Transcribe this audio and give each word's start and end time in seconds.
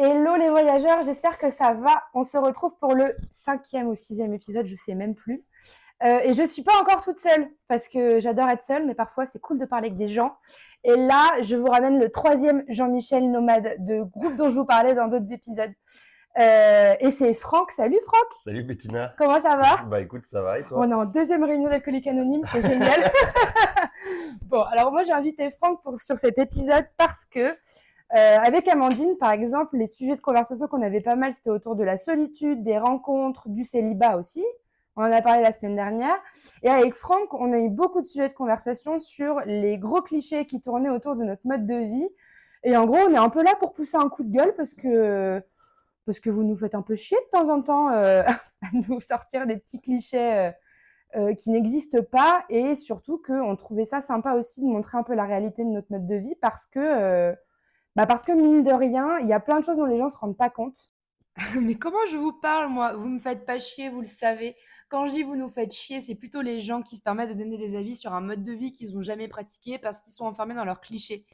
Hello 0.00 0.36
les 0.36 0.48
voyageurs, 0.48 1.02
j'espère 1.02 1.38
que 1.38 1.50
ça 1.50 1.72
va. 1.72 2.04
On 2.14 2.22
se 2.22 2.38
retrouve 2.38 2.70
pour 2.78 2.94
le 2.94 3.16
cinquième 3.32 3.88
ou 3.88 3.96
sixième 3.96 4.32
épisode, 4.32 4.64
je 4.64 4.76
sais 4.76 4.94
même 4.94 5.16
plus. 5.16 5.42
Euh, 6.04 6.20
et 6.22 6.34
je 6.34 6.46
suis 6.46 6.62
pas 6.62 6.80
encore 6.80 7.02
toute 7.02 7.18
seule 7.18 7.48
parce 7.66 7.88
que 7.88 8.20
j'adore 8.20 8.48
être 8.48 8.62
seule, 8.62 8.86
mais 8.86 8.94
parfois 8.94 9.26
c'est 9.26 9.40
cool 9.40 9.58
de 9.58 9.64
parler 9.64 9.88
avec 9.88 9.98
des 9.98 10.06
gens. 10.06 10.36
Et 10.84 10.94
là, 10.94 11.42
je 11.42 11.56
vous 11.56 11.66
ramène 11.66 11.98
le 11.98 12.10
troisième 12.10 12.62
Jean-Michel 12.68 13.28
Nomade 13.28 13.74
de 13.80 14.02
groupe 14.02 14.36
dont 14.36 14.48
je 14.48 14.54
vous 14.54 14.64
parlais 14.64 14.94
dans 14.94 15.08
d'autres 15.08 15.32
épisodes. 15.32 15.72
Euh, 16.38 16.94
et 17.00 17.10
c'est 17.10 17.34
Franck. 17.34 17.72
Salut 17.72 17.98
Franck. 18.06 18.28
Salut 18.44 18.62
Bettina. 18.62 19.12
Comment 19.18 19.40
ça 19.40 19.56
va? 19.56 19.82
Bah 19.88 20.00
écoute, 20.00 20.24
ça 20.26 20.42
va 20.42 20.60
et 20.60 20.64
toi? 20.64 20.78
On 20.78 20.88
est 20.88 20.94
en 20.94 21.06
deuxième 21.06 21.42
réunion 21.42 21.68
d'alcoolique 21.68 22.06
anonyme, 22.06 22.42
c'est 22.52 22.62
génial. 22.62 23.10
bon, 24.42 24.62
alors 24.62 24.92
moi 24.92 25.02
j'ai 25.02 25.12
invité 25.12 25.50
Franck 25.50 25.82
pour, 25.82 25.98
sur 25.98 26.16
cet 26.18 26.38
épisode 26.38 26.86
parce 26.96 27.24
que 27.24 27.56
euh, 28.14 28.38
avec 28.38 28.66
Amandine, 28.68 29.16
par 29.18 29.32
exemple, 29.32 29.76
les 29.76 29.86
sujets 29.86 30.16
de 30.16 30.20
conversation 30.20 30.66
qu'on 30.66 30.82
avait 30.82 31.02
pas 31.02 31.16
mal, 31.16 31.34
c'était 31.34 31.50
autour 31.50 31.76
de 31.76 31.84
la 31.84 31.96
solitude, 31.98 32.64
des 32.64 32.78
rencontres, 32.78 33.48
du 33.48 33.64
célibat 33.64 34.16
aussi. 34.16 34.44
On 34.96 35.02
en 35.02 35.12
a 35.12 35.20
parlé 35.20 35.42
la 35.42 35.52
semaine 35.52 35.76
dernière. 35.76 36.16
Et 36.62 36.70
avec 36.70 36.94
Franck, 36.94 37.34
on 37.34 37.52
a 37.52 37.58
eu 37.58 37.68
beaucoup 37.68 38.00
de 38.00 38.06
sujets 38.06 38.28
de 38.28 38.34
conversation 38.34 38.98
sur 38.98 39.40
les 39.44 39.78
gros 39.78 40.00
clichés 40.00 40.46
qui 40.46 40.60
tournaient 40.60 40.88
autour 40.88 41.16
de 41.16 41.22
notre 41.22 41.46
mode 41.46 41.66
de 41.66 41.74
vie. 41.74 42.08
Et 42.64 42.76
en 42.76 42.86
gros, 42.86 42.96
on 42.96 43.12
est 43.12 43.18
un 43.18 43.28
peu 43.28 43.44
là 43.44 43.52
pour 43.60 43.74
pousser 43.74 43.96
un 43.96 44.08
coup 44.08 44.24
de 44.24 44.34
gueule 44.34 44.54
parce 44.56 44.74
que, 44.74 45.40
parce 46.06 46.18
que 46.18 46.30
vous 46.30 46.42
nous 46.42 46.56
faites 46.56 46.74
un 46.74 46.82
peu 46.82 46.96
chier 46.96 47.18
de 47.26 47.38
temps 47.38 47.48
en 47.50 47.62
temps 47.62 47.90
euh, 47.90 48.22
à 48.62 48.66
nous 48.72 49.00
sortir 49.00 49.46
des 49.46 49.58
petits 49.58 49.80
clichés 49.80 50.50
euh, 51.14 51.34
qui 51.34 51.50
n'existent 51.50 52.02
pas. 52.02 52.44
Et 52.48 52.74
surtout 52.74 53.22
qu'on 53.24 53.54
trouvait 53.54 53.84
ça 53.84 54.00
sympa 54.00 54.32
aussi 54.32 54.62
de 54.62 54.66
montrer 54.66 54.96
un 54.96 55.02
peu 55.02 55.14
la 55.14 55.26
réalité 55.26 55.62
de 55.62 55.70
notre 55.70 55.92
mode 55.92 56.06
de 56.06 56.16
vie 56.16 56.34
parce 56.40 56.66
que 56.66 57.36
bah 57.98 58.06
parce 58.06 58.22
que 58.22 58.30
mine 58.30 58.62
de 58.62 58.72
rien, 58.72 59.18
il 59.18 59.26
y 59.26 59.32
a 59.32 59.40
plein 59.40 59.58
de 59.58 59.64
choses 59.64 59.76
dont 59.76 59.84
les 59.84 59.98
gens 59.98 60.08
se 60.08 60.16
rendent 60.16 60.36
pas 60.36 60.50
compte. 60.50 60.92
Mais 61.60 61.74
comment 61.74 62.06
je 62.08 62.16
vous 62.16 62.32
parle, 62.32 62.68
moi? 62.68 62.92
Vous 62.92 63.08
me 63.08 63.18
faites 63.18 63.44
pas 63.44 63.58
chier, 63.58 63.88
vous 63.88 64.00
le 64.00 64.06
savez. 64.06 64.54
Quand 64.88 65.08
je 65.08 65.14
dis 65.14 65.24
vous 65.24 65.34
nous 65.34 65.48
faites 65.48 65.72
chier, 65.72 66.00
c'est 66.00 66.14
plutôt 66.14 66.40
les 66.40 66.60
gens 66.60 66.80
qui 66.80 66.94
se 66.94 67.02
permettent 67.02 67.30
de 67.30 67.34
donner 67.34 67.58
des 67.58 67.74
avis 67.74 67.96
sur 67.96 68.14
un 68.14 68.20
mode 68.20 68.44
de 68.44 68.52
vie 68.52 68.70
qu'ils 68.70 68.94
n'ont 68.94 69.02
jamais 69.02 69.26
pratiqué 69.26 69.78
parce 69.78 69.98
qu'ils 69.98 70.12
sont 70.12 70.26
enfermés 70.26 70.54
dans 70.54 70.64
leurs 70.64 70.80
clichés. 70.80 71.26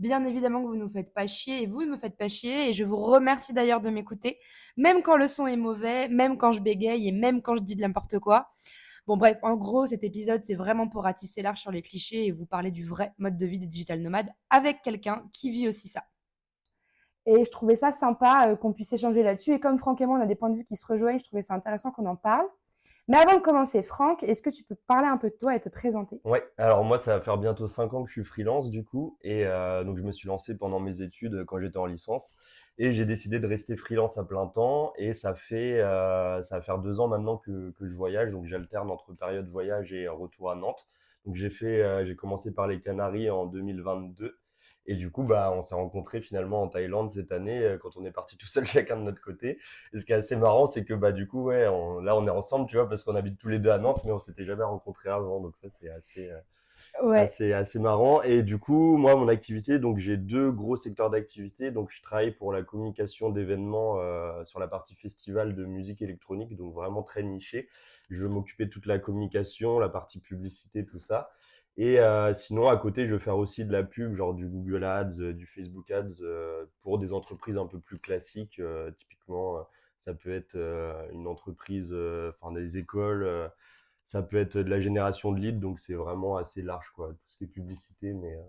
Bien 0.00 0.24
évidemment 0.24 0.60
que 0.60 0.66
vous 0.66 0.74
nous 0.74 0.88
faites 0.88 1.14
pas 1.14 1.28
chier 1.28 1.62
et 1.62 1.66
vous 1.68 1.84
ne 1.84 1.92
me 1.92 1.96
faites 1.96 2.16
pas 2.16 2.26
chier 2.26 2.68
et 2.68 2.72
je 2.72 2.82
vous 2.82 2.96
remercie 2.96 3.52
d'ailleurs 3.52 3.80
de 3.80 3.88
m'écouter, 3.88 4.40
même 4.76 5.02
quand 5.02 5.16
le 5.16 5.28
son 5.28 5.46
est 5.46 5.56
mauvais, 5.56 6.08
même 6.08 6.36
quand 6.36 6.50
je 6.50 6.60
bégaye 6.60 7.06
et 7.06 7.12
même 7.12 7.42
quand 7.42 7.54
je 7.54 7.62
dis 7.62 7.76
de 7.76 7.82
n'importe 7.82 8.18
quoi. 8.18 8.50
Bon 9.08 9.16
bref, 9.16 9.38
en 9.40 9.56
gros, 9.56 9.86
cet 9.86 10.04
épisode, 10.04 10.42
c'est 10.44 10.54
vraiment 10.54 10.86
pour 10.86 11.04
ratisser 11.04 11.40
large 11.40 11.60
sur 11.60 11.70
les 11.70 11.80
clichés 11.80 12.26
et 12.26 12.30
vous 12.30 12.44
parler 12.44 12.70
du 12.70 12.84
vrai 12.84 13.14
mode 13.16 13.38
de 13.38 13.46
vie 13.46 13.58
des 13.58 13.66
digital 13.66 14.02
nomades 14.02 14.28
avec 14.50 14.82
quelqu'un 14.82 15.24
qui 15.32 15.48
vit 15.48 15.66
aussi 15.66 15.88
ça. 15.88 16.02
Et 17.24 17.42
je 17.42 17.50
trouvais 17.50 17.74
ça 17.74 17.90
sympa 17.90 18.50
euh, 18.50 18.56
qu'on 18.56 18.74
puisse 18.74 18.92
échanger 18.92 19.22
là-dessus. 19.22 19.54
Et 19.54 19.60
comme 19.60 19.78
Franck 19.78 20.02
et 20.02 20.06
moi, 20.06 20.18
on 20.18 20.22
a 20.22 20.26
des 20.26 20.34
points 20.34 20.50
de 20.50 20.56
vue 20.56 20.64
qui 20.64 20.76
se 20.76 20.84
rejoignent, 20.84 21.18
je 21.18 21.24
trouvais 21.24 21.40
ça 21.40 21.54
intéressant 21.54 21.90
qu'on 21.90 22.04
en 22.04 22.16
parle. 22.16 22.44
Mais 23.08 23.16
avant 23.16 23.36
de 23.38 23.40
commencer, 23.40 23.82
Franck, 23.82 24.22
est-ce 24.22 24.42
que 24.42 24.50
tu 24.50 24.62
peux 24.62 24.76
parler 24.86 25.08
un 25.08 25.16
peu 25.16 25.30
de 25.30 25.36
toi 25.40 25.56
et 25.56 25.60
te 25.60 25.70
présenter? 25.70 26.20
Ouais, 26.24 26.44
alors 26.58 26.84
moi 26.84 26.98
ça 26.98 27.16
va 27.16 27.22
faire 27.22 27.38
bientôt 27.38 27.66
5 27.66 27.94
ans 27.94 28.02
que 28.02 28.10
je 28.10 28.20
suis 28.20 28.24
freelance 28.24 28.68
du 28.68 28.84
coup, 28.84 29.16
et 29.22 29.46
euh, 29.46 29.82
donc 29.84 29.96
je 29.96 30.02
me 30.02 30.12
suis 30.12 30.28
lancé 30.28 30.54
pendant 30.54 30.80
mes 30.80 31.00
études 31.00 31.32
euh, 31.32 31.44
quand 31.46 31.58
j'étais 31.58 31.78
en 31.78 31.86
licence, 31.86 32.36
et 32.78 32.92
j'ai 32.92 33.04
décidé 33.04 33.40
de 33.40 33.46
rester 33.46 33.76
freelance 33.76 34.18
à 34.18 34.24
plein 34.24 34.46
temps, 34.46 34.92
et 34.96 35.12
ça 35.12 35.34
fait 35.34 35.80
euh, 35.80 36.42
ça 36.42 36.56
va 36.56 36.62
faire 36.62 36.78
deux 36.78 37.00
ans 37.00 37.08
maintenant 37.08 37.36
que, 37.36 37.72
que 37.72 37.88
je 37.88 37.94
voyage, 37.94 38.30
donc 38.30 38.46
j'alterne 38.46 38.90
entre 38.90 39.12
période 39.14 39.48
voyage 39.48 39.92
et 39.92 40.06
retour 40.08 40.50
à 40.50 40.54
Nantes. 40.56 40.86
Donc 41.26 41.34
j'ai 41.36 41.50
fait, 41.50 41.82
euh, 41.82 42.06
j'ai 42.06 42.16
commencé 42.16 42.52
par 42.54 42.68
les 42.68 42.80
Canaries 42.80 43.30
en 43.30 43.46
2022, 43.46 44.38
et 44.86 44.94
du 44.94 45.10
coup 45.10 45.24
bah 45.24 45.52
on 45.52 45.60
s'est 45.62 45.74
rencontrés 45.74 46.20
finalement 46.20 46.62
en 46.62 46.68
Thaïlande 46.68 47.10
cette 47.10 47.32
année 47.32 47.58
euh, 47.62 47.78
quand 47.78 47.96
on 47.96 48.04
est 48.04 48.12
parti 48.12 48.36
tout 48.38 48.46
seul 48.46 48.64
chacun 48.66 48.96
de 48.96 49.02
notre 49.02 49.20
côté. 49.20 49.58
Et 49.92 49.98
ce 49.98 50.04
qui 50.06 50.12
est 50.12 50.16
assez 50.16 50.36
marrant, 50.36 50.66
c'est 50.66 50.84
que 50.84 50.94
bah 50.94 51.12
du 51.12 51.26
coup 51.26 51.44
ouais, 51.44 51.64
là 51.64 52.16
on 52.16 52.26
est 52.26 52.30
ensemble, 52.30 52.68
tu 52.68 52.76
vois, 52.76 52.88
parce 52.88 53.02
qu'on 53.02 53.16
habite 53.16 53.38
tous 53.38 53.48
les 53.48 53.58
deux 53.58 53.70
à 53.70 53.78
Nantes, 53.78 54.02
mais 54.04 54.12
on 54.12 54.18
s'était 54.20 54.44
jamais 54.44 54.64
rencontrés 54.64 55.10
avant, 55.10 55.40
donc 55.40 55.56
ça 55.56 55.68
c'est 55.80 55.90
assez 55.90 56.30
Ouais. 57.02 57.20
assez, 57.20 57.52
assez 57.52 57.78
marrant. 57.78 58.22
Et 58.22 58.42
du 58.42 58.58
coup, 58.58 58.96
moi, 58.96 59.16
mon 59.16 59.28
activité, 59.28 59.78
donc 59.78 59.98
j'ai 59.98 60.16
deux 60.16 60.50
gros 60.50 60.76
secteurs 60.76 61.10
d'activité. 61.10 61.70
Donc, 61.70 61.90
je 61.90 62.02
travaille 62.02 62.32
pour 62.32 62.52
la 62.52 62.62
communication 62.62 63.30
d'événements 63.30 64.00
euh, 64.00 64.44
sur 64.44 64.58
la 64.60 64.68
partie 64.68 64.94
festival 64.94 65.54
de 65.54 65.64
musique 65.64 66.02
électronique, 66.02 66.56
donc 66.56 66.74
vraiment 66.74 67.02
très 67.02 67.22
niché. 67.22 67.68
Je 68.10 68.22
veux 68.22 68.28
m'occuper 68.28 68.66
de 68.66 68.70
toute 68.70 68.86
la 68.86 68.98
communication, 68.98 69.78
la 69.78 69.88
partie 69.88 70.20
publicité, 70.20 70.84
tout 70.84 70.98
ça. 70.98 71.30
Et 71.76 72.00
euh, 72.00 72.34
sinon, 72.34 72.68
à 72.68 72.76
côté, 72.76 73.06
je 73.06 73.12
veux 73.12 73.18
faire 73.18 73.38
aussi 73.38 73.64
de 73.64 73.72
la 73.72 73.84
pub, 73.84 74.16
genre 74.16 74.34
du 74.34 74.46
Google 74.48 74.84
Ads, 74.84 75.20
euh, 75.20 75.32
du 75.32 75.46
Facebook 75.46 75.90
Ads, 75.90 76.22
pour 76.82 76.98
des 76.98 77.12
entreprises 77.12 77.56
un 77.56 77.66
peu 77.66 77.78
plus 77.78 77.98
classiques. 77.98 78.60
typiquement, 78.96 79.66
ça 80.04 80.14
peut 80.14 80.32
être 80.34 80.56
une 81.12 81.26
entreprise, 81.26 81.94
enfin 82.40 82.52
des 82.52 82.78
écoles. 82.78 83.50
Ça 84.08 84.22
peut 84.22 84.38
être 84.38 84.56
de 84.58 84.70
la 84.70 84.80
génération 84.80 85.32
de 85.32 85.38
leads, 85.38 85.60
donc 85.60 85.78
c'est 85.78 85.94
vraiment 85.94 86.36
assez 86.36 86.62
large, 86.62 86.90
quoi. 86.94 87.08
Tout 87.08 87.28
ce 87.28 87.36
qui 87.36 87.44
est 87.44 87.48
publicité, 87.48 88.14
mais, 88.14 88.34
euh, 88.34 88.42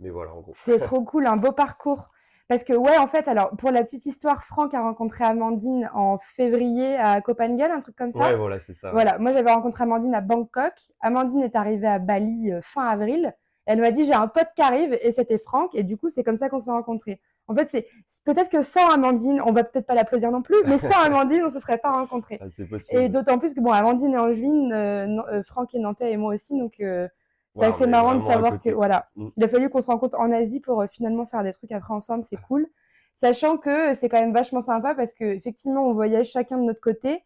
mais 0.00 0.10
voilà, 0.10 0.34
en 0.34 0.40
gros. 0.40 0.52
C'est 0.64 0.78
trop 0.80 1.02
cool, 1.02 1.26
un 1.26 1.36
beau 1.36 1.52
parcours. 1.52 2.10
Parce 2.46 2.64
que, 2.64 2.72
ouais, 2.72 2.96
en 2.96 3.06
fait, 3.08 3.28
alors, 3.28 3.50
pour 3.56 3.70
la 3.70 3.82
petite 3.82 4.06
histoire, 4.06 4.42
Franck 4.44 4.72
a 4.72 4.80
rencontré 4.80 5.24
Amandine 5.24 5.90
en 5.92 6.18
février 6.18 6.96
à 6.96 7.20
Copenhague, 7.20 7.70
un 7.70 7.80
truc 7.80 7.96
comme 7.96 8.12
ça. 8.12 8.18
Ouais, 8.20 8.36
voilà, 8.36 8.58
c'est 8.58 8.72
ça. 8.72 8.88
ouais. 8.88 8.92
Voilà, 8.94 9.18
moi 9.18 9.32
j'avais 9.34 9.52
rencontré 9.52 9.84
Amandine 9.84 10.14
à 10.14 10.22
Bangkok. 10.22 10.72
Amandine 11.00 11.42
est 11.42 11.56
arrivée 11.56 11.88
à 11.88 11.98
Bali 11.98 12.52
euh, 12.52 12.60
fin 12.62 12.86
avril. 12.86 13.34
Elle 13.66 13.82
m'a 13.82 13.90
dit 13.90 14.06
j'ai 14.06 14.14
un 14.14 14.28
pote 14.28 14.48
qui 14.56 14.62
arrive 14.62 14.96
et 15.02 15.12
c'était 15.12 15.38
Franck. 15.38 15.74
Et 15.74 15.82
du 15.82 15.98
coup, 15.98 16.08
c'est 16.08 16.24
comme 16.24 16.38
ça 16.38 16.48
qu'on 16.48 16.60
s'est 16.60 16.70
rencontrés. 16.70 17.20
En 17.48 17.54
fait, 17.54 17.68
c'est 17.70 17.86
peut-être 18.24 18.50
que 18.50 18.62
sans 18.62 18.88
Amandine, 18.90 19.40
on 19.44 19.52
va 19.52 19.64
peut-être 19.64 19.86
pas 19.86 19.94
l'applaudir 19.94 20.30
non 20.30 20.42
plus, 20.42 20.56
mais 20.66 20.78
sans 20.78 20.88
Amandine, 21.04 21.42
on 21.46 21.50
se 21.50 21.58
serait 21.60 21.78
pas 21.78 21.90
rencontrés. 21.90 22.38
Ah, 22.40 22.46
c'est 22.50 22.64
Et 22.64 22.66
possible. 22.66 23.08
d'autant 23.10 23.38
plus 23.38 23.54
que 23.54 23.60
bon, 23.60 23.72
Amandine 23.72 24.14
est 24.14 24.18
angevine, 24.18 24.72
euh, 24.72 25.22
euh, 25.32 25.42
Franck 25.42 25.74
est 25.74 25.78
nantais 25.78 26.12
et 26.12 26.16
moi 26.18 26.34
aussi, 26.34 26.56
donc 26.58 26.74
euh, 26.80 27.08
c'est 27.54 27.64
assez 27.64 27.86
marrant 27.86 28.14
de 28.16 28.24
savoir 28.24 28.60
que 28.60 28.70
voilà, 28.70 29.08
Mm. 29.16 29.28
il 29.36 29.44
a 29.44 29.48
fallu 29.48 29.68
qu'on 29.70 29.80
se 29.80 29.86
rencontre 29.86 30.20
en 30.20 30.30
Asie 30.30 30.60
pour 30.60 30.80
euh, 30.82 30.86
finalement 30.86 31.26
faire 31.26 31.42
des 31.42 31.52
trucs 31.52 31.72
après 31.72 31.92
ensemble, 31.94 32.22
c'est 32.28 32.36
cool. 32.36 32.66
Sachant 33.14 33.56
que 33.56 33.94
c'est 33.94 34.08
quand 34.08 34.20
même 34.20 34.32
vachement 34.34 34.60
sympa 34.60 34.94
parce 34.94 35.12
que 35.14 35.24
effectivement 35.24 35.88
on 35.88 35.92
voyage 35.94 36.28
chacun 36.28 36.56
de 36.58 36.62
notre 36.64 36.80
côté, 36.80 37.24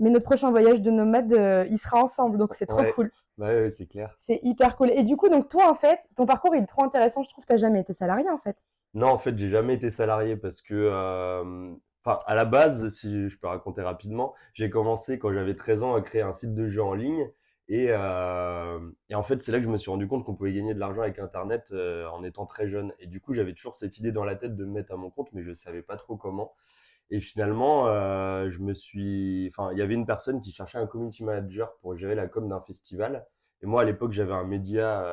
mais 0.00 0.10
notre 0.10 0.24
prochain 0.24 0.50
voyage 0.50 0.80
de 0.80 0.90
nomade, 0.90 1.30
il 1.70 1.78
sera 1.78 2.02
ensemble, 2.02 2.38
donc 2.38 2.54
c'est 2.54 2.66
trop 2.66 2.80
Ouais. 2.80 2.92
cool. 2.92 3.10
Ouais, 3.36 3.46
ouais, 3.62 3.70
c'est 3.70 3.86
clair. 3.86 4.16
C'est 4.18 4.40
hyper 4.42 4.76
cool. 4.76 4.90
Et 4.90 5.04
du 5.04 5.16
coup, 5.16 5.28
donc 5.28 5.48
toi 5.48 5.70
en 5.70 5.74
fait, 5.74 6.00
ton 6.16 6.26
parcours 6.26 6.56
il 6.56 6.62
est 6.62 6.66
trop 6.66 6.82
intéressant, 6.82 7.22
je 7.22 7.28
trouve. 7.28 7.44
T'as 7.46 7.56
jamais 7.56 7.80
été 7.82 7.94
salarié 7.94 8.28
en 8.30 8.38
fait. 8.38 8.56
Non, 8.94 9.08
en 9.08 9.18
fait, 9.18 9.36
j'ai 9.38 9.50
jamais 9.50 9.74
été 9.74 9.90
salarié 9.90 10.36
parce 10.36 10.62
que, 10.62 10.74
euh, 10.74 11.74
à 12.26 12.34
la 12.34 12.44
base, 12.44 12.88
si 12.94 13.28
je 13.28 13.38
peux 13.38 13.46
raconter 13.48 13.82
rapidement, 13.82 14.34
j'ai 14.54 14.70
commencé 14.70 15.18
quand 15.18 15.32
j'avais 15.32 15.54
13 15.54 15.82
ans 15.82 15.94
à 15.94 16.00
créer 16.02 16.22
un 16.22 16.32
site 16.32 16.54
de 16.54 16.68
jeu 16.68 16.82
en 16.82 16.94
ligne. 16.94 17.28
Et, 17.68 17.88
euh, 17.90 18.78
et 19.10 19.14
en 19.14 19.22
fait, 19.22 19.42
c'est 19.42 19.52
là 19.52 19.58
que 19.58 19.64
je 19.64 19.68
me 19.70 19.76
suis 19.76 19.90
rendu 19.90 20.08
compte 20.08 20.24
qu'on 20.24 20.34
pouvait 20.34 20.54
gagner 20.54 20.72
de 20.72 20.78
l'argent 20.80 21.02
avec 21.02 21.18
Internet 21.18 21.66
euh, 21.72 22.06
en 22.08 22.24
étant 22.24 22.46
très 22.46 22.68
jeune. 22.68 22.92
Et 22.98 23.06
du 23.06 23.20
coup, 23.20 23.34
j'avais 23.34 23.52
toujours 23.52 23.74
cette 23.74 23.98
idée 23.98 24.10
dans 24.10 24.24
la 24.24 24.36
tête 24.36 24.56
de 24.56 24.64
me 24.64 24.72
mettre 24.72 24.92
à 24.92 24.96
mon 24.96 25.10
compte, 25.10 25.28
mais 25.32 25.42
je 25.44 25.52
savais 25.52 25.82
pas 25.82 25.96
trop 25.96 26.16
comment. 26.16 26.54
Et 27.10 27.20
finalement, 27.20 27.86
je 28.50 28.58
me 28.58 28.74
suis, 28.74 29.50
enfin, 29.54 29.72
il 29.72 29.78
y 29.78 29.82
avait 29.82 29.94
une 29.94 30.06
personne 30.06 30.42
qui 30.42 30.52
cherchait 30.52 30.78
un 30.78 30.86
community 30.86 31.24
manager 31.24 31.74
pour 31.80 31.96
gérer 31.96 32.14
la 32.14 32.26
com 32.28 32.48
d'un 32.48 32.60
festival. 32.60 33.26
Et 33.62 33.66
moi, 33.66 33.82
à 33.82 33.84
l'époque, 33.84 34.12
j'avais 34.12 34.34
un 34.34 34.44
média 34.44 35.04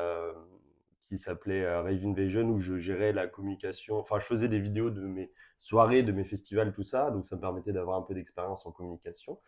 qui 1.08 1.18
s'appelait 1.18 1.64
euh, 1.64 1.82
Rave 1.82 2.04
Invasion 2.04 2.48
où 2.48 2.60
je 2.60 2.78
gérais 2.78 3.12
la 3.12 3.26
communication. 3.26 3.98
Enfin, 3.98 4.18
je 4.20 4.26
faisais 4.26 4.48
des 4.48 4.60
vidéos 4.60 4.90
de 4.90 5.00
mes 5.00 5.30
soirées, 5.60 6.02
de 6.02 6.12
mes 6.12 6.24
festivals, 6.24 6.72
tout 6.72 6.84
ça. 6.84 7.10
Donc, 7.10 7.26
ça 7.26 7.36
me 7.36 7.40
permettait 7.40 7.72
d'avoir 7.72 7.98
un 7.98 8.02
peu 8.02 8.14
d'expérience 8.14 8.66
en 8.66 8.72
communication. 8.72 9.38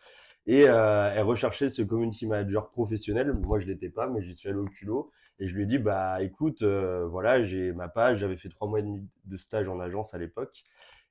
Et 0.46 0.68
euh, 0.68 1.12
elle 1.14 1.24
recherchait 1.24 1.68
ce 1.68 1.82
community 1.82 2.26
manager 2.26 2.70
professionnel. 2.70 3.32
Moi, 3.32 3.60
je 3.60 3.66
l'étais 3.66 3.90
pas, 3.90 4.08
mais 4.08 4.22
j'y 4.22 4.34
suis 4.34 4.48
allé 4.48 4.58
au 4.58 4.64
culot. 4.64 5.12
Et 5.40 5.46
je 5.46 5.54
lui 5.54 5.64
ai 5.64 5.66
dit, 5.66 5.78
bah, 5.78 6.22
écoute, 6.22 6.62
euh, 6.62 7.06
voilà, 7.06 7.44
j'ai 7.44 7.72
ma 7.72 7.88
page. 7.88 8.18
J'avais 8.18 8.36
fait 8.36 8.48
trois 8.48 8.66
mois 8.68 8.80
et 8.80 8.82
demi 8.82 9.06
de 9.26 9.36
stage 9.36 9.68
en 9.68 9.78
agence 9.78 10.14
à 10.14 10.18
l'époque. 10.18 10.64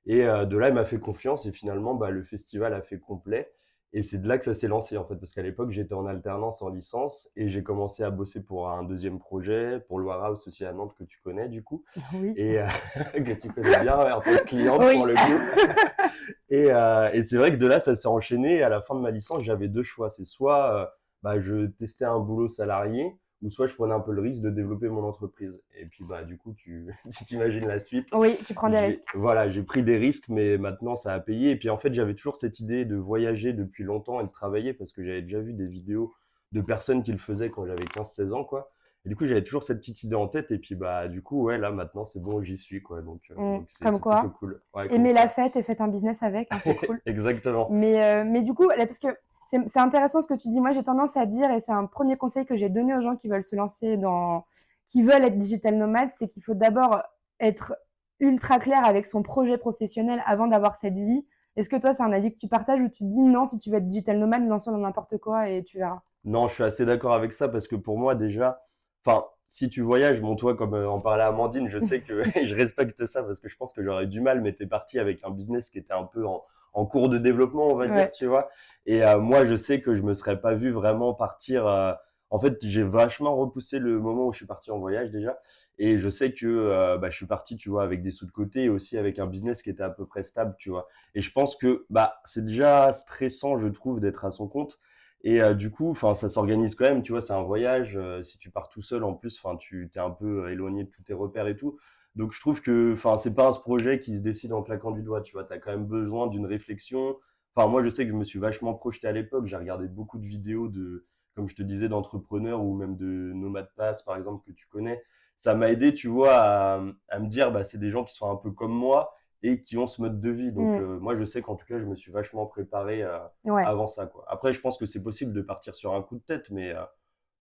Et 0.06 0.24
euh, 0.26 0.44
de 0.44 0.56
là, 0.56 0.68
il 0.68 0.74
m'a 0.74 0.84
fait 0.84 0.98
confiance. 0.98 1.46
Et 1.46 1.52
finalement, 1.52 1.94
bah, 1.94 2.10
le 2.10 2.24
festival 2.24 2.74
a 2.74 2.82
fait 2.82 2.98
complet. 2.98 3.52
Et 3.92 4.02
c'est 4.02 4.18
de 4.18 4.28
là 4.28 4.36
que 4.38 4.44
ça 4.44 4.54
s'est 4.54 4.68
lancé, 4.68 4.96
en 4.98 5.04
fait. 5.04 5.16
Parce 5.16 5.32
qu'à 5.32 5.42
l'époque, 5.42 5.70
j'étais 5.70 5.94
en 5.94 6.06
alternance, 6.06 6.60
en 6.62 6.68
licence. 6.68 7.30
Et 7.36 7.48
j'ai 7.48 7.62
commencé 7.62 8.02
à 8.02 8.10
bosser 8.10 8.42
pour 8.42 8.70
un 8.70 8.82
deuxième 8.84 9.18
projet, 9.18 9.80
pour 9.88 9.98
Loire 9.98 10.22
House 10.24 10.46
aussi 10.46 10.64
à 10.64 10.72
Nantes, 10.72 10.94
que 10.98 11.04
tu 11.04 11.20
connais, 11.22 11.48
du 11.48 11.62
coup. 11.62 11.84
Oui. 12.14 12.34
Et 12.36 12.60
euh, 12.60 12.66
que 13.14 13.32
tu 13.32 13.48
connais 13.50 13.80
bien, 13.80 13.96
en 13.96 14.20
tant 14.20 14.30
que 14.30 14.44
cliente 14.44 14.82
Oui. 14.84 14.96
pour 14.96 15.06
le 15.06 15.14
coup. 15.14 15.20
Et, 16.50 16.70
euh, 16.70 17.10
et 17.12 17.22
c'est 17.22 17.36
vrai 17.36 17.50
que 17.50 17.56
de 17.56 17.66
là, 17.66 17.78
ça 17.78 17.94
s'est 17.94 18.08
enchaîné. 18.08 18.56
Et 18.56 18.62
à 18.62 18.70
la 18.70 18.80
fin 18.80 18.94
de 18.94 19.00
ma 19.00 19.10
licence, 19.10 19.42
j'avais 19.42 19.68
deux 19.68 19.82
choix. 19.82 20.10
C'est 20.10 20.24
soit 20.24 20.74
euh, 20.74 20.86
bah, 21.22 21.40
je 21.40 21.66
testais 21.66 22.06
un 22.06 22.18
boulot 22.20 22.48
salarié, 22.48 23.14
ou 23.42 23.50
soit 23.50 23.66
je 23.66 23.74
prenais 23.74 23.94
un 23.94 24.00
peu 24.00 24.12
le 24.12 24.20
risque 24.20 24.42
de 24.42 24.50
développer 24.50 24.88
mon 24.88 25.04
entreprise. 25.04 25.60
Et 25.78 25.86
puis, 25.86 26.04
bah, 26.04 26.24
du 26.24 26.36
coup, 26.36 26.54
tu 26.54 26.86
tu 27.16 27.24
t'imagines 27.24 27.66
la 27.66 27.78
suite. 27.80 28.08
Oui, 28.12 28.36
tu 28.46 28.54
prends 28.54 28.68
des 28.70 28.78
risques. 28.80 29.02
Voilà, 29.14 29.48
j'ai 29.50 29.62
pris 29.62 29.82
des 29.82 29.96
risques, 29.96 30.28
mais 30.28 30.58
maintenant 30.58 30.96
ça 30.96 31.12
a 31.14 31.20
payé. 31.20 31.50
Et 31.52 31.56
puis 31.56 31.70
en 31.70 31.78
fait, 31.78 31.94
j'avais 31.94 32.14
toujours 32.14 32.36
cette 32.36 32.58
idée 32.60 32.84
de 32.84 32.96
voyager 32.96 33.52
depuis 33.52 33.84
longtemps 33.84 34.20
et 34.20 34.24
de 34.24 34.30
travailler 34.30 34.72
parce 34.74 34.92
que 34.92 35.04
j'avais 35.04 35.22
déjà 35.22 35.40
vu 35.40 35.52
des 35.52 35.66
vidéos 35.66 36.12
de 36.52 36.60
personnes 36.62 37.02
qui 37.02 37.12
le 37.12 37.18
faisaient 37.18 37.50
quand 37.50 37.66
j'avais 37.66 37.84
15-16 37.84 38.32
ans, 38.32 38.44
quoi. 38.44 38.72
Et 39.04 39.08
du 39.10 39.14
coup, 39.16 39.26
j'avais 39.26 39.44
toujours 39.44 39.62
cette 39.62 39.78
petite 39.78 40.02
idée 40.02 40.16
en 40.16 40.26
tête. 40.26 40.50
Et 40.50 40.58
puis, 40.58 40.74
bah, 40.74 41.06
du 41.06 41.22
coup, 41.22 41.44
ouais, 41.44 41.56
là, 41.58 41.70
maintenant, 41.70 42.04
c'est 42.04 42.20
bon, 42.20 42.42
j'y 42.42 42.56
suis, 42.56 42.82
quoi. 42.82 43.00
Donc, 43.00 43.20
euh, 43.30 43.34
Mm. 43.36 43.58
donc 43.58 43.66
c'est 43.68 43.84
Comme 43.84 44.00
quoi, 44.00 44.20
plutôt 44.20 44.34
cool. 44.38 44.60
Ouais, 44.74 44.88
comme 44.88 44.96
Aimez 44.96 45.12
quoi. 45.12 45.22
la 45.22 45.28
fête 45.28 45.54
et 45.56 45.62
faites 45.62 45.80
un 45.80 45.86
business 45.88 46.22
avec, 46.22 46.48
hein, 46.50 46.58
c'est 46.62 46.74
cool. 46.86 47.00
Exactement. 47.06 47.68
Mais, 47.70 48.02
euh, 48.02 48.24
mais 48.26 48.42
du 48.42 48.54
coup, 48.54 48.68
là, 48.68 48.86
parce 48.86 48.98
que 48.98 49.08
c'est 49.48 49.80
intéressant 49.80 50.20
ce 50.20 50.26
que 50.26 50.34
tu 50.34 50.48
dis. 50.48 50.60
Moi, 50.60 50.72
j'ai 50.72 50.82
tendance 50.82 51.16
à 51.16 51.24
dire, 51.24 51.50
et 51.50 51.60
c'est 51.60 51.72
un 51.72 51.86
premier 51.86 52.16
conseil 52.16 52.44
que 52.44 52.54
j'ai 52.54 52.68
donné 52.68 52.94
aux 52.94 53.00
gens 53.00 53.16
qui 53.16 53.28
veulent 53.28 53.42
se 53.42 53.56
lancer 53.56 53.96
dans, 53.96 54.44
qui 54.88 55.02
veulent 55.02 55.24
être 55.24 55.38
digital 55.38 55.76
nomade, 55.76 56.10
c'est 56.18 56.28
qu'il 56.28 56.42
faut 56.42 56.54
d'abord 56.54 57.02
être 57.40 57.74
ultra 58.20 58.58
clair 58.58 58.84
avec 58.84 59.06
son 59.06 59.22
projet 59.22 59.56
professionnel 59.56 60.22
avant 60.26 60.48
d'avoir 60.48 60.76
cette 60.76 60.94
vie. 60.94 61.24
Est-ce 61.56 61.68
que 61.68 61.76
toi, 61.76 61.94
c'est 61.94 62.02
un 62.02 62.12
avis 62.12 62.32
que 62.32 62.38
tu 62.38 62.48
partages 62.48 62.80
ou 62.80 62.88
tu 62.88 63.04
te 63.04 63.08
dis 63.08 63.20
non, 63.20 63.46
si 63.46 63.58
tu 63.58 63.70
veux 63.70 63.76
être 63.76 63.86
digital 63.86 64.18
nomade, 64.18 64.46
lance-toi 64.46 64.72
dans 64.72 64.78
n'importe 64.78 65.18
quoi 65.18 65.48
et 65.48 65.64
tu 65.64 65.78
verras. 65.78 66.02
Non, 66.24 66.46
je 66.48 66.54
suis 66.54 66.64
assez 66.64 66.84
d'accord 66.84 67.14
avec 67.14 67.32
ça 67.32 67.48
parce 67.48 67.66
que 67.66 67.76
pour 67.76 67.98
moi, 67.98 68.14
déjà, 68.14 68.62
enfin, 69.04 69.24
si 69.46 69.70
tu 69.70 69.80
voyages, 69.80 70.20
bon, 70.20 70.36
toi, 70.36 70.56
comme 70.56 70.74
euh, 70.74 70.90
en 70.90 71.00
parlait 71.00 71.22
Amandine, 71.22 71.68
je 71.68 71.78
sais 71.78 72.00
que 72.00 72.22
je 72.44 72.54
respecte 72.54 73.06
ça 73.06 73.22
parce 73.22 73.40
que 73.40 73.48
je 73.48 73.56
pense 73.56 73.72
que 73.72 73.82
j'aurais 73.82 74.04
eu 74.04 74.08
du 74.08 74.20
mal, 74.20 74.42
mais 74.42 74.52
t'es 74.52 74.66
parti 74.66 74.98
avec 74.98 75.24
un 75.24 75.30
business 75.30 75.70
qui 75.70 75.78
était 75.78 75.94
un 75.94 76.04
peu 76.04 76.26
en, 76.26 76.44
en 76.78 76.86
cours 76.86 77.08
de 77.08 77.18
développement, 77.18 77.68
on 77.68 77.76
va 77.76 77.88
Ouais. 77.88 77.88
dire, 77.88 78.10
tu 78.10 78.26
vois. 78.26 78.48
Et 78.86 79.04
euh, 79.04 79.18
moi, 79.20 79.44
je 79.46 79.56
sais 79.56 79.80
que 79.80 79.96
je 79.96 80.02
me 80.02 80.14
serais 80.14 80.40
pas 80.40 80.54
vu 80.54 80.70
vraiment 80.70 81.14
partir. 81.14 81.66
euh, 81.66 81.92
En 82.30 82.40
fait, 82.40 82.58
j'ai 82.62 82.82
vachement 82.82 83.36
repoussé 83.36 83.78
le 83.78 83.98
moment 84.00 84.26
où 84.28 84.32
je 84.32 84.38
suis 84.38 84.46
parti 84.46 84.70
en 84.70 84.78
voyage 84.78 85.10
déjà. 85.10 85.38
Et 85.78 85.98
je 85.98 86.08
sais 86.10 86.32
que 86.32 86.46
euh, 86.46 86.98
bah, 86.98 87.08
je 87.10 87.16
suis 87.16 87.26
parti, 87.26 87.56
tu 87.56 87.70
vois, 87.70 87.84
avec 87.84 88.02
des 88.02 88.10
sous 88.10 88.26
de 88.26 88.32
côté 88.32 88.64
et 88.64 88.68
aussi 88.68 88.98
avec 88.98 89.18
un 89.18 89.26
business 89.26 89.62
qui 89.62 89.70
était 89.70 89.82
à 89.84 89.90
peu 89.90 90.06
près 90.06 90.22
stable, 90.24 90.54
tu 90.58 90.70
vois. 90.70 90.88
Et 91.14 91.20
je 91.22 91.30
pense 91.32 91.56
que 91.56 91.86
bah, 91.90 92.20
c'est 92.24 92.44
déjà 92.44 92.92
stressant, 92.92 93.58
je 93.58 93.68
trouve, 93.68 94.00
d'être 94.00 94.24
à 94.24 94.30
son 94.32 94.48
compte. 94.48 94.78
Et 95.24 95.42
euh, 95.42 95.54
du 95.54 95.70
coup, 95.70 95.90
enfin, 95.90 96.14
ça 96.14 96.28
s'organise 96.28 96.74
quand 96.74 96.84
même, 96.84 97.02
tu 97.02 97.12
vois, 97.12 97.20
c'est 97.20 97.32
un 97.32 97.42
voyage. 97.42 97.96
euh, 97.96 98.22
si 98.22 98.38
tu 98.38 98.50
pars 98.50 98.68
tout 98.68 98.82
seul, 98.82 99.04
en 99.04 99.14
plus, 99.14 99.38
enfin, 99.42 99.56
tu 99.56 99.90
t'es 99.92 100.00
un 100.00 100.10
peu 100.10 100.50
éloigné 100.50 100.84
de 100.84 100.90
tous 100.90 101.02
tes 101.02 101.12
repères 101.14 101.46
et 101.48 101.56
tout. 101.56 101.78
Donc, 102.18 102.32
je 102.32 102.40
trouve 102.40 102.60
que, 102.62 102.92
enfin, 102.94 103.16
c'est 103.16 103.34
pas 103.34 103.48
un 103.48 103.52
projet 103.52 103.98
qui 104.00 104.16
se 104.16 104.20
décide 104.22 104.52
en 104.52 104.62
claquant 104.62 104.90
du 104.90 105.02
doigt, 105.02 105.22
tu 105.22 105.32
vois. 105.32 105.44
T'as 105.44 105.58
quand 105.58 105.70
même 105.70 105.86
besoin 105.86 106.26
d'une 106.26 106.46
réflexion. 106.46 107.16
Enfin, 107.54 107.68
moi, 107.68 107.82
je 107.84 107.88
sais 107.90 108.04
que 108.04 108.10
je 108.10 108.16
me 108.16 108.24
suis 108.24 108.38
vachement 108.40 108.74
projeté 108.74 109.08
à 109.08 109.12
l'époque. 109.12 109.46
J'ai 109.46 109.56
regardé 109.56 109.88
beaucoup 109.88 110.18
de 110.18 110.26
vidéos 110.26 110.68
de, 110.68 111.06
comme 111.34 111.48
je 111.48 111.56
te 111.56 111.62
disais, 111.62 111.88
d'entrepreneurs 111.88 112.62
ou 112.62 112.74
même 112.76 112.96
de 112.96 113.06
Nomad 113.34 113.68
Pass, 113.76 114.02
par 114.02 114.16
exemple, 114.16 114.44
que 114.46 114.52
tu 114.52 114.66
connais. 114.68 115.02
Ça 115.40 115.54
m'a 115.54 115.70
aidé, 115.70 115.94
tu 115.94 116.08
vois, 116.08 116.34
à, 116.34 116.82
à 117.08 117.18
me 117.20 117.28
dire, 117.28 117.52
bah, 117.52 117.64
c'est 117.64 117.78
des 117.78 117.90
gens 117.90 118.04
qui 118.04 118.14
sont 118.14 118.30
un 118.30 118.36
peu 118.36 118.50
comme 118.50 118.72
moi 118.74 119.14
et 119.44 119.62
qui 119.62 119.76
ont 119.78 119.86
ce 119.86 120.02
mode 120.02 120.20
de 120.20 120.30
vie. 120.30 120.52
Donc, 120.52 120.76
Mm. 120.76 120.80
euh, 120.80 120.98
moi, 121.00 121.16
je 121.16 121.24
sais 121.24 121.42
qu'en 121.42 121.54
tout 121.56 121.66
cas, 121.66 121.78
je 121.78 121.84
me 121.86 121.94
suis 121.96 122.10
vachement 122.12 122.46
préparé 122.46 123.02
euh, 123.04 123.18
Ouais. 123.44 123.64
avant 123.64 123.86
ça, 123.86 124.06
quoi. 124.06 124.24
Après, 124.28 124.52
je 124.52 124.60
pense 124.60 124.76
que 124.78 124.86
c'est 124.86 125.02
possible 125.02 125.32
de 125.32 125.42
partir 125.42 125.76
sur 125.76 125.94
un 125.94 126.02
coup 126.02 126.16
de 126.16 126.22
tête, 126.22 126.50
mais, 126.50 126.72
euh, 126.74 126.82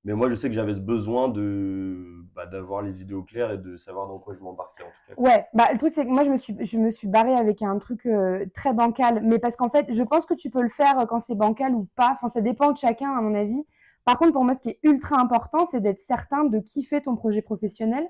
mais 0.03 0.13
moi, 0.13 0.29
je 0.29 0.35
sais 0.35 0.47
que 0.47 0.55
j'avais 0.55 0.73
ce 0.73 0.79
besoin 0.79 1.27
de, 1.27 2.17
bah, 2.38 2.45
d'avoir 2.45 2.83
les 2.83 3.01
idées 3.01 3.15
au 3.15 3.23
clair 3.23 3.51
et 3.51 3.57
de 3.57 3.77
savoir 3.77 4.07
dans 4.07 4.19
quoi 4.19 4.35
je 4.38 4.44
m'embarquais, 4.44 4.83
en 4.83 4.88
tout 4.88 5.15
cas. 5.15 5.21
Ouais, 5.21 5.47
bah 5.55 5.69
le 5.71 5.79
truc 5.79 5.91
c'est 5.91 6.05
que 6.05 6.11
moi 6.11 6.23
je 6.23 6.29
me 6.29 6.38
suis 6.38 6.55
je 6.63 6.77
me 6.77 6.91
suis 6.91 7.07
barrée 7.07 7.33
avec 7.33 7.63
un 7.63 7.79
truc 7.79 8.05
euh, 8.05 8.45
très 8.53 8.73
bancal, 8.73 9.21
mais 9.23 9.39
parce 9.39 9.55
qu'en 9.55 9.69
fait 9.69 9.91
je 9.91 10.03
pense 10.03 10.27
que 10.27 10.35
tu 10.35 10.51
peux 10.51 10.61
le 10.61 10.69
faire 10.69 10.99
euh, 10.99 11.05
quand 11.07 11.19
c'est 11.19 11.33
bancal 11.33 11.73
ou 11.73 11.88
pas. 11.95 12.11
Enfin 12.13 12.27
ça 12.27 12.41
dépend 12.41 12.71
de 12.71 12.77
chacun 12.77 13.11
à 13.11 13.21
mon 13.21 13.33
avis. 13.33 13.65
Par 14.05 14.19
contre 14.19 14.33
pour 14.33 14.44
moi 14.44 14.53
ce 14.53 14.59
qui 14.59 14.69
est 14.69 14.79
ultra 14.83 15.19
important 15.19 15.65
c'est 15.71 15.81
d'être 15.81 15.99
certain 15.99 16.45
de 16.45 16.59
kiffer 16.59 17.01
ton 17.01 17.15
projet 17.15 17.41
professionnel, 17.41 18.07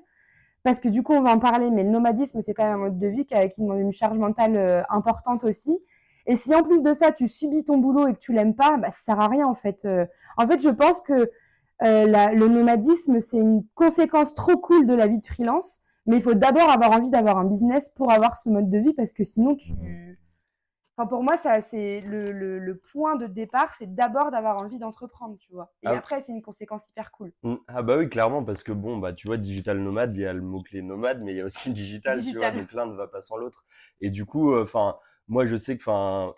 parce 0.62 0.78
que 0.78 0.88
du 0.90 1.02
coup 1.02 1.14
on 1.14 1.22
va 1.22 1.32
en 1.32 1.38
parler, 1.38 1.70
mais 1.70 1.84
le 1.84 1.90
nomadisme 1.90 2.42
c'est 2.42 2.52
quand 2.52 2.64
même 2.64 2.74
un 2.74 2.84
mode 2.84 2.98
de 2.98 3.06
vie 3.08 3.24
qui, 3.24 3.34
qui 3.48 3.62
demande 3.62 3.80
une 3.80 3.92
charge 3.92 4.18
mentale 4.18 4.56
euh, 4.56 4.82
importante 4.90 5.42
aussi. 5.44 5.78
Et 6.26 6.36
si 6.36 6.54
en 6.54 6.62
plus 6.62 6.82
de 6.82 6.92
ça 6.92 7.12
tu 7.12 7.28
subis 7.28 7.64
ton 7.64 7.78
boulot 7.78 8.08
et 8.08 8.12
que 8.12 8.18
tu 8.18 8.34
l'aimes 8.34 8.54
pas, 8.54 8.76
bah 8.76 8.90
ça 8.90 8.98
sert 9.02 9.20
à 9.20 9.28
rien 9.28 9.46
en 9.46 9.54
fait. 9.54 9.88
En 10.36 10.46
fait 10.46 10.60
je 10.60 10.68
pense 10.68 11.00
que 11.00 11.30
euh, 11.82 12.06
la- 12.06 12.32
le 12.32 12.48
nomadisme 12.48 13.20
c'est 13.20 13.38
une 13.38 13.64
conséquence 13.74 14.34
trop 14.34 14.56
cool 14.56 14.86
de 14.86 14.94
la 14.94 15.06
vie 15.06 15.18
de 15.18 15.26
freelance. 15.26 15.80
Mais 16.06 16.16
il 16.16 16.22
faut 16.22 16.34
d'abord 16.34 16.70
avoir 16.70 16.92
envie 16.92 17.10
d'avoir 17.10 17.36
un 17.38 17.44
business 17.44 17.90
pour 17.90 18.10
avoir 18.10 18.36
ce 18.38 18.48
mode 18.48 18.70
de 18.70 18.78
vie 18.78 18.94
parce 18.94 19.12
que 19.12 19.24
sinon 19.24 19.56
tu. 19.56 19.72
Enfin, 20.96 21.06
pour 21.06 21.22
moi, 21.22 21.36
ça, 21.36 21.60
c'est 21.60 22.00
le, 22.00 22.32
le, 22.32 22.58
le 22.58 22.76
point 22.76 23.14
de 23.14 23.26
départ, 23.28 23.72
c'est 23.74 23.94
d'abord 23.94 24.32
d'avoir 24.32 24.60
envie 24.60 24.78
d'entreprendre, 24.80 25.36
tu 25.38 25.52
vois. 25.52 25.70
Et 25.84 25.86
Ah. 25.86 25.92
après, 25.96 26.20
c'est 26.22 26.32
une 26.32 26.42
conséquence 26.42 26.88
hyper 26.88 27.12
cool. 27.12 27.32
Mm. 27.44 27.54
Ah 27.68 27.82
bah 27.82 27.96
oui, 27.98 28.08
clairement, 28.08 28.42
parce 28.42 28.64
que 28.64 28.72
bon, 28.72 28.98
bah 28.98 29.12
tu 29.12 29.28
vois, 29.28 29.36
digital 29.36 29.78
nomade, 29.78 30.16
il 30.16 30.22
y 30.22 30.26
a 30.26 30.32
le 30.32 30.40
mot-clé 30.40 30.82
nomade, 30.82 31.22
mais 31.22 31.34
il 31.34 31.36
y 31.36 31.40
a 31.40 31.44
aussi 31.44 31.70
digital, 31.72 32.14
tu 32.20 32.32
vois, 32.36 32.50
Digital. 32.50 32.56
donc 32.56 32.72
l'un 32.72 32.86
ne 32.86 32.96
va 32.96 33.06
pas 33.06 33.22
sans 33.22 33.36
l'autre. 33.36 33.64
Et 34.00 34.10
du 34.10 34.24
coup, 34.26 34.56
enfin, 34.58 34.96
moi 35.28 35.46
je 35.46 35.54
sais 35.56 35.76
que, 35.76 35.82
enfin, 35.82 36.34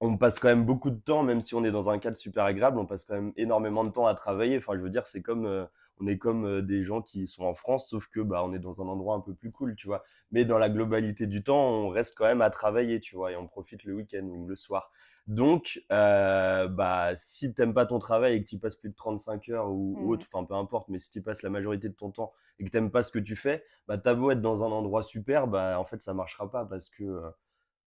on 0.00 0.16
passe 0.16 0.38
quand 0.38 0.48
même 0.48 0.64
beaucoup 0.64 0.90
de 0.90 1.00
temps, 1.00 1.22
même 1.22 1.40
si 1.40 1.54
on 1.54 1.64
est 1.64 1.70
dans 1.72 1.90
un 1.90 1.98
cadre 1.98 2.16
super 2.16 2.44
agréable, 2.44 2.78
on 2.78 2.86
passe 2.86 3.04
quand 3.04 3.14
même 3.14 3.32
énormément 3.36 3.84
de 3.84 3.90
temps 3.90 4.06
à 4.06 4.14
travailler. 4.14 4.58
Enfin, 4.58 4.74
je 4.76 4.80
veux 4.80 4.90
dire, 4.90 5.06
c'est 5.06 5.22
comme, 5.22 5.44
euh, 5.46 5.64
on 6.00 6.06
est 6.06 6.18
comme 6.18 6.46
euh, 6.46 6.62
des 6.62 6.84
gens 6.84 7.02
qui 7.02 7.26
sont 7.26 7.44
en 7.44 7.54
France, 7.54 7.88
sauf 7.88 8.06
que 8.08 8.20
bah 8.20 8.42
on 8.44 8.52
est 8.54 8.60
dans 8.60 8.80
un 8.80 8.86
endroit 8.86 9.16
un 9.16 9.20
peu 9.20 9.34
plus 9.34 9.50
cool, 9.50 9.74
tu 9.74 9.88
vois. 9.88 10.04
Mais 10.30 10.44
dans 10.44 10.58
la 10.58 10.70
globalité 10.70 11.26
du 11.26 11.42
temps, 11.42 11.58
on 11.70 11.88
reste 11.88 12.14
quand 12.16 12.26
même 12.26 12.42
à 12.42 12.50
travailler, 12.50 13.00
tu 13.00 13.16
vois, 13.16 13.32
et 13.32 13.36
on 13.36 13.48
profite 13.48 13.82
le 13.84 13.94
week-end 13.94 14.22
ou 14.24 14.46
le 14.46 14.54
soir. 14.56 14.90
Donc, 15.26 15.80
euh, 15.92 16.68
bah, 16.68 17.12
si 17.16 17.52
t'aimes 17.52 17.74
pas 17.74 17.84
ton 17.86 17.98
travail 17.98 18.34
et 18.36 18.42
que 18.44 18.48
tu 18.48 18.58
passes 18.58 18.76
plus 18.76 18.90
de 18.90 18.94
35 18.94 19.48
heures 19.50 19.68
ou, 19.70 19.98
ou 20.00 20.10
Mhm. 20.10 20.14
autre, 20.14 20.26
enfin 20.32 20.44
peu 20.46 20.54
importe, 20.54 20.88
mais 20.88 20.98
si 20.98 21.10
tu 21.10 21.20
passes 21.22 21.42
la 21.42 21.50
majorité 21.50 21.88
de 21.88 21.94
ton 21.94 22.10
temps 22.10 22.32
et 22.58 22.64
que 22.64 22.70
t'aimes 22.70 22.90
pas 22.90 23.02
ce 23.02 23.10
que 23.12 23.18
tu 23.18 23.36
fais, 23.36 23.62
bah 23.86 23.98
t'as 23.98 24.14
beau 24.14 24.30
être 24.30 24.40
dans 24.40 24.62
un 24.64 24.70
endroit 24.72 25.02
super, 25.02 25.46
bah 25.46 25.78
en 25.78 25.84
fait 25.84 26.00
ça 26.00 26.14
marchera 26.14 26.50
pas 26.50 26.64
parce 26.64 26.88
que, 26.88 27.04
euh, 27.04 27.30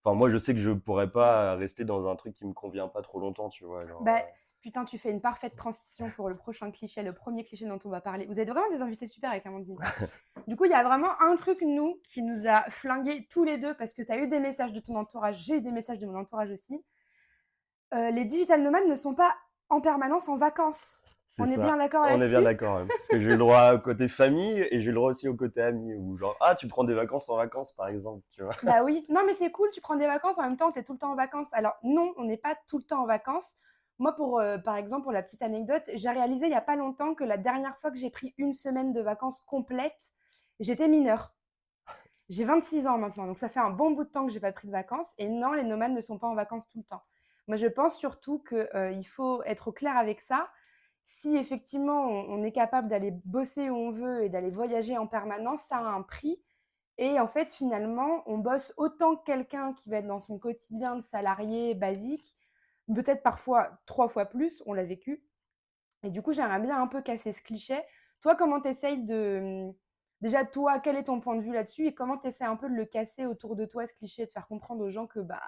enfin 0.04 0.16
moi 0.16 0.30
je 0.30 0.38
sais 0.38 0.54
que 0.54 0.62
je 0.62 0.72
pourrais 0.72 1.12
pas 1.12 1.56
rester 1.56 1.86
dans 1.86 2.08
un 2.10 2.16
truc 2.16 2.36
qui 2.36 2.46
me 2.46 2.54
convient 2.54 2.88
pas 2.88 3.02
trop 3.02 3.20
longtemps, 3.20 3.50
tu 3.50 3.66
vois. 3.66 3.86
genre, 3.86 4.04
Bah, 4.04 4.20
euh, 4.20 4.22
putain, 4.62 4.86
tu 4.86 4.98
fais 4.98 5.12
une 5.12 5.22
parfaite 5.22 5.56
transition 5.56 6.12
pour 6.16 6.30
le 6.30 6.36
prochain 6.36 6.72
cliché, 6.72 7.04
le 7.04 7.14
premier 7.14 7.44
cliché 7.44 7.66
dont 7.66 7.80
on 7.84 7.90
va 7.90 8.02
parler. 8.02 8.26
Vous 8.26 8.40
êtes 8.40 8.50
vraiment 8.50 8.70
des 8.70 8.82
invités 8.82 9.06
super 9.06 9.32
avec 9.32 9.46
Amandine. 9.46 9.78
du 10.48 10.56
coup, 10.56 10.66
il 10.66 10.72
y 10.72 10.76
a 10.76 10.84
vraiment 10.84 11.20
un 11.22 11.36
truc, 11.36 11.62
nous, 11.62 12.00
qui 12.04 12.22
nous 12.22 12.48
a 12.48 12.62
flingués 12.70 13.28
tous 13.30 13.44
les 13.44 13.58
deux 13.58 13.74
parce 13.76 13.94
que 13.94 14.02
tu 14.02 14.12
as 14.12 14.18
eu 14.18 14.28
des 14.28 14.40
messages 14.40 14.74
de 14.74 14.80
ton 14.80 14.96
entourage, 14.96 15.42
j'ai 15.44 15.56
eu 15.56 15.62
des 15.62 15.72
messages 15.72 16.00
de 16.00 16.06
mon 16.06 16.18
entourage 16.18 16.52
aussi. 16.52 16.84
Euh, 17.94 18.12
les 18.12 18.26
digital 18.26 18.62
nomades 18.62 18.88
ne 18.88 18.96
sont 18.96 19.16
pas 19.16 19.36
en 19.70 19.82
permanence 19.82 20.30
en 20.30 20.38
vacances. 20.38 21.01
On 21.40 21.46
est 21.46 21.58
bien 21.58 21.78
d'accord 21.78 22.02
On 22.04 22.08
est 22.08 22.12
là-dessus 22.18 22.32
bien 22.32 22.42
d'accord, 22.42 22.82
ouais, 22.82 22.88
parce 22.88 23.08
que 23.08 23.20
j'ai 23.20 23.30
le 23.30 23.38
droit 23.38 23.74
au 23.74 23.80
côté 23.80 24.08
famille 24.08 24.68
et 24.70 24.82
j'ai 24.82 24.90
le 24.90 24.96
droit 24.96 25.12
aussi 25.12 25.28
au 25.28 25.36
côté 25.36 25.62
ami, 25.62 25.94
ou 25.96 26.18
genre, 26.18 26.36
ah, 26.42 26.56
tu 26.56 26.68
prends 26.68 26.84
des 26.84 26.94
vacances 26.94 27.30
en 27.30 27.38
vacances, 27.38 27.74
par 27.74 27.88
exemple, 27.88 28.24
tu 28.32 28.44
vois. 28.44 28.52
Bah 28.64 28.84
oui, 28.84 29.06
non 29.10 29.22
mais 29.26 29.34
c'est 29.34 29.52
cool, 29.52 29.70
tu 29.72 29.82
prends 29.82 29.96
des 29.96 30.08
vacances, 30.08 30.38
en 30.38 30.44
même 30.44 30.58
temps 30.58 30.72
tu 30.72 30.80
es 30.80 30.84
tout 30.84 30.94
le 30.94 31.00
temps 31.00 31.12
en 31.12 31.16
vacances. 31.16 31.54
Alors 31.54 31.76
non, 31.84 32.14
on 32.18 32.26
n'est 32.26 32.38
pas 32.38 32.56
tout 32.68 32.78
le 32.78 32.84
temps 32.84 33.04
en 33.04 33.06
vacances. 33.06 33.56
Moi, 34.00 34.16
pour, 34.16 34.40
euh, 34.40 34.58
par 34.58 34.78
exemple, 34.78 35.04
pour 35.04 35.12
la 35.12 35.22
petite 35.22 35.44
anecdote, 35.44 35.90
j'ai 35.94 36.10
réalisé 36.10 36.48
il 36.48 36.50
n'y 36.50 36.56
a 36.56 36.62
pas 36.62 36.76
longtemps 36.76 37.14
que 37.14 37.24
la 37.24 37.38
dernière 37.38 37.78
fois 37.78 37.92
que 37.92 37.98
j'ai 37.98 38.10
pris 38.10 38.34
une 38.38 38.54
semaine 38.54 38.94
de 38.94 39.02
vacances 39.02 39.42
complète, 39.42 40.14
j'étais 40.60 40.88
mineure. 40.88 41.36
J'ai 42.28 42.46
26 42.46 42.88
ans 42.88 42.98
maintenant, 42.98 43.28
donc 43.28 43.38
ça 43.38 43.48
fait 43.48 43.60
un 43.60 43.70
bon 43.70 43.92
bout 43.92 44.06
de 44.06 44.10
temps 44.10 44.26
que 44.26 44.32
j'ai 44.32 44.40
pas 44.40 44.52
pris 44.52 44.68
de 44.68 44.72
vacances. 44.72 45.10
Et 45.18 45.28
non, 45.28 45.52
les 45.52 45.64
nomades 45.64 45.92
ne 45.92 46.02
sont 46.02 46.18
pas 46.18 46.28
en 46.28 46.34
vacances 46.34 46.68
tout 46.70 46.80
le 46.80 46.84
temps. 46.84 47.04
Moi, 47.48 47.58
je 47.58 47.68
pense 47.68 47.98
surtout 47.98 48.40
qu'il 48.40 49.08
faut 49.08 49.44
être 49.44 49.68
au 49.68 49.72
clair 49.72 49.98
avec 49.98 50.22
ça. 50.22 50.50
Si 51.04 51.36
effectivement 51.36 52.08
on, 52.08 52.44
est 52.44 52.52
capable 52.52 52.88
d'aller 52.88 53.12
bosser 53.26 53.70
où 53.70 53.76
on 53.76 53.92
veut 53.92 54.24
et 54.24 54.30
d'aller 54.30 54.50
voyager 54.50 54.98
en 54.98 55.08
permanence, 55.08 55.64
ça 55.64 55.78
a 55.78 55.84
un 55.84 56.02
prix. 56.02 56.42
Et 56.98 57.20
en 57.20 57.28
fait, 57.28 57.52
finalement, 57.52 58.24
on 58.28 58.38
bosse 58.38 58.74
autant 58.78 59.16
que 59.16 59.24
quelqu'un 59.24 59.74
qui 59.74 59.90
va 59.90 59.98
être 59.98 60.08
dans 60.08 60.20
son 60.20 60.38
quotidien 60.40 60.96
de 60.96 61.02
salarié 61.02 61.74
basique, 61.74 62.38
peut-être 62.94 63.24
parfois 63.24 63.80
trois 63.86 64.08
fois 64.10 64.26
plus, 64.26 64.62
on 64.66 64.74
l'a 64.74 64.84
vécu. 64.84 65.24
Et 66.04 66.10
du 66.10 66.22
coup, 66.22 66.34
j'aimerais 66.34 66.60
bien 66.60 66.82
un 66.82 66.88
peu 66.88 67.02
casser 67.02 67.32
ce 67.32 67.42
cliché. 67.42 67.82
Toi, 68.22 68.36
comment 68.36 68.62
tu 68.62 68.70
essayes 68.70 69.04
de... 69.04 69.72
Déjà, 70.22 70.46
toi, 70.46 70.80
quel 70.80 70.96
est 70.96 71.06
ton 71.06 71.20
point 71.20 71.36
de 71.36 71.42
vue 71.42 71.54
là-dessus 71.54 71.88
et 71.88 71.96
comment 71.96 72.18
tu 72.18 72.28
essaies 72.28 72.46
un 72.46 72.56
peu 72.56 72.70
de 72.70 72.76
le 72.76 72.86
casser 72.86 73.26
autour 73.26 73.56
de 73.56 73.66
toi, 73.66 73.88
ce 73.88 73.94
cliché, 73.94 74.26
de 74.26 74.32
faire 74.32 74.48
comprendre 74.48 74.84
aux 74.84 74.90
gens 74.90 75.08
que 75.08 75.20
bah, 75.20 75.42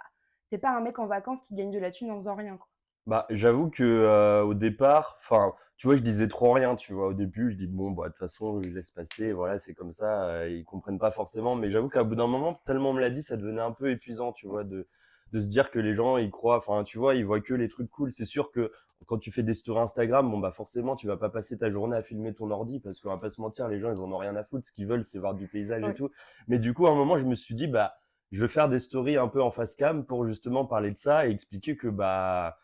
t'es 0.49 0.57
pas 0.57 0.71
un 0.71 0.81
mec 0.81 0.97
en 0.97 1.05
vacances 1.05 1.41
qui 1.41 1.53
gagne 1.53 1.71
de 1.71 1.79
la 1.79 1.91
thune 1.91 2.09
en 2.11 2.15
faisant 2.15 2.35
rien. 2.35 2.57
Quoi? 2.57 2.67
Bah, 3.05 3.25
j'avoue 3.29 3.69
que 3.69 3.83
euh, 3.83 4.43
au 4.43 4.53
départ, 4.53 5.17
enfin, 5.19 5.53
tu 5.77 5.87
vois, 5.87 5.97
je 5.97 6.01
disais 6.01 6.27
trop 6.29 6.53
rien, 6.53 6.75
tu 6.75 6.93
vois. 6.93 7.07
Au 7.07 7.13
début, 7.13 7.51
je 7.51 7.57
dis 7.57 7.67
bon, 7.67 7.91
bah, 7.91 8.05
de 8.05 8.09
toute 8.09 8.19
façon, 8.19 8.61
je 8.61 8.69
laisse 8.69 8.91
passer, 8.91 9.33
voilà, 9.33 9.57
c'est 9.59 9.73
comme 9.73 9.91
ça. 9.91 10.23
euh, 10.29 10.49
ils 10.49 10.63
comprennent 10.63 10.99
pas 10.99 11.11
forcément, 11.11 11.55
mais 11.55 11.69
j'avoue 11.71 11.89
qu'à 11.89 12.03
bout 12.03 12.15
d'un 12.15 12.27
moment, 12.27 12.53
tellement 12.65 12.91
on 12.91 12.93
me 12.93 13.01
l'a 13.01 13.09
dit, 13.09 13.21
ça 13.21 13.35
devenait 13.35 13.61
un 13.61 13.73
peu 13.73 13.89
épuisant, 13.91 14.31
tu 14.31 14.47
vois, 14.47 14.63
de 14.63 14.87
de 15.33 15.39
se 15.39 15.47
dire 15.47 15.71
que 15.71 15.79
les 15.79 15.95
gens, 15.95 16.17
ils 16.17 16.29
croient, 16.29 16.57
enfin, 16.59 16.83
tu 16.83 16.99
vois, 16.99 17.15
ils 17.15 17.25
voient 17.25 17.41
que 17.41 17.55
les 17.55 17.67
trucs 17.67 17.89
cool. 17.89 18.11
C'est 18.11 18.23
sûr 18.25 18.51
que 18.51 18.71
quand 19.07 19.17
tu 19.17 19.31
fais 19.31 19.41
des 19.43 19.55
stories 19.55 19.81
Instagram, 19.81 20.29
bon, 20.29 20.37
bah, 20.37 20.51
forcément, 20.51 20.95
tu 20.95 21.07
vas 21.07 21.17
pas 21.17 21.29
passer 21.29 21.57
ta 21.57 21.71
journée 21.71 21.97
à 21.97 22.03
filmer 22.03 22.33
ton 22.35 22.51
ordi 22.51 22.79
parce 22.79 23.01
qu'on 23.01 23.09
va 23.09 23.17
pas 23.17 23.29
se 23.31 23.41
mentir, 23.41 23.67
les 23.67 23.79
gens, 23.79 23.91
ils 23.91 23.99
en 23.99 24.11
ont 24.11 24.17
rien 24.17 24.35
à 24.35 24.43
foutre. 24.43 24.65
Ce 24.65 24.71
qu'ils 24.71 24.85
veulent, 24.87 25.03
c'est 25.03 25.17
voir 25.17 25.33
du 25.33 25.47
paysage 25.47 25.87
et 25.87 25.91
Ouais. 25.91 25.93
tout. 25.93 26.11
Mais 26.47 26.59
du 26.59 26.73
coup, 26.75 26.85
à 26.87 26.91
un 26.91 26.95
moment, 26.95 27.17
je 27.17 27.23
me 27.25 27.33
suis 27.35 27.55
dit, 27.55 27.65
bah, 27.67 27.95
je 28.31 28.41
vais 28.41 28.47
faire 28.47 28.69
des 28.69 28.77
stories 28.79 29.17
un 29.17 29.27
peu 29.27 29.41
en 29.41 29.49
face 29.51 29.73
cam 29.75 30.05
pour 30.05 30.25
justement 30.27 30.65
parler 30.65 30.91
de 30.91 30.97
ça 30.97 31.27
et 31.27 31.31
expliquer 31.31 31.75
que, 31.77 31.87
bah, 31.87 32.57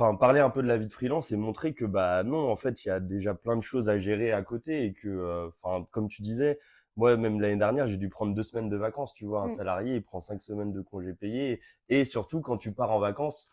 enfin 0.00 0.16
parler 0.16 0.40
un 0.40 0.50
peu 0.50 0.62
de 0.62 0.66
la 0.68 0.78
vie 0.78 0.86
de 0.86 0.92
freelance 0.92 1.30
et 1.30 1.36
montrer 1.36 1.74
que 1.74 1.84
bah 1.84 2.22
non 2.22 2.50
en 2.50 2.56
fait 2.56 2.84
il 2.84 2.88
y 2.88 2.90
a 2.90 3.00
déjà 3.00 3.34
plein 3.34 3.56
de 3.56 3.62
choses 3.62 3.88
à 3.88 3.98
gérer 3.98 4.32
à 4.32 4.42
côté 4.42 4.84
et 4.86 4.92
que 4.94 5.08
euh, 5.08 5.48
enfin 5.62 5.86
comme 5.90 6.08
tu 6.08 6.22
disais 6.22 6.58
moi 6.96 7.16
même 7.16 7.40
l'année 7.40 7.56
dernière 7.58 7.86
j'ai 7.86 7.98
dû 7.98 8.08
prendre 8.08 8.34
deux 8.34 8.42
semaines 8.42 8.70
de 8.70 8.76
vacances 8.76 9.12
tu 9.14 9.26
vois 9.26 9.42
un 9.42 9.48
Mm. 9.48 9.56
salarié 9.56 9.96
il 9.96 10.02
prend 10.02 10.20
cinq 10.20 10.40
semaines 10.42 10.72
de 10.72 10.80
congés 10.80 11.12
payés 11.12 11.60
et 11.90 12.04
surtout 12.04 12.40
quand 12.40 12.56
tu 12.56 12.72
pars 12.72 12.90
en 12.90 12.98
vacances 12.98 13.50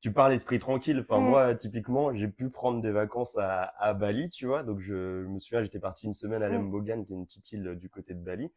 tu 0.00 0.12
pars 0.12 0.28
l'esprit 0.28 0.60
tranquille. 0.60 1.00
Enfin, 1.00 1.20
Mm. 1.20 1.30
moi, 1.30 1.54
typiquement, 1.56 2.14
j'ai 2.14 2.28
pu 2.28 2.50
prendre 2.50 2.80
des 2.80 2.92
vacances 2.92 3.36
à, 3.36 3.74
à 3.80 3.94
Bali, 3.94 4.30
tu 4.30 4.46
vois. 4.46 4.62
Donc, 4.62 4.78
je, 4.78 5.24
je 5.24 5.28
me 5.28 5.40
souviens, 5.40 5.64
j'étais 5.64 5.80
parti 5.80 6.06
une 6.06 6.14
semaine 6.14 6.42
à. 6.42 6.48
Lembogan, 6.48 7.04
qui 7.04 7.12
est 7.12 7.16
une 7.16 7.26
petite 7.26 7.50
île 7.50 7.66
euh, 7.66 7.74
du 7.74 7.90
côté 7.90 8.14
de 8.14 8.20
Bali. 8.20 8.52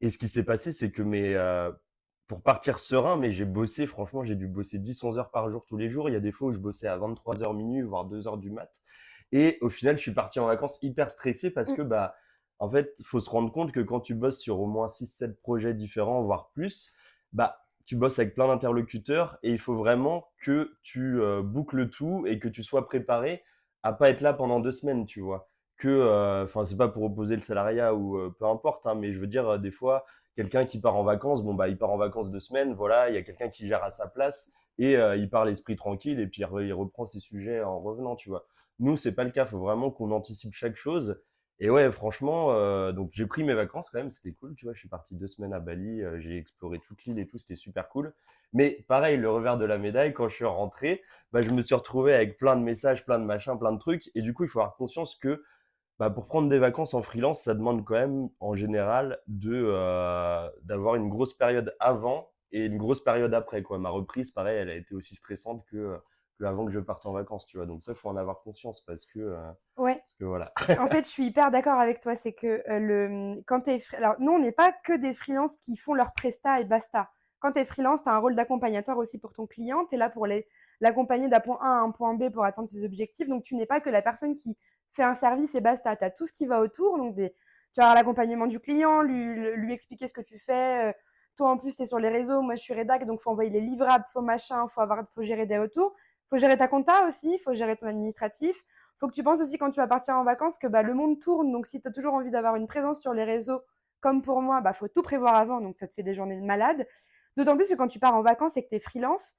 Et 0.00 0.10
ce 0.10 0.18
qui 0.18 0.28
s'est 0.28 0.44
passé, 0.44 0.72
c'est 0.72 0.92
que 0.92 1.02
mes, 1.02 1.34
euh, 1.34 1.72
pour 2.28 2.42
partir 2.42 2.78
serein, 2.78 3.16
mais 3.16 3.32
j'ai 3.32 3.44
bossé, 3.44 3.86
franchement, 3.86 4.24
j'ai 4.24 4.34
dû 4.34 4.48
bosser 4.48 4.78
10-11 4.78 5.18
heures 5.18 5.30
par 5.30 5.50
jour 5.50 5.64
tous 5.66 5.76
les 5.76 5.88
jours. 5.90 6.08
Il 6.08 6.12
y 6.12 6.16
a 6.16 6.20
des 6.20 6.32
fois 6.32 6.48
où 6.48 6.52
je 6.52 6.58
bossais 6.58 6.88
à 6.88 6.96
23 6.96 7.42
heures 7.42 7.54
minuit, 7.54 7.82
voire 7.82 8.04
2 8.04 8.26
heures 8.26 8.38
du 8.38 8.50
mat. 8.50 8.70
Et 9.32 9.58
au 9.60 9.70
final, 9.70 9.96
je 9.96 10.02
suis 10.02 10.12
parti 10.14 10.40
en 10.40 10.46
vacances 10.46 10.78
hyper 10.82 11.10
stressé 11.10 11.50
parce 11.50 11.70
Mm. 11.70 11.76
que, 11.76 11.82
bah, 11.82 12.16
en 12.58 12.70
fait, 12.70 12.94
il 12.98 13.04
faut 13.06 13.20
se 13.20 13.30
rendre 13.30 13.52
compte 13.52 13.72
que 13.72 13.80
quand 13.80 14.00
tu 14.00 14.14
bosses 14.14 14.38
sur 14.40 14.60
au 14.60 14.66
moins 14.66 14.88
6-7 14.88 15.40
projets 15.40 15.74
différents, 15.74 16.22
voire 16.22 16.50
plus, 16.52 16.92
bah, 17.32 17.60
tu 17.84 17.96
bosses 17.96 18.18
avec 18.18 18.34
plein 18.34 18.48
d'interlocuteurs 18.48 19.38
et 19.42 19.50
il 19.52 19.58
faut 19.58 19.76
vraiment 19.76 20.28
que 20.40 20.76
tu 20.82 21.20
euh, 21.20 21.42
boucles 21.42 21.88
tout 21.90 22.24
et 22.26 22.38
que 22.38 22.48
tu 22.48 22.62
sois 22.62 22.86
préparé 22.86 23.44
à 23.82 23.92
pas 23.92 24.10
être 24.10 24.20
là 24.20 24.32
pendant 24.32 24.60
deux 24.60 24.72
semaines, 24.72 25.06
tu 25.06 25.20
vois. 25.20 25.48
Que, 25.76 25.88
euh, 25.88 26.44
enfin, 26.44 26.64
c'est 26.64 26.76
pas 26.76 26.88
pour 26.88 27.04
opposer 27.04 27.36
le 27.36 27.42
salariat 27.42 27.94
ou 27.94 28.16
euh, 28.18 28.34
peu 28.38 28.46
importe, 28.46 28.86
hein, 28.86 28.94
mais 28.94 29.12
je 29.12 29.20
veux 29.20 29.26
dire, 29.26 29.48
euh, 29.48 29.58
des 29.58 29.70
fois, 29.70 30.06
quelqu'un 30.36 30.66
qui 30.66 30.80
part 30.80 30.96
en 30.96 31.04
vacances, 31.04 31.42
bon, 31.42 31.54
bah, 31.54 31.68
il 31.68 31.78
part 31.78 31.90
en 31.90 31.96
vacances 31.96 32.30
deux 32.30 32.40
semaines, 32.40 32.74
voilà, 32.74 33.08
il 33.10 33.14
y 33.14 33.18
a 33.18 33.22
quelqu'un 33.22 33.48
qui 33.48 33.66
gère 33.68 33.82
à 33.84 33.90
sa 33.90 34.06
place 34.06 34.50
et 34.78 34.96
euh, 34.96 35.16
il 35.16 35.30
part 35.30 35.44
l'esprit 35.44 35.76
tranquille 35.76 36.20
et 36.20 36.26
puis 36.26 36.42
il 36.42 36.44
re- 36.46 36.64
il 36.66 36.72
reprend 36.72 37.06
ses 37.06 37.20
sujets 37.20 37.62
en 37.62 37.80
revenant, 37.80 38.16
tu 38.16 38.28
vois. 38.28 38.46
Nous, 38.78 38.96
c'est 38.96 39.12
pas 39.12 39.24
le 39.24 39.30
cas, 39.30 39.46
faut 39.46 39.58
vraiment 39.58 39.90
qu'on 39.90 40.10
anticipe 40.10 40.52
chaque 40.54 40.76
chose. 40.76 41.20
Et 41.58 41.70
ouais, 41.70 41.90
franchement, 41.90 42.52
euh, 42.52 42.92
donc 42.92 43.10
j'ai 43.14 43.24
pris 43.26 43.42
mes 43.42 43.54
vacances 43.54 43.88
quand 43.88 43.98
même, 43.98 44.10
c'était 44.10 44.32
cool, 44.32 44.54
tu 44.56 44.66
vois. 44.66 44.74
Je 44.74 44.78
suis 44.80 44.88
parti 44.90 45.14
deux 45.14 45.26
semaines 45.26 45.54
à 45.54 45.60
Bali, 45.60 46.02
euh, 46.02 46.20
j'ai 46.20 46.36
exploré 46.36 46.78
toute 46.86 47.02
l'île 47.04 47.18
et 47.18 47.26
tout, 47.26 47.38
c'était 47.38 47.56
super 47.56 47.88
cool. 47.88 48.12
Mais 48.52 48.84
pareil, 48.88 49.16
le 49.16 49.30
revers 49.30 49.56
de 49.56 49.64
la 49.64 49.78
médaille, 49.78 50.12
quand 50.12 50.28
je 50.28 50.34
suis 50.34 50.44
rentré, 50.44 51.02
bah, 51.32 51.40
je 51.40 51.48
me 51.50 51.62
suis 51.62 51.74
retrouvé 51.74 52.14
avec 52.14 52.36
plein 52.38 52.56
de 52.56 52.62
messages, 52.62 53.04
plein 53.06 53.18
de 53.18 53.24
machins, 53.24 53.58
plein 53.58 53.72
de 53.72 53.78
trucs. 53.78 54.10
Et 54.14 54.20
du 54.22 54.34
coup, 54.34 54.44
il 54.44 54.48
faut 54.50 54.60
avoir 54.60 54.76
conscience 54.76 55.14
que 55.16 55.42
bah, 55.98 56.10
pour 56.10 56.26
prendre 56.26 56.48
des 56.48 56.58
vacances 56.58 56.94
en 56.94 57.02
freelance, 57.02 57.42
ça 57.42 57.54
demande 57.54 57.84
quand 57.84 57.94
même, 57.94 58.28
en 58.40 58.54
général, 58.54 59.20
de 59.28 59.52
euh, 59.54 60.48
d'avoir 60.62 60.94
une 60.96 61.08
grosse 61.08 61.34
période 61.34 61.74
avant 61.80 62.30
et 62.52 62.66
une 62.66 62.78
grosse 62.78 63.02
période 63.02 63.32
après, 63.34 63.62
quoi. 63.62 63.78
Ma 63.78 63.88
reprise, 63.90 64.30
pareil, 64.30 64.58
elle 64.58 64.70
a 64.70 64.74
été 64.74 64.94
aussi 64.94 65.16
stressante 65.16 65.64
que, 65.66 65.98
que 66.38 66.44
avant 66.44 66.66
que 66.66 66.72
je 66.72 66.80
parte 66.80 67.06
en 67.06 67.12
vacances, 67.12 67.46
tu 67.46 67.56
vois. 67.56 67.66
Donc 67.66 67.82
ça, 67.82 67.92
il 67.92 67.96
faut 67.98 68.08
en 68.08 68.16
avoir 68.16 68.40
conscience 68.42 68.82
parce 68.82 69.06
que, 69.06 69.18
euh, 69.20 69.50
Ouais. 69.78 69.94
parce 69.94 70.18
que 70.20 70.24
voilà. 70.26 70.52
En 70.78 70.86
fait, 70.88 71.04
je 71.04 71.10
suis 71.10 71.26
hyper 71.26 71.50
d'accord 71.50 71.80
avec 71.80 72.00
toi. 72.00 72.14
C'est 72.14 72.32
que 72.34 72.62
euh, 72.68 72.78
le, 72.78 73.42
quand 73.46 73.62
tu 73.62 73.70
es. 73.70 73.82
Alors, 73.96 74.16
nous, 74.18 74.32
on 74.32 74.38
n'est 74.38 74.52
pas 74.52 74.72
que 74.72 74.92
des 74.96 75.14
freelances 75.14 75.56
qui 75.58 75.76
font 75.76 75.94
leur 75.94 76.12
presta 76.12 76.60
et 76.60 76.64
basta. 76.64 77.10
Quand 77.38 77.52
tu 77.52 77.60
es 77.60 77.64
freelance, 77.64 78.02
tu 78.02 78.08
as 78.08 78.14
un 78.14 78.18
rôle 78.18 78.34
d'accompagnateur 78.34 78.96
aussi 78.98 79.18
pour 79.18 79.32
ton 79.32 79.46
client. 79.46 79.84
Tu 79.88 79.94
es 79.94 79.98
là 79.98 80.08
pour 80.10 80.26
l'accompagner 80.80 81.28
d'un 81.28 81.40
point 81.40 81.58
A 81.60 81.66
à 81.66 81.80
un 81.80 81.90
point 81.90 82.14
B 82.14 82.30
pour 82.30 82.44
atteindre 82.44 82.68
ses 82.68 82.84
objectifs. 82.84 83.28
Donc, 83.28 83.42
tu 83.44 83.54
n'es 83.56 83.66
pas 83.66 83.80
que 83.80 83.90
la 83.90 84.02
personne 84.02 84.36
qui 84.36 84.56
fait 84.96 85.04
un 85.04 85.14
service 85.14 85.54
et 85.54 85.60
basta. 85.60 85.94
Tu 85.96 86.04
as 86.04 86.10
tout 86.10 86.26
ce 86.26 86.32
qui 86.32 86.46
va 86.46 86.60
autour. 86.60 86.98
Donc, 86.98 87.14
des, 87.14 87.30
tu 87.30 87.80
vas 87.80 87.84
avoir 87.84 87.94
l'accompagnement 87.94 88.46
du 88.46 88.58
client, 88.60 89.02
lui, 89.02 89.54
lui 89.56 89.72
expliquer 89.72 90.08
ce 90.08 90.14
que 90.14 90.22
tu 90.22 90.38
fais. 90.38 90.88
euh, 90.88 90.92
toi, 91.36 91.50
en 91.50 91.58
plus, 91.58 91.76
tu 91.76 91.82
es 91.82 91.84
sur 91.84 91.98
les 91.98 92.08
réseaux. 92.08 92.40
Moi, 92.42 92.56
je 92.56 92.62
suis 92.62 92.74
rédac. 92.74 93.06
Donc, 93.06 93.20
faut 93.20 93.30
envoyer 93.30 93.50
les 93.50 93.60
livrables, 93.60 94.04
faut 94.12 94.22
machin, 94.22 94.66
faut, 94.68 94.80
avoir, 94.80 95.04
faut 95.10 95.22
gérer 95.22 95.46
des 95.46 95.58
retours. 95.58 95.94
faut 96.30 96.38
gérer 96.38 96.56
ta 96.56 96.66
compta 96.66 97.06
aussi. 97.06 97.38
faut 97.38 97.54
gérer 97.54 97.76
ton 97.76 97.86
administratif 97.86 98.64
faut 98.98 99.08
que 99.08 99.14
tu 99.14 99.22
penses 99.22 99.40
aussi 99.40 99.58
quand 99.58 99.70
tu 99.70 99.80
vas 99.80 99.86
partir 99.86 100.14
en 100.16 100.24
vacances 100.24 100.58
que 100.58 100.66
bah, 100.66 100.82
le 100.82 100.94
monde 100.94 101.20
tourne. 101.20 101.52
Donc, 101.52 101.66
si 101.66 101.80
tu 101.80 101.88
as 101.88 101.90
toujours 101.90 102.14
envie 102.14 102.30
d'avoir 102.30 102.56
une 102.56 102.66
présence 102.66 103.00
sur 103.00 103.12
les 103.12 103.24
réseaux, 103.24 103.60
comme 104.00 104.22
pour 104.22 104.40
moi, 104.40 104.60
bah, 104.60 104.72
faut 104.72 104.88
tout 104.88 105.02
prévoir 105.02 105.34
avant. 105.34 105.60
Donc, 105.60 105.76
ça 105.78 105.86
te 105.86 105.94
fait 105.94 106.02
des 106.02 106.14
journées 106.14 106.40
de 106.40 106.44
malade. 106.44 106.86
D'autant 107.36 107.56
plus 107.56 107.68
que 107.68 107.74
quand 107.74 107.88
tu 107.88 107.98
pars 107.98 108.14
en 108.14 108.22
vacances 108.22 108.56
et 108.56 108.62
que 108.62 108.68
tu 108.68 108.76
es 108.76 108.80
freelance, 108.80 109.34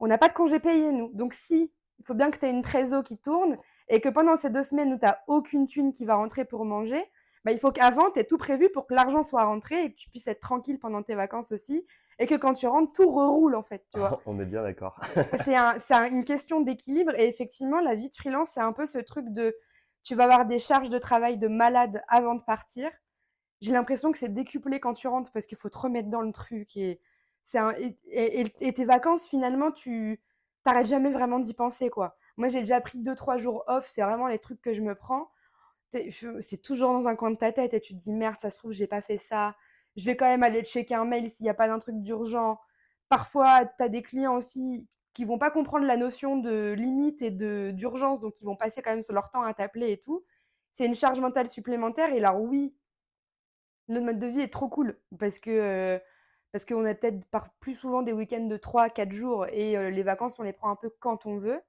on 0.00 0.06
n'a 0.06 0.18
pas 0.18 0.28
de 0.28 0.32
congé 0.32 0.58
payé, 0.58 0.90
nous. 0.92 1.10
Donc, 1.12 1.34
si, 1.34 1.70
il 1.98 2.04
faut 2.04 2.14
bien 2.14 2.30
que 2.30 2.38
tu 2.38 2.46
aies 2.46 2.50
une 2.50 2.62
trésor 2.62 3.04
qui 3.04 3.18
tourne 3.18 3.58
et 3.92 4.00
que 4.00 4.08
pendant 4.08 4.34
ces 4.36 4.50
deux 4.50 4.62
semaines 4.62 4.92
où 4.94 4.98
tu 4.98 5.04
n'as 5.04 5.18
aucune 5.28 5.66
thune 5.66 5.92
qui 5.92 6.04
va 6.04 6.14
rentrer 6.16 6.44
pour 6.44 6.64
manger, 6.64 7.04
bah, 7.44 7.52
il 7.52 7.58
faut 7.58 7.70
qu'avant, 7.72 8.10
tu 8.10 8.20
aies 8.20 8.24
tout 8.24 8.38
prévu 8.38 8.68
pour 8.70 8.86
que 8.86 8.94
l'argent 8.94 9.22
soit 9.22 9.44
rentré 9.44 9.84
et 9.84 9.90
que 9.92 9.96
tu 9.96 10.08
puisses 10.08 10.26
être 10.28 10.40
tranquille 10.40 10.78
pendant 10.78 11.02
tes 11.02 11.14
vacances 11.14 11.52
aussi. 11.52 11.84
Et 12.18 12.26
que 12.26 12.34
quand 12.34 12.54
tu 12.54 12.66
rentres, 12.66 12.92
tout 12.92 13.10
reroule, 13.10 13.54
en 13.54 13.62
fait, 13.62 13.84
tu 13.92 13.98
vois 13.98 14.20
On 14.26 14.38
est 14.40 14.44
bien 14.46 14.62
d'accord. 14.62 14.98
c'est 15.44 15.56
un- 15.56 15.74
c'est 15.86 15.94
un- 15.94 16.06
une 16.06 16.24
question 16.24 16.60
d'équilibre 16.60 17.12
et 17.18 17.26
effectivement 17.28 17.80
la 17.80 17.94
vie 17.94 18.08
de 18.10 18.16
freelance 18.16 18.50
c'est 18.54 18.60
un 18.60 18.72
peu 18.72 18.86
ce 18.86 18.98
truc 18.98 19.28
de 19.30 19.54
tu 20.04 20.14
vas 20.14 20.24
avoir 20.24 20.46
des 20.46 20.58
charges 20.58 20.88
de 20.90 20.98
travail 20.98 21.36
de 21.38 21.48
malade 21.48 22.02
avant 22.08 22.34
de 22.34 22.42
partir 22.42 22.90
j'ai 23.60 23.72
l'impression 23.72 24.10
que 24.12 24.18
c'est 24.18 24.32
décuplé 24.32 24.80
quand 24.80 24.92
tu 24.92 25.06
rentres 25.08 25.30
parce 25.32 25.46
qu'il 25.46 25.56
faut 25.58 25.68
te 25.70 25.78
remettre 25.78 26.08
dans 26.10 26.20
le 26.20 26.32
truc 26.32 26.76
et 26.76 27.00
c'est 27.44 27.58
un- 27.58 27.72
et, 27.72 27.96
et- 28.08 28.40
et- 28.42 28.52
et 28.68 28.72
tes 28.74 28.84
vacances 28.84 29.26
finalement 29.28 29.70
tu 29.72 30.20
t'arrêtes 30.64 30.86
jamais 30.86 31.10
vraiment 31.10 31.38
d'y 31.40 31.54
penser 31.54 31.88
quoi 31.90 32.16
moi 32.36 32.48
j'ai 32.48 32.60
déjà 32.60 32.80
pris 32.80 32.98
deux 32.98 33.14
trois 33.14 33.38
jours 33.38 33.64
off 33.66 33.86
c'est 33.88 34.02
vraiment 34.02 34.26
les 34.26 34.38
trucs 34.38 34.60
que 34.60 34.74
je 34.74 34.80
me 34.80 34.94
prends 34.94 35.30
c'est 36.40 36.62
toujours 36.62 36.92
dans 36.92 37.06
un 37.06 37.16
coin 37.16 37.30
de 37.30 37.36
ta 37.36 37.52
tête 37.52 37.74
et 37.74 37.80
tu 37.80 37.94
te 37.94 37.98
dis 37.98 38.12
merde 38.12 38.36
ça 38.40 38.50
se 38.50 38.58
trouve 38.58 38.72
j'ai 38.72 38.86
pas 38.86 39.02
fait 39.02 39.18
ça 39.18 39.54
je 39.96 40.04
vais 40.06 40.16
quand 40.16 40.26
même 40.26 40.42
aller 40.42 40.62
checker 40.64 40.94
un 40.94 41.04
mail 41.04 41.30
s'il 41.30 41.44
n'y 41.44 41.50
a 41.50 41.54
pas 41.54 41.68
d'un 41.68 41.78
truc 41.78 41.96
d'urgent 42.02 42.58
parfois, 43.12 43.66
tu 43.66 43.82
as 43.82 43.90
des 43.90 44.02
clients 44.02 44.36
aussi 44.36 44.88
qui 45.12 45.26
vont 45.26 45.38
pas 45.38 45.50
comprendre 45.50 45.84
la 45.84 45.98
notion 45.98 46.38
de 46.38 46.72
limite 46.72 47.20
et 47.20 47.30
d'urgence, 47.30 48.20
donc 48.20 48.40
ils 48.40 48.46
vont 48.46 48.56
passer 48.56 48.80
quand 48.80 48.94
même 48.94 49.02
leur 49.10 49.30
temps 49.30 49.42
à 49.42 49.52
t'appeler 49.52 49.92
et 49.92 49.98
tout. 50.00 50.24
C'est 50.72 50.86
une 50.86 50.94
charge 50.94 51.20
mentale 51.20 51.48
supplémentaire. 51.48 52.10
Et 52.14 52.24
alors 52.24 52.40
oui, 52.40 52.74
notre 53.88 54.06
mode 54.06 54.18
de 54.18 54.26
vie 54.28 54.40
est 54.40 54.52
trop 54.52 54.68
cool 54.68 54.98
parce 55.18 55.38
que 55.38 55.50
euh, 55.50 55.98
parce 56.52 56.64
qu'on 56.64 56.86
a 56.86 56.94
peut-être 56.94 57.20
plus 57.60 57.74
souvent 57.74 58.00
des 58.00 58.14
week-ends 58.14 58.46
de 58.46 58.56
3-4 58.56 59.12
jours 59.12 59.46
et 59.48 59.76
euh, 59.76 59.90
les 59.90 60.02
vacances, 60.02 60.38
on 60.38 60.42
les 60.42 60.54
prend 60.54 60.70
un 60.70 60.76
peu 60.76 60.88
quand 61.00 61.26
on 61.26 61.38
veut. 61.38 61.60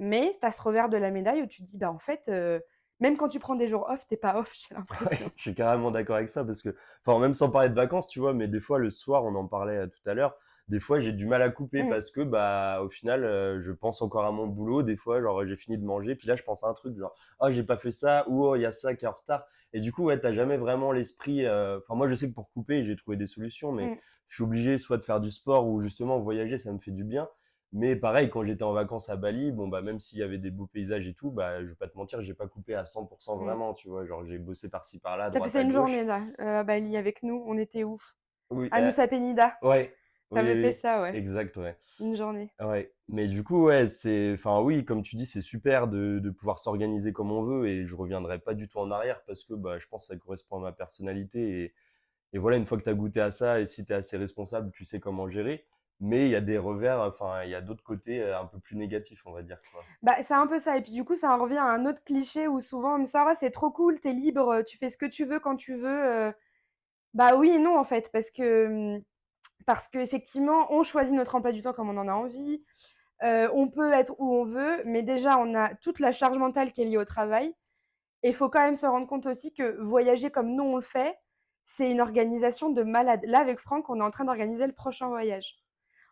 Mais 0.00 0.36
tu 0.40 0.46
as 0.46 0.52
ce 0.52 0.62
revers 0.62 0.88
de 0.88 0.96
la 0.96 1.10
médaille 1.12 1.42
où 1.42 1.46
tu 1.46 1.62
te 1.62 1.68
dis, 1.68 1.78
bah 1.78 1.92
en 1.92 2.00
fait, 2.00 2.28
euh, 2.28 2.60
même 3.00 3.16
quand 3.16 3.28
tu 3.28 3.38
prends 3.38 3.54
des 3.56 3.68
jours 3.68 3.88
off, 3.88 4.06
t'es 4.08 4.16
pas 4.16 4.36
off, 4.38 4.52
j'ai 4.68 4.74
Ouais, 4.88 5.16
l'impression. 5.16 5.32
je 5.36 5.42
suis 5.42 5.54
carrément 5.54 5.90
d'accord 5.92 6.16
avec 6.16 6.28
ça 6.28 6.44
parce 6.44 6.62
que, 6.62 6.74
enfin, 7.04 7.18
même 7.20 7.34
sans 7.34 7.50
parler 7.50 7.68
de 7.68 7.74
vacances, 7.74 8.08
tu 8.08 8.18
vois, 8.20 8.34
mais 8.34 8.48
des 8.48 8.60
fois 8.60 8.78
le 8.78 8.90
soir, 8.90 9.24
on 9.24 9.34
en 9.36 9.46
parlait 9.46 9.76
euh, 9.76 9.86
tout 9.86 10.08
à 10.08 10.14
l'heure, 10.14 10.36
des 10.68 10.80
fois 10.80 10.98
j'ai 11.00 11.12
du 11.12 11.26
mal 11.26 11.42
à 11.42 11.50
couper 11.50 11.84
Mm. 11.84 11.84
parce 11.84 12.10
que, 12.10 12.20
bah, 12.22 12.82
au 12.82 12.88
final, 12.88 13.24
euh, 13.24 13.60
je 13.62 13.70
pense 13.72 14.02
encore 14.02 14.24
à 14.24 14.32
mon 14.32 14.46
boulot. 14.48 14.82
Des 14.82 14.96
fois, 14.96 15.20
genre, 15.20 15.46
j'ai 15.46 15.56
fini 15.56 15.78
de 15.78 15.84
manger, 15.84 16.16
puis 16.16 16.26
là, 16.28 16.34
je 16.36 16.42
pense 16.42 16.64
à 16.64 16.68
un 16.68 16.74
truc, 16.74 16.96
genre, 16.98 17.14
ah, 17.38 17.52
j'ai 17.52 17.62
pas 17.62 17.76
fait 17.76 17.92
ça, 17.92 18.24
ou 18.28 18.44
oh, 18.46 18.56
il 18.56 18.62
y 18.62 18.66
a 18.66 18.72
ça 18.72 18.94
qui 18.94 19.04
est 19.04 19.08
en 19.08 19.12
retard. 19.12 19.44
Et 19.72 19.80
du 19.80 19.92
coup, 19.92 20.04
ouais, 20.04 20.18
t'as 20.20 20.32
jamais 20.32 20.56
vraiment 20.56 20.90
l'esprit. 20.92 21.46
euh, 21.46 21.78
Enfin, 21.78 21.94
moi, 21.94 22.08
je 22.08 22.14
sais 22.14 22.28
que 22.28 22.34
pour 22.34 22.50
couper, 22.52 22.84
j'ai 22.84 22.96
trouvé 22.96 23.16
des 23.16 23.26
solutions, 23.28 23.70
mais 23.72 23.92
Mm. 23.92 24.00
je 24.28 24.34
suis 24.36 24.44
obligé 24.44 24.78
soit 24.78 24.96
de 24.98 25.02
faire 25.04 25.20
du 25.20 25.30
sport 25.30 25.68
ou 25.68 25.80
justement 25.82 26.18
voyager, 26.18 26.58
ça 26.58 26.72
me 26.72 26.78
fait 26.80 26.90
du 26.92 27.04
bien. 27.04 27.28
Mais 27.72 27.94
pareil, 27.94 28.30
quand 28.30 28.44
j'étais 28.44 28.64
en 28.64 28.72
vacances 28.72 29.08
à 29.10 29.16
Bali, 29.16 29.52
bon, 29.52 29.68
bah, 29.68 29.80
même 29.80 30.00
s'il 30.00 30.18
y 30.18 30.22
avait 30.24 30.38
des 30.38 30.50
beaux 30.50 30.66
paysages 30.66 31.06
et 31.06 31.14
tout, 31.14 31.30
bah, 31.30 31.62
je 31.62 31.68
vais 31.68 31.74
pas 31.76 31.86
te 31.88 31.96
mentir, 31.96 32.20
j'ai 32.22 32.34
pas 32.34 32.48
coupé 32.48 32.74
à 32.74 32.84
100% 32.84 33.36
Mm. 33.36 33.44
vraiment, 33.44 33.74
tu 33.74 33.88
vois. 33.88 34.04
Genre, 34.06 34.24
j'ai 34.24 34.38
bossé 34.38 34.68
par-ci 34.68 34.98
par-là, 34.98 35.30
T'as 35.30 35.40
fait 35.40 35.48
ça 35.48 35.62
une 35.62 35.70
journée 35.70 36.04
là, 36.04 36.22
euh, 36.40 36.60
à 36.60 36.64
Bali 36.64 36.96
avec 36.96 37.22
nous, 37.22 37.44
on 37.46 37.56
était 37.58 37.84
ouf. 37.84 38.16
Oui, 38.50 38.68
À 38.72 38.80
euh, 38.80 38.86
Nusa 38.86 39.06
Penida, 39.06 39.56
ouais, 39.62 39.94
oui, 40.32 40.34
t'avais 40.34 40.54
oui, 40.54 40.60
fait 40.62 40.66
oui. 40.68 40.72
ça, 40.74 41.00
ouais, 41.02 41.16
Exact, 41.16 41.56
ouais. 41.56 41.76
une 42.00 42.16
journée. 42.16 42.50
Ouais. 42.60 42.92
Mais 43.08 43.28
du 43.28 43.44
coup, 43.44 43.64
ouais, 43.66 43.86
c'est, 43.86 44.32
enfin, 44.34 44.60
oui, 44.60 44.84
comme 44.84 45.02
tu 45.02 45.14
dis, 45.16 45.26
c'est 45.26 45.40
super 45.40 45.86
de, 45.88 46.18
de 46.18 46.30
pouvoir 46.30 46.58
s'organiser 46.58 47.12
comme 47.12 47.30
on 47.30 47.42
veut 47.42 47.68
et 47.68 47.86
je 47.86 47.94
reviendrai 47.94 48.38
pas 48.40 48.54
du 48.54 48.68
tout 48.68 48.78
en 48.78 48.90
arrière 48.90 49.22
parce 49.26 49.44
que, 49.44 49.54
bah, 49.54 49.78
je 49.78 49.86
pense 49.86 50.08
que 50.08 50.14
ça 50.14 50.18
correspond 50.18 50.56
à 50.58 50.60
ma 50.60 50.72
personnalité 50.72 51.62
et, 51.64 51.74
et 52.32 52.38
voilà, 52.38 52.56
une 52.56 52.66
fois 52.66 52.78
que 52.78 52.84
tu 52.84 52.90
as 52.90 52.94
goûté 52.94 53.20
à 53.20 53.30
ça 53.30 53.60
et 53.60 53.66
si 53.66 53.84
tu 53.84 53.92
es 53.92 53.96
assez 53.96 54.16
responsable, 54.16 54.70
tu 54.72 54.84
sais 54.84 55.00
comment 55.00 55.28
gérer. 55.30 55.66
Mais 56.00 56.24
il 56.26 56.30
y 56.30 56.36
a 56.36 56.40
des 56.40 56.56
revers, 56.58 57.00
enfin, 57.00 57.44
il 57.44 57.50
y 57.50 57.54
a 57.54 57.60
d'autres 57.60 57.84
côtés 57.84 58.22
euh, 58.22 58.38
un 58.40 58.46
peu 58.46 58.58
plus 58.58 58.76
négatifs, 58.76 59.22
on 59.26 59.32
va 59.32 59.42
dire. 59.42 59.58
Bah, 60.02 60.16
c'est 60.22 60.34
un 60.34 60.46
peu 60.46 60.58
ça. 60.58 60.76
Et 60.76 60.82
puis 60.82 60.92
du 60.92 61.04
coup, 61.04 61.14
ça 61.14 61.32
en 61.34 61.38
revient 61.42 61.58
à 61.58 61.64
un 61.64 61.84
autre 61.86 62.02
cliché 62.04 62.48
où 62.48 62.60
souvent 62.60 62.94
on 62.94 62.98
me 63.00 63.04
sort, 63.04 63.26
Ah, 63.28 63.34
c'est 63.34 63.50
trop 63.50 63.70
cool, 63.70 64.00
t'es 64.00 64.12
libre, 64.12 64.62
tu 64.62 64.78
fais 64.78 64.88
ce 64.88 64.96
que 64.96 65.06
tu 65.06 65.24
veux 65.24 65.40
quand 65.40 65.56
tu 65.56 65.74
veux. 65.74 66.04
euh. 66.04 66.32
Bah 67.14 67.36
oui 67.36 67.50
et 67.50 67.58
non 67.58 67.78
en 67.78 67.84
fait, 67.84 68.10
parce 68.12 68.30
que 68.30 68.66
hum, 68.96 69.02
parce 69.66 69.88
qu'effectivement, 69.88 70.72
on 70.72 70.82
choisit 70.82 71.14
notre 71.14 71.34
emploi 71.36 71.52
du 71.52 71.62
temps 71.62 71.72
comme 71.72 71.90
on 71.90 71.96
en 71.98 72.08
a 72.08 72.12
envie. 72.14 72.64
Euh, 73.22 73.48
on 73.54 73.68
peut 73.68 73.92
être 73.92 74.14
où 74.18 74.34
on 74.34 74.44
veut, 74.44 74.82
mais 74.86 75.02
déjà, 75.02 75.38
on 75.38 75.54
a 75.54 75.74
toute 75.76 76.00
la 76.00 76.12
charge 76.12 76.38
mentale 76.38 76.72
qui 76.72 76.82
est 76.82 76.86
liée 76.86 76.96
au 76.98 77.04
travail. 77.04 77.54
Et 78.22 78.30
il 78.30 78.34
faut 78.34 78.48
quand 78.50 78.60
même 78.60 78.76
se 78.76 78.86
rendre 78.86 79.06
compte 79.06 79.26
aussi 79.26 79.52
que 79.54 79.80
voyager 79.82 80.30
comme 80.30 80.54
nous 80.54 80.64
on 80.64 80.76
le 80.76 80.82
fait, 80.82 81.16
c'est 81.66 81.90
une 81.90 82.00
organisation 82.00 82.70
de 82.70 82.82
malade. 82.82 83.20
Là, 83.24 83.40
avec 83.40 83.60
Franck, 83.60 83.88
on 83.90 84.00
est 84.00 84.04
en 84.04 84.10
train 84.10 84.24
d'organiser 84.24 84.66
le 84.66 84.72
prochain 84.74 85.08
voyage. 85.08 85.56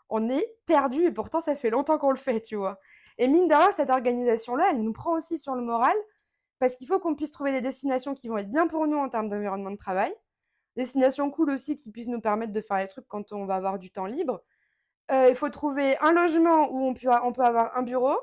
On 0.09 0.31
est 0.31 0.55
perdu 0.67 1.05
et 1.05 1.11
pourtant, 1.11 1.41
ça 1.41 1.57
fait 1.57 1.71
longtemps 1.71 1.99
qu'on 1.99 2.11
le 2.11 2.17
fait, 2.17 2.41
tu 2.41 2.57
vois. 2.57 2.79
Et 3.19 3.29
mine 3.29 3.49
de 3.49 3.55
rien, 3.55 3.71
cette 3.77 3.91
organisation-là, 3.91 4.69
elle 4.71 4.83
nous 4.83 4.93
prend 4.93 5.17
aussi 5.17 5.39
sur 5.39 5.55
le 5.55 5.63
moral 5.63 5.97
parce 6.59 6.75
qu'il 6.75 6.87
faut 6.87 6.99
qu'on 6.99 7.15
puisse 7.15 7.31
trouver 7.31 7.53
des 7.53 7.61
destinations 7.61 8.15
qui 8.15 8.29
vont 8.29 8.39
être 8.39 8.51
bien 8.51 8.67
pour 8.67 8.87
nous 8.87 8.97
en 8.97 9.09
termes 9.09 9.29
d'environnement 9.29 9.71
de 9.71 9.77
travail. 9.77 10.13
Destinations 10.77 11.31
cool 11.31 11.51
aussi 11.51 11.77
qui 11.77 11.91
puissent 11.91 12.09
nous 12.09 12.21
permettre 12.21 12.53
de 12.53 12.61
faire 12.61 12.79
les 12.79 12.89
trucs 12.89 13.09
quand 13.09 13.33
on 13.33 13.47
va 13.47 13.57
avoir 13.57 13.79
du 13.79 13.91
temps 13.91 14.07
libre. 14.07 14.43
Euh, 15.11 15.29
il 15.29 15.35
faut 15.35 15.49
trouver 15.49 15.97
un 15.99 16.13
logement 16.13 16.71
où 16.71 16.85
on 16.85 16.95
peut, 16.95 17.09
on 17.25 17.33
peut 17.33 17.43
avoir 17.43 17.77
un 17.77 17.83
bureau, 17.83 18.17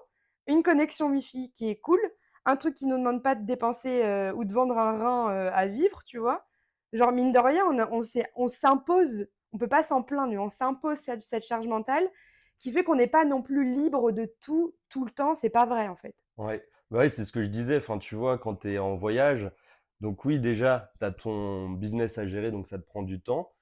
une 0.48 0.64
connexion 0.64 1.08
Wi-Fi 1.08 1.52
qui 1.52 1.70
est 1.70 1.78
cool, 1.78 2.00
un 2.46 2.56
truc 2.58 2.76
qui 2.76 2.86
ne 2.86 2.92
nous 2.92 3.00
demande 3.00 3.24
pas 3.24 3.36
de 3.36 3.44
dépenser 3.46 4.04
euh, 4.04 4.32
ou 4.34 4.46
de 4.46 4.54
vendre 4.54 4.78
un 4.78 4.98
rein 4.98 5.32
euh, 5.32 5.50
à 5.54 5.66
vivre, 5.66 6.04
tu 6.06 6.20
vois. 6.20 6.46
Genre, 6.94 7.12
mine 7.12 7.32
de 7.32 7.40
rien, 7.40 7.66
on, 8.36 8.48
s'impose, 8.48 9.28
on 9.56 9.58
peut 9.58 9.70
pas 9.70 9.84
s'en 9.84 10.04
plaindre, 10.04 10.34
on 10.34 10.50
s'impose 10.50 10.98
cette, 10.98 11.24
cette 11.24 11.46
charge 11.46 11.66
mentale 11.66 12.06
qui 12.60 12.74
fait 12.74 12.84
qu'on 12.84 12.96
n'est 12.96 13.08
pas 13.08 13.24
non 13.24 13.42
plus 13.42 13.74
libre 13.74 14.12
de 14.12 14.30
tout, 14.42 14.76
tout 14.90 15.06
le 15.06 15.12
temps. 15.12 15.34
C'est 15.34 15.50
pas 15.50 15.66
vrai, 15.66 15.88
en 15.88 15.96
fait. 15.96 16.14
Ouais, 16.36 16.62
bah 16.92 17.00
ouais, 17.00 17.10
c'est 17.10 17.24
ce 17.24 17.32
que 17.32 17.42
je 17.42 17.48
disais. 17.48 17.78
Enfin, 17.78 17.98
tu 17.98 18.16
vois, 18.16 18.38
quand 18.38 18.56
tu 18.58 18.74
es 18.74 18.80
en 18.80 18.98
voyage, 18.98 19.50
donc 20.02 20.26
oui, 20.26 20.42
déjà, 20.42 20.92
tu 21.00 21.06
as 21.06 21.12
ton 21.12 21.70
business 21.70 22.18
à 22.18 22.28
gérer, 22.28 22.52
donc 22.52 22.68
ça 22.68 22.78
te 22.78 22.84
prend 22.84 23.02
du 23.02 23.22
temps 23.22 23.55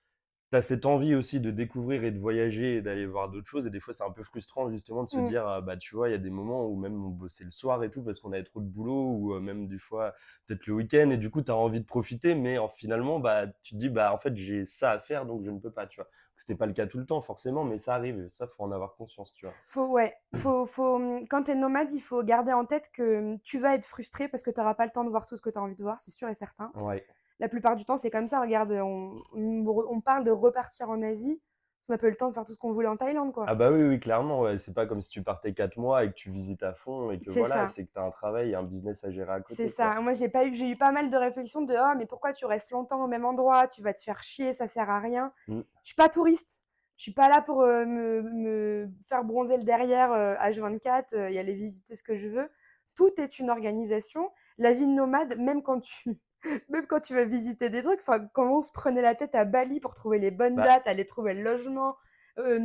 tu 0.53 0.57
as 0.57 0.61
cette 0.61 0.85
envie 0.85 1.15
aussi 1.15 1.39
de 1.41 1.51
découvrir 1.51 2.03
et 2.03 2.11
de 2.11 2.19
voyager 2.19 2.77
et 2.77 2.81
d'aller 2.81 3.05
voir 3.05 3.29
d'autres 3.29 3.47
choses. 3.47 3.65
Et 3.65 3.69
des 3.71 3.79
fois, 3.79 3.93
c'est 3.93 4.03
un 4.03 4.11
peu 4.11 4.23
frustrant 4.23 4.69
justement 4.71 5.03
de 5.03 5.09
se 5.09 5.19
Mm. 5.19 5.19
dire, 5.19 5.47
ah, 5.47 5.61
bah 5.61 5.77
tu 5.77 5.95
vois, 5.95 6.09
il 6.09 6.11
y 6.11 6.15
a 6.15 6.19
des 6.19 6.29
moments 6.29 6.67
où 6.67 6.75
même 6.77 7.03
on 7.03 7.09
bossait 7.09 7.43
le 7.43 7.49
soir 7.51 7.83
et 7.83 7.91
tout 7.91 8.03
parce 8.03 8.19
qu'on 8.19 8.31
avait 8.33 8.43
trop 8.43 8.61
de 8.61 8.67
boulot 8.67 9.11
ou 9.17 9.33
euh, 9.35 9.39
même 9.39 9.67
des 9.67 9.79
fois 9.79 10.13
peut-être 10.47 10.65
le 10.67 10.73
week-end 10.75 11.09
et 11.11 11.17
du 11.17 11.29
coup, 11.31 11.41
tu 11.41 11.51
as 11.51 11.55
envie 11.55 11.81
de 11.81 11.85
profiter, 11.85 12.35
mais 12.35 12.57
en- 12.57 12.69
finalement, 12.69 13.19
bah 13.19 13.47
tu 13.63 13.75
te 13.75 13.79
dis, 13.79 13.89
bah 13.89 14.13
en 14.13 14.17
fait, 14.19 14.35
j'ai 14.37 14.65
ça 14.65 14.91
à 14.91 14.99
faire 14.99 15.25
donc 15.25 15.43
je 15.45 15.49
ne 15.51 15.59
peux 15.59 15.71
pas, 15.71 15.87
tu 15.87 15.99
vois. 16.01 16.09
C'était 16.37 16.55
pas 16.55 16.65
le 16.65 16.73
cas 16.73 16.87
tout 16.87 16.97
le 16.99 17.05
temps 17.05 17.21
forcément, 17.21 17.63
mais 17.63 17.77
ça 17.77 17.95
arrive. 17.95 18.19
et 18.19 18.29
Ça, 18.29 18.47
faut 18.47 18.63
en 18.63 18.71
avoir 18.71 18.95
conscience, 18.95 19.33
tu 19.33 19.45
vois. 19.45 19.59
Faut, 19.67 19.87
ouais, 19.87 20.15
faut, 20.35 20.65
faut, 20.65 20.95
hum, 20.95 21.27
quand 21.27 21.43
tu 21.43 21.51
es 21.51 21.55
nomade, 21.55 21.91
il 21.93 22.01
faut 22.01 22.23
garder 22.23 22.53
en 22.53 22.65
tête 22.65 22.89
que 22.93 23.17
hum, 23.19 23.39
tu 23.41 23.59
vas 23.59 23.75
être 23.75 23.85
frustré 23.85 24.27
parce 24.29 24.43
que 24.43 24.51
tu 24.51 24.59
n'auras 24.59 24.75
pas 24.75 24.85
le 24.85 24.91
temps 24.91 25.03
de 25.03 25.09
voir 25.09 25.25
tout 25.25 25.35
ce 25.37 25.41
que 25.41 25.49
tu 25.49 25.57
as 25.57 25.61
envie 25.61 25.75
de 25.75 25.83
voir, 25.83 25.99
c'est 25.99 26.11
sûr 26.11 26.29
et 26.29 26.33
certain. 26.33 26.73
Ouais, 26.73 27.05
La 27.43 27.49
plupart 27.49 27.75
du 27.75 27.83
temps, 27.83 27.97
c'est 27.97 28.09
comme 28.09 28.29
ça. 28.29 28.39
Regarde, 28.39 28.71
on, 28.71 29.21
on, 29.33 29.85
on 29.89 29.99
parle 29.99 30.23
de 30.23 30.31
repartir 30.31 30.89
en 30.89 31.01
Asie. 31.01 31.41
On 31.89 31.91
n'a 31.91 31.97
pas 31.97 32.07
eu 32.07 32.11
le 32.11 32.15
temps 32.15 32.29
de 32.29 32.33
faire 32.33 32.45
tout 32.45 32.53
ce 32.53 32.57
qu'on 32.57 32.71
voulait 32.71 32.87
en 32.87 32.95
Thaïlande, 32.95 33.33
quoi. 33.33 33.43
Ah 33.49 33.55
bah 33.55 33.69
oui, 33.69 33.83
oui, 33.83 33.99
clairement, 33.99 34.39
ouais. 34.39 34.57
C'est 34.59 34.73
pas 34.73 34.85
comme 34.85 35.01
si 35.01 35.09
tu 35.09 35.23
partais 35.23 35.53
quatre 35.53 35.75
mois 35.75 36.05
et 36.05 36.07
que 36.07 36.13
tu 36.13 36.31
visites 36.31 36.63
à 36.63 36.73
fond 36.73 37.11
et 37.11 37.19
que 37.19 37.29
voilà, 37.31 37.67
c'est 37.67 37.85
que 37.85 37.91
tu 37.91 37.99
as 37.99 38.03
un 38.03 38.11
travail 38.11 38.51
et 38.51 38.55
un 38.55 38.63
business 38.63 39.03
à 39.03 39.11
gérer 39.11 39.33
à 39.33 39.41
côté, 39.41 39.67
C'est 39.67 39.75
ça. 39.75 39.99
Moi, 39.99 40.13
j'ai 40.13 40.29
pas 40.29 40.45
eu, 40.45 40.55
j'ai 40.55 40.69
eu 40.69 40.77
pas 40.77 40.93
mal 40.93 41.09
de 41.09 41.17
réflexions 41.17 41.63
de 41.63 41.75
oh, 41.77 41.97
mais 41.97 42.05
pourquoi 42.05 42.31
tu 42.31 42.45
restes 42.45 42.71
longtemps 42.71 43.03
au 43.03 43.07
même 43.07 43.25
endroit? 43.25 43.67
Tu 43.67 43.81
vas 43.81 43.93
te 43.93 43.99
faire 43.99 44.23
chier, 44.23 44.53
ça 44.53 44.67
sert 44.67 44.89
à 44.89 45.01
rien. 45.01 45.33
Mm. 45.49 45.59
Je 45.83 45.87
suis 45.87 45.97
pas 45.97 46.07
touriste. 46.07 46.61
Je 46.95 47.01
suis 47.01 47.13
pas 47.13 47.27
là 47.27 47.41
pour 47.41 47.59
euh, 47.59 47.85
me, 47.85 48.21
me 48.21 48.89
faire 49.09 49.25
bronzer 49.25 49.57
le 49.57 49.63
derrière 49.65 50.13
euh, 50.13 50.35
H24 50.35 51.13
euh, 51.15 51.27
et 51.27 51.37
aller 51.37 51.53
visiter 51.53 51.97
ce 51.97 52.03
que 52.03 52.15
je 52.15 52.29
veux. 52.29 52.49
Tout 52.95 53.11
est 53.17 53.39
une 53.39 53.49
organisation. 53.49 54.31
La 54.57 54.73
vie 54.73 54.85
de 54.85 54.91
nomade, 54.91 55.37
même 55.39 55.61
quand 55.63 55.79
tu, 55.79 56.09
même 56.69 56.85
quand 56.87 56.99
tu 56.99 57.13
vas 57.15 57.25
visiter 57.25 57.69
des 57.69 57.81
trucs, 57.81 57.99
enfin, 58.01 58.25
comment 58.33 58.57
on 58.57 58.61
se 58.61 58.71
prenait 58.71 59.01
la 59.01 59.15
tête 59.15 59.35
à 59.35 59.45
Bali 59.45 59.79
pour 59.79 59.93
trouver 59.93 60.19
les 60.19 60.31
bonnes 60.31 60.55
Bah. 60.55 60.63
dates, 60.63 60.87
aller 60.87 61.05
trouver 61.05 61.33
le 61.33 61.41
logement. 61.43 61.95
Euh, 62.39 62.59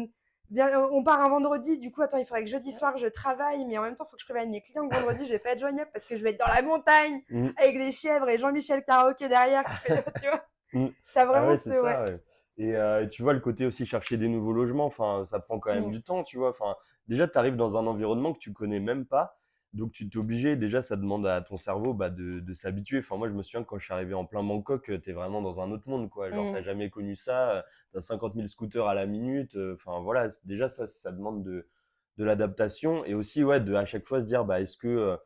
bien, 0.50 0.68
euh, 0.68 0.88
on 0.92 1.02
part 1.04 1.20
un 1.20 1.28
vendredi, 1.28 1.78
du 1.78 1.90
coup, 1.92 2.02
attends, 2.02 2.18
il 2.18 2.24
faudrait 2.26 2.44
que 2.44 2.50
jeudi 2.50 2.72
soir 2.72 2.96
je 2.96 3.06
travaille, 3.06 3.64
mais 3.66 3.78
en 3.78 3.82
même 3.82 3.96
temps, 3.96 4.04
il 4.06 4.10
faut 4.10 4.16
que 4.16 4.22
je 4.22 4.26
prévienne 4.26 4.50
mes 4.50 4.60
clients 4.62 4.88
que 4.88 4.94
vendredi, 4.96 5.26
je 5.26 5.32
vais 5.32 5.38
pas 5.38 5.50
être 5.50 5.60
joignable 5.60 5.90
parce 5.92 6.04
que 6.06 6.16
je 6.16 6.22
vais 6.22 6.30
être 6.30 6.38
dans 6.44 6.52
la 6.52 6.62
montagne 6.62 7.22
Mm. 7.30 7.48
avec 7.56 7.78
des 7.78 7.92
chèvres 7.92 8.28
et 8.28 8.38
Jean-Michel 8.38 8.82
Karaoké 8.84 9.28
derrière 9.28 9.64
tu 10.22 10.28
vois. 10.28 10.44
Mm. 10.72 10.86
T'as 11.14 11.22
Ah 11.22 11.24
vraiment 11.26 11.48
ouais, 11.48 11.56
ce, 11.56 11.70
c'est 11.70 11.80
ouais. 11.80 11.92
ça, 11.92 12.04
ouais. 12.04 12.18
Et 12.60 12.74
euh, 12.76 13.06
tu 13.06 13.22
vois, 13.22 13.32
le 13.34 13.40
côté 13.40 13.64
aussi 13.66 13.86
chercher 13.86 14.16
des 14.16 14.26
nouveaux 14.28 14.52
logements, 14.52 14.86
enfin, 14.86 15.24
ça 15.26 15.38
prend 15.38 15.58
quand 15.60 15.72
même 15.72 15.86
Mm. 15.88 15.92
du 15.92 16.02
temps, 16.02 16.24
tu 16.24 16.38
vois. 16.38 16.50
Enfin, 16.50 16.74
déjà, 17.06 17.28
tu 17.28 17.38
arrives 17.38 17.56
dans 17.56 17.76
un 17.76 17.86
environnement 17.86 18.32
que 18.34 18.38
tu 18.40 18.52
connais 18.52 18.80
même 18.80 19.06
pas. 19.06 19.37
Donc, 19.74 19.92
tu 19.92 20.08
t'es 20.08 20.16
obligé, 20.18 20.56
déjà, 20.56 20.82
ça 20.82 20.96
demande 20.96 21.26
à 21.26 21.40
ton 21.42 21.56
cerveau 21.58 21.92
bah, 21.94 22.10
de, 22.10 22.40
de 22.40 22.54
s'habituer. 22.54 22.98
Enfin, 23.00 23.16
moi, 23.16 23.28
je 23.28 23.34
me 23.34 23.42
souviens 23.42 23.62
que 23.62 23.68
quand 23.68 23.78
je 23.78 23.84
suis 23.84 23.92
arrivé 23.92 24.14
en 24.14 24.24
plein 24.24 24.42
Bangkok, 24.42 24.84
tu 25.02 25.10
es 25.10 25.12
vraiment 25.12 25.42
dans 25.42 25.60
un 25.60 25.70
autre 25.70 25.88
monde, 25.88 26.08
quoi. 26.10 26.32
Genre, 26.32 26.46
Mm. 26.46 26.52
t'as 26.52 26.62
jamais 26.62 26.90
connu 26.90 27.16
ça, 27.16 27.64
tu 27.92 27.98
as 27.98 28.00
50 28.02 28.34
000 28.34 28.48
scooters 28.48 28.86
à 28.86 28.94
la 28.94 29.06
minute. 29.06 29.56
euh, 29.56 29.74
Enfin, 29.74 30.00
voilà, 30.00 30.28
déjà, 30.44 30.68
ça, 30.68 30.86
ça 30.86 31.12
demande 31.12 31.42
de, 31.44 31.68
de 32.16 32.24
l'adaptation. 32.24 33.04
Et 33.04 33.14
aussi, 33.14 33.44
ouais, 33.44 33.60
de 33.60 33.74
à 33.74 33.84
chaque 33.84 34.06
fois 34.06 34.20
se 34.22 34.26
dire, 34.26 34.44
bah, 34.44 34.60
est-ce 34.60 34.76
que, 34.76 34.88
euh, 34.88 35.16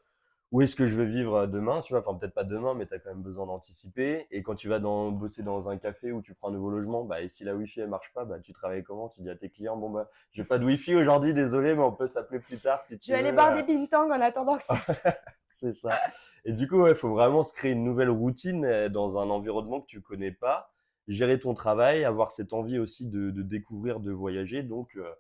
où 0.53 0.61
est-ce 0.61 0.77
que 0.77 0.87
je 0.87 0.95
veux 0.95 1.05
vivre 1.05 1.35
euh, 1.35 1.47
demain, 1.47 1.81
tu 1.81 1.95
vois, 1.95 2.05
enfin 2.07 2.17
peut-être 2.17 2.35
pas 2.35 2.45
demain, 2.45 2.75
mais 2.75 2.87
tu 2.87 2.95
as 2.95 2.99
quand 2.99 3.09
même 3.09 3.23
besoin 3.23 3.47
d'anticiper. 3.47 4.27
Et 4.31 4.43
quand 4.43 4.55
tu 4.55 4.69
vas 4.69 4.79
dans, 4.79 5.11
bosser 5.11 5.43
dans 5.43 5.71
un 5.71 5.79
café 5.79 6.13
où 6.13 6.21
tu 6.21 6.35
prends 6.35 6.49
un 6.49 6.53
nouveau 6.53 6.71
logement, 6.71 7.05
bah, 7.05 7.23
et 7.23 7.29
si 7.29 7.43
la 7.43 7.57
Wi-Fi 7.57 7.81
elle 7.81 7.89
marche 7.89 8.13
pas, 8.15 8.27
bah, 8.27 8.39
tu 8.39 8.53
travailles 8.53 8.85
comment? 8.85 9.09
Tu 9.09 9.23
dis 9.23 9.31
à 9.31 9.35
tes 9.35 9.49
clients, 9.49 9.79
bon 9.79 9.89
bah, 9.89 10.11
j'ai 10.31 10.45
pas 10.45 10.59
de 10.59 10.67
Wi-Fi 10.67 10.95
aujourd'hui, 10.95 11.33
désolé, 11.33 11.75
mais 11.75 11.83
on 11.83 11.93
peut 11.93 12.07
s'appeler 12.07 12.39
plus 12.39 12.61
tard 12.61 12.83
si 12.83 12.99
tu 12.99 13.07
Je 13.07 13.13
vais 13.13 13.19
aller 13.19 13.31
veux, 13.31 13.37
boire 13.37 13.57
euh, 13.57 13.63
des 13.63 13.77
bintang 13.77 14.11
en 14.11 14.21
attendant 14.21 14.59
que 14.59 14.63
ça. 14.63 14.77
c'est 15.51 15.73
ça. 15.73 15.99
Et 16.45 16.53
du 16.53 16.69
coup, 16.69 16.87
il 16.87 16.95
faut 16.95 17.11
vraiment 17.11 17.45
se 17.45 17.55
créer 17.55 17.73
une 17.73 17.85
nouvelle 17.85 18.11
routine 18.11 18.67
euh, 18.67 18.89
dans 18.91 19.19
un 19.19 19.31
environnement 19.31 19.81
que 19.81 19.87
tu 19.87 20.03
connais 20.03 20.33
pas, 20.33 20.71
gérer 21.09 21.41
ton 21.41 21.55
travail, 21.55 22.05
avoir 22.05 22.31
cette 22.33 22.53
envie 22.53 22.79
aussi 22.79 23.07
de, 23.07 23.31
de 23.31 23.43
découvrir, 23.43 24.01
de 24.01 24.13
voyager. 24.13 24.63
Donc, 24.63 24.97
euh, 24.97 25.11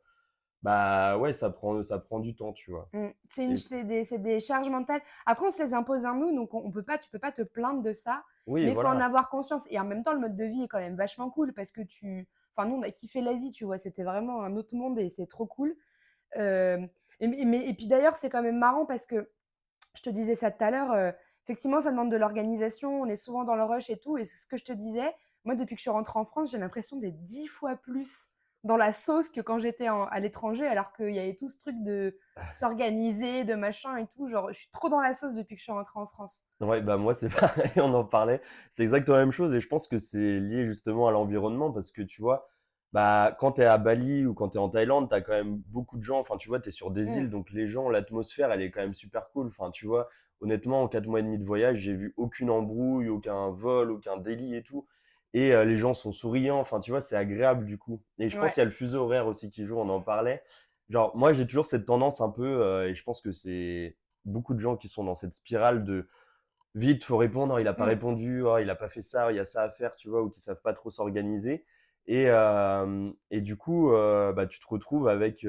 bah 0.62 1.18
ouais, 1.18 1.32
ça 1.32 1.50
prend, 1.50 1.82
ça 1.82 1.98
prend 1.98 2.20
du 2.20 2.34
temps, 2.36 2.52
tu 2.52 2.70
vois. 2.70 2.88
Mm. 2.92 3.08
C'est 3.28 3.44
une- 3.44 3.52
Et- 3.52 3.56
c'est 3.56 3.84
des, 3.84 4.04
c'est 4.04 4.18
des 4.18 4.38
charges 4.40 4.68
mentales. 4.70 5.00
Après, 5.26 5.46
on 5.46 5.50
se 5.50 5.62
les 5.62 5.74
impose 5.74 6.04
à 6.06 6.12
nous, 6.12 6.34
donc 6.34 6.54
on, 6.54 6.58
on 6.64 6.70
peut 6.70 6.82
pas, 6.84 6.98
tu 6.98 7.10
peux 7.10 7.18
pas 7.18 7.32
te 7.32 7.42
plaindre 7.42 7.82
de 7.82 7.92
ça. 7.92 8.22
Oui, 8.46 8.62
mais 8.64 8.70
il 8.70 8.74
faut 8.74 8.80
en 8.80 8.90
voilà. 8.90 9.06
avoir 9.06 9.28
conscience. 9.28 9.66
Et 9.70 9.78
en 9.80 9.84
même 9.84 10.02
temps, 10.04 10.12
le 10.12 10.20
mode 10.20 10.36
de 10.36 10.44
vie 10.44 10.62
est 10.64 10.68
quand 10.68 10.78
même 10.80 10.96
vachement 10.96 11.30
cool 11.30 11.52
parce 11.52 11.72
que 11.72 11.80
tu. 11.82 12.28
Enfin, 12.56 12.68
nous, 12.68 12.76
on 12.76 12.82
a 12.82 12.90
kiffé 12.90 13.20
l'Asie, 13.20 13.50
tu 13.52 13.64
vois. 13.64 13.78
C'était 13.78 14.02
vraiment 14.04 14.42
un 14.42 14.56
autre 14.56 14.74
monde 14.74 14.98
et 14.98 15.08
c'est 15.10 15.26
trop 15.26 15.46
cool. 15.46 15.74
Euh, 16.36 16.78
et, 17.20 17.26
mais- 17.28 17.44
mais- 17.44 17.66
et 17.68 17.74
puis 17.74 17.86
d'ailleurs, 17.88 18.16
c'est 18.16 18.30
quand 18.30 18.42
même 18.42 18.58
marrant 18.58 18.86
parce 18.86 19.06
que 19.06 19.30
je 19.94 20.02
te 20.02 20.10
disais 20.10 20.34
ça 20.34 20.50
tout 20.50 20.62
à 20.64 20.70
l'heure. 20.70 20.92
euh, 20.92 21.12
effectivement, 21.44 21.80
ça 21.80 21.90
demande 21.90 22.10
de 22.10 22.16
l'organisation. 22.16 23.00
On 23.00 23.06
est 23.06 23.16
souvent 23.16 23.44
dans 23.44 23.56
le 23.56 23.64
rush 23.64 23.90
et 23.90 23.98
tout. 23.98 24.16
Et 24.18 24.24
c'est 24.24 24.36
ce 24.36 24.46
que 24.46 24.56
je 24.56 24.64
te 24.64 24.72
disais. 24.72 25.12
Moi, 25.44 25.54
depuis 25.56 25.74
que 25.74 25.78
je 25.80 25.82
suis 25.82 25.90
rentrée 25.90 26.18
en 26.20 26.24
France, 26.24 26.50
j'ai 26.52 26.58
l'impression 26.58 26.96
d'être 26.98 27.24
dix 27.24 27.46
fois 27.48 27.74
plus 27.76 28.28
dans 28.64 28.76
la 28.76 28.92
sauce 28.92 29.30
que 29.30 29.40
quand 29.40 29.58
j'étais 29.58 29.86
à 29.88 30.20
l'étranger, 30.20 30.66
alors 30.66 30.92
qu'il 30.92 31.14
y 31.14 31.18
avait 31.18 31.34
tout 31.36 31.48
ce 31.48 31.58
truc 31.58 31.76
de 31.82 32.18
s'organiser, 32.54 33.44
de 33.44 33.54
machin 33.54 33.96
et 33.96 34.06
tout. 34.06 34.28
Genre, 34.28 34.48
je 34.52 34.58
suis 34.58 34.70
trop 34.70 34.88
dans 34.88 35.00
la 35.00 35.14
sauce 35.14 35.34
depuis 35.34 35.54
que 35.56 35.60
je 35.60 35.64
suis 35.64 35.72
rentrée 35.72 35.98
en 36.00 36.06
France. 36.06 36.44
Ouais, 36.60 36.80
bah 36.80 36.96
moi 36.96 37.14
c'est 37.14 37.28
pareil, 37.40 37.72
on 37.76 37.92
en 37.94 38.04
parlait. 38.04 38.40
C'est 38.70 38.84
exactement 38.84 39.16
la 39.16 39.24
même 39.24 39.32
chose 39.32 39.52
et 39.54 39.60
je 39.60 39.66
pense 39.68 39.88
que 39.88 39.98
c'est 39.98 40.38
lié 40.38 40.64
justement 40.66 41.08
à 41.08 41.10
l'environnement 41.10 41.72
parce 41.72 41.90
que 41.90 42.02
tu 42.02 42.22
vois, 42.22 42.48
bah 42.92 43.36
quand 43.40 43.52
tu 43.52 43.62
es 43.62 43.64
à 43.64 43.78
Bali 43.78 44.24
ou 44.26 44.34
quand 44.34 44.50
tu 44.50 44.58
es 44.58 44.60
en 44.60 44.68
Thaïlande, 44.68 45.08
tu 45.08 45.14
as 45.14 45.20
quand 45.22 45.32
même 45.32 45.56
beaucoup 45.68 45.98
de 45.98 46.04
gens, 46.04 46.20
enfin 46.20 46.36
tu 46.36 46.48
vois, 46.48 46.60
tu 46.60 46.68
es 46.68 46.72
sur 46.72 46.92
des 46.92 47.16
Mm. 47.16 47.18
îles 47.18 47.30
donc 47.30 47.50
les 47.50 47.66
gens, 47.68 47.88
l'atmosphère 47.88 48.52
elle 48.52 48.62
est 48.62 48.70
quand 48.70 48.80
même 48.80 48.94
super 48.94 49.28
cool. 49.30 49.48
Enfin 49.48 49.70
tu 49.72 49.86
vois, 49.86 50.08
honnêtement 50.40 50.82
en 50.82 50.88
4 50.88 51.06
mois 51.06 51.18
et 51.20 51.22
demi 51.24 51.38
de 51.38 51.44
voyage, 51.44 51.78
j'ai 51.78 51.94
vu 51.94 52.14
aucune 52.16 52.48
embrouille, 52.50 53.08
aucun 53.08 53.50
vol, 53.50 53.90
aucun 53.90 54.16
délit 54.16 54.54
et 54.54 54.62
tout. 54.62 54.86
Et 55.34 55.52
euh, 55.54 55.64
les 55.64 55.78
gens 55.78 55.94
sont 55.94 56.12
souriants, 56.12 56.58
enfin 56.60 56.80
tu 56.80 56.90
vois, 56.90 57.00
c'est 57.00 57.16
agréable 57.16 57.64
du 57.64 57.78
coup. 57.78 58.02
Et 58.18 58.28
je 58.28 58.36
pense 58.38 58.54
qu'il 58.54 58.60
y 58.60 58.62
a 58.62 58.66
le 58.66 58.70
fuseau 58.70 59.02
horaire 59.04 59.26
aussi 59.26 59.50
qui 59.50 59.64
joue, 59.64 59.78
on 59.78 59.88
en 59.88 60.00
parlait. 60.00 60.42
Genre 60.90 61.16
moi 61.16 61.32
j'ai 61.32 61.46
toujours 61.46 61.66
cette 61.66 61.86
tendance 61.86 62.20
un 62.20 62.30
peu, 62.30 62.44
euh, 62.62 62.88
et 62.88 62.94
je 62.94 63.02
pense 63.02 63.20
que 63.22 63.32
c'est 63.32 63.96
beaucoup 64.24 64.54
de 64.54 64.60
gens 64.60 64.76
qui 64.76 64.88
sont 64.88 65.04
dans 65.04 65.14
cette 65.14 65.34
spirale 65.34 65.84
de 65.84 66.06
vite, 66.74 67.04
faut 67.04 67.16
répondre, 67.16 67.60
il 67.60 67.68
a 67.68 67.74
pas 67.74 67.84
Mm. 67.86 67.88
répondu, 67.88 68.42
oh, 68.42 68.58
il 68.58 68.68
a 68.70 68.74
pas 68.74 68.88
fait 68.88 69.02
ça, 69.02 69.32
il 69.32 69.36
y 69.36 69.40
a 69.40 69.46
ça 69.46 69.62
à 69.62 69.70
faire, 69.70 69.94
tu 69.96 70.08
vois, 70.08 70.22
ou 70.22 70.30
qui 70.30 70.40
savent 70.40 70.60
pas 70.62 70.74
trop 70.74 70.90
s'organiser. 70.90 71.64
Et, 72.06 72.26
euh, 72.28 73.10
et 73.30 73.40
du 73.40 73.56
coup, 73.56 73.90
bah, 73.90 74.46
tu 74.46 74.58
te 74.60 74.66
retrouves 74.68 75.08
avec, 75.08 75.46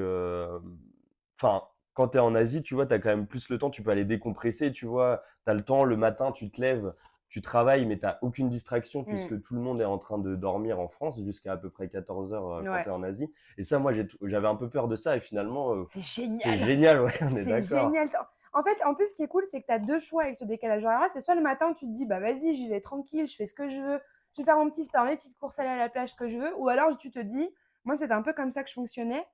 enfin, 1.40 1.64
quand 1.94 2.10
tu 2.10 2.18
es 2.18 2.22
en 2.22 2.36
Asie, 2.36 2.62
tu 2.64 2.74
vois, 2.76 2.86
tu 2.86 2.94
as 2.94 3.00
quand 3.00 3.10
même 3.10 3.28
plus 3.28 3.50
le 3.50 3.58
temps, 3.58 3.70
tu 3.70 3.84
peux 3.84 3.92
aller 3.92 4.06
décompresser, 4.06 4.72
tu 4.72 4.86
vois, 4.86 5.24
tu 5.46 5.52
as 5.52 5.54
le 5.54 5.64
temps, 5.64 5.84
le 5.84 5.98
matin, 5.98 6.32
tu 6.32 6.50
te 6.52 6.60
lèves, 6.62 6.94
tu 7.34 7.42
travailles, 7.42 7.88
mais 7.88 7.98
tu 7.98 8.06
aucune 8.22 8.48
distraction 8.48 9.02
Mm. 9.02 9.06
puisque 9.06 9.42
tout 9.42 9.56
le 9.56 9.60
monde 9.60 9.82
est 9.82 9.86
en 9.86 9.98
train 9.98 10.20
de 10.20 10.36
dormir 10.36 10.80
en 10.80 10.88
France 10.88 11.20
jusqu'à 11.24 11.54
à 11.54 11.58
peu 11.58 11.72
près 11.72 11.90
14 11.90 12.32
heures 12.32 12.48
euh, 12.48 12.64
quand 12.64 12.72
Ouais. 12.74 12.84
tu 12.84 12.90
es 12.90 12.92
en 12.92 13.02
Asie. 13.02 13.34
Et 13.58 13.64
ça, 13.64 13.80
moi, 13.80 13.92
j'avais 14.22 14.48
un 14.48 14.56
peu 14.56 14.70
peur 14.70 14.88
de 14.88 14.96
ça 14.96 15.18
et 15.18 15.20
finalement, 15.20 15.74
euh, 15.74 15.84
C'est 15.88 16.04
c'est 16.04 16.22
génial. 16.28 16.64
génial, 16.64 17.02
ouais, 17.02 17.12
on 17.24 17.36
est 17.36 17.44
C'est 17.44 17.64
génial. 17.64 18.08
En 18.54 18.62
fait, 18.62 18.78
en 18.86 18.94
plus, 18.94 19.08
ce 19.08 19.16
qui 19.16 19.24
est 19.24 19.28
cool, 19.28 19.44
c'est 19.48 19.62
que 19.62 19.66
tu 19.66 19.74
as 19.74 19.80
deux 19.80 19.98
choix 19.98 20.24
avec 20.24 20.36
ce 20.36 20.46
décalage 20.46 20.84
horaire-là. 20.86 21.08
C'est 21.12 21.22
soit 21.22 21.34
le 21.34 21.42
matin 21.42 21.74
tu 21.74 21.88
te 21.88 21.92
dis, 21.92 22.06
bah 22.06 22.20
vas-y, 22.20 22.54
j'y 22.54 22.70
vais 22.70 22.82
tranquille, 22.82 23.28
je 23.28 23.36
fais 23.36 23.48
ce 23.48 23.56
que 23.56 23.68
je 23.68 23.82
veux, 23.82 24.00
je 24.34 24.42
vais 24.42 24.46
faire 24.46 24.58
mon 24.58 24.70
petit 24.70 24.86
sport, 24.86 25.04
mes 25.06 25.16
petites 25.16 25.36
courses 25.40 25.58
aller 25.58 25.70
à 25.70 25.76
la 25.78 25.90
plage, 25.90 26.10
ce 26.10 26.16
que 26.16 26.28
je 26.28 26.38
veux. 26.38 26.56
Ou 26.60 26.70
alors 26.70 26.96
tu 26.98 27.10
te 27.10 27.18
dis, 27.18 27.50
moi, 27.84 27.96
c'était 27.98 28.14
un 28.14 28.22
peu 28.22 28.34
comme 28.34 28.52
ça 28.52 28.62
que 28.62 28.70
je 28.70 28.76
fonctionnais. 28.76 29.26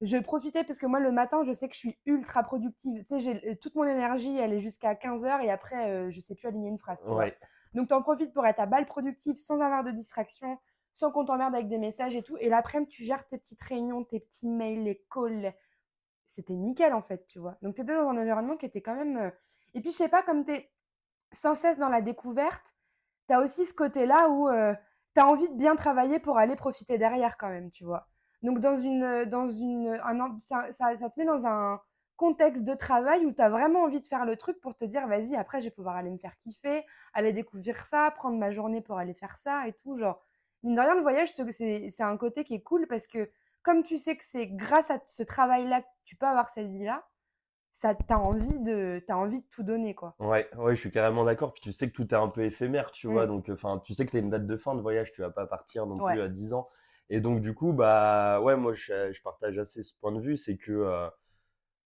Je 0.00 0.18
profitais 0.18 0.64
parce 0.64 0.78
que 0.78 0.86
moi, 0.86 1.00
le 1.00 1.12
matin, 1.12 1.44
je 1.44 1.52
sais 1.52 1.68
que 1.68 1.74
je 1.74 1.78
suis 1.78 1.98
ultra 2.04 2.42
productive. 2.42 3.04
Tu 3.06 3.20
sais, 3.20 3.46
euh, 3.46 3.54
toute 3.60 3.74
mon 3.74 3.84
énergie, 3.84 4.36
elle 4.36 4.52
est 4.52 4.60
jusqu'à 4.60 4.94
15h 4.94 5.42
et 5.42 5.50
après, 5.50 5.90
euh, 5.90 6.10
je 6.10 6.20
sais 6.20 6.34
plus 6.34 6.48
aligner 6.48 6.68
une 6.68 6.78
phrase. 6.78 7.00
Tu 7.00 7.06
vois. 7.06 7.16
Ouais. 7.16 7.38
Donc, 7.74 7.88
tu 7.88 7.94
en 7.94 8.02
profites 8.02 8.32
pour 8.32 8.46
être 8.46 8.60
à 8.60 8.66
balle 8.66 8.86
productive 8.86 9.36
sans 9.36 9.60
avoir 9.60 9.82
de 9.84 9.90
distraction, 9.92 10.58
sans 10.92 11.10
qu'on 11.10 11.24
t'emmerde 11.24 11.54
avec 11.54 11.68
des 11.68 11.78
messages 11.78 12.14
et 12.16 12.22
tout. 12.22 12.36
Et 12.38 12.48
l'après-midi, 12.48 12.90
tu 12.90 13.04
gères 13.04 13.26
tes 13.28 13.38
petites 13.38 13.62
réunions, 13.62 14.04
tes 14.04 14.20
petits 14.20 14.48
mails, 14.48 14.82
les 14.84 15.04
calls. 15.12 15.54
C'était 16.26 16.54
nickel, 16.54 16.92
en 16.92 17.02
fait, 17.02 17.26
tu 17.26 17.38
vois. 17.38 17.56
Donc, 17.62 17.74
tu 17.76 17.82
étais 17.82 17.94
dans 17.94 18.08
un 18.08 18.18
environnement 18.18 18.56
qui 18.56 18.66
était 18.66 18.82
quand 18.82 18.94
même. 18.94 19.16
euh, 19.16 19.30
Et 19.74 19.80
puis, 19.80 19.90
je 19.90 19.96
sais 19.96 20.08
pas, 20.08 20.22
comme 20.22 20.44
tu 20.44 20.52
es 20.52 20.70
sans 21.32 21.54
cesse 21.54 21.78
dans 21.78 21.88
la 21.88 22.00
découverte, 22.02 22.74
tu 23.28 23.34
as 23.34 23.40
aussi 23.40 23.64
ce 23.64 23.74
côté-là 23.74 24.28
où 24.28 24.48
tu 24.50 25.20
as 25.20 25.26
envie 25.26 25.48
de 25.48 25.54
bien 25.56 25.76
travailler 25.76 26.18
pour 26.18 26.38
aller 26.38 26.56
profiter 26.56 26.98
derrière, 26.98 27.36
quand 27.38 27.48
même, 27.48 27.70
tu 27.70 27.84
vois. 27.84 28.08
Donc, 28.44 28.60
dans 28.60 28.76
une. 28.76 29.24
Dans 29.24 29.48
une 29.48 29.98
un 30.04 30.20
am- 30.20 30.38
ça, 30.40 30.70
ça- 30.70 30.96
ça 30.96 31.10
te 31.10 31.18
met 31.18 31.26
dans 31.26 31.46
un 31.46 31.80
contexte 32.16 32.62
de 32.62 32.74
travail 32.74 33.26
où 33.26 33.32
tu 33.32 33.42
as 33.42 33.48
vraiment 33.48 33.82
envie 33.82 33.98
de 33.98 34.06
faire 34.06 34.24
le 34.24 34.36
truc 34.36 34.60
pour 34.60 34.76
te 34.76 34.84
dire, 34.84 35.08
vas-y, 35.08 35.34
après, 35.34 35.58
je 35.60 35.64
vais 35.64 35.70
pouvoir 35.72 35.96
aller 35.96 36.10
me 36.10 36.18
faire 36.18 36.36
kiffer, 36.38 36.84
aller 37.12 37.32
découvrir 37.32 37.84
ça, 37.86 38.12
prendre 38.12 38.38
ma 38.38 38.52
journée 38.52 38.80
pour 38.80 38.98
aller 38.98 39.14
faire 39.14 39.36
ça 39.36 39.66
et 39.66 39.72
tout. 39.72 39.98
Genre, 39.98 40.20
mine 40.62 40.76
de 40.76 40.80
rien, 40.80 40.94
le 40.94 41.00
voyage, 41.02 41.32
ce- 41.32 41.50
c'est 41.50 41.88
c'est 41.90 42.04
un 42.04 42.16
côté 42.16 42.44
qui 42.44 42.54
est 42.54 42.62
cool 42.62 42.86
parce 42.86 43.08
que 43.08 43.28
comme 43.62 43.82
tu 43.82 43.98
sais 43.98 44.16
que 44.16 44.22
c'est 44.24 44.46
grâce 44.46 44.90
à 44.92 44.98
ce 45.06 45.22
travail-là 45.24 45.80
que 45.82 45.86
tu 46.04 46.14
peux 46.16 46.26
avoir 46.26 46.50
cette 46.50 46.68
vie-là, 46.68 47.02
ça 47.72 47.94
t'as 47.94 48.16
envie 48.18 48.60
de 48.60 49.02
t'as 49.08 49.16
envie 49.16 49.40
de 49.40 49.46
tout 49.48 49.64
donner, 49.64 49.94
quoi. 49.96 50.14
Ouais, 50.20 50.48
ouais, 50.56 50.76
je 50.76 50.80
suis 50.80 50.92
carrément 50.92 51.24
d'accord. 51.24 51.52
Puis 51.52 51.62
tu 51.62 51.72
sais 51.72 51.88
que 51.90 51.94
tout 51.94 52.06
est 52.14 52.16
un 52.16 52.28
peu 52.28 52.44
éphémère, 52.44 52.92
tu 52.92 53.08
vois. 53.08 53.24
Mm. 53.24 53.28
Donc, 53.30 53.48
enfin, 53.50 53.80
tu 53.84 53.94
sais 53.94 54.06
que 54.06 54.12
tu 54.12 54.18
as 54.18 54.20
une 54.20 54.30
date 54.30 54.46
de 54.46 54.56
fin 54.56 54.74
de 54.76 54.80
voyage, 54.80 55.10
tu 55.12 55.22
vas 55.22 55.30
pas 55.30 55.46
partir 55.46 55.86
non 55.86 55.98
Ouais. 56.00 56.12
plus 56.12 56.22
à 56.22 56.28
10 56.28 56.52
ans. 56.52 56.68
Et 57.10 57.20
donc, 57.20 57.40
du 57.42 57.54
coup, 57.54 57.72
bah, 57.72 58.40
ouais, 58.42 58.56
moi, 58.56 58.74
je, 58.74 59.12
je 59.12 59.22
partage 59.22 59.58
assez 59.58 59.82
ce 59.82 59.92
point 60.00 60.12
de 60.12 60.20
vue, 60.20 60.36
c'est 60.36 60.56
que, 60.56 60.72
euh, 60.72 61.08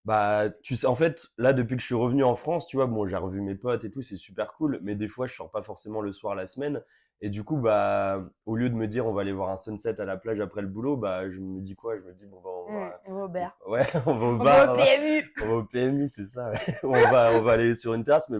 bah, 0.05 0.45
tu 0.63 0.75
sais, 0.75 0.87
en 0.87 0.95
fait, 0.95 1.27
là, 1.37 1.53
depuis 1.53 1.75
que 1.75 1.81
je 1.81 1.85
suis 1.87 1.95
revenu 1.95 2.23
en 2.23 2.35
France, 2.35 2.67
tu 2.67 2.77
vois, 2.77 2.87
bon, 2.87 3.07
j'ai 3.07 3.15
revu 3.17 3.41
mes 3.41 3.55
potes 3.55 3.83
et 3.83 3.91
tout, 3.91 4.01
c'est 4.01 4.17
super 4.17 4.53
cool, 4.53 4.79
mais 4.81 4.95
des 4.95 5.07
fois, 5.09 5.27
je 5.27 5.35
sors 5.35 5.51
pas 5.51 5.61
forcément 5.61 6.01
le 6.01 6.13
soir 6.13 6.35
la 6.35 6.47
semaine. 6.47 6.81
Et 7.21 7.29
du 7.29 7.43
coup, 7.43 7.57
bah, 7.57 8.23
au 8.45 8.55
lieu 8.55 8.69
de 8.69 8.75
me 8.75 8.87
dire 8.87 9.05
on 9.05 9.11
va 9.11 9.21
aller 9.23 9.33
voir 9.33 9.49
un 9.49 9.57
sunset 9.57 9.99
à 9.99 10.05
la 10.05 10.15
plage 10.15 10.39
après 10.39 10.61
le 10.61 10.69
boulot, 10.69 10.95
bah, 10.95 11.29
je 11.29 11.37
me 11.37 11.59
dis 11.59 11.75
quoi? 11.75 11.97
Je 11.97 12.01
me 12.01 12.13
dis 12.13 12.25
bon, 12.25 12.39
bah, 12.41 12.49
on 12.49 12.73
va. 12.79 12.85
Mmh, 12.87 12.91
on 13.07 13.13
va 13.15 13.23
au 13.25 13.27
bar. 13.27 13.57
Ouais, 13.67 13.85
on 14.05 14.13
va 14.15 14.25
au 14.25 14.31
On 14.31 14.37
bar. 14.37 14.45
va 14.67 14.71
au 14.71 14.75
on 14.75 14.77
va- 14.79 14.85
PMU. 14.85 15.33
on 15.41 15.47
va 15.47 15.53
au 15.55 15.63
PMU, 15.65 16.07
c'est 16.07 16.25
ça. 16.25 16.49
ouais. 16.49 16.59
on 16.83 16.91
va, 16.93 17.33
on 17.33 17.41
va 17.41 17.51
aller 17.51 17.75
sur 17.75 17.93
une 17.93 18.05
terrasse, 18.05 18.29
mais 18.29 18.37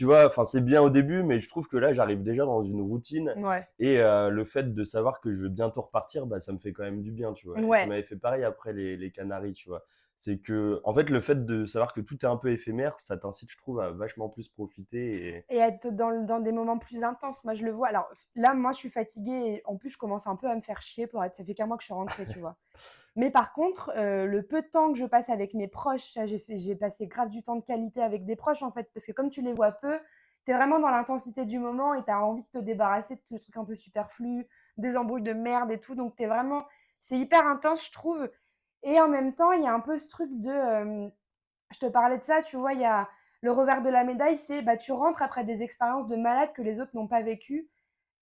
tu 0.00 0.06
vois, 0.06 0.24
enfin, 0.24 0.46
c'est 0.46 0.64
bien 0.64 0.80
au 0.80 0.88
début, 0.88 1.22
mais 1.22 1.42
je 1.42 1.48
trouve 1.50 1.68
que 1.68 1.76
là, 1.76 1.92
j'arrive 1.92 2.22
déjà 2.22 2.46
dans 2.46 2.62
une 2.62 2.80
routine. 2.80 3.34
Ouais. 3.36 3.68
Et 3.80 3.98
euh, 3.98 4.30
le 4.30 4.46
fait 4.46 4.72
de 4.74 4.82
savoir 4.82 5.20
que 5.20 5.30
je 5.30 5.42
vais 5.42 5.50
bientôt 5.50 5.82
repartir, 5.82 6.24
bah, 6.24 6.40
ça 6.40 6.54
me 6.54 6.58
fait 6.58 6.72
quand 6.72 6.84
même 6.84 7.02
du 7.02 7.10
bien, 7.10 7.34
tu 7.34 7.46
vois. 7.46 7.60
Ouais. 7.60 7.82
Ça 7.82 7.86
m'avait 7.86 8.02
fait 8.04 8.16
pareil 8.16 8.42
après 8.42 8.72
les, 8.72 8.96
les 8.96 9.10
Canaries, 9.10 9.52
tu 9.52 9.68
vois. 9.68 9.84
C'est 10.20 10.38
que, 10.38 10.82
en 10.84 10.94
fait, 10.94 11.08
le 11.08 11.18
fait 11.20 11.46
de 11.46 11.64
savoir 11.64 11.94
que 11.94 12.02
tout 12.02 12.18
est 12.22 12.28
un 12.28 12.36
peu 12.36 12.52
éphémère, 12.52 13.00
ça 13.00 13.16
t'incite, 13.16 13.50
je 13.50 13.56
trouve, 13.56 13.80
à 13.80 13.90
vachement 13.90 14.28
plus 14.28 14.50
profiter. 14.50 15.44
Et... 15.48 15.56
Et 15.56 15.58
être 15.58 15.88
dans, 15.88 16.26
dans 16.26 16.40
des 16.40 16.52
moments 16.52 16.78
plus 16.78 17.02
intenses. 17.02 17.42
Moi, 17.44 17.54
je 17.54 17.64
le 17.64 17.72
vois. 17.72 17.88
Alors 17.88 18.06
là, 18.34 18.52
moi, 18.52 18.72
je 18.72 18.76
suis 18.76 18.90
fatiguée. 18.90 19.54
Et 19.54 19.62
en 19.64 19.76
plus, 19.76 19.88
je 19.88 19.96
commence 19.96 20.26
un 20.26 20.36
peu 20.36 20.46
à 20.46 20.54
me 20.54 20.60
faire 20.60 20.82
chier 20.82 21.06
pour 21.06 21.24
être. 21.24 21.34
Ça 21.34 21.44
fait 21.44 21.54
qu'un 21.54 21.66
mois 21.66 21.78
que 21.78 21.82
je 21.82 21.86
suis 21.86 21.94
rentrée, 21.94 22.26
tu 22.26 22.38
vois. 22.38 22.56
Mais 23.16 23.30
par 23.30 23.54
contre, 23.54 23.92
euh, 23.96 24.26
le 24.26 24.42
peu 24.42 24.60
de 24.60 24.66
temps 24.66 24.92
que 24.92 24.98
je 24.98 25.06
passe 25.06 25.30
avec 25.30 25.54
mes 25.54 25.68
proches, 25.68 26.12
j'ai 26.24 26.38
fait, 26.38 26.58
j'ai 26.58 26.76
passé 26.76 27.06
grave 27.06 27.30
du 27.30 27.42
temps 27.42 27.56
de 27.56 27.64
qualité 27.64 28.02
avec 28.02 28.26
des 28.26 28.36
proches, 28.36 28.62
en 28.62 28.72
fait. 28.72 28.90
Parce 28.92 29.06
que 29.06 29.12
comme 29.12 29.30
tu 29.30 29.40
les 29.40 29.54
vois 29.54 29.72
peu, 29.72 29.98
tu 30.44 30.52
es 30.52 30.54
vraiment 30.54 30.78
dans 30.78 30.90
l'intensité 30.90 31.46
du 31.46 31.58
moment 31.58 31.94
et 31.94 32.04
tu 32.04 32.10
as 32.10 32.22
envie 32.22 32.42
de 32.42 32.60
te 32.60 32.64
débarrasser 32.64 33.16
de 33.16 33.20
tous 33.26 33.34
les 33.34 33.40
trucs 33.40 33.56
un 33.56 33.64
peu 33.64 33.74
superflus, 33.74 34.46
des 34.76 34.98
embrouilles 34.98 35.22
de 35.22 35.32
merde 35.32 35.70
et 35.72 35.80
tout. 35.80 35.94
Donc, 35.94 36.14
tu 36.16 36.24
es 36.24 36.26
vraiment. 36.26 36.66
C'est 37.00 37.18
hyper 37.18 37.46
intense, 37.46 37.86
je 37.86 37.92
trouve. 37.92 38.30
Et 38.82 39.00
en 39.00 39.08
même 39.08 39.34
temps, 39.34 39.52
il 39.52 39.62
y 39.62 39.66
a 39.66 39.72
un 39.74 39.80
peu 39.80 39.96
ce 39.96 40.08
truc 40.08 40.30
de. 40.32 40.50
euh, 40.50 41.08
je 41.72 41.78
te 41.78 41.86
parlais 41.86 42.18
de 42.18 42.24
ça, 42.24 42.42
tu 42.42 42.56
vois, 42.56 42.72
il 42.72 42.80
y 42.80 42.84
a 42.84 43.08
le 43.42 43.52
revers 43.52 43.82
de 43.82 43.88
la 43.88 44.04
médaille, 44.04 44.36
c'est 44.36 44.62
bah, 44.62 44.76
tu 44.76 44.92
rentres 44.92 45.22
après 45.22 45.44
des 45.44 45.62
expériences 45.62 46.06
de 46.08 46.16
malade 46.16 46.52
que 46.52 46.62
les 46.62 46.80
autres 46.80 46.94
n'ont 46.94 47.06
pas 47.06 47.22
vécues 47.22 47.68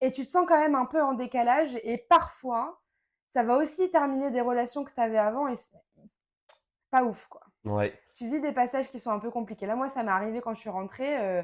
et 0.00 0.10
tu 0.12 0.24
te 0.24 0.30
sens 0.30 0.46
quand 0.46 0.58
même 0.58 0.74
un 0.76 0.86
peu 0.86 1.02
en 1.02 1.12
décalage 1.14 1.78
et 1.82 1.98
parfois, 1.98 2.80
ça 3.30 3.42
va 3.42 3.56
aussi 3.56 3.90
terminer 3.90 4.30
des 4.30 4.40
relations 4.40 4.84
que 4.84 4.92
tu 4.92 5.00
avais 5.00 5.18
avant 5.18 5.48
et 5.48 5.56
c'est 5.56 5.72
pas 6.90 7.04
ouf, 7.04 7.26
quoi. 7.28 7.42
Ouais. 7.64 7.98
Tu 8.14 8.28
vis 8.28 8.40
des 8.40 8.52
passages 8.52 8.88
qui 8.88 8.98
sont 8.98 9.10
un 9.10 9.18
peu 9.18 9.30
compliqués. 9.30 9.66
Là, 9.66 9.76
moi, 9.76 9.88
ça 9.88 10.02
m'est 10.02 10.10
arrivé 10.10 10.40
quand 10.40 10.54
je 10.54 10.60
suis 10.60 10.70
rentrée. 10.70 11.18
euh, 11.18 11.42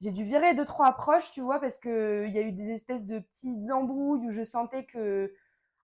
j'ai 0.00 0.10
dû 0.10 0.24
virer 0.24 0.54
deux, 0.54 0.64
trois 0.64 0.88
approches, 0.88 1.30
tu 1.30 1.40
vois, 1.40 1.58
parce 1.58 1.78
qu'il 1.78 2.28
y 2.30 2.38
a 2.38 2.42
eu 2.42 2.52
des 2.52 2.70
espèces 2.70 3.04
de 3.04 3.18
petites 3.18 3.70
embrouilles 3.70 4.26
où 4.26 4.30
je 4.30 4.44
sentais 4.44 4.84
que, 4.84 5.32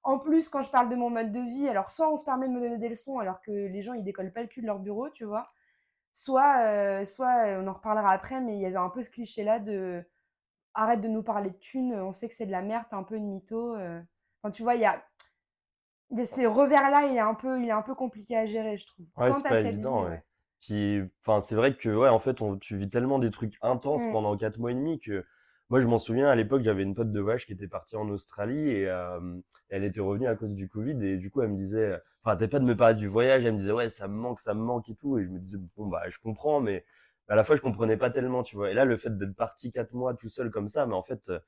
en 0.04 0.18
plus, 0.18 0.48
quand 0.48 0.62
je 0.62 0.70
parle 0.70 0.88
de 0.88 0.96
mon 0.96 1.10
mode 1.10 1.32
de 1.32 1.40
vie, 1.40 1.68
alors 1.68 1.90
soit 1.90 2.10
on 2.12 2.16
se 2.16 2.24
permet 2.24 2.48
de 2.48 2.52
me 2.52 2.60
donner 2.60 2.78
des 2.78 2.88
leçons 2.88 3.18
alors 3.18 3.40
que 3.40 3.50
les 3.50 3.82
gens, 3.82 3.92
ils 3.94 4.02
décollent 4.04 4.32
pas 4.32 4.42
le 4.42 4.48
cul 4.48 4.60
de 4.62 4.66
leur 4.66 4.78
bureau, 4.78 5.08
tu 5.10 5.24
vois, 5.24 5.48
soit, 6.12 6.58
euh, 6.66 7.04
soit 7.04 7.46
euh, 7.46 7.62
on 7.62 7.68
en 7.68 7.72
reparlera 7.74 8.10
après, 8.10 8.40
mais 8.40 8.56
il 8.56 8.60
y 8.60 8.66
avait 8.66 8.76
un 8.76 8.90
peu 8.90 9.02
ce 9.02 9.10
cliché-là 9.10 9.58
de 9.60 10.04
arrête 10.74 11.00
de 11.02 11.08
nous 11.08 11.22
parler 11.22 11.50
de 11.50 11.56
thunes, 11.56 11.94
on 11.94 12.12
sait 12.12 12.28
que 12.28 12.34
c'est 12.34 12.46
de 12.46 12.50
la 12.50 12.62
merde, 12.62 12.84
t'es 12.88 12.96
un 12.96 13.02
peu 13.02 13.16
une 13.16 13.28
mytho. 13.28 13.76
euh. 13.76 14.00
Enfin, 14.42 14.50
tu 14.50 14.62
vois, 14.62 14.74
il 14.74 14.80
y 14.80 14.86
a. 14.86 15.02
Ces 16.24 16.46
revers-là, 16.46 17.06
il 17.06 17.16
est 17.16 17.20
un 17.20 17.34
peu, 17.34 17.60
il 17.62 17.68
est 17.68 17.72
un 17.72 17.82
peu 17.82 17.94
compliqué 17.94 18.36
à 18.36 18.44
gérer, 18.44 18.76
je 18.76 18.86
trouve. 18.86 19.06
Ouais, 19.16 19.32
c'est 19.32 19.42
pas 19.42 19.60
évident, 19.60 20.02
vie, 20.02 20.10
ouais. 20.10 20.22
Puis, 20.60 21.02
enfin, 21.22 21.40
c'est 21.40 21.54
vrai 21.54 21.74
que, 21.76 21.88
ouais, 21.88 22.08
en 22.08 22.20
fait, 22.20 22.40
on, 22.42 22.58
tu 22.58 22.76
vis 22.76 22.90
tellement 22.90 23.18
des 23.18 23.30
trucs 23.30 23.56
intenses 23.62 24.04
Mm. 24.06 24.12
pendant 24.12 24.36
quatre 24.36 24.58
mois 24.58 24.70
et 24.72 24.74
demi 24.74 25.00
que, 25.00 25.24
moi, 25.72 25.80
je 25.80 25.86
m'en 25.86 25.98
souviens, 25.98 26.28
à 26.28 26.34
l'époque, 26.34 26.60
j'avais 26.62 26.82
une 26.82 26.94
pote 26.94 27.12
de 27.12 27.20
vache 27.22 27.46
qui 27.46 27.54
était 27.54 27.66
partie 27.66 27.96
en 27.96 28.06
Australie 28.10 28.68
et 28.68 28.90
euh, 28.90 29.18
elle 29.70 29.84
était 29.84 30.02
revenue 30.02 30.26
à 30.26 30.34
cause 30.36 30.54
du 30.54 30.68
Covid 30.68 31.02
et 31.02 31.16
du 31.16 31.30
coup, 31.30 31.40
elle 31.40 31.48
me 31.48 31.56
disait, 31.56 31.98
enfin, 32.22 32.36
t'es 32.36 32.46
pas 32.46 32.58
de 32.58 32.66
me 32.66 32.76
parler 32.76 32.94
du 32.94 33.08
voyage, 33.08 33.46
elle 33.46 33.54
me 33.54 33.58
disait, 33.58 33.72
ouais, 33.72 33.88
ça 33.88 34.06
me 34.06 34.12
manque, 34.14 34.40
ça 34.40 34.52
me 34.52 34.60
manque 34.60 34.90
et 34.90 34.94
tout. 34.94 35.16
Et 35.16 35.24
je 35.24 35.30
me 35.30 35.38
disais, 35.38 35.56
bon, 35.78 35.86
bah, 35.86 36.02
je 36.10 36.18
comprends, 36.18 36.60
mais 36.60 36.84
à 37.28 37.36
la 37.36 37.42
fois, 37.42 37.56
je 37.56 37.62
comprenais 37.62 37.96
pas 37.96 38.10
tellement, 38.10 38.42
tu 38.42 38.54
vois. 38.54 38.70
Et 38.70 38.74
là, 38.74 38.84
le 38.84 38.98
fait 38.98 39.16
d'être 39.16 39.34
parti 39.34 39.72
quatre 39.72 39.94
mois 39.94 40.12
tout 40.12 40.28
seul 40.28 40.50
comme 40.50 40.68
ça, 40.68 40.84
mais 40.84 40.92
en 40.94 41.02
fait, 41.02 41.22
euh, 41.30 41.38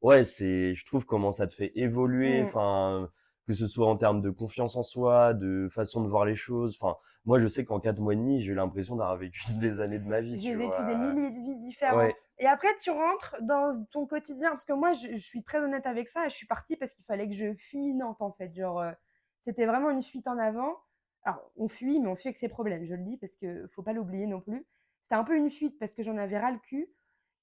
ouais, 0.00 0.22
c'est, 0.22 0.76
je 0.76 0.86
trouve 0.86 1.04
comment 1.04 1.32
ça 1.32 1.48
te 1.48 1.54
fait 1.54 1.72
évoluer, 1.74 2.42
Mm. 2.42 2.46
enfin, 2.46 3.10
que 3.48 3.52
ce 3.52 3.66
soit 3.66 3.88
en 3.88 3.96
termes 3.96 4.22
de 4.22 4.30
confiance 4.30 4.76
en 4.76 4.84
soi, 4.84 5.34
de 5.34 5.68
façon 5.72 6.04
de 6.04 6.08
voir 6.08 6.24
les 6.24 6.36
choses, 6.36 6.78
enfin, 6.80 6.96
moi, 7.24 7.38
je 7.38 7.46
sais 7.46 7.64
qu'en 7.64 7.78
quatre 7.78 8.00
mois 8.00 8.14
et 8.14 8.16
demi, 8.16 8.42
j'ai 8.42 8.52
eu 8.52 8.54
l'impression 8.54 8.96
d'avoir 8.96 9.16
vécu 9.16 9.42
des 9.60 9.80
années 9.80 9.98
de 9.98 10.08
ma 10.08 10.20
vie, 10.20 10.36
J'ai 10.38 10.54
vécu 10.54 10.74
vois. 10.76 10.84
des 10.84 10.96
milliers 10.96 11.30
de 11.30 11.40
vies 11.40 11.56
différentes. 11.56 11.98
Ouais. 11.98 12.16
Et 12.38 12.46
après, 12.46 12.74
tu 12.76 12.90
rentres 12.90 13.36
dans 13.42 13.70
ton 13.90 14.06
quotidien. 14.06 14.50
Parce 14.50 14.64
que 14.64 14.72
moi, 14.72 14.92
je, 14.92 15.12
je 15.12 15.16
suis 15.16 15.42
très 15.42 15.58
honnête 15.58 15.86
avec 15.86 16.08
ça. 16.08 16.28
Je 16.28 16.34
suis 16.34 16.46
partie 16.46 16.76
parce 16.76 16.94
qu'il 16.94 17.04
fallait 17.04 17.28
que 17.28 17.34
je 17.34 17.54
fuis 17.54 17.94
Nantes, 17.94 18.20
en 18.20 18.32
fait. 18.32 18.52
Genre, 18.54 18.80
euh, 18.80 18.92
c'était 19.40 19.66
vraiment 19.66 19.90
une 19.90 20.02
fuite 20.02 20.26
en 20.26 20.38
avant. 20.38 20.76
Alors, 21.24 21.52
on 21.56 21.68
fuit, 21.68 22.00
mais 22.00 22.08
on 22.08 22.16
fuit 22.16 22.28
avec 22.28 22.38
ses 22.38 22.48
problèmes, 22.48 22.84
je 22.84 22.94
le 22.94 23.04
dis, 23.04 23.16
parce 23.16 23.36
qu'il 23.36 23.68
faut 23.70 23.82
pas 23.82 23.92
l'oublier 23.92 24.26
non 24.26 24.40
plus. 24.40 24.66
C'était 25.02 25.14
un 25.14 25.24
peu 25.24 25.36
une 25.36 25.50
fuite 25.50 25.78
parce 25.78 25.92
que 25.92 26.02
j'en 26.02 26.16
avais 26.16 26.38
ras 26.38 26.50
le 26.50 26.58
cul. 26.58 26.88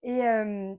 Et, 0.04 0.28
euh, 0.28 0.76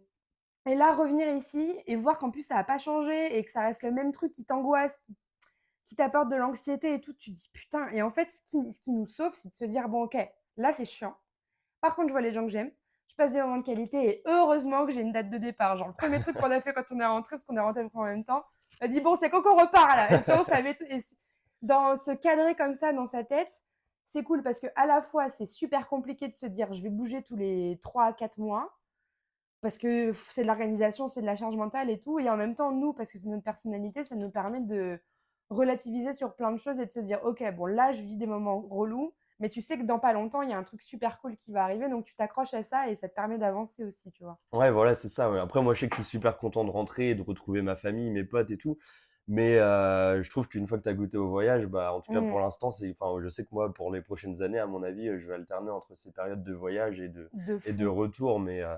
et 0.66 0.74
là, 0.74 0.94
revenir 0.94 1.28
ici 1.30 1.78
et 1.86 1.96
voir 1.96 2.18
qu'en 2.18 2.30
plus, 2.30 2.42
ça 2.42 2.56
n'a 2.56 2.64
pas 2.64 2.76
changé 2.78 3.38
et 3.38 3.42
que 3.44 3.50
ça 3.50 3.62
reste 3.62 3.82
le 3.82 3.92
même 3.92 4.12
truc 4.12 4.32
qui 4.32 4.44
t'angoisse, 4.44 4.98
qui, 5.06 5.16
qui 5.90 5.96
t'apporte 5.96 6.28
de 6.28 6.36
l'anxiété 6.36 6.94
et 6.94 7.00
tout, 7.00 7.12
tu 7.14 7.32
te 7.32 7.36
dis 7.36 7.50
putain. 7.52 7.88
Et 7.88 8.00
en 8.00 8.10
fait, 8.10 8.30
ce 8.30 8.40
qui, 8.46 8.72
ce 8.72 8.80
qui 8.80 8.92
nous 8.92 9.06
sauve, 9.06 9.34
c'est 9.34 9.48
de 9.50 9.56
se 9.56 9.64
dire 9.64 9.88
bon, 9.88 10.04
ok, 10.04 10.16
là, 10.56 10.72
c'est 10.72 10.84
chiant. 10.84 11.16
Par 11.80 11.96
contre, 11.96 12.08
je 12.08 12.12
vois 12.12 12.20
les 12.20 12.32
gens 12.32 12.44
que 12.44 12.48
j'aime, 12.48 12.70
je 13.08 13.16
passe 13.16 13.32
des 13.32 13.40
moments 13.40 13.56
de 13.56 13.64
qualité 13.64 14.08
et 14.08 14.22
heureusement 14.24 14.86
que 14.86 14.92
j'ai 14.92 15.00
une 15.00 15.10
date 15.10 15.30
de 15.30 15.38
départ. 15.38 15.76
Genre, 15.76 15.88
le 15.88 15.94
premier 15.94 16.20
truc 16.20 16.36
qu'on 16.36 16.52
a 16.52 16.60
fait 16.60 16.72
quand 16.72 16.84
on 16.92 17.00
est 17.00 17.06
rentré, 17.06 17.30
parce 17.30 17.42
qu'on 17.42 17.56
est 17.56 17.60
rentré 17.60 17.84
en 17.92 18.04
même 18.04 18.22
temps, 18.22 18.44
on 18.80 18.84
a 18.84 18.88
dit 18.88 19.00
bon, 19.00 19.16
c'est 19.16 19.30
quand 19.30 19.42
qu'on 19.42 19.56
repart 19.56 19.96
là. 19.96 20.20
Et 20.20 20.22
ça, 20.22 20.38
on 20.38 20.44
savait 20.44 20.76
tout. 20.76 20.84
Et 20.88 20.98
dans 21.60 21.96
se 21.96 22.12
cadrer 22.12 22.54
comme 22.54 22.74
ça 22.74 22.92
dans 22.92 23.06
sa 23.08 23.24
tête, 23.24 23.60
c'est 24.06 24.22
cool 24.22 24.44
parce 24.44 24.60
que 24.60 24.68
à 24.76 24.86
la 24.86 25.02
fois, 25.02 25.28
c'est 25.28 25.46
super 25.46 25.88
compliqué 25.88 26.28
de 26.28 26.36
se 26.36 26.46
dire 26.46 26.72
je 26.72 26.82
vais 26.84 26.88
bouger 26.88 27.24
tous 27.24 27.34
les 27.34 27.80
3 27.82 28.04
à 28.04 28.12
4 28.12 28.38
mois 28.38 28.78
parce 29.60 29.76
que 29.76 30.14
c'est 30.30 30.42
de 30.42 30.46
l'organisation, 30.46 31.08
c'est 31.08 31.20
de 31.20 31.26
la 31.26 31.34
charge 31.34 31.56
mentale 31.56 31.90
et 31.90 31.98
tout. 31.98 32.20
Et 32.20 32.30
en 32.30 32.36
même 32.36 32.54
temps, 32.54 32.70
nous, 32.70 32.92
parce 32.92 33.10
que 33.12 33.18
c'est 33.18 33.28
notre 33.28 33.42
personnalité, 33.42 34.04
ça 34.04 34.14
nous 34.14 34.30
permet 34.30 34.60
de 34.60 35.00
relativiser 35.50 36.12
sur 36.12 36.34
plein 36.34 36.52
de 36.52 36.56
choses 36.58 36.78
et 36.78 36.86
de 36.86 36.92
se 36.92 37.00
dire, 37.00 37.20
ok, 37.24 37.42
bon, 37.56 37.66
là, 37.66 37.92
je 37.92 38.02
vis 38.02 38.16
des 38.16 38.26
moments 38.26 38.60
relous, 38.60 39.14
mais 39.40 39.48
tu 39.48 39.62
sais 39.62 39.78
que 39.78 39.84
dans 39.84 39.98
pas 39.98 40.12
longtemps, 40.12 40.42
il 40.42 40.50
y 40.50 40.52
a 40.52 40.58
un 40.58 40.62
truc 40.64 40.82
super 40.82 41.20
cool 41.20 41.36
qui 41.36 41.52
va 41.52 41.64
arriver, 41.64 41.88
donc 41.88 42.04
tu 42.04 42.14
t'accroches 42.14 42.54
à 42.54 42.62
ça 42.62 42.88
et 42.88 42.94
ça 42.94 43.08
te 43.08 43.14
permet 43.14 43.38
d'avancer 43.38 43.84
aussi, 43.84 44.10
tu 44.12 44.22
vois. 44.24 44.38
Ouais, 44.52 44.70
voilà, 44.70 44.94
c'est 44.94 45.08
ça. 45.08 45.30
ouais. 45.30 45.38
Après, 45.40 45.62
moi, 45.62 45.74
je 45.74 45.80
sais 45.80 45.88
que 45.88 45.96
je 45.96 46.02
suis 46.02 46.10
super 46.10 46.38
content 46.38 46.64
de 46.64 46.70
rentrer, 46.70 47.14
de 47.14 47.22
retrouver 47.22 47.62
ma 47.62 47.76
famille, 47.76 48.10
mes 48.10 48.24
potes 48.24 48.50
et 48.50 48.56
tout. 48.58 48.78
Mais 49.28 49.58
euh, 49.58 50.22
je 50.24 50.30
trouve 50.30 50.48
qu'une 50.48 50.66
fois 50.66 50.78
que 50.78 50.82
tu 50.82 50.88
as 50.88 50.94
goûté 50.94 51.16
au 51.16 51.28
voyage, 51.28 51.66
bah, 51.66 51.92
en 51.94 52.00
tout 52.00 52.12
cas, 52.12 52.20
pour 52.20 52.40
l'instant, 52.40 52.72
c'est, 52.72 52.94
enfin, 52.98 53.22
je 53.22 53.28
sais 53.28 53.44
que 53.44 53.50
moi, 53.52 53.72
pour 53.72 53.92
les 53.92 54.02
prochaines 54.02 54.42
années, 54.42 54.58
à 54.58 54.66
mon 54.66 54.82
avis, 54.82 55.06
je 55.20 55.26
vais 55.28 55.34
alterner 55.34 55.70
entre 55.70 55.94
ces 55.96 56.10
périodes 56.10 56.42
de 56.42 56.52
voyage 56.52 57.00
et 57.00 57.08
de, 57.08 57.30
De 57.32 57.60
et 57.64 57.72
de 57.72 57.86
retour. 57.86 58.40
Mais 58.40 58.60
euh, 58.62 58.74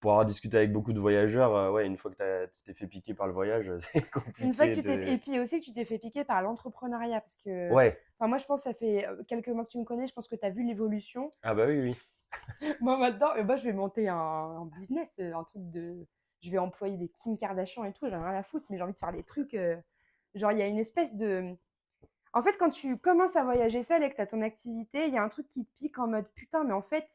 pour 0.00 0.12
avoir 0.12 0.26
discuté 0.26 0.56
avec 0.58 0.72
beaucoup 0.72 0.92
de 0.92 1.00
voyageurs, 1.00 1.54
euh, 1.56 1.70
ouais, 1.70 1.86
une 1.86 1.96
fois 1.96 2.10
que 2.10 2.46
tu 2.46 2.62
t'es 2.62 2.74
fait 2.74 2.86
piquer 2.86 3.14
par 3.14 3.26
le 3.26 3.32
voyage, 3.32 3.70
c'est 3.92 4.10
compliqué 4.10 4.44
Une 4.44 4.54
fois 4.54 4.68
que 4.68 4.74
tu 4.74 4.82
de... 4.82 4.86
t'es... 4.88 5.12
Et 5.12 5.18
puis 5.18 5.38
aussi 5.40 5.60
que 5.60 5.64
tu 5.64 5.72
t'es 5.72 5.84
fait 5.84 5.98
piquer 5.98 6.24
par 6.24 6.42
l'entrepreneuriat, 6.42 7.20
parce 7.20 7.36
que... 7.38 7.72
Ouais, 7.72 7.98
Enfin, 8.18 8.28
moi, 8.28 8.38
je 8.38 8.46
pense 8.46 8.60
que 8.64 8.70
ça 8.70 8.74
fait 8.74 9.06
euh, 9.06 9.22
quelques 9.28 9.48
mois 9.48 9.64
que 9.64 9.70
tu 9.70 9.78
me 9.78 9.84
connais, 9.84 10.06
je 10.06 10.12
pense 10.14 10.28
que 10.28 10.36
tu 10.36 10.44
as 10.46 10.50
vu 10.50 10.64
l'évolution. 10.64 11.32
ah 11.42 11.54
bah 11.54 11.66
oui, 11.66 11.80
oui. 11.80 11.96
Moi, 12.80 12.96
maintenant, 12.98 13.28
euh, 13.36 13.44
moi, 13.44 13.56
je 13.56 13.64
vais 13.64 13.72
monter 13.72 14.08
un, 14.08 14.16
un 14.16 14.66
business, 14.78 15.18
un 15.18 15.44
truc 15.44 15.70
de... 15.70 16.06
Je 16.40 16.50
vais 16.50 16.58
employer 16.58 16.96
des 16.96 17.08
Kim 17.08 17.36
Kardashian 17.38 17.84
et 17.84 17.92
tout, 17.92 18.08
j'en 18.08 18.20
ai 18.22 18.28
rien 18.30 18.38
à 18.38 18.42
foutre, 18.42 18.66
mais 18.68 18.76
j'ai 18.76 18.82
envie 18.82 18.92
de 18.92 18.98
faire 18.98 19.12
des 19.12 19.22
trucs... 19.22 19.54
euh, 19.54 19.76
Genre, 20.34 20.52
il 20.52 20.58
y 20.58 20.62
a 20.62 20.66
une 20.66 20.78
espèce 20.78 21.14
de... 21.14 21.54
En 22.34 22.42
fait, 22.42 22.58
quand 22.58 22.68
tu 22.68 22.98
commences 22.98 23.36
à 23.36 23.44
voyager 23.44 23.82
seul 23.82 24.02
et 24.02 24.10
que 24.10 24.16
tu 24.16 24.20
as 24.20 24.26
ton 24.26 24.42
activité, 24.42 25.06
il 25.06 25.14
y 25.14 25.16
a 25.16 25.22
un 25.22 25.28
truc 25.30 25.48
qui 25.48 25.64
te 25.64 25.74
pique 25.74 25.98
en 25.98 26.06
mode 26.08 26.26
putain, 26.34 26.64
mais 26.64 26.74
en 26.74 26.82
fait, 26.82 27.06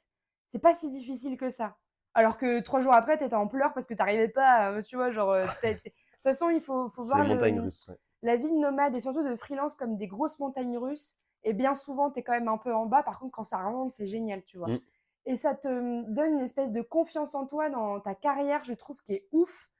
c'est 0.47 0.57
pas 0.59 0.73
si 0.73 0.89
difficile 0.89 1.37
que 1.37 1.51
ça. 1.51 1.77
Alors 2.13 2.37
que 2.37 2.59
trois 2.61 2.81
jours 2.81 2.93
après, 2.93 3.17
tu 3.17 3.23
étais 3.23 3.35
en 3.35 3.47
pleurs 3.47 3.73
parce 3.73 3.85
que 3.85 3.93
tu 3.93 3.99
n'arrivais 3.99 4.27
pas, 4.27 4.75
à- 4.77 4.83
tu 4.83 4.95
vois, 4.95 5.11
genre. 5.11 5.31
euh, 5.31 5.45
t'es- 5.61 5.75
De 5.75 5.79
toute 5.79 5.93
façon, 6.23 6.49
il 6.49 6.61
faut, 6.61 6.87
voir 6.97 7.23
les 7.23 7.33
montagnes 7.33 7.55
le- 7.57 7.61
russes. 7.63 7.87
ouais. 7.87 7.95
la 8.23 8.35
vie 8.35 8.51
de 8.51 8.57
nomade 8.57 8.95
et 8.95 9.01
surtout 9.01 9.23
de 9.27 9.35
freelance 9.35 9.75
comme 9.75 9.97
des 9.97 10.05
grosses 10.07 10.37
montagnes 10.39 10.77
russes. 10.77 11.15
Et 11.43 11.53
bien 11.53 11.73
souvent, 11.73 12.11
tu 12.11 12.19
es 12.19 12.23
quand 12.23 12.33
même 12.33 12.47
un 12.49 12.57
peu 12.59 12.71
en 12.75 12.85
bas. 12.85 13.01
Par 13.01 13.17
contre, 13.19 13.31
quand 13.31 13.43
ça 13.43 13.57
remonte, 13.57 13.91
c'est 13.91 14.05
génial, 14.05 14.43
tu 14.43 14.59
vois. 14.59 14.67
Mm. 14.67 14.79
Et 15.25 15.35
ça 15.35 15.55
te 15.55 15.67
donne 16.07 16.33
une 16.33 16.41
espèce 16.41 16.71
de 16.71 16.81
confiance 16.81 17.33
en 17.33 17.47
toi 17.47 17.69
dans 17.71 17.99
ta 17.99 18.13
carrière, 18.13 18.63
je 18.63 18.73
trouve, 18.73 19.01
qui 19.01 19.13
est 19.13 19.27
ouf. 19.31 19.71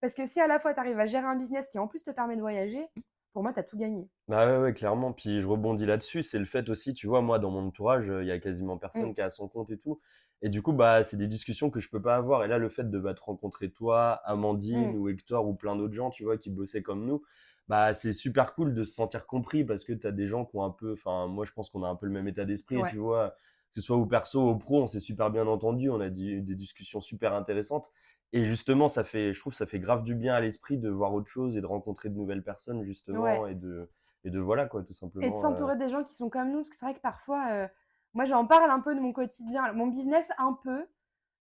Parce 0.00 0.14
que 0.14 0.24
si 0.24 0.40
à 0.40 0.46
la 0.46 0.58
fois, 0.58 0.72
tu 0.72 0.80
arrives 0.80 0.98
à 0.98 1.04
gérer 1.04 1.26
un 1.26 1.36
business 1.36 1.68
qui 1.68 1.78
en 1.78 1.86
plus 1.86 2.02
te 2.02 2.10
permet 2.10 2.36
de 2.36 2.40
voyager, 2.40 2.88
pour 3.34 3.42
moi, 3.42 3.52
tu 3.52 3.60
as 3.60 3.62
tout 3.64 3.76
gagné. 3.76 4.08
Bah 4.28 4.46
ouais, 4.46 4.58
ouais, 4.62 4.72
clairement. 4.72 5.12
Puis 5.12 5.42
je 5.42 5.46
rebondis 5.46 5.84
là-dessus. 5.84 6.22
C'est 6.22 6.38
le 6.38 6.46
fait 6.46 6.70
aussi, 6.70 6.94
tu 6.94 7.06
vois, 7.06 7.20
moi, 7.20 7.38
dans 7.38 7.50
mon 7.50 7.66
entourage, 7.66 8.08
euh, 8.08 8.22
il 8.22 8.28
y 8.28 8.32
a 8.32 8.38
quasiment 8.38 8.78
personne 8.78 9.10
Mm. 9.10 9.14
qui 9.14 9.20
a 9.20 9.28
son 9.28 9.46
compte 9.48 9.70
et 9.70 9.78
tout. 9.78 10.00
Et 10.42 10.48
du 10.48 10.62
coup, 10.62 10.72
bah, 10.72 11.04
c'est 11.04 11.16
des 11.16 11.28
discussions 11.28 11.70
que 11.70 11.80
je 11.80 11.90
peux 11.90 12.00
pas 12.00 12.16
avoir. 12.16 12.44
Et 12.44 12.48
là, 12.48 12.58
le 12.58 12.68
fait 12.68 12.90
de 12.90 12.98
bah, 12.98 13.14
te 13.14 13.20
rencontrer 13.20 13.70
toi, 13.70 14.12
Amandine 14.24 14.94
Mm. 14.94 14.96
ou 14.96 15.08
Hector 15.08 15.46
ou 15.46 15.54
plein 15.54 15.76
d'autres 15.76 15.94
gens, 15.94 16.10
tu 16.10 16.24
vois, 16.24 16.38
qui 16.38 16.50
bossaient 16.50 16.82
comme 16.82 17.04
nous, 17.06 17.22
bah, 17.68 17.94
c'est 17.94 18.12
super 18.12 18.54
cool 18.54 18.74
de 18.74 18.84
se 18.84 18.94
sentir 18.94 19.26
compris 19.26 19.64
parce 19.64 19.84
que 19.84 19.92
tu 19.92 20.06
as 20.06 20.12
des 20.12 20.28
gens 20.28 20.44
qui 20.44 20.56
ont 20.56 20.64
un 20.64 20.70
peu, 20.70 20.92
enfin, 20.94 21.26
moi, 21.28 21.44
je 21.44 21.52
pense 21.52 21.70
qu'on 21.70 21.84
a 21.84 21.88
un 21.88 21.96
peu 21.96 22.06
le 22.06 22.12
même 22.12 22.26
état 22.28 22.44
d'esprit, 22.44 22.80
Ouais. 22.80 22.90
tu 22.90 22.96
vois, 22.96 23.30
que 23.30 23.74
ce 23.76 23.82
soit 23.82 23.96
au 23.96 24.06
perso, 24.06 24.40
au 24.42 24.56
pro, 24.56 24.82
on 24.82 24.86
s'est 24.86 25.00
super 25.00 25.30
bien 25.30 25.46
entendu, 25.46 25.90
on 25.90 26.00
a 26.00 26.08
dit, 26.10 26.40
des 26.42 26.54
discussions 26.56 27.00
super 27.00 27.34
intéressantes. 27.34 27.90
Et 28.32 28.44
justement, 28.44 28.88
ça 28.88 29.04
fait, 29.04 29.34
je 29.34 29.40
trouve, 29.40 29.54
ça 29.54 29.66
fait 29.66 29.78
grave 29.80 30.04
du 30.04 30.14
bien 30.14 30.34
à 30.34 30.40
l'esprit 30.40 30.78
de 30.78 30.88
voir 30.88 31.12
autre 31.14 31.28
chose 31.28 31.56
et 31.56 31.60
de 31.60 31.66
rencontrer 31.66 32.08
de 32.08 32.14
nouvelles 32.14 32.42
personnes, 32.44 32.82
justement, 32.84 33.46
et 33.46 33.54
de, 33.54 33.90
et 34.24 34.30
de 34.30 34.38
voilà, 34.40 34.66
quoi, 34.66 34.82
tout 34.82 34.94
simplement. 34.94 35.26
Et 35.26 35.30
de 35.30 35.36
s'entourer 35.36 35.76
des 35.76 35.88
gens 35.88 36.02
qui 36.02 36.14
sont 36.14 36.30
comme 36.30 36.50
nous, 36.50 36.58
parce 36.58 36.70
que 36.70 36.76
c'est 36.76 36.86
vrai 36.86 36.94
que 36.94 37.00
parfois, 37.00 37.68
moi, 38.14 38.24
j'en 38.24 38.46
parle 38.46 38.70
un 38.70 38.80
peu 38.80 38.94
de 38.94 39.00
mon 39.00 39.12
quotidien, 39.12 39.72
mon 39.72 39.86
business 39.86 40.30
un 40.38 40.58
peu, 40.64 40.86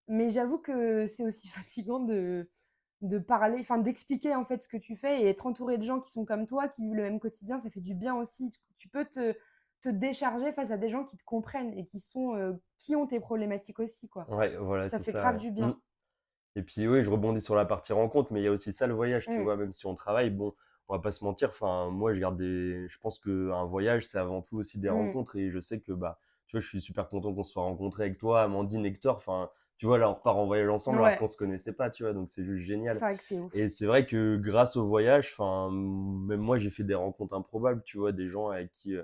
mais 0.07 0.29
j'avoue 0.29 0.57
que 0.57 1.05
c'est 1.05 1.23
aussi 1.23 1.47
fatigant 1.49 1.99
de, 1.99 2.49
de 3.01 3.17
parler, 3.17 3.57
enfin 3.59 3.77
d'expliquer 3.77 4.35
en 4.35 4.45
fait 4.45 4.61
ce 4.61 4.67
que 4.67 4.77
tu 4.77 4.95
fais 4.95 5.21
et 5.21 5.27
être 5.27 5.45
entouré 5.45 5.77
de 5.77 5.83
gens 5.83 5.99
qui 5.99 6.11
sont 6.11 6.25
comme 6.25 6.45
toi, 6.45 6.67
qui 6.67 6.81
vivent 6.83 6.95
le 6.95 7.03
même 7.03 7.19
quotidien, 7.19 7.59
ça 7.59 7.69
fait 7.69 7.81
du 7.81 7.95
bien 7.95 8.15
aussi. 8.15 8.49
Tu 8.77 8.89
peux 8.89 9.05
te, 9.05 9.35
te 9.81 9.89
décharger 9.89 10.51
face 10.51 10.71
à 10.71 10.77
des 10.77 10.89
gens 10.89 11.05
qui 11.05 11.17
te 11.17 11.23
comprennent 11.23 11.73
et 11.77 11.85
qui 11.85 11.99
sont 11.99 12.59
qui 12.77 12.95
ont 12.95 13.07
tes 13.07 13.19
problématiques 13.19 13.79
aussi 13.79 14.09
quoi. 14.09 14.29
Ouais, 14.29 14.55
voilà, 14.57 14.89
ça 14.89 14.99
fait 14.99 15.13
grave 15.13 15.37
du 15.37 15.51
bien. 15.51 15.67
Mmh. 15.67 15.79
Et 16.55 16.63
puis 16.63 16.87
oui, 16.87 17.03
je 17.03 17.09
rebondis 17.09 17.41
sur 17.41 17.55
la 17.55 17.65
partie 17.65 17.93
rencontre, 17.93 18.33
mais 18.33 18.41
il 18.41 18.43
y 18.43 18.47
a 18.47 18.51
aussi 18.51 18.73
ça 18.73 18.87
le 18.87 18.93
voyage, 18.93 19.25
tu 19.25 19.37
mmh. 19.37 19.43
vois, 19.43 19.55
même 19.55 19.71
si 19.71 19.85
on 19.85 19.95
travaille, 19.95 20.29
bon, 20.29 20.53
on 20.89 20.95
va 20.95 21.01
pas 21.01 21.11
se 21.11 21.23
mentir, 21.23 21.49
enfin 21.49 21.89
moi 21.89 22.13
je 22.13 22.19
garde 22.19 22.37
des 22.37 22.87
je 22.89 22.99
pense 22.99 23.19
qu'un 23.19 23.63
voyage 23.65 24.07
c'est 24.07 24.17
avant 24.17 24.41
tout 24.41 24.57
aussi 24.57 24.79
des 24.79 24.89
mmh. 24.89 24.93
rencontres 24.93 25.35
et 25.37 25.51
je 25.51 25.59
sais 25.59 25.79
que 25.79 25.91
bah 25.91 26.19
tu 26.49 26.57
vois, 26.57 26.61
je 26.61 26.67
suis 26.67 26.81
super 26.81 27.07
content 27.09 27.33
qu'on 27.33 27.43
se 27.43 27.53
soit 27.53 27.63
rencontrés 27.63 28.03
avec 28.03 28.17
toi, 28.17 28.41
Amandine, 28.41 28.85
Hector, 28.85 29.15
enfin 29.15 29.49
tu 29.77 29.85
vois, 29.85 29.97
là, 29.97 30.09
on 30.09 30.13
repart 30.15 30.35
en 30.35 30.45
voyage 30.45 30.67
ensemble 30.67 30.99
alors 31.05 31.17
qu'on 31.17 31.27
se 31.27 31.37
connaissait 31.37 31.71
pas, 31.71 31.89
tu 31.89 32.03
vois, 32.03 32.11
donc 32.11 32.29
c'est 32.31 32.43
juste 32.43 32.65
génial. 32.65 32.95
C'est 32.95 33.05
vrai 33.05 33.15
que 33.15 33.23
c'est 33.23 33.39
ouf. 33.39 33.55
Et 33.55 33.69
c'est 33.69 33.85
vrai 33.85 34.05
que 34.05 34.35
grâce 34.35 34.75
au 34.75 34.85
voyage, 34.85 35.33
enfin, 35.37 35.71
même 35.71 36.41
moi, 36.41 36.59
j'ai 36.59 36.69
fait 36.69 36.83
des 36.83 36.95
rencontres 36.95 37.33
improbables, 37.33 37.81
tu 37.85 37.97
vois, 37.97 38.11
des 38.11 38.27
gens 38.27 38.49
avec 38.49 38.73
qui, 38.73 38.97
euh, 38.97 39.03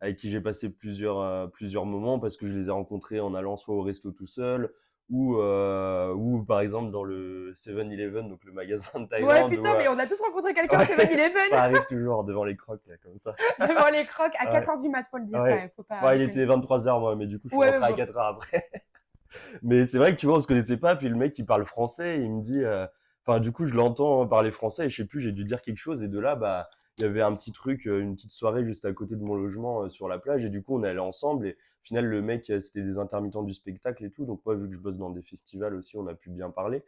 avec 0.00 0.16
qui 0.16 0.32
j'ai 0.32 0.40
passé 0.40 0.68
plusieurs, 0.68 1.20
euh, 1.20 1.46
plusieurs 1.46 1.86
moments 1.86 2.18
parce 2.18 2.36
que 2.36 2.48
je 2.48 2.54
les 2.54 2.66
ai 2.66 2.70
rencontrés 2.72 3.20
en 3.20 3.36
allant 3.36 3.56
soit 3.56 3.76
au 3.76 3.82
resto 3.82 4.10
tout 4.10 4.26
seul, 4.26 4.74
ou, 5.08 5.36
euh, 5.36 6.12
ou 6.14 6.42
par 6.42 6.60
exemple 6.60 6.90
dans 6.90 7.04
le 7.04 7.52
7-Eleven, 7.54 8.28
donc 8.28 8.42
le 8.44 8.52
magasin 8.52 9.00
de 9.00 9.06
Thaïlande. 9.06 9.30
Ouais, 9.30 9.56
putain, 9.56 9.76
mais 9.78 9.88
on 9.88 9.98
a 9.98 10.06
tous 10.06 10.20
rencontré 10.20 10.52
quelqu'un 10.52 10.80
au 10.80 10.84
7-Eleven. 10.84 11.50
ça 11.50 11.62
arrive 11.62 11.86
toujours 11.88 12.24
devant 12.24 12.44
les 12.44 12.56
crocs, 12.56 12.80
là, 12.86 12.96
comme 13.02 13.18
ça. 13.18 13.34
devant 13.60 13.88
les 13.92 14.04
crocs, 14.04 14.34
à 14.38 14.46
4h 14.46 14.82
du 14.82 14.88
mat, 14.88 15.06
faut 15.10 15.18
le 15.18 15.26
dire 15.26 15.38
quand 15.38 15.44
même. 15.44 15.70
Faut 15.76 15.84
pas, 15.84 16.16
il 16.16 16.22
était 16.22 16.44
23h, 16.44 17.00
moi, 17.00 17.16
mais 17.16 17.26
du 17.26 17.38
coup, 17.38 17.48
je 17.48 17.56
suis 17.56 17.70
rentré 17.70 18.02
à 18.02 18.06
4h 18.06 18.30
après. 18.36 18.68
mais 19.62 19.86
c'est 19.86 19.98
vrai 19.98 20.14
que 20.14 20.20
tu 20.20 20.26
vois, 20.26 20.36
on 20.36 20.40
se 20.40 20.46
connaissait 20.46 20.76
pas, 20.76 20.96
puis 20.96 21.08
le 21.08 21.16
mec, 21.16 21.38
il 21.38 21.46
parle 21.46 21.64
français, 21.64 22.20
il 22.20 22.30
me 22.30 22.42
dit, 22.42 22.62
euh, 22.62 22.86
enfin, 23.24 23.40
du 23.40 23.52
coup, 23.52 23.66
je 23.66 23.74
l'entends 23.74 24.26
parler 24.26 24.50
français, 24.50 24.86
et 24.86 24.90
je 24.90 24.96
sais 24.96 25.06
plus, 25.06 25.20
j'ai 25.20 25.32
dû 25.32 25.44
dire 25.44 25.62
quelque 25.62 25.78
chose, 25.78 26.02
et 26.02 26.08
de 26.08 26.18
là, 26.18 26.34
bah, 26.34 26.68
il 26.98 27.02
y 27.02 27.04
avait 27.04 27.22
un 27.22 27.34
petit 27.34 27.52
truc, 27.52 27.86
euh, 27.86 28.00
une 28.00 28.16
petite 28.16 28.32
soirée 28.32 28.64
juste 28.64 28.84
à 28.84 28.92
côté 28.92 29.16
de 29.16 29.22
mon 29.22 29.34
logement 29.34 29.82
euh, 29.82 29.88
sur 29.88 30.08
la 30.08 30.18
plage, 30.18 30.44
et 30.44 30.48
du 30.48 30.62
coup, 30.62 30.78
on 30.78 30.84
est 30.84 30.88
allé 30.88 30.98
ensemble, 30.98 31.46
et 31.46 31.56
au 31.86 31.88
final, 31.88 32.06
le 32.06 32.20
mec, 32.20 32.46
c'était 32.46 32.82
des 32.82 32.98
intermittents 32.98 33.44
du 33.44 33.54
spectacle 33.54 34.04
et 34.04 34.10
tout, 34.10 34.24
donc 34.24 34.40
moi, 34.44 34.56
vu 34.56 34.68
que 34.68 34.74
je 34.74 34.78
bosse 34.80 34.98
dans 34.98 35.10
des 35.10 35.22
festivals 35.22 35.74
aussi, 35.76 35.96
on 35.96 36.08
a 36.08 36.14
pu 36.14 36.30
bien 36.30 36.50
parler. 36.50 36.82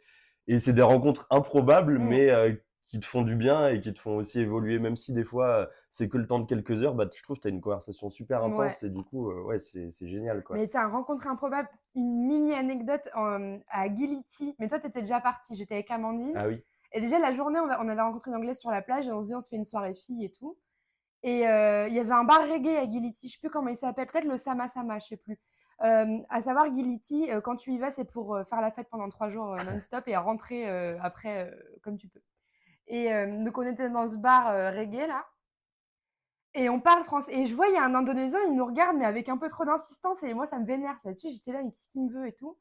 Et 0.47 0.59
c'est 0.59 0.73
des 0.73 0.81
rencontres 0.81 1.25
improbables, 1.29 1.99
mmh. 1.99 2.03
mais 2.03 2.59
qui 2.89 2.99
te 2.99 3.05
font 3.05 3.21
du 3.21 3.35
bien 3.35 3.69
et 3.69 3.79
qui 3.79 3.93
te 3.93 3.99
font 3.99 4.17
aussi 4.17 4.39
évoluer, 4.39 4.79
même 4.79 4.97
si 4.97 5.13
des 5.13 5.23
fois 5.23 5.69
c'est 5.91 6.09
que 6.09 6.17
le 6.17 6.27
temps 6.27 6.39
de 6.39 6.47
quelques 6.47 6.81
heures, 6.81 6.95
bah, 6.95 7.07
je 7.15 7.21
trouve 7.21 7.37
que 7.37 7.43
tu 7.43 7.47
as 7.47 7.51
une 7.51 7.61
conversation 7.61 8.09
super 8.09 8.43
intense 8.43 8.83
et 8.83 8.89
du 8.89 9.03
coup, 9.03 9.31
ouais, 9.31 9.59
c'est 9.59 9.91
génial. 10.01 10.43
Quoi. 10.43 10.57
Mais 10.57 10.67
tu 10.67 10.75
as 10.75 10.87
rencontré 10.87 11.29
improbable, 11.29 11.69
une 11.95 12.25
mini 12.27 12.53
anecdote 12.53 13.07
à 13.13 13.93
Gility, 13.93 14.55
mais 14.59 14.67
toi 14.67 14.79
tu 14.79 14.87
étais 14.87 15.01
déjà 15.01 15.21
parti, 15.21 15.55
j'étais 15.55 15.75
avec 15.75 15.91
Amandine. 15.91 16.33
Ah 16.35 16.47
oui. 16.47 16.61
Et 16.91 17.01
déjà 17.01 17.19
la 17.19 17.31
journée, 17.31 17.59
on, 17.59 17.69
avait 17.69 18.01
rencontré 18.01 18.31
une 18.31 18.37
anglaise 18.37 18.59
sur 18.59 18.71
la 18.71 18.81
plage 18.81 19.07
et 19.07 19.11
on 19.11 19.21
se 19.21 19.27
dit 19.27 19.35
on 19.35 19.41
se 19.41 19.49
fait 19.49 19.55
une 19.55 19.65
soirée 19.65 19.93
fille 19.93 20.25
et 20.25 20.31
tout. 20.31 20.57
Et 21.23 21.39
il 21.39 21.93
y 21.93 21.99
avait 21.99 22.11
un 22.11 22.23
bar 22.23 22.47
reggae 22.47 22.77
à 22.77 22.89
Gility, 22.89 23.27
je 23.27 23.33
sais 23.33 23.39
plus 23.39 23.49
comment 23.49 23.69
il 23.69 23.75
s'appelle, 23.75 24.07
peut-être 24.07 24.25
le 24.25 24.37
Sama 24.37 24.67
Sama, 24.67 24.99
je 24.99 25.07
sais 25.07 25.17
plus. 25.17 25.37
à 25.79 26.41
savoir, 26.41 26.73
Gility, 26.73 27.29
quand 27.43 27.55
tu 27.57 27.73
y 27.73 27.77
vas, 27.77 27.91
c'est 27.91 28.05
pour 28.05 28.39
faire 28.47 28.61
la 28.61 28.71
fête 28.71 28.87
pendant 28.89 29.09
trois 29.09 29.29
jours 29.29 29.55
non-stop 29.65 30.07
et 30.07 30.15
rentrer 30.15 30.65
après 31.01 31.51
comme 31.83 31.97
tu 31.97 32.07
peux. 32.07 32.21
Et 32.89 33.13
euh, 33.13 33.43
donc, 33.43 33.57
on 33.57 33.61
était 33.61 33.89
dans 33.89 34.07
ce 34.07 34.17
bar 34.17 34.49
euh, 34.49 34.71
reggae, 34.71 35.07
là. 35.07 35.25
Et 36.55 36.67
on 36.67 36.81
parle 36.81 37.03
français. 37.03 37.37
Et 37.37 37.45
je 37.45 37.55
vois, 37.55 37.67
il 37.67 37.75
y 37.75 37.77
a 37.77 37.83
un 37.83 37.93
Indonésien, 37.93 38.39
il 38.47 38.55
nous 38.55 38.65
regarde, 38.65 38.97
mais 38.97 39.05
avec 39.05 39.29
un 39.29 39.37
peu 39.37 39.47
trop 39.47 39.63
d'insistance. 39.63 40.23
Et 40.23 40.33
moi, 40.33 40.47
ça 40.47 40.57
me 40.57 40.65
vénère. 40.65 40.99
Ça 40.99 41.13
dessus, 41.13 41.29
j'étais 41.29 41.53
là, 41.53 41.63
mais 41.63 41.71
qu'est-ce 41.71 41.87
qu'il 41.87 42.03
me 42.03 42.11
veut 42.11 42.27
et 42.27 42.33
tout. 42.33 42.57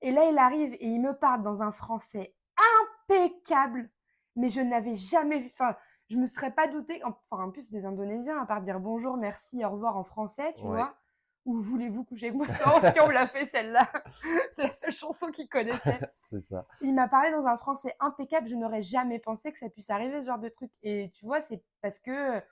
Et 0.00 0.10
là, 0.10 0.28
il 0.30 0.38
arrive 0.38 0.72
et 0.74 0.86
il 0.86 1.00
me 1.00 1.12
parle 1.12 1.42
dans 1.42 1.62
un 1.62 1.70
français 1.70 2.34
impeccable. 3.06 3.90
Mais 4.34 4.48
je 4.48 4.62
n'avais 4.62 4.94
jamais 4.94 5.40
vu. 5.40 5.52
Je 6.08 6.16
me 6.16 6.26
serais 6.26 6.50
pas 6.50 6.66
douté. 6.66 7.00
Enfin, 7.04 7.44
en 7.44 7.50
plus, 7.50 7.70
des 7.70 7.84
Indonésiens, 7.84 8.40
à 8.40 8.46
part 8.46 8.62
dire 8.62 8.80
bonjour, 8.80 9.16
merci, 9.16 9.64
au 9.64 9.70
revoir 9.70 9.96
en 9.96 10.04
français, 10.04 10.54
tu 10.56 10.64
vois 10.64 10.94
ou 11.46 11.62
voulez-vous 11.62 12.04
coucher 12.04 12.26
avec 12.26 12.36
moi 12.36 12.48
Si 12.92 13.00
on 13.00 13.06
me 13.06 13.12
l'a 13.12 13.28
fait 13.28 13.46
celle-là. 13.46 13.88
C'est 14.52 14.64
la 14.64 14.72
seule 14.72 14.90
chanson 14.90 15.30
qu'il 15.30 15.48
connaissait. 15.48 16.00
c'est 16.30 16.40
ça. 16.40 16.66
Il 16.80 16.92
m'a 16.94 17.08
parlé 17.08 17.30
dans 17.30 17.46
un 17.46 17.56
français 17.56 17.94
impeccable. 18.00 18.48
Je 18.48 18.56
n'aurais 18.56 18.82
jamais 18.82 19.20
pensé 19.20 19.52
que 19.52 19.58
ça 19.58 19.70
puisse 19.70 19.88
arriver, 19.88 20.20
ce 20.20 20.26
genre 20.26 20.40
de 20.40 20.48
truc. 20.48 20.70
Et 20.82 21.12
tu 21.14 21.24
vois, 21.24 21.40
c'est 21.40 21.62
parce 21.80 22.00
que 22.00 22.42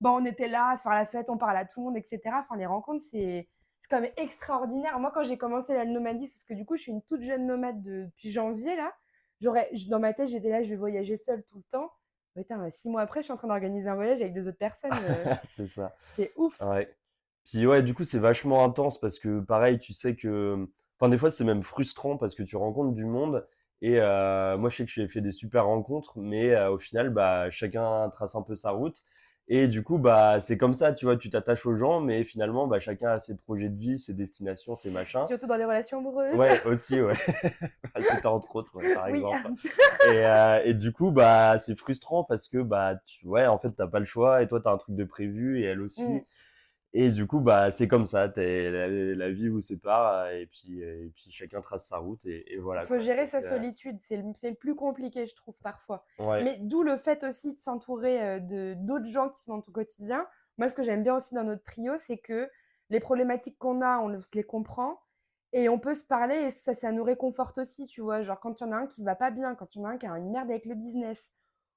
bon, 0.00 0.10
on 0.20 0.24
était 0.24 0.48
là 0.48 0.70
à 0.70 0.78
faire 0.78 0.92
la 0.92 1.06
fête, 1.06 1.30
on 1.30 1.38
parle 1.38 1.56
à 1.56 1.64
tout 1.64 1.80
le 1.80 1.86
monde, 1.86 1.96
etc. 1.96 2.20
Enfin, 2.34 2.56
les 2.56 2.66
rencontres, 2.66 3.04
c'est 3.10 3.48
quand 3.88 4.00
même 4.00 4.12
extraordinaire. 4.16 4.98
Moi, 4.98 5.12
quand 5.14 5.22
j'ai 5.22 5.38
commencé 5.38 5.74
la 5.74 5.84
nomadisme, 5.84 6.34
parce 6.34 6.44
que 6.44 6.54
du 6.54 6.64
coup, 6.64 6.76
je 6.76 6.82
suis 6.82 6.92
une 6.92 7.02
toute 7.02 7.22
jeune 7.22 7.46
nomade 7.46 7.80
depuis 7.82 8.30
janvier, 8.30 8.74
là, 8.74 8.92
j'aurais, 9.40 9.70
dans 9.88 10.00
ma 10.00 10.14
tête, 10.14 10.28
j'étais 10.28 10.48
là, 10.48 10.62
je 10.62 10.70
vais 10.70 10.76
voyager 10.76 11.16
seule 11.16 11.44
tout 11.44 11.58
le 11.58 11.64
temps. 11.64 11.92
Putain, 12.34 12.70
six 12.70 12.88
mois 12.88 13.02
après, 13.02 13.20
je 13.20 13.24
suis 13.24 13.32
en 13.32 13.36
train 13.36 13.48
d'organiser 13.48 13.88
un 13.88 13.94
voyage 13.94 14.20
avec 14.20 14.32
deux 14.32 14.48
autres 14.48 14.58
personnes. 14.58 14.90
Euh, 14.92 15.34
c'est 15.44 15.66
ça. 15.66 15.94
C'est 16.14 16.32
ouf. 16.36 16.60
Ouais. 16.62 16.94
Puis 17.44 17.66
ouais, 17.66 17.82
du 17.82 17.94
coup, 17.94 18.04
c'est 18.04 18.18
vachement 18.18 18.64
intense 18.64 18.98
parce 18.98 19.18
que 19.18 19.40
pareil, 19.40 19.78
tu 19.78 19.92
sais 19.92 20.14
que. 20.16 20.68
Enfin, 20.98 21.10
des 21.10 21.18
fois, 21.18 21.30
c'est 21.30 21.44
même 21.44 21.62
frustrant 21.62 22.16
parce 22.16 22.34
que 22.34 22.42
tu 22.42 22.56
rencontres 22.56 22.94
du 22.94 23.04
monde. 23.04 23.46
Et 23.82 23.98
euh, 23.98 24.56
moi, 24.56 24.70
je 24.70 24.76
sais 24.76 24.84
que 24.84 24.90
j'ai 24.90 25.08
fait 25.08 25.20
des 25.20 25.32
super 25.32 25.66
rencontres, 25.66 26.16
mais 26.16 26.54
euh, 26.54 26.70
au 26.70 26.78
final, 26.78 27.10
bah, 27.10 27.50
chacun 27.50 28.08
trace 28.10 28.36
un 28.36 28.42
peu 28.42 28.54
sa 28.54 28.70
route. 28.70 29.02
Et 29.48 29.66
du 29.66 29.82
coup, 29.82 29.98
bah, 29.98 30.40
c'est 30.40 30.56
comme 30.56 30.72
ça, 30.72 30.92
tu 30.92 31.04
vois, 31.04 31.16
tu 31.16 31.28
t'attaches 31.28 31.66
aux 31.66 31.76
gens, 31.76 32.00
mais 32.00 32.24
finalement, 32.24 32.66
bah, 32.66 32.80
chacun 32.80 33.10
a 33.10 33.18
ses 33.18 33.36
projets 33.36 33.68
de 33.68 33.76
vie, 33.76 33.98
ses 33.98 34.14
destinations, 34.14 34.76
ses 34.76 34.90
machins. 34.90 35.26
Surtout 35.26 35.46
dans 35.46 35.56
les 35.56 35.64
relations 35.64 35.98
amoureuses. 35.98 36.38
Ouais, 36.38 36.60
aussi, 36.66 37.00
ouais. 37.00 37.14
C'était 38.00 38.26
entre 38.26 38.54
autres, 38.56 38.78
par 38.94 39.08
exemple. 39.08 39.50
Et, 40.08 40.26
euh, 40.26 40.62
et, 40.64 40.74
du 40.74 40.92
coup, 40.92 41.10
bah, 41.10 41.58
c'est 41.60 41.78
frustrant 41.78 42.24
parce 42.24 42.48
que, 42.48 42.58
bah, 42.58 42.94
tu, 43.06 43.26
ouais, 43.26 43.46
en 43.46 43.58
fait, 43.58 43.70
t'as 43.70 43.86
pas 43.86 44.00
le 44.00 44.04
choix 44.04 44.42
et 44.42 44.48
toi, 44.48 44.60
t'as 44.60 44.72
un 44.72 44.78
truc 44.78 44.96
de 44.96 45.04
prévu 45.04 45.60
et 45.60 45.64
elle 45.64 45.80
aussi. 45.80 46.02
Mmh. 46.04 46.22
Et 46.94 47.10
du 47.10 47.26
coup, 47.26 47.40
bah, 47.40 47.70
c'est 47.70 47.88
comme 47.88 48.06
ça, 48.06 48.30
la, 48.36 48.88
la, 48.88 49.30
vie 49.30 49.48
vous 49.48 49.62
sépare 49.62 50.28
et 50.30 50.46
puis, 50.46 50.82
et 50.82 51.10
puis 51.14 51.30
chacun 51.30 51.62
trace 51.62 51.86
sa 51.86 51.96
route 51.96 52.20
et, 52.26 52.58
voilà. 52.58 52.82
Il 52.82 52.86
faut 52.86 52.98
gérer 52.98 53.26
sa 53.26 53.38
euh 53.38 53.40
solitude, 53.40 53.96
c'est 53.98 54.18
le, 54.18 54.24
le, 54.24 54.54
plus 54.54 54.74
compliqué, 54.74 55.26
je 55.26 55.34
trouve, 55.34 55.54
parfois. 55.62 56.04
Mais 56.18 56.58
d'où 56.60 56.82
le 56.82 56.98
fait 56.98 57.24
aussi 57.24 57.54
de 57.54 57.60
s'entourer 57.60 58.22
euh, 58.22 58.40
de 58.40 58.74
d'autres 58.76 59.06
gens 59.06 59.30
qui 59.30 59.40
sont 59.40 59.56
dans 59.56 59.62
ton 59.62 59.72
quotidien. 59.72 60.26
Moi, 60.58 60.68
ce 60.68 60.76
que 60.76 60.82
j'aime 60.82 61.02
bien 61.02 61.16
aussi 61.16 61.34
dans 61.34 61.44
notre 61.44 61.62
trio, 61.62 61.96
c'est 61.96 62.18
que 62.18 62.50
les 62.90 63.00
problématiques 63.00 63.58
qu'on 63.58 63.80
a, 63.80 63.98
on 63.98 64.20
se 64.20 64.36
les 64.36 64.44
comprend 64.44 65.00
et 65.54 65.70
on 65.70 65.78
peut 65.78 65.94
se 65.94 66.04
parler 66.04 66.36
et 66.36 66.50
ça, 66.50 66.74
ça 66.74 66.92
nous 66.92 67.04
réconforte 67.04 67.56
aussi, 67.56 67.86
tu 67.86 68.02
vois. 68.02 68.20
Genre, 68.20 68.38
quand 68.38 68.60
il 68.60 68.64
y 68.64 68.66
en 68.66 68.72
a 68.72 68.76
un 68.76 68.86
qui 68.86 69.02
va 69.02 69.14
pas 69.14 69.30
bien, 69.30 69.54
quand 69.54 69.74
il 69.74 69.78
y 69.78 69.82
en 69.82 69.86
a 69.86 69.90
un 69.92 69.96
qui 69.96 70.06
a 70.06 70.18
une 70.18 70.30
merde 70.30 70.50
avec 70.50 70.66
le 70.66 70.74
business 70.74 71.30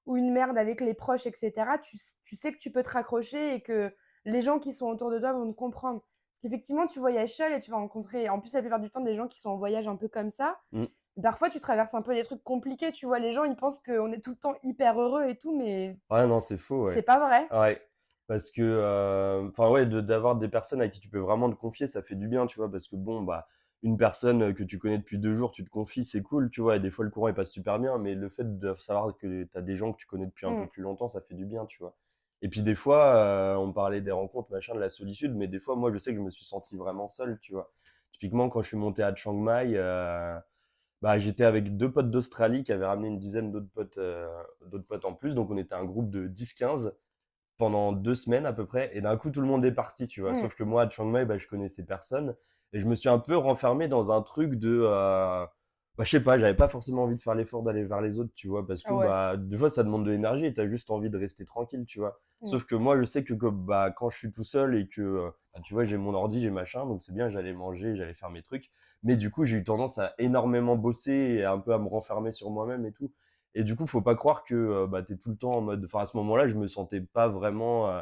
ou 0.04 0.18
une 0.18 0.30
merde 0.30 0.58
avec 0.58 0.82
les 0.82 0.92
proches, 0.92 1.26
etc., 1.26 1.52
tu, 1.82 1.98
tu 2.22 2.36
sais 2.36 2.52
que 2.52 2.58
tu 2.58 2.70
peux 2.70 2.82
te 2.82 2.90
raccrocher 2.90 3.54
et 3.54 3.62
que 3.62 3.92
les 4.26 4.42
gens 4.42 4.58
qui 4.58 4.72
sont 4.72 4.86
autour 4.86 5.10
de 5.10 5.18
toi 5.18 5.32
vont 5.32 5.50
te 5.50 5.56
comprendre. 5.56 6.00
Parce 6.00 6.42
qu'effectivement, 6.42 6.86
tu 6.86 6.98
voyages 6.98 7.34
seul 7.34 7.52
et 7.52 7.60
tu 7.60 7.70
vas 7.70 7.78
rencontrer, 7.78 8.28
en 8.28 8.40
plus, 8.40 8.52
la 8.52 8.60
plupart 8.60 8.80
du 8.80 8.90
temps, 8.90 9.00
des 9.00 9.14
gens 9.14 9.28
qui 9.28 9.38
sont 9.38 9.50
en 9.50 9.56
voyage 9.56 9.88
un 9.88 9.96
peu 9.96 10.08
comme 10.08 10.30
ça. 10.30 10.58
Mm. 10.72 10.84
Parfois, 11.22 11.48
tu 11.48 11.60
traverses 11.60 11.94
un 11.94 12.02
peu 12.02 12.14
des 12.14 12.24
trucs 12.24 12.44
compliqués, 12.44 12.92
tu 12.92 13.06
vois. 13.06 13.18
Les 13.18 13.32
gens, 13.32 13.44
ils 13.44 13.56
pensent 13.56 13.80
qu'on 13.80 14.12
est 14.12 14.20
tout 14.20 14.30
le 14.30 14.36
temps 14.36 14.54
hyper 14.62 15.00
heureux 15.00 15.24
et 15.28 15.36
tout, 15.36 15.56
mais. 15.56 15.98
Ouais, 16.10 16.26
non, 16.26 16.40
c'est 16.40 16.58
faux. 16.58 16.86
Ouais. 16.86 16.94
C'est 16.94 17.02
pas 17.02 17.18
vrai. 17.18 17.48
Ouais. 17.50 17.80
Parce 18.26 18.50
que, 18.50 18.60
euh, 18.60 19.48
enfin, 19.48 19.70
ouais, 19.70 19.86
d'avoir 19.86 20.36
des 20.36 20.48
personnes 20.48 20.82
à 20.82 20.88
qui 20.88 21.00
tu 21.00 21.08
peux 21.08 21.20
vraiment 21.20 21.48
te 21.48 21.54
confier, 21.54 21.86
ça 21.86 22.02
fait 22.02 22.16
du 22.16 22.28
bien, 22.28 22.46
tu 22.46 22.58
vois. 22.58 22.70
Parce 22.70 22.88
que, 22.88 22.96
bon, 22.96 23.22
bah, 23.22 23.46
une 23.82 23.96
personne 23.96 24.52
que 24.52 24.64
tu 24.64 24.78
connais 24.78 24.98
depuis 24.98 25.18
deux 25.18 25.34
jours, 25.34 25.52
tu 25.52 25.64
te 25.64 25.70
confies, 25.70 26.04
c'est 26.04 26.22
cool, 26.22 26.50
tu 26.50 26.60
vois. 26.60 26.76
Et 26.76 26.80
des 26.80 26.90
fois, 26.90 27.04
le 27.04 27.10
courant, 27.10 27.28
il 27.28 27.34
passe 27.34 27.50
super 27.50 27.78
bien, 27.78 27.96
mais 27.96 28.14
le 28.14 28.28
fait 28.28 28.58
de 28.58 28.74
savoir 28.78 29.16
que 29.16 29.44
tu 29.44 29.50
as 29.54 29.62
des 29.62 29.76
gens 29.76 29.92
que 29.92 29.98
tu 29.98 30.06
connais 30.06 30.26
depuis 30.26 30.44
un 30.44 30.50
mm. 30.50 30.64
peu 30.64 30.66
plus 30.68 30.82
longtemps, 30.82 31.08
ça 31.08 31.20
fait 31.22 31.34
du 31.34 31.46
bien, 31.46 31.64
tu 31.66 31.78
vois. 31.78 31.96
Et 32.42 32.48
puis 32.48 32.62
des 32.62 32.74
fois, 32.74 33.16
euh, 33.16 33.56
on 33.56 33.72
parlait 33.72 34.00
des 34.00 34.10
rencontres, 34.10 34.50
machin, 34.50 34.74
de 34.74 34.80
la 34.80 34.90
solitude, 34.90 35.34
mais 35.34 35.48
des 35.48 35.60
fois, 35.60 35.76
moi, 35.76 35.92
je 35.92 35.98
sais 35.98 36.10
que 36.10 36.18
je 36.18 36.22
me 36.22 36.30
suis 36.30 36.44
senti 36.44 36.76
vraiment 36.76 37.08
seul, 37.08 37.38
tu 37.40 37.52
vois. 37.52 37.72
Typiquement, 38.12 38.48
quand 38.48 38.62
je 38.62 38.68
suis 38.68 38.76
monté 38.76 39.02
à 39.02 39.14
Chiang 39.14 39.34
Mai, 39.34 39.72
euh, 39.74 40.38
bah, 41.02 41.18
j'étais 41.18 41.44
avec 41.44 41.76
deux 41.76 41.90
potes 41.90 42.10
d'Australie 42.10 42.64
qui 42.64 42.72
avaient 42.72 42.86
ramené 42.86 43.08
une 43.08 43.18
dizaine 43.18 43.52
d'autres 43.52 43.70
potes, 43.74 43.98
euh, 43.98 44.28
d'autres 44.66 44.86
potes 44.86 45.04
en 45.04 45.14
plus. 45.14 45.34
Donc, 45.34 45.50
on 45.50 45.56
était 45.56 45.74
un 45.74 45.84
groupe 45.84 46.10
de 46.10 46.28
10-15 46.28 46.92
pendant 47.58 47.92
deux 47.92 48.14
semaines 48.14 48.46
à 48.46 48.52
peu 48.52 48.66
près. 48.66 48.90
Et 48.94 49.00
d'un 49.00 49.16
coup, 49.16 49.30
tout 49.30 49.40
le 49.40 49.46
monde 49.46 49.64
est 49.64 49.72
parti, 49.72 50.06
tu 50.06 50.20
vois. 50.20 50.32
Mmh. 50.32 50.42
Sauf 50.42 50.54
que 50.54 50.64
moi, 50.64 50.82
à 50.82 50.90
Chiang 50.90 51.06
Mai, 51.06 51.24
bah, 51.24 51.38
je 51.38 51.46
connaissais 51.46 51.84
personne. 51.84 52.36
Et 52.72 52.80
je 52.80 52.86
me 52.86 52.94
suis 52.94 53.08
un 53.08 53.18
peu 53.18 53.36
renfermé 53.36 53.88
dans 53.88 54.10
un 54.10 54.22
truc 54.22 54.54
de 54.56 54.84
bah, 55.96 56.04
je 56.04 56.10
sais 56.10 56.22
pas, 56.22 56.38
j'avais 56.38 56.54
pas 56.56 56.68
forcément 56.68 57.04
envie 57.04 57.16
de 57.16 57.22
faire 57.22 57.34
l'effort 57.34 57.62
d'aller 57.62 57.84
vers 57.84 58.00
les 58.00 58.18
autres, 58.18 58.32
tu 58.34 58.48
vois, 58.48 58.66
parce 58.66 58.82
que 58.82 58.92
bah, 58.92 59.36
des 59.36 59.56
fois 59.56 59.70
ça 59.70 59.82
demande 59.82 60.04
de 60.04 60.10
l'énergie 60.10 60.46
et 60.46 60.52
t'as 60.52 60.68
juste 60.68 60.90
envie 60.90 61.10
de 61.10 61.16
rester 61.16 61.44
tranquille, 61.44 61.84
tu 61.86 62.00
vois. 62.00 62.20
Mmh. 62.42 62.46
Sauf 62.48 62.64
que 62.64 62.74
moi, 62.74 62.98
je 62.98 63.04
sais 63.04 63.24
que 63.24 63.32
bah, 63.32 63.90
quand 63.90 64.10
je 64.10 64.18
suis 64.18 64.32
tout 64.32 64.44
seul 64.44 64.76
et 64.76 64.88
que 64.88 65.30
bah, 65.54 65.60
tu 65.64 65.74
vois, 65.74 65.84
j'ai 65.84 65.96
mon 65.96 66.14
ordi, 66.14 66.42
j'ai 66.42 66.50
machin, 66.50 66.84
donc 66.86 67.00
c'est 67.00 67.12
bien, 67.12 67.30
j'allais 67.30 67.54
manger, 67.54 67.96
j'allais 67.96 68.14
faire 68.14 68.30
mes 68.30 68.42
trucs. 68.42 68.70
Mais 69.02 69.16
du 69.16 69.30
coup, 69.30 69.44
j'ai 69.44 69.58
eu 69.58 69.64
tendance 69.64 69.98
à 69.98 70.14
énormément 70.18 70.76
bosser 70.76 71.12
et 71.12 71.44
un 71.44 71.58
peu 71.58 71.72
à 71.72 71.78
me 71.78 71.88
renfermer 71.88 72.32
sur 72.32 72.50
moi-même 72.50 72.84
et 72.86 72.92
tout. 72.92 73.12
Et 73.54 73.64
du 73.64 73.74
coup, 73.76 73.86
faut 73.86 74.02
pas 74.02 74.14
croire 74.14 74.44
que 74.44 74.54
euh, 74.54 74.86
bah, 74.86 75.02
tu 75.02 75.14
es 75.14 75.16
tout 75.16 75.30
le 75.30 75.36
temps 75.36 75.52
en 75.52 75.60
mode. 75.62 75.84
Enfin, 75.86 76.00
à 76.00 76.06
ce 76.06 76.16
moment-là, 76.18 76.48
je 76.48 76.54
me 76.54 76.68
sentais 76.68 77.00
pas 77.00 77.28
vraiment 77.28 77.88
euh, 77.88 78.00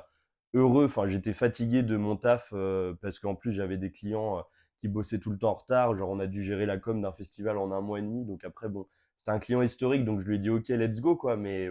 heureux. 0.54 0.87
Enfin, 0.87 1.09
j'étais 1.09 1.33
fatigué 1.33 1.83
de 1.83 1.96
mon 1.96 2.16
taf 2.16 2.48
euh, 2.52 2.94
parce 3.02 3.18
qu'en 3.18 3.35
plus, 3.35 3.52
j'avais 3.52 3.76
des 3.76 3.92
clients 3.92 4.42
qui 4.85 4.88
bossaient 4.88 5.18
tout 5.18 5.31
le 5.31 5.38
temps 5.38 5.53
en 5.53 5.55
retard. 5.55 5.97
Genre, 5.97 6.11
on 6.11 6.20
a 6.20 6.27
dû 6.27 6.44
gérer 6.44 6.66
la 6.66 6.77
com 6.77 7.01
d'un 7.01 7.12
festival 7.12 7.57
en 7.57 7.73
un 7.73 7.81
mois 7.81 8.01
et 8.01 8.03
demi. 8.03 8.23
Donc 8.27 8.44
après, 8.44 8.68
bon, 8.68 8.87
c'était 9.16 9.31
un 9.31 9.38
client 9.38 9.62
historique, 9.62 10.05
donc 10.05 10.20
je 10.20 10.27
lui 10.27 10.37
ai 10.37 10.38
dit 10.38 10.51
OK, 10.51 10.68
let's 10.68 11.01
go, 11.01 11.16
quoi. 11.16 11.38
Mais 11.38 11.70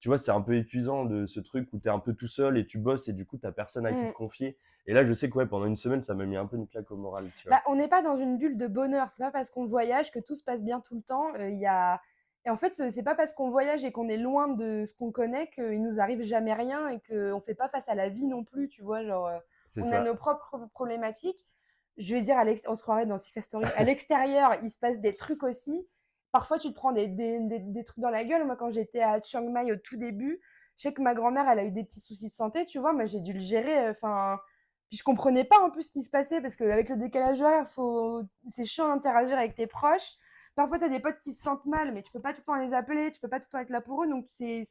tu 0.00 0.08
vois, 0.08 0.18
c'est 0.18 0.30
un 0.30 0.42
peu 0.42 0.54
épuisant 0.56 1.06
de 1.06 1.24
ce 1.24 1.40
truc 1.40 1.72
où 1.72 1.78
tu 1.78 1.88
es 1.88 1.90
un 1.90 1.98
peu 1.98 2.12
tout 2.12 2.26
seul 2.26 2.58
et 2.58 2.66
tu 2.66 2.76
bosses 2.76 3.08
et 3.08 3.14
du 3.14 3.24
coup, 3.24 3.38
tu 3.38 3.50
personne 3.50 3.86
à 3.86 3.92
qui 3.92 4.02
te 4.02 4.10
mmh. 4.10 4.12
confier. 4.12 4.58
Et 4.86 4.92
là, 4.92 5.06
je 5.06 5.12
sais 5.14 5.30
que 5.30 5.38
ouais, 5.38 5.46
pendant 5.46 5.64
une 5.64 5.76
semaine, 5.76 6.02
ça 6.02 6.12
m'a 6.12 6.26
mis 6.26 6.36
un 6.36 6.44
peu 6.44 6.56
une 6.56 6.66
claque 6.66 6.90
au 6.90 6.96
moral. 6.96 7.30
Tu 7.38 7.48
vois. 7.48 7.56
Bah, 7.56 7.62
on 7.66 7.76
n'est 7.76 7.88
pas 7.88 8.02
dans 8.02 8.18
une 8.18 8.36
bulle 8.36 8.58
de 8.58 8.66
bonheur. 8.66 9.08
C'est 9.12 9.22
pas 9.22 9.30
parce 9.30 9.48
qu'on 9.50 9.64
voyage 9.64 10.12
que 10.12 10.18
tout 10.18 10.34
se 10.34 10.44
passe 10.44 10.62
bien 10.62 10.80
tout 10.80 10.96
le 10.96 11.02
temps. 11.02 11.34
Il 11.36 11.58
y 11.58 11.66
a... 11.66 11.98
Et 12.44 12.50
en 12.50 12.56
fait, 12.56 12.74
c'est 12.90 13.02
pas 13.02 13.14
parce 13.14 13.32
qu'on 13.32 13.50
voyage 13.50 13.84
et 13.84 13.92
qu'on 13.92 14.08
est 14.08 14.16
loin 14.18 14.48
de 14.48 14.84
ce 14.86 14.94
qu'on 14.94 15.12
connaît 15.12 15.48
qu'il 15.54 15.82
nous 15.82 15.98
arrive 16.00 16.22
jamais 16.22 16.54
rien 16.54 16.88
et 16.88 17.00
qu'on 17.00 17.40
fait 17.40 17.54
pas 17.54 17.68
face 17.68 17.88
à 17.88 17.94
la 17.94 18.10
vie 18.10 18.26
non 18.26 18.44
plus. 18.44 18.68
Tu 18.68 18.82
vois, 18.82 19.02
genre, 19.02 19.30
on 19.76 19.92
a 19.92 20.00
nos 20.02 20.14
propres 20.14 20.68
problématiques. 20.72 21.38
Je 21.96 22.14
vais 22.14 22.20
dire, 22.20 22.36
on 22.66 22.74
se 22.74 22.82
croirait 22.82 23.06
dans 23.06 23.18
Secret 23.18 23.42
Story. 23.42 23.66
À 23.76 23.84
l'extérieur, 23.84 24.56
il 24.62 24.70
se 24.70 24.78
passe 24.78 25.00
des 25.00 25.16
trucs 25.16 25.42
aussi 25.42 25.86
parfois 26.32 26.58
tu 26.58 26.68
te 26.68 26.74
prends 26.74 26.92
des, 26.92 27.06
des, 27.08 27.84
trucs 27.84 27.98
dans 27.98 28.10
la 28.10 28.24
gueule. 28.24 28.44
Moi, 28.46 28.56
quand 28.56 28.70
j'étais 28.70 29.00
à 29.00 29.20
Chiang 29.22 29.48
Mai 29.50 29.72
au 29.72 29.76
tout 29.76 29.96
début, 29.96 30.40
je 30.76 30.82
sais 30.82 30.94
que 30.94 31.02
ma 31.02 31.14
grand-mère, 31.14 31.48
elle 31.48 31.58
a 31.58 31.64
eu 31.64 31.70
des 31.70 31.84
petits 31.84 32.00
soucis 32.00 32.28
de 32.28 32.32
santé, 32.32 32.66
tu 32.66 32.78
vois, 32.78 32.92
moi 32.92 33.06
j'ai 33.06 33.20
dû 33.20 33.32
le 33.32 33.40
gérer. 33.40 33.86
Euh, 33.86 33.90
enfin, 33.90 34.38
puis 34.88 34.98
je 34.98 35.04
comprenais 35.04 35.44
pas 35.44 35.60
en 35.60 35.70
plus 35.70 35.84
ce 35.84 35.90
qui 35.90 36.02
se 36.02 36.10
passait 36.10 36.40
parce 36.40 36.56
qu'avec 36.56 36.88
le 36.88 36.96
décalage 36.96 37.42
horaire, 37.42 37.68
faut... 37.68 38.22
c'est 38.48 38.64
chiant 38.64 38.88
d'interagir 38.88 39.38
avec 39.38 39.54
tes 39.54 39.66
proches. 39.66 40.14
Parfois, 40.56 40.78
tu 40.78 40.84
as 40.84 40.88
des 40.88 41.00
potes 41.00 41.18
qui 41.18 41.34
se 41.34 41.42
sentent 41.42 41.64
mal, 41.66 41.92
mais 41.92 42.02
tu 42.02 42.10
peux 42.12 42.20
pas 42.20 42.32
tout 42.32 42.40
le 42.40 42.44
temps 42.44 42.56
les 42.56 42.74
appeler, 42.74 43.12
tu 43.12 43.20
peux 43.20 43.28
pas 43.28 43.38
tout 43.38 43.46
le 43.48 43.52
temps 43.52 43.60
être 43.60 43.70
là 43.70 43.80
pour 43.80 44.02
eux. 44.02 44.08
Donc, 44.08 44.26
c'est. 44.28 44.64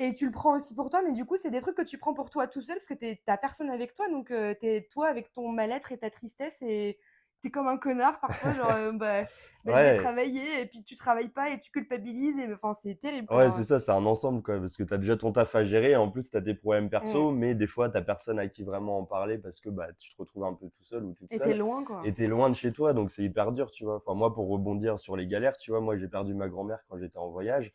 Et 0.00 0.14
tu 0.14 0.26
le 0.26 0.30
prends 0.30 0.54
aussi 0.54 0.76
pour 0.76 0.90
toi, 0.90 1.02
mais 1.04 1.12
du 1.12 1.24
coup, 1.24 1.36
c'est 1.36 1.50
des 1.50 1.60
trucs 1.60 1.76
que 1.76 1.82
tu 1.82 1.98
prends 1.98 2.14
pour 2.14 2.30
toi 2.30 2.46
tout 2.46 2.62
seul 2.62 2.76
parce 2.76 2.86
que 2.86 2.94
tu 2.94 3.20
n'as 3.26 3.36
personne 3.36 3.68
avec 3.68 3.94
toi. 3.94 4.08
Donc, 4.08 4.30
euh, 4.30 4.54
tu 4.60 4.68
es 4.68 4.88
toi 4.92 5.08
avec 5.08 5.32
ton 5.32 5.48
mal-être 5.50 5.90
et 5.90 5.98
ta 5.98 6.08
tristesse. 6.08 6.56
Et 6.62 7.00
t'es 7.42 7.50
comme 7.50 7.66
un 7.66 7.78
connard 7.78 8.20
parfois, 8.20 8.52
genre, 8.52 8.70
euh, 8.76 8.92
bah, 8.92 9.24
bah 9.64 9.76
je 9.76 9.82
vais 9.82 9.96
travailler 9.96 10.60
et 10.60 10.66
puis 10.66 10.84
tu 10.84 10.96
travailles 10.96 11.30
pas 11.30 11.50
et 11.50 11.58
tu 11.58 11.72
culpabilises. 11.72 12.38
Et 12.38 12.54
enfin, 12.54 12.74
c'est 12.80 12.94
terrible. 12.94 13.26
Ouais, 13.34 13.50
c'est 13.50 13.64
ça, 13.64 13.80
c'est 13.80 13.90
un 13.90 14.06
ensemble, 14.06 14.40
quoi, 14.40 14.60
parce 14.60 14.76
que 14.76 14.84
t'as 14.84 14.98
déjà 14.98 15.16
ton 15.16 15.32
taf 15.32 15.52
à 15.56 15.64
gérer. 15.64 15.96
En 15.96 16.08
plus, 16.08 16.30
t'as 16.30 16.42
tes 16.42 16.54
problèmes 16.54 16.90
perso, 16.90 17.32
mais 17.32 17.56
des 17.56 17.66
fois, 17.66 17.88
t'as 17.88 18.02
personne 18.02 18.38
à 18.38 18.46
qui 18.46 18.62
vraiment 18.62 19.00
en 19.00 19.04
parler 19.04 19.36
parce 19.36 19.58
que 19.58 19.68
bah, 19.68 19.88
tu 19.98 20.12
te 20.12 20.16
retrouves 20.16 20.44
un 20.44 20.54
peu 20.54 20.66
tout 20.68 20.84
seul 20.84 21.02
ou 21.06 21.14
toute 21.14 21.28
seule. 21.28 21.42
Et 21.42 21.44
t'es 21.44 21.56
loin, 21.56 21.82
quoi. 21.82 22.02
Et 22.04 22.26
loin 22.28 22.50
de 22.50 22.54
chez 22.54 22.70
toi, 22.70 22.92
donc 22.92 23.10
c'est 23.10 23.24
hyper 23.24 23.50
dur, 23.50 23.72
tu 23.72 23.82
vois. 23.82 23.96
Enfin, 23.96 24.14
moi, 24.14 24.32
pour 24.32 24.48
rebondir 24.48 25.00
sur 25.00 25.16
les 25.16 25.26
galères, 25.26 25.56
tu 25.56 25.72
vois, 25.72 25.80
moi, 25.80 25.96
j'ai 25.96 26.06
perdu 26.06 26.34
ma 26.34 26.48
grand-mère 26.48 26.78
quand 26.88 26.98
j'étais 26.98 27.18
en 27.18 27.30
voyage. 27.30 27.72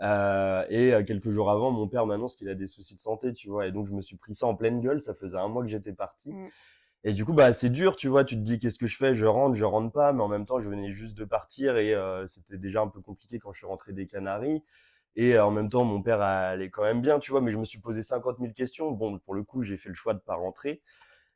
Euh, 0.00 0.64
et 0.68 0.94
euh, 0.94 1.02
quelques 1.02 1.30
jours 1.30 1.50
avant, 1.50 1.70
mon 1.70 1.88
père 1.88 2.06
m'annonce 2.06 2.36
qu'il 2.36 2.48
a 2.48 2.54
des 2.54 2.66
soucis 2.66 2.94
de 2.94 3.00
santé, 3.00 3.32
tu 3.32 3.48
vois. 3.48 3.66
Et 3.66 3.72
donc, 3.72 3.88
je 3.88 3.92
me 3.92 4.02
suis 4.02 4.16
pris 4.16 4.34
ça 4.34 4.46
en 4.46 4.54
pleine 4.54 4.80
gueule. 4.80 5.00
Ça 5.00 5.14
faisait 5.14 5.38
un 5.38 5.48
mois 5.48 5.62
que 5.62 5.68
j'étais 5.68 5.92
parti. 5.92 6.32
Mmh. 6.32 6.48
Et 7.04 7.12
du 7.12 7.24
coup, 7.24 7.32
bah, 7.32 7.52
c'est 7.52 7.70
dur, 7.70 7.96
tu 7.96 8.08
vois. 8.08 8.24
Tu 8.24 8.34
te 8.34 8.40
dis, 8.40 8.58
qu'est-ce 8.58 8.78
que 8.78 8.86
je 8.86 8.96
fais? 8.96 9.14
Je 9.14 9.26
rentre, 9.26 9.54
je 9.56 9.64
rentre 9.64 9.92
pas. 9.92 10.12
Mais 10.12 10.22
en 10.22 10.28
même 10.28 10.46
temps, 10.46 10.60
je 10.60 10.68
venais 10.68 10.92
juste 10.92 11.16
de 11.16 11.24
partir 11.24 11.76
et 11.76 11.94
euh, 11.94 12.26
c'était 12.26 12.58
déjà 12.58 12.80
un 12.82 12.88
peu 12.88 13.00
compliqué 13.00 13.38
quand 13.38 13.52
je 13.52 13.58
suis 13.58 13.66
rentré 13.66 13.92
des 13.92 14.06
Canaries. 14.06 14.62
Et 15.16 15.36
euh, 15.36 15.44
en 15.44 15.50
même 15.50 15.68
temps, 15.70 15.84
mon 15.84 16.02
père 16.02 16.20
allait 16.20 16.70
quand 16.70 16.82
même 16.82 17.00
bien, 17.00 17.18
tu 17.18 17.30
vois. 17.30 17.40
Mais 17.40 17.52
je 17.52 17.58
me 17.58 17.64
suis 17.64 17.80
posé 17.80 18.02
50 18.02 18.38
000 18.38 18.52
questions. 18.52 18.90
Bon, 18.92 19.18
pour 19.18 19.34
le 19.34 19.42
coup, 19.44 19.62
j'ai 19.62 19.76
fait 19.76 19.88
le 19.88 19.94
choix 19.94 20.14
de 20.14 20.20
pas 20.20 20.34
rentrer. 20.34 20.82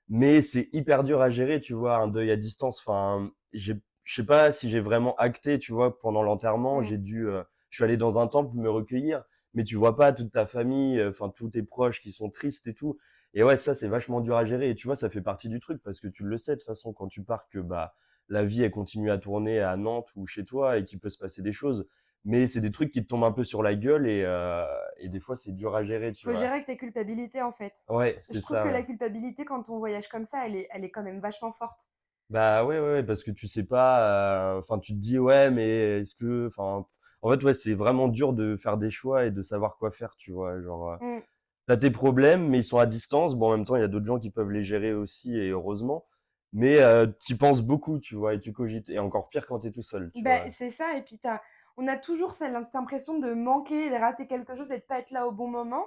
Mais 0.08 0.42
c'est 0.42 0.68
hyper 0.72 1.04
dur 1.04 1.20
à 1.22 1.30
gérer, 1.30 1.60
tu 1.60 1.74
vois, 1.74 1.96
un 1.98 2.08
deuil 2.08 2.30
à 2.30 2.36
distance. 2.36 2.80
Enfin, 2.80 3.30
je 3.52 3.74
sais 4.06 4.24
pas 4.26 4.52
si 4.52 4.70
j'ai 4.70 4.80
vraiment 4.80 5.14
acté, 5.16 5.58
tu 5.58 5.72
vois, 5.72 5.98
pendant 6.00 6.22
l'enterrement. 6.22 6.82
J'ai 6.82 6.98
dû, 6.98 7.28
euh, 7.28 7.42
je 7.72 7.78
suis 7.78 7.84
allé 7.84 7.96
dans 7.96 8.20
un 8.20 8.28
temple 8.28 8.56
me 8.56 8.70
recueillir. 8.70 9.24
Mais 9.54 9.64
tu 9.64 9.76
vois 9.76 9.96
pas 9.96 10.12
toute 10.12 10.32
ta 10.32 10.46
famille, 10.46 11.02
enfin, 11.04 11.28
tous 11.28 11.50
tes 11.50 11.62
proches 11.64 12.00
qui 12.00 12.12
sont 12.12 12.30
tristes 12.30 12.66
et 12.68 12.74
tout. 12.74 12.96
Et 13.34 13.42
ouais, 13.42 13.56
ça, 13.56 13.74
c'est 13.74 13.88
vachement 13.88 14.20
dur 14.20 14.36
à 14.36 14.44
gérer. 14.44 14.70
Et 14.70 14.74
tu 14.76 14.86
vois, 14.86 14.96
ça 14.96 15.10
fait 15.10 15.20
partie 15.20 15.48
du 15.48 15.58
truc 15.60 15.82
parce 15.82 16.00
que 16.00 16.08
tu 16.08 16.22
le 16.24 16.38
sais 16.38 16.52
de 16.52 16.60
toute 16.60 16.66
façon 16.66 16.92
quand 16.92 17.08
tu 17.08 17.22
pars 17.22 17.48
que 17.48 17.58
bah, 17.58 17.94
la 18.28 18.44
vie, 18.44 18.62
elle 18.62 18.70
continue 18.70 19.10
à 19.10 19.18
tourner 19.18 19.60
à 19.60 19.76
Nantes 19.76 20.08
ou 20.16 20.26
chez 20.26 20.44
toi 20.44 20.78
et 20.78 20.84
qu'il 20.84 21.00
peut 21.00 21.10
se 21.10 21.18
passer 21.18 21.42
des 21.42 21.52
choses. 21.52 21.86
Mais 22.24 22.46
c'est 22.46 22.60
des 22.60 22.70
trucs 22.70 22.92
qui 22.92 23.02
te 23.02 23.08
tombent 23.08 23.24
un 23.24 23.32
peu 23.32 23.42
sur 23.42 23.62
la 23.62 23.74
gueule 23.74 24.06
et, 24.06 24.22
euh, 24.24 24.64
et 24.98 25.08
des 25.08 25.18
fois, 25.18 25.34
c'est 25.34 25.52
dur 25.52 25.74
à 25.74 25.82
gérer. 25.82 26.12
Tu 26.12 26.24
faut 26.24 26.34
gérer 26.34 26.46
avec 26.46 26.66
tes 26.66 26.76
culpabilités 26.76 27.42
en 27.42 27.52
fait. 27.52 27.74
Ouais, 27.88 28.18
Je 28.32 28.38
trouve 28.38 28.62
que 28.62 28.68
la 28.68 28.82
culpabilité, 28.82 29.44
quand 29.44 29.68
on 29.68 29.78
voyage 29.78 30.08
comme 30.08 30.24
ça, 30.24 30.46
elle 30.46 30.54
est, 30.56 30.68
elle 30.70 30.84
est 30.84 30.90
quand 30.90 31.02
même 31.02 31.20
vachement 31.20 31.52
forte. 31.52 31.88
Bah 32.30 32.64
ouais, 32.64 32.78
ouais, 32.80 33.02
parce 33.02 33.22
que 33.22 33.30
tu 33.30 33.48
sais 33.48 33.64
pas. 33.64 34.54
Euh, 34.54 34.60
enfin, 34.60 34.78
tu 34.78 34.92
te 34.94 34.98
dis, 34.98 35.18
ouais, 35.18 35.50
mais 35.50 36.00
est-ce 36.00 36.14
que. 36.14 36.46
Enfin, 36.46 36.86
en 37.22 37.30
fait, 37.30 37.42
ouais, 37.44 37.54
c'est 37.54 37.74
vraiment 37.74 38.08
dur 38.08 38.32
de 38.32 38.56
faire 38.56 38.76
des 38.76 38.90
choix 38.90 39.24
et 39.24 39.30
de 39.30 39.42
savoir 39.42 39.76
quoi 39.78 39.90
faire, 39.90 40.14
tu 40.16 40.32
vois. 40.32 40.60
Genre, 40.60 40.90
euh, 40.90 40.96
mmh 41.00 41.22
tu 41.68 41.72
as 41.72 41.76
tes 41.76 41.92
problèmes, 41.92 42.48
mais 42.48 42.58
ils 42.58 42.64
sont 42.64 42.78
à 42.78 42.86
distance. 42.86 43.36
Bon, 43.36 43.52
en 43.52 43.56
même 43.56 43.64
temps, 43.64 43.76
il 43.76 43.82
y 43.82 43.84
a 43.84 43.88
d'autres 43.88 44.06
gens 44.06 44.18
qui 44.18 44.30
peuvent 44.30 44.50
les 44.50 44.64
gérer 44.64 44.94
aussi, 44.94 45.38
et 45.38 45.50
heureusement. 45.50 46.06
Mais 46.52 46.80
tu 47.24 47.36
penses 47.36 47.62
beaucoup, 47.62 48.00
tu 48.00 48.16
vois, 48.16 48.34
et 48.34 48.40
tu 48.40 48.52
cogites. 48.52 48.90
Et 48.90 48.98
encore 48.98 49.28
pire 49.28 49.46
quand 49.46 49.60
tu 49.60 49.68
es 49.68 49.70
tout 49.70 49.84
seul. 49.84 50.10
Ben, 50.16 50.50
c'est 50.50 50.70
ça, 50.70 50.96
et 50.96 51.02
puis 51.02 51.20
as... 51.22 51.40
on 51.76 51.86
a 51.86 51.96
toujours 51.96 52.34
cette 52.34 52.74
impression 52.74 53.16
de 53.20 53.32
manquer, 53.32 53.90
de 53.90 53.94
rater 53.94 54.26
quelque 54.26 54.56
chose 54.56 54.72
et 54.72 54.78
de 54.78 54.82
pas 54.82 54.98
être 54.98 55.12
là 55.12 55.28
au 55.28 55.30
bon 55.30 55.46
moment. 55.46 55.86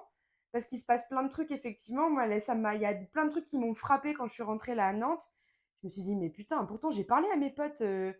Parce 0.53 0.63
qu'il 0.63 0.79
se 0.79 0.85
passe 0.85 1.05
plein 1.09 1.23
de 1.23 1.27
trucs, 1.27 1.51
effectivement. 1.51 2.09
Moi, 2.09 2.39
ça 2.39 2.55
il 2.55 2.79
y 2.79 2.85
a 2.85 2.93
plein 3.11 3.25
de 3.25 3.31
trucs 3.31 3.45
qui 3.45 3.57
m'ont 3.57 3.73
frappé 3.73 4.13
quand 4.13 4.27
je 4.27 4.33
suis 4.33 4.43
rentrée 4.43 4.73
là 4.73 4.87
à 4.87 4.93
Nantes. 4.93 5.29
Je 5.81 5.87
me 5.87 5.91
suis 5.91 6.01
dit, 6.03 6.15
mais 6.15 6.29
putain, 6.29 6.63
pourtant 6.63 6.91
j'ai 6.91 7.03
parlé 7.03 7.27
à 7.33 7.35
mes 7.35 7.49
potes. 7.49 7.81
Euh, 7.81 8.13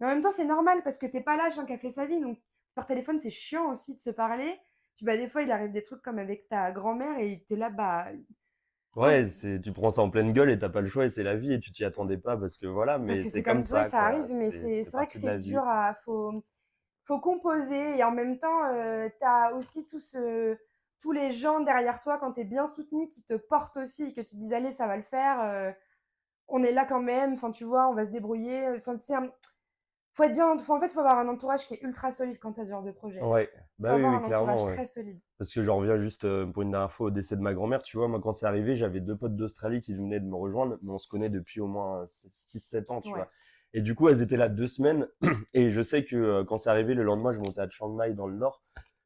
mais 0.00 0.06
en 0.06 0.08
même 0.10 0.20
temps, 0.20 0.32
c'est 0.32 0.44
normal 0.44 0.82
parce 0.82 0.98
que 0.98 1.06
t'es 1.06 1.20
pas 1.20 1.36
là, 1.36 1.48
chacun 1.48 1.64
qui 1.64 1.72
a 1.74 1.78
fait 1.78 1.90
sa 1.90 2.04
vie. 2.04 2.20
Donc 2.20 2.38
par 2.76 2.86
téléphone, 2.86 3.18
c'est 3.18 3.30
chiant 3.30 3.72
aussi 3.72 3.96
de 3.96 4.00
se 4.00 4.10
parler 4.10 4.56
bah, 5.02 5.16
des 5.16 5.28
fois, 5.28 5.42
il 5.42 5.50
arrive 5.50 5.72
des 5.72 5.82
trucs 5.82 6.02
comme 6.02 6.18
avec 6.18 6.48
ta 6.48 6.70
grand-mère 6.72 7.18
et 7.18 7.44
t'es 7.48 7.56
là, 7.56 7.70
bah. 7.70 8.06
Ouais, 8.94 9.28
c'est, 9.28 9.60
tu 9.60 9.72
prends 9.72 9.90
ça 9.90 10.00
en 10.00 10.08
pleine 10.08 10.32
gueule 10.32 10.50
et 10.50 10.58
t'as 10.58 10.70
pas 10.70 10.80
le 10.80 10.88
choix 10.88 11.04
et 11.04 11.10
c'est 11.10 11.22
la 11.22 11.36
vie 11.36 11.52
et 11.52 11.60
tu 11.60 11.70
t'y 11.70 11.84
attendais 11.84 12.16
pas 12.16 12.36
parce 12.36 12.56
que 12.56 12.66
voilà, 12.66 12.98
mais 12.98 13.14
c'est 13.14 13.42
comme, 13.42 13.60
ça. 13.60 13.84
ça 13.84 14.04
arrive, 14.04 14.26
mais 14.30 14.50
c'est, 14.50 14.82
vrai 14.90 15.06
que 15.06 15.18
c'est 15.18 15.38
dur 15.38 15.62
à. 15.66 15.92
Faut, 16.04 16.42
faut 17.04 17.20
composer 17.20 17.98
et 17.98 18.04
en 18.04 18.10
même 18.10 18.38
temps, 18.38 18.64
euh, 18.72 19.08
t'as 19.20 19.52
aussi 19.52 19.86
tout 19.86 20.00
ce, 20.00 20.56
tous 20.98 21.12
les 21.12 21.30
gens 21.30 21.60
derrière 21.60 22.00
toi 22.00 22.16
quand 22.16 22.32
t'es 22.32 22.44
bien 22.44 22.66
soutenu 22.66 23.10
qui 23.10 23.22
te 23.22 23.34
portent 23.34 23.76
aussi 23.76 24.04
et 24.04 24.12
que 24.14 24.22
tu 24.22 24.36
dis, 24.36 24.54
allez, 24.54 24.70
ça 24.70 24.86
va 24.86 24.96
le 24.96 25.02
faire. 25.02 25.40
Euh, 25.42 25.70
on 26.48 26.62
est 26.62 26.72
là 26.72 26.86
quand 26.86 27.02
même, 27.02 27.34
enfin, 27.34 27.50
tu 27.50 27.64
vois, 27.64 27.88
on 27.90 27.94
va 27.94 28.06
se 28.06 28.10
débrouiller. 28.10 28.66
Enfin, 28.78 28.96
tu 28.96 29.12
faut 30.16 30.22
être 30.22 30.32
bien. 30.32 30.50
en 30.50 30.80
fait, 30.80 30.92
faut 30.92 31.00
avoir 31.00 31.18
un 31.18 31.28
entourage 31.28 31.66
qui 31.66 31.74
est 31.74 31.82
ultra 31.82 32.10
solide 32.10 32.38
quand 32.40 32.54
tu 32.54 32.60
as 32.60 32.64
ce 32.64 32.70
genre 32.70 32.82
de 32.82 32.90
projet. 32.90 33.20
Ouais, 33.20 33.50
bah 33.78 33.96
oui, 33.96 34.04
un 34.04 34.18
clairement. 34.20 34.54
Entourage 34.54 34.74
très 34.74 34.86
solide. 34.86 35.20
Parce 35.38 35.52
que 35.52 35.62
j'en 35.62 35.76
reviens 35.76 36.00
juste 36.00 36.24
euh, 36.24 36.46
pour 36.46 36.62
une 36.62 36.70
dernière 36.70 36.92
fois 36.92 37.08
au 37.08 37.10
décès 37.10 37.36
de 37.36 37.42
ma 37.42 37.52
grand-mère. 37.52 37.82
Tu 37.82 37.98
vois, 37.98 38.08
moi, 38.08 38.18
quand 38.22 38.32
c'est 38.32 38.46
arrivé, 38.46 38.76
j'avais 38.76 39.00
deux 39.00 39.16
potes 39.16 39.36
d'Australie 39.36 39.82
qui 39.82 39.92
venaient 39.92 40.20
de 40.20 40.24
me 40.24 40.34
rejoindre, 40.34 40.78
mais 40.82 40.90
on 40.90 40.98
se 40.98 41.06
connaît 41.06 41.28
depuis 41.28 41.60
au 41.60 41.66
moins 41.66 42.08
6-7 42.54 42.90
ans, 42.92 43.00
tu 43.02 43.10
vois. 43.10 43.28
Et 43.74 43.82
du 43.82 43.94
coup, 43.94 44.08
elles 44.08 44.22
étaient 44.22 44.38
là 44.38 44.48
deux 44.48 44.66
semaines. 44.66 45.06
Et 45.52 45.70
je 45.70 45.82
sais 45.82 46.04
que 46.04 46.16
euh, 46.16 46.44
quand 46.44 46.56
c'est 46.56 46.70
arrivé, 46.70 46.94
le 46.94 47.02
lendemain, 47.02 47.32
je 47.32 47.38
montais 47.38 47.60
à 47.60 47.68
Chiang 47.68 47.90
Mai 47.90 48.14
dans 48.14 48.26
le 48.26 48.36
nord. 48.36 48.62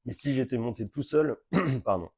Mais 0.07 0.13
si 0.13 0.33
j'étais 0.35 0.59
monté 0.59 0.89
tout 0.89 1.03
seul, 1.03 1.37
pardon, 1.85 2.09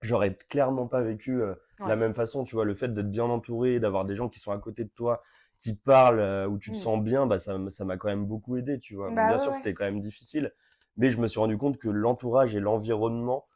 j'aurais 0.00 0.36
clairement 0.48 0.86
pas 0.86 1.02
vécu 1.02 1.42
euh, 1.42 1.54
la 1.80 1.96
même 1.96 2.14
façon. 2.14 2.44
Tu 2.44 2.54
vois, 2.54 2.64
le 2.64 2.76
fait 2.76 2.94
d'être 2.94 3.10
bien 3.10 3.24
entouré, 3.24 3.80
d'avoir 3.80 4.04
des 4.04 4.14
gens 4.14 4.28
qui 4.28 4.38
sont 4.38 4.52
à 4.52 4.58
côté 4.58 4.84
de 4.84 4.90
toi, 4.90 5.22
qui 5.60 5.76
te 5.76 5.82
parle, 5.82 6.20
euh, 6.20 6.46
où 6.46 6.58
tu 6.58 6.70
te 6.70 6.76
mmh. 6.76 6.80
sens 6.80 7.02
bien, 7.02 7.26
bah, 7.26 7.38
ça, 7.38 7.58
ça 7.70 7.84
m'a 7.84 7.96
quand 7.96 8.08
même 8.08 8.26
beaucoup 8.26 8.56
aidé, 8.56 8.78
tu 8.78 8.94
vois. 8.94 9.10
Bah 9.10 9.28
bien 9.28 9.38
sûr, 9.38 9.54
c'était 9.54 9.74
quand 9.74 9.84
même 9.84 10.00
difficile, 10.00 10.52
mais 10.96 11.10
je 11.10 11.18
me 11.18 11.28
suis 11.28 11.40
rendu 11.40 11.58
compte 11.58 11.78
que 11.78 11.88
l'entourage 11.88 12.54
et 12.54 12.60
l'environnement 12.60 13.46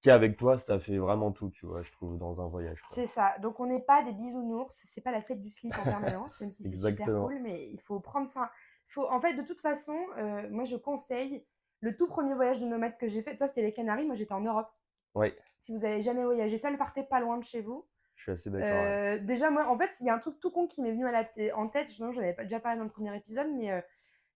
qui 0.00 0.08
est 0.08 0.12
avec 0.12 0.36
toi, 0.36 0.58
ça 0.58 0.78
fait 0.78 0.96
vraiment 0.96 1.30
tout, 1.30 1.50
tu 1.50 1.66
vois, 1.66 1.82
je 1.82 1.92
trouve, 1.92 2.16
dans 2.16 2.40
un 2.40 2.48
voyage. 2.48 2.80
C'est 2.90 3.06
ça. 3.06 3.34
Donc, 3.42 3.60
on 3.60 3.66
n'est 3.66 3.82
pas 3.82 4.02
des 4.02 4.12
bisounours, 4.12 4.80
c'est 4.84 5.02
pas 5.02 5.10
la 5.10 5.20
fête 5.20 5.42
du 5.42 5.50
slip 5.50 5.74
en 5.78 5.84
permanence, 5.84 6.40
même 6.40 6.50
si 6.50 6.62
c'est 6.68 6.76
super 6.76 7.06
cool, 7.06 7.38
mais 7.42 7.68
il 7.70 7.80
faut 7.80 8.00
prendre 8.00 8.28
ça. 8.28 8.50
Faut, 8.86 9.06
en 9.10 9.20
fait, 9.20 9.34
de 9.34 9.42
toute 9.42 9.60
façon, 9.60 9.96
euh, 10.16 10.48
moi, 10.50 10.64
je 10.64 10.76
conseille 10.76 11.44
le 11.80 11.96
tout 11.96 12.06
premier 12.06 12.34
voyage 12.34 12.60
de 12.60 12.66
nomade 12.66 12.96
que 12.96 13.08
j'ai 13.08 13.22
fait. 13.22 13.36
Toi, 13.36 13.46
c'était 13.46 13.62
les 13.62 13.72
Canaries, 13.72 14.06
moi, 14.06 14.14
j'étais 14.14 14.32
en 14.32 14.40
Europe. 14.40 14.70
Oui. 15.14 15.32
Si 15.58 15.72
vous 15.72 15.84
avez 15.84 16.00
jamais 16.00 16.24
voyagé 16.24 16.56
seul, 16.56 16.78
partez 16.78 17.02
pas 17.02 17.20
loin 17.20 17.36
de 17.36 17.44
chez 17.44 17.60
vous. 17.60 17.86
Je 18.20 18.24
suis 18.24 18.32
assez 18.32 18.50
d'accord. 18.50 18.68
Euh, 18.68 19.18
déjà, 19.18 19.50
moi, 19.50 19.66
en 19.66 19.78
fait, 19.78 19.90
il 20.00 20.06
y 20.06 20.10
a 20.10 20.14
un 20.14 20.18
truc 20.18 20.38
tout 20.40 20.50
con 20.50 20.66
qui 20.66 20.82
m'est 20.82 20.90
venu 20.90 21.06
à 21.06 21.10
la 21.10 21.56
en 21.56 21.68
tête. 21.68 21.90
Je 21.90 22.04
n'en 22.04 22.10
avais 22.10 22.34
pas 22.34 22.42
déjà 22.42 22.60
parlé 22.60 22.76
dans 22.76 22.84
le 22.84 22.90
premier 22.90 23.16
épisode, 23.16 23.48
mais 23.56 23.72
euh, 23.72 23.80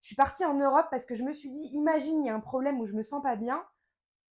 je 0.00 0.06
suis 0.06 0.16
partie 0.16 0.44
en 0.44 0.54
Europe 0.54 0.86
parce 0.90 1.04
que 1.04 1.14
je 1.14 1.22
me 1.22 1.34
suis 1.34 1.50
dit, 1.50 1.68
imagine, 1.74 2.24
il 2.24 2.26
y 2.26 2.30
a 2.30 2.34
un 2.34 2.40
problème 2.40 2.80
où 2.80 2.86
je 2.86 2.94
me 2.94 3.02
sens 3.02 3.22
pas 3.22 3.36
bien. 3.36 3.62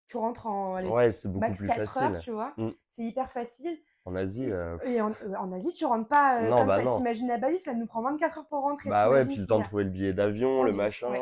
Tu 0.07 0.17
rentres 0.17 0.47
en 0.47 0.83
ouais, 0.91 1.11
max 1.35 1.57
plus 1.57 1.67
4 1.67 1.97
heures, 1.97 2.19
tu 2.19 2.31
vois. 2.31 2.53
Mmh. 2.57 2.69
C'est 2.89 3.03
hyper 3.03 3.31
facile. 3.31 3.77
En 4.05 4.15
Asie. 4.15 4.51
Euh, 4.51 4.77
et 4.83 4.99
en, 5.01 5.13
Asie, 5.53 5.71
tu 5.73 5.85
rentres 5.85 6.09
pas 6.09 6.41
non, 6.41 6.57
comme 6.57 6.67
bah 6.67 6.83
ça. 6.83 6.97
T'imagines 6.97 7.31
à 7.31 7.37
Bali, 7.37 7.59
ça 7.59 7.73
nous 7.73 7.85
prend 7.85 8.01
24 8.01 8.39
heures 8.39 8.47
pour 8.47 8.61
rentrer. 8.61 8.89
Bah 8.89 9.09
ouais, 9.09 9.23
puis 9.23 9.37
le 9.37 9.45
temps 9.45 9.59
de 9.59 9.63
trouver 9.65 9.83
le 9.83 9.91
billet 9.91 10.13
d'avion, 10.13 10.63
le 10.63 10.73
machin. 10.73 11.13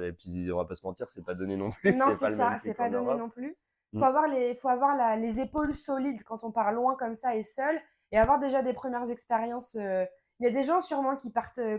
et 0.00 0.12
puis, 0.12 0.50
on 0.52 0.56
va 0.56 0.64
pas 0.64 0.76
se 0.76 0.86
mentir, 0.86 1.10
c'est 1.10 1.24
pas 1.24 1.34
donné 1.34 1.56
non 1.56 1.70
plus. 1.72 1.92
Non, 1.96 2.06
c'est 2.18 2.36
ça, 2.36 2.56
c'est 2.62 2.74
pas 2.74 2.88
donné 2.88 3.14
non 3.14 3.28
plus. 3.28 3.56
Il 3.94 3.98
faut 3.98 4.04
mmh. 4.04 4.08
avoir, 4.08 4.26
les, 4.28 4.54
faut 4.56 4.68
avoir 4.68 4.96
la, 4.96 5.16
les 5.16 5.38
épaules 5.40 5.72
solides 5.74 6.22
quand 6.24 6.44
on 6.44 6.50
part 6.50 6.72
loin 6.72 6.96
comme 6.96 7.14
ça 7.14 7.34
et 7.36 7.42
seul. 7.42 7.80
et 8.12 8.18
avoir 8.18 8.38
déjà 8.38 8.60
des 8.62 8.72
premières 8.74 9.10
expériences. 9.10 9.76
euh, 9.76 10.04
Il 10.40 10.44
y 10.44 10.48
a 10.48 10.52
des 10.52 10.62
gens 10.62 10.80
sûrement 10.80 11.16
qui 11.16 11.30
partent, 11.30 11.58
euh, 11.58 11.78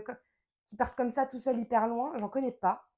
qui 0.66 0.76
partent 0.76 0.96
comme 0.96 1.10
ça 1.10 1.26
tout 1.26 1.38
seuls 1.38 1.58
hyper 1.58 1.86
loin. 1.86 2.12
J'en 2.18 2.28
connais 2.28 2.52
pas. 2.52 2.88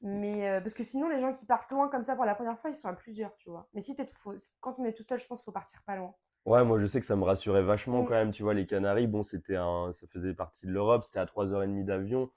Mais 0.00 0.48
euh, 0.48 0.60
parce 0.60 0.74
que 0.74 0.82
sinon, 0.84 1.08
les 1.08 1.20
gens 1.20 1.32
qui 1.32 1.46
partent 1.46 1.70
loin 1.70 1.88
comme 1.88 2.02
ça 2.02 2.16
pour 2.16 2.24
la 2.24 2.34
première 2.34 2.58
fois, 2.58 2.70
ils 2.70 2.76
sont 2.76 2.88
à 2.88 2.92
plusieurs, 2.92 3.34
tu 3.36 3.50
vois. 3.50 3.68
Mais 3.72 3.80
si 3.80 3.94
t'es 3.94 4.04
tout, 4.04 4.16
faut- 4.16 4.34
quand 4.60 4.78
on 4.78 4.84
est 4.84 4.92
tout 4.92 5.04
seul, 5.04 5.18
je 5.20 5.26
pense 5.26 5.38
qu'il 5.40 5.44
faut 5.44 5.52
partir 5.52 5.80
pas 5.86 5.96
loin. 5.96 6.14
Ouais, 6.44 6.64
moi 6.64 6.80
je 6.80 6.86
sais 6.86 6.98
que 6.98 7.06
ça 7.06 7.14
me 7.14 7.22
rassurait 7.22 7.62
vachement 7.62 8.02
Mm. 8.02 8.06
quand 8.06 8.14
même, 8.14 8.30
tu 8.32 8.42
vois, 8.42 8.52
les 8.54 8.66
Canaries, 8.66 9.06
bon, 9.06 9.22
c'était 9.22 9.54
un, 9.56 9.92
ça 9.92 10.06
faisait 10.08 10.34
partie 10.34 10.66
de 10.66 10.72
l'Europe, 10.72 11.04
c'était 11.04 11.20
à 11.20 11.26
3h30 11.26 11.84
d'avion. 11.84 12.30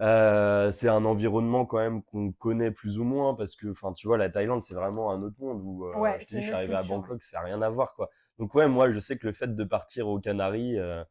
Euh, 0.00 0.72
c'est 0.72 0.88
un 0.88 1.04
environnement 1.04 1.66
quand 1.66 1.78
même 1.78 2.02
qu'on 2.02 2.32
connaît 2.32 2.72
plus 2.72 2.98
ou 2.98 3.04
moins 3.04 3.34
parce 3.34 3.54
que, 3.54 3.68
enfin, 3.70 3.92
tu 3.92 4.08
vois, 4.08 4.18
la 4.18 4.28
Thaïlande, 4.28 4.64
c'est 4.64 4.74
vraiment 4.74 5.12
un 5.12 5.22
autre 5.22 5.36
monde 5.38 5.60
où, 5.62 5.86
euh, 5.86 5.96
Ouais, 5.96 6.18
je 6.20 6.24
suis 6.24 6.50
arrivé 6.50 6.74
à. 6.74 6.82
Bangkok, 6.82 7.22
ça 7.22 7.38
n'a 7.38 7.44
rien 7.44 7.62
à 7.62 7.70
voir, 7.70 7.94
quoi. 7.94 8.10
Donc 8.38 8.54
ouais, 8.56 8.66
moi 8.66 8.92
je 8.92 8.98
sais 8.98 9.16
que 9.16 9.26
le 9.28 9.32
fait 9.32 9.54
de 9.54 9.64
partir 9.64 10.08
aux 10.08 10.18
Canaries, 10.18 10.76
euh, 10.78 11.04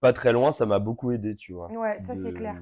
pas 0.00 0.12
très 0.12 0.32
loin, 0.32 0.50
ça 0.50 0.66
m'a 0.66 0.80
beaucoup 0.80 1.12
aidé, 1.12 1.36
tu 1.36 1.52
vois. 1.52 1.70
Ouais, 1.70 1.98
ça 2.00 2.16
c'est 2.16 2.32
clair. 2.32 2.60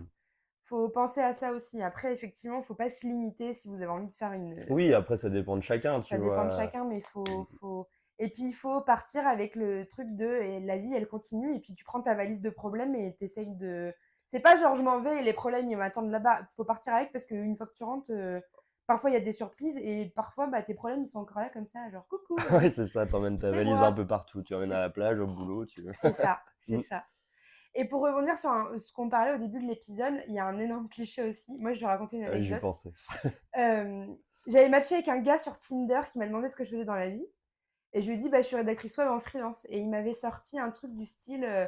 Faut 0.64 0.88
penser 0.88 1.20
à 1.20 1.32
ça 1.32 1.52
aussi. 1.52 1.82
Après, 1.82 2.12
effectivement, 2.12 2.62
faut 2.62 2.74
pas 2.74 2.88
se 2.88 3.06
limiter 3.06 3.52
si 3.52 3.68
vous 3.68 3.82
avez 3.82 3.90
envie 3.90 4.08
de 4.08 4.14
faire 4.14 4.32
une. 4.32 4.64
Oui, 4.68 4.92
après 4.92 5.16
ça 5.16 5.30
dépend 5.30 5.56
de 5.56 5.62
chacun, 5.62 6.00
tu 6.00 6.08
Ça 6.08 6.18
dépend 6.18 6.44
de 6.44 6.50
chacun, 6.50 6.84
mais 6.84 7.00
faut, 7.00 7.24
faut... 7.58 7.88
Et 8.18 8.28
puis, 8.28 8.44
il 8.44 8.52
faut 8.52 8.80
partir 8.82 9.26
avec 9.26 9.56
le 9.56 9.86
truc 9.86 10.14
de 10.14 10.26
et 10.26 10.60
la 10.60 10.78
vie, 10.78 10.94
elle 10.94 11.08
continue. 11.08 11.56
Et 11.56 11.60
puis, 11.60 11.74
tu 11.74 11.84
prends 11.84 12.00
ta 12.00 12.14
valise 12.14 12.40
de 12.40 12.50
problèmes 12.50 12.94
et 12.94 13.16
t'essayes 13.16 13.56
de. 13.56 13.92
C'est 14.32 14.40
pas 14.40 14.56
genre 14.56 14.74
je 14.74 14.82
m'en 14.82 15.00
vais 15.00 15.20
et 15.20 15.22
les 15.22 15.32
problèmes 15.32 15.68
ils 15.70 15.76
m'attendent 15.76 16.10
là-bas. 16.10 16.40
Faut 16.56 16.64
partir 16.64 16.94
avec 16.94 17.12
parce 17.12 17.24
qu'une 17.24 17.56
fois 17.56 17.66
que 17.66 17.74
tu 17.74 17.84
rentres, 17.84 18.10
euh, 18.12 18.40
parfois 18.86 19.10
il 19.10 19.12
y 19.12 19.16
a 19.16 19.20
des 19.20 19.32
surprises 19.32 19.76
et 19.76 20.06
parfois 20.16 20.46
bah, 20.46 20.62
tes 20.62 20.74
problèmes 20.74 21.02
ils 21.02 21.06
sont 21.08 21.20
encore 21.20 21.38
là 21.40 21.50
comme 21.50 21.66
ça. 21.66 21.90
Genre 21.90 22.06
coucou. 22.08 22.36
Ouais, 22.50 22.70
c'est 22.70 22.86
ça, 22.86 23.06
t'emmènes 23.06 23.38
ta 23.38 23.50
valise 23.50 23.74
moi. 23.74 23.86
un 23.88 23.92
peu 23.92 24.06
partout, 24.06 24.42
tu 24.42 24.54
emmènes 24.54 24.72
à 24.72 24.80
la 24.80 24.90
plage, 24.90 25.18
au 25.20 25.26
boulot, 25.26 25.66
tu 25.66 25.82
C'est 26.00 26.12
ça, 26.12 26.40
c'est 26.60 26.80
ça. 26.80 27.04
Et 27.74 27.86
pour 27.86 28.02
rebondir 28.02 28.36
sur 28.36 28.50
un- 28.50 28.76
ce 28.78 28.92
qu'on 28.92 29.08
parlait 29.08 29.32
au 29.34 29.38
début 29.38 29.58
de 29.62 29.66
l'épisode, 29.66 30.22
il 30.28 30.34
y 30.34 30.38
a 30.38 30.44
un 30.44 30.58
énorme 30.58 30.88
cliché 30.90 31.26
aussi. 31.28 31.52
Moi, 31.58 31.72
je 31.72 31.80
vais 31.80 31.86
raconter 31.86 32.18
une 32.18 32.24
j'y 32.24 32.30
anecdote. 32.52 32.60
pensais. 32.60 32.92
Euh, 33.56 34.06
j'avais 34.46 34.68
matché 34.68 34.96
avec 34.96 35.08
un 35.08 35.18
gars 35.18 35.38
sur 35.38 35.56
Tinder 35.58 36.00
qui 36.10 36.18
m'a 36.18 36.26
demandé 36.26 36.48
ce 36.48 36.56
que 36.56 36.64
je 36.64 36.70
faisais 36.70 36.84
dans 36.84 36.94
la 36.94 37.08
vie. 37.08 37.24
Et 37.94 38.02
je 38.02 38.08
lui 38.10 38.16
ai 38.16 38.18
dit, 38.18 38.28
bah, 38.28 38.40
je 38.40 38.46
suis 38.46 38.56
rédactrice 38.56 38.96
web 38.96 39.08
en 39.08 39.20
freelance. 39.20 39.66
Et 39.68 39.78
il 39.78 39.88
m'avait 39.88 40.12
sorti 40.14 40.58
un 40.58 40.70
truc 40.70 40.94
du 40.94 41.06
style 41.06 41.44
euh, 41.44 41.66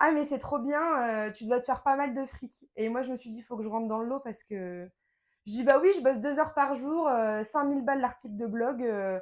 Ah, 0.00 0.12
mais 0.12 0.24
c'est 0.24 0.38
trop 0.38 0.58
bien, 0.58 0.82
euh, 1.28 1.32
tu 1.32 1.44
dois 1.46 1.58
te 1.60 1.64
faire 1.64 1.82
pas 1.82 1.96
mal 1.96 2.14
de 2.14 2.24
fric. 2.26 2.68
Et 2.76 2.88
moi, 2.88 3.02
je 3.02 3.10
me 3.10 3.16
suis 3.16 3.30
dit, 3.30 3.38
il 3.38 3.42
faut 3.42 3.56
que 3.56 3.62
je 3.62 3.68
rentre 3.68 3.88
dans 3.88 3.98
le 4.00 4.06
lot 4.08 4.20
parce 4.20 4.42
que. 4.44 4.88
Je 5.46 5.52
dis, 5.52 5.64
bah 5.64 5.80
oui, 5.82 5.90
je 5.96 6.00
bosse 6.02 6.20
deux 6.20 6.38
heures 6.38 6.54
par 6.54 6.74
jour, 6.76 7.08
euh, 7.08 7.42
5000 7.42 7.82
balles 7.84 8.00
l'article 8.00 8.36
de 8.36 8.46
blog, 8.46 8.80
euh, 8.82 9.18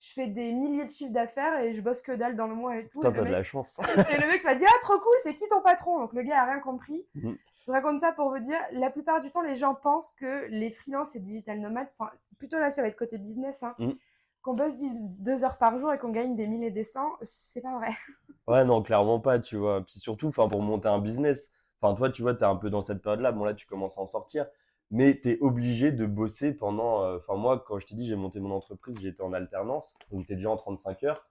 je 0.00 0.12
fais 0.12 0.26
des 0.26 0.52
milliers 0.52 0.84
de 0.84 0.90
chiffres 0.90 1.12
d'affaires 1.12 1.60
et 1.60 1.72
je 1.72 1.80
bosse 1.80 2.02
que 2.02 2.12
dalle 2.12 2.36
dans 2.36 2.46
le 2.46 2.54
mois 2.54 2.76
et 2.76 2.86
tout. 2.88 3.00
T'as 3.00 3.10
de 3.10 3.20
mec- 3.22 3.32
la 3.32 3.42
chance. 3.42 3.78
et 4.10 4.18
le 4.20 4.26
mec 4.26 4.44
m'a 4.44 4.54
dit 4.54 4.64
Ah, 4.66 4.78
trop 4.82 4.98
cool, 4.98 5.14
c'est 5.22 5.34
qui 5.34 5.46
ton 5.48 5.62
patron? 5.62 5.98
Donc 6.00 6.12
le 6.12 6.22
gars 6.22 6.42
a 6.42 6.44
rien 6.44 6.58
compris. 6.60 7.06
Mhm. 7.14 7.38
Je 7.66 7.70
raconte 7.72 8.00
ça 8.00 8.12
pour 8.12 8.28
vous 8.30 8.40
dire 8.40 8.58
la 8.72 8.90
plupart 8.90 9.20
du 9.22 9.30
temps, 9.30 9.40
les 9.40 9.54
gens 9.56 9.74
pensent 9.74 10.10
que 10.18 10.46
les 10.50 10.70
freelances 10.70 11.14
et 11.16 11.20
digital 11.20 11.58
nomades, 11.60 11.88
enfin, 11.96 12.10
plutôt 12.38 12.58
là, 12.58 12.68
ça 12.70 12.82
va 12.82 12.88
être 12.88 12.98
côté 12.98 13.16
business, 13.16 13.62
hein, 13.62 13.74
Mhm. 13.78 13.94
Qu'on 14.42 14.54
bosse 14.54 14.76
10 14.76 15.00
deux 15.20 15.44
heures 15.44 15.58
par 15.58 15.78
jour 15.78 15.92
et 15.92 15.98
qu'on 15.98 16.10
gagne 16.10 16.36
des 16.36 16.46
milliers 16.46 16.68
et 16.68 16.70
des 16.70 16.84
cents, 16.84 17.12
c'est 17.22 17.60
pas 17.62 17.76
vrai. 17.78 17.90
Ouais, 18.48 18.64
non, 18.64 18.82
clairement 18.82 19.20
pas, 19.20 19.38
tu 19.38 19.56
vois. 19.56 19.82
Puis 19.84 19.98
surtout, 20.00 20.30
pour 20.30 20.62
monter 20.62 20.88
un 20.88 20.98
business, 20.98 21.52
enfin, 21.80 21.94
toi, 21.94 22.10
tu 22.10 22.22
vois, 22.22 22.34
t'es 22.34 22.44
un 22.44 22.56
peu 22.56 22.70
dans 22.70 22.82
cette 22.82 23.02
période-là. 23.02 23.32
Bon, 23.32 23.44
là, 23.44 23.54
tu 23.54 23.66
commences 23.66 23.98
à 23.98 24.02
en 24.02 24.06
sortir, 24.06 24.46
mais 24.90 25.14
t'es 25.20 25.38
obligé 25.40 25.92
de 25.92 26.06
bosser 26.06 26.52
pendant. 26.52 27.02
euh, 27.04 27.18
Enfin, 27.18 27.36
moi, 27.36 27.62
quand 27.66 27.78
je 27.78 27.86
t'ai 27.86 27.94
dit, 27.94 28.06
j'ai 28.06 28.16
monté 28.16 28.40
mon 28.40 28.50
entreprise, 28.52 28.96
j'étais 29.00 29.22
en 29.22 29.32
alternance, 29.32 29.94
donc 30.10 30.26
t'es 30.26 30.34
déjà 30.36 30.50
en 30.50 30.56
35 30.56 31.04
heures. 31.04 31.24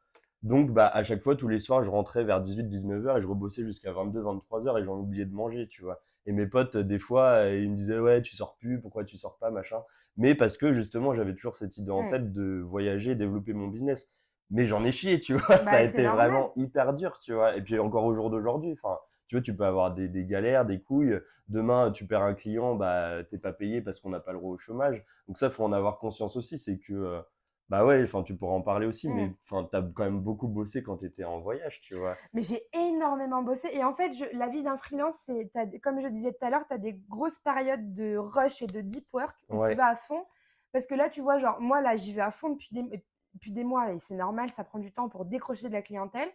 Donc, 0.44 0.72
bah, 0.72 0.88
à 0.88 1.04
chaque 1.04 1.22
fois, 1.22 1.36
tous 1.36 1.48
les 1.50 1.60
soirs, 1.60 1.84
je 1.84 1.90
rentrais 1.90 2.24
vers 2.24 2.42
18-19 2.42 3.06
heures 3.06 3.18
et 3.18 3.22
je 3.22 3.28
rebossais 3.28 3.64
jusqu'à 3.64 3.92
22-23 3.92 4.68
heures 4.68 4.78
et 4.80 4.84
j'en 4.86 4.98
oubliais 4.98 5.26
de 5.26 5.34
manger, 5.34 5.68
tu 5.68 5.84
vois. 5.84 6.02
Et 6.26 6.32
mes 6.32 6.48
potes, 6.48 6.76
euh, 6.78 6.84
des 6.84 6.98
fois, 7.00 7.26
euh, 7.46 7.60
ils 7.62 7.70
me 7.70 7.76
disaient, 7.76 8.00
ouais, 8.00 8.22
tu 8.22 8.36
sors 8.36 8.56
plus, 8.56 8.80
pourquoi 8.82 9.04
tu 9.04 9.18
sors 9.18 9.38
pas, 9.38 9.52
machin? 9.52 9.82
Mais 10.18 10.36
parce 10.36 10.58
que 10.58 10.74
justement, 10.74 11.16
j'avais 11.16 11.34
toujours 11.34 11.56
cette 11.56 11.78
idée 11.78 11.92
en 11.92 12.04
Mm. 12.04 12.10
tête 12.10 12.34
de 12.34 12.62
voyager, 12.62 13.16
développer 13.16 13.54
mon 13.54 13.68
business. 13.68 14.10
Mais 14.50 14.66
j'en 14.66 14.84
ai 14.84 14.92
chié, 14.92 15.20
tu 15.20 15.34
vois. 15.58 15.62
Ça 15.64 15.72
a 15.78 15.84
Bah, 15.84 15.88
c'est 15.88 15.90
été 15.94 16.04
normal. 16.04 16.28
vraiment 16.30 16.54
hyper 16.58 16.94
dur, 16.94 17.20
tu 17.20 17.34
vois. 17.34 17.56
Et 17.56 17.62
puis 17.62 17.80
encore 17.80 18.04
au 18.06 18.14
jour 18.16 18.30
d'aujourd'hui, 18.30 18.74
enfin, 18.74 18.98
tu 19.28 19.36
vois, 19.36 19.42
tu 19.42 19.56
peux 19.56 19.66
avoir 19.66 19.94
des, 19.94 20.08
des 20.10 20.26
galères, 20.26 20.66
des 20.66 20.82
couilles. 20.82 21.20
Demain, 21.48 21.92
tu 21.92 22.06
perds 22.06 22.22
un 22.24 22.34
client, 22.34 22.76
bah, 22.76 23.24
t'es 23.30 23.38
pas 23.38 23.54
payé 23.54 23.82
parce 23.82 24.00
qu'on 24.00 24.10
n'a 24.10 24.20
pas 24.20 24.32
le 24.34 24.40
droit 24.40 24.52
au 24.54 24.58
chômage. 24.58 25.04
Donc 25.28 25.38
ça, 25.38 25.50
faut 25.50 25.64
en 25.64 25.72
avoir 25.74 26.00
conscience 26.00 26.36
aussi. 26.38 26.60
C'est 26.60 26.78
que, 26.80 26.94
euh, 26.94 27.22
bah 27.70 27.86
ouais, 27.86 28.04
enfin, 28.04 28.24
tu 28.24 28.36
pourras 28.36 28.54
en 28.54 28.62
parler 28.62 28.86
aussi, 28.88 29.10
Mm. 29.10 29.14
mais 29.16 29.36
enfin, 29.50 29.68
t'as 29.72 29.82
quand 29.82 30.04
même 30.04 30.20
beaucoup 30.22 30.48
bossé 30.50 30.84
quand 30.84 30.98
t'étais 30.98 31.24
en 31.24 31.40
voyage, 31.40 31.80
tu 31.82 31.96
vois. 31.96 32.22
Mais 32.34 32.42
j'ai 32.44 32.62
énormément 33.02 33.42
bossé. 33.42 33.70
Et 33.74 33.84
en 33.84 33.94
fait, 33.94 34.14
je- 34.14 34.38
la 34.38 34.48
vie 34.48 34.64
d'un 34.64 34.78
freelance, 34.78 35.18
c'est, 35.26 35.52
comme 35.82 36.00
je 36.00 36.08
disais 36.08 36.32
tout 36.32 36.46
à 36.46 36.50
l'heure, 36.50 36.66
tu 36.68 36.74
as 36.74 36.78
des 36.78 36.94
grosses 37.10 37.40
périodes 37.40 37.94
de 37.94 38.16
rush 38.18 38.62
et 38.62 38.68
de 38.68 38.82
deep 38.82 39.08
work 39.14 39.36
où 39.50 39.58
Ouais. 39.58 39.72
tu 39.72 39.76
vas 39.76 39.88
à 39.88 39.96
fond. 39.96 40.26
Parce 40.72 40.88
que 40.88 40.96
là, 40.96 41.10
tu 41.10 41.22
vois, 41.22 41.38
genre, 41.38 41.60
moi, 41.60 41.82
là, 41.82 41.96
j'y 41.96 42.14
vais 42.14 42.22
à 42.22 42.32
fond 42.32 42.50
depuis 42.50 42.70
des, 42.72 43.04
depuis 43.34 43.52
des 43.52 43.64
mois 43.64 43.92
et 43.92 44.00
c'est 44.00 44.16
normal, 44.16 44.52
ça 44.52 44.64
prend 44.64 44.80
du 44.80 44.92
temps 44.94 45.10
pour 45.10 45.26
décrocher 45.26 45.68
de 45.68 45.74
la 45.74 45.82
clientèle. 45.82 46.30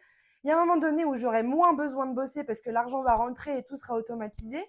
Il 0.45 0.49
y 0.49 0.53
a 0.53 0.57
un 0.57 0.65
moment 0.65 0.77
donné 0.79 1.05
où 1.05 1.15
j'aurai 1.17 1.43
moins 1.43 1.73
besoin 1.73 2.07
de 2.07 2.15
bosser 2.15 2.45
parce 2.45 2.61
que 2.61 2.71
l'argent 2.71 3.03
va 3.03 3.15
rentrer 3.15 3.59
et 3.59 3.63
tout 3.65 3.77
sera 3.77 3.95
automatisé. 3.95 4.63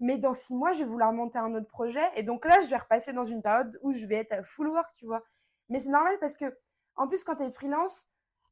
Mais 0.00 0.16
dans 0.18 0.32
six 0.34 0.54
mois, 0.54 0.72
je 0.72 0.80
vais 0.80 0.90
vouloir 0.90 1.12
monter 1.12 1.38
un 1.38 1.54
autre 1.54 1.68
projet. 1.68 2.02
Et 2.16 2.22
donc 2.24 2.44
là, 2.44 2.60
je 2.60 2.68
vais 2.68 2.76
repasser 2.76 3.12
dans 3.12 3.24
une 3.24 3.40
période 3.42 3.78
où 3.82 3.92
je 3.92 4.04
vais 4.06 4.16
être 4.16 4.32
à 4.32 4.42
full 4.42 4.68
work, 4.68 4.90
tu 4.96 5.06
vois. 5.06 5.22
Mais 5.68 5.78
c'est 5.78 5.90
normal 5.90 6.16
parce 6.18 6.36
que, 6.36 6.46
en 6.96 7.06
plus, 7.06 7.22
quand 7.22 7.36
tu 7.36 7.44
es 7.44 7.50
freelance, 7.52 8.08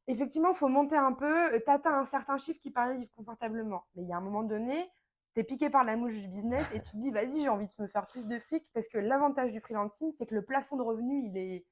effectivement, 0.07 0.49
il 0.49 0.55
faut 0.55 0.67
monter 0.67 0.95
un 0.95 1.13
peu. 1.13 1.49
Tu 1.63 1.69
atteins 1.69 1.99
un 1.99 2.05
certain 2.05 2.37
chiffre 2.37 2.59
qui 2.59 2.71
permet 2.71 2.95
de 2.95 2.99
vivre 2.99 3.11
confortablement. 3.15 3.83
Mais 3.95 4.03
il 4.03 4.09
y 4.09 4.13
a 4.13 4.17
un 4.17 4.21
moment 4.21 4.43
donné, 4.43 4.89
tu 5.33 5.41
es 5.41 5.43
piqué 5.43 5.69
par 5.69 5.83
la 5.83 5.95
mouche 5.95 6.15
du 6.19 6.27
business 6.27 6.69
et 6.73 6.81
tu 6.81 6.91
te 6.91 6.97
dis, 6.97 7.11
vas-y, 7.11 7.41
j'ai 7.41 7.49
envie 7.49 7.67
de 7.67 7.73
me 7.83 7.87
faire 7.87 8.07
plus 8.07 8.27
de 8.27 8.37
fric 8.39 8.65
parce 8.73 8.87
que 8.87 8.97
l'avantage 8.97 9.51
du 9.51 9.59
freelancing, 9.59 10.11
c'est 10.17 10.25
que 10.25 10.35
le 10.35 10.41
plafond 10.43 10.75
de 10.77 10.81
revenus, 10.83 11.23
il 11.27 11.37
est, 11.37 11.65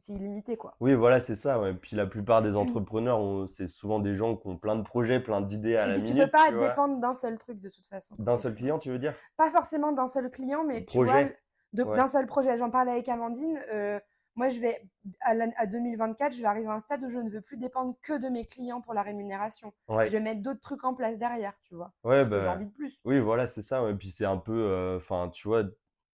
c'est 0.00 0.12
illimité, 0.12 0.56
quoi. 0.56 0.74
Oui, 0.80 0.94
voilà, 0.94 1.20
c'est 1.20 1.36
ça. 1.36 1.60
Ouais. 1.60 1.72
Puis 1.74 1.96
la 1.96 2.06
plupart 2.06 2.42
Mmh. 2.42 2.50
des 2.50 2.56
entrepreneurs, 2.56 3.18
on- 3.20 3.46
c'est 3.46 3.68
souvent 3.68 3.98
des 4.00 4.16
gens 4.16 4.36
qui 4.36 4.46
ont 4.48 4.56
plein 4.58 4.76
de 4.76 4.82
projets, 4.82 5.20
plein 5.20 5.40
d'idées 5.40 5.76
à 5.76 5.84
Et 5.86 5.88
la 5.88 5.94
puis, 5.96 6.04
tu 6.04 6.12
minute, 6.14 6.24
peux 6.26 6.30
pas 6.30 6.50
dépendre 6.50 6.98
d'un 7.00 7.14
seul 7.14 7.38
truc 7.38 7.60
de 7.60 7.68
toute 7.70 7.86
façon. 7.86 8.14
D'un 8.18 8.36
seul 8.36 8.54
client, 8.54 8.78
tu 8.78 8.90
veux 8.90 8.98
dire? 8.98 9.14
Pas 9.36 9.50
forcément 9.50 9.92
d'un 9.92 10.06
seul 10.08 10.30
client, 10.30 10.62
mais 10.64 10.84
tu 10.84 10.98
vois, 10.98 11.06
Projet. 11.06 11.38
de- 11.72 11.82
Ouais. 11.84 11.96
d'un 11.96 12.06
seul 12.08 12.26
projet. 12.26 12.56
J'en 12.56 12.70
parlais 12.70 12.92
avec 12.92 13.08
Amandine. 13.08 13.58
euh, 13.72 13.98
moi, 14.36 14.48
je 14.48 14.60
vais 14.60 14.80
à, 15.20 15.34
l'an- 15.34 15.52
à 15.56 15.66
2024, 15.66 16.32
je 16.34 16.40
vais 16.40 16.46
arriver 16.48 16.66
à 16.68 16.72
un 16.72 16.78
stade 16.80 17.02
où 17.02 17.08
je 17.08 17.18
ne 17.18 17.30
veux 17.30 17.40
plus 17.40 17.56
dépendre 17.56 17.94
que 18.02 18.18
de 18.20 18.28
mes 18.28 18.44
clients 18.44 18.80
pour 18.80 18.94
la 18.94 19.02
rémunération. 19.02 19.72
Ouais. 19.88 20.06
Je 20.06 20.12
vais 20.12 20.20
mettre 20.20 20.42
d'autres 20.42 20.60
trucs 20.60 20.84
en 20.84 20.94
place 20.94 21.18
derrière, 21.18 21.54
tu 21.64 21.74
vois. 21.74 21.92
Ouais, 22.04 22.18
Parce 22.18 22.28
que 22.30 22.40
j'ai 22.40 22.46
bah. 22.46 22.54
envie 22.54 22.66
de 22.66 22.72
plus. 22.72 22.98
Oui, 23.04 23.20
voilà, 23.20 23.46
c'est 23.46 23.62
ça. 23.62 23.88
Et 23.88 23.94
puis 23.94 24.10
c'est 24.10 24.24
un 24.24 24.38
peu, 24.38 24.52
euh, 24.52 24.96
enfin, 24.96 25.30
tu 25.32 25.46
vois, 25.48 25.64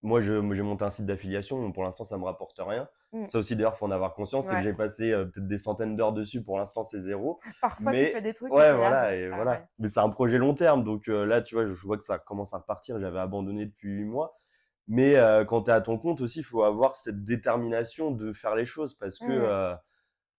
moi, 0.02 0.22
j'ai 0.22 0.40
monté 0.40 0.82
un 0.84 0.90
site 0.90 1.04
d'affiliation, 1.04 1.72
pour 1.72 1.82
l'instant, 1.82 2.04
ça 2.04 2.16
me 2.16 2.24
rapporte 2.24 2.58
rien. 2.58 2.88
Mm. 3.12 3.26
Ça 3.28 3.38
aussi, 3.38 3.54
d'ailleurs, 3.56 3.76
faut 3.76 3.84
en 3.86 3.90
avoir 3.90 4.14
conscience, 4.14 4.46
c'est 4.46 4.52
que 4.52 4.56
Ouais. 4.56 4.62
j'ai 4.62 4.72
passé 4.72 5.10
euh, 5.12 5.24
peut-être 5.26 5.46
des 5.48 5.58
centaines 5.58 5.94
d'heures 5.96 6.12
dessus. 6.12 6.42
Pour 6.42 6.56
l'instant, 6.58 6.84
c'est 6.84 7.00
zéro. 7.02 7.38
Parfois, 7.60 7.92
Mais 7.92 8.06
tu 8.06 8.12
fais 8.12 8.22
des 8.22 8.32
trucs. 8.32 8.50
ouais, 8.52 8.72
voilà, 8.72 9.14
et 9.14 9.28
ça, 9.28 9.34
voilà. 9.36 9.50
ouais. 9.52 9.62
Mais 9.78 9.88
c'est 9.88 10.00
un 10.00 10.08
projet 10.08 10.38
long 10.38 10.54
terme, 10.54 10.84
donc 10.84 11.08
euh, 11.08 11.26
là, 11.26 11.42
tu 11.42 11.54
vois, 11.54 11.66
je, 11.66 11.74
je 11.74 11.86
vois 11.86 11.98
que 11.98 12.04
ça 12.04 12.18
commence 12.18 12.54
à 12.54 12.58
repartir. 12.58 12.98
J'avais 12.98 13.18
abandonné 13.18 13.66
depuis 13.66 13.90
huit 13.90 14.04
mois. 14.04 14.34
Mais 14.90 15.16
euh, 15.16 15.46
quand 15.46 15.64
tu 15.64 15.70
es 15.70 15.74
à 15.74 15.80
ton 15.82 15.98
compte 15.98 16.20
aussi, 16.22 16.40
il 16.40 16.44
faut 16.44 16.64
avoir 16.64 16.96
cette 16.96 17.24
détermination 17.24 18.12
de 18.12 18.34
faire 18.34 18.56
les 18.56 18.66
choses 18.66 18.94
parce 18.94 19.18
que, 19.20 19.32
Mm. 19.32 19.34
euh, 19.34 19.74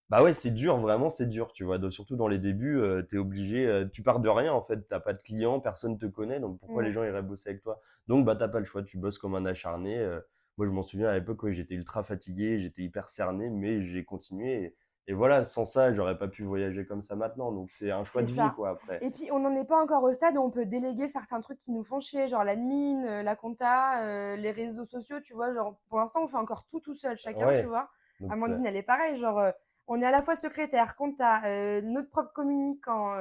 bah 0.10 0.24
ouais, 0.24 0.34
c'est 0.34 0.52
dur, 0.52 0.78
vraiment, 0.80 1.10
c'est 1.10 1.28
dur, 1.28 1.54
tu 1.54 1.64
vois. 1.64 1.78
Donc, 1.78 1.94
surtout 1.94 2.18
dans 2.18 2.28
les 2.28 2.40
débuts, 2.40 2.82
tu 3.10 3.16
es 3.16 3.20
obligé, 3.20 3.66
euh, 3.68 3.86
tu 3.92 4.04
pars 4.04 4.20
de 4.20 4.30
rien 4.30 4.54
en 4.54 4.62
fait, 4.64 4.88
t'as 4.90 5.00
pas 5.00 5.14
de 5.14 5.22
clients, 5.24 5.60
personne 5.62 5.98
te 6.00 6.06
connaît, 6.06 6.40
donc 6.42 6.60
pourquoi 6.60 6.84
les 6.84 6.92
gens 6.94 7.04
iraient 7.06 7.22
bosser 7.24 7.50
avec 7.52 7.64
toi? 7.64 7.82
Donc, 8.08 8.26
bah, 8.26 8.36
t'as 8.36 8.50
pas 8.50 8.60
le 8.60 8.66
choix, 8.66 8.84
tu 8.84 8.98
bosses 8.98 9.18
comme 9.20 9.36
un 9.36 9.46
acharné. 9.46 9.98
euh. 10.00 10.20
moi, 10.58 10.68
je 10.68 10.72
m'en 10.72 10.84
souviens 10.84 11.10
à 11.10 11.14
l'époque, 11.16 11.44
ouais, 11.44 11.54
j'étais 11.54 11.76
ultra 11.76 12.04
fatigué, 12.04 12.60
j'étais 12.62 12.84
hyper 12.84 13.10
cerné, 13.10 13.50
mais 13.50 13.84
j'ai 13.88 14.04
continué. 14.06 14.64
Et, 14.64 14.76
et 15.08 15.14
voilà, 15.14 15.44
sans 15.46 15.66
ça, 15.66 15.94
j'aurais 15.94 16.18
pas 16.18 16.28
pu 16.28 16.44
voyager 16.44 16.86
comme 16.86 17.02
ça 17.02 17.16
maintenant. 17.16 17.52
Donc, 17.52 17.72
c'est 17.72 17.92
un 17.92 18.04
choix 18.06 18.22
de 18.22 18.28
vie, 18.28 18.40
quoi, 18.56 18.70
après. 18.70 19.00
Et 19.02 19.10
puis, 19.10 19.30
on 19.32 19.40
n'en 19.40 19.54
est 19.56 19.66
pas 19.66 19.82
encore 19.82 20.04
au 20.04 20.14
stade 20.14 20.38
où 20.38 20.42
on 20.42 20.52
peut 20.52 20.66
déléguer 20.66 21.08
certains 21.08 21.42
trucs 21.42 21.58
qui 21.58 21.72
nous 21.72 21.84
font 21.84 22.00
chier, 22.00 22.28
genre 22.28 22.44
l'admin, 22.44 23.04
euh, 23.04 23.24
la 23.24 23.36
compta, 23.36 24.04
euh, 24.04 24.36
les 24.36 24.52
réseaux 24.52 24.86
sociaux, 24.86 25.20
tu 25.20 25.34
vois. 25.34 25.54
Genre, 25.54 25.76
pour 25.90 25.98
l'instant, 25.98 26.22
on 26.24 26.28
fait 26.28 26.38
encore 26.38 26.66
tout 26.68 26.80
tout 26.80 26.94
seul, 26.94 27.18
chacun, 27.18 27.48
Ouais. 27.48 27.62
tu 27.62 27.68
vois. 27.68 27.90
Donc, 28.20 28.32
Amandine, 28.32 28.66
elle 28.66 28.76
est 28.76 28.84
pareille. 28.84 29.18
Genre, 29.18 29.40
euh, 29.40 29.52
on 29.88 30.02
est 30.02 30.06
à 30.06 30.12
la 30.12 30.22
fois 30.22 30.36
secrétaire, 30.36 30.96
compta, 30.96 31.42
notre 31.82 32.10
propre 32.10 32.32
communicant, 32.34 33.16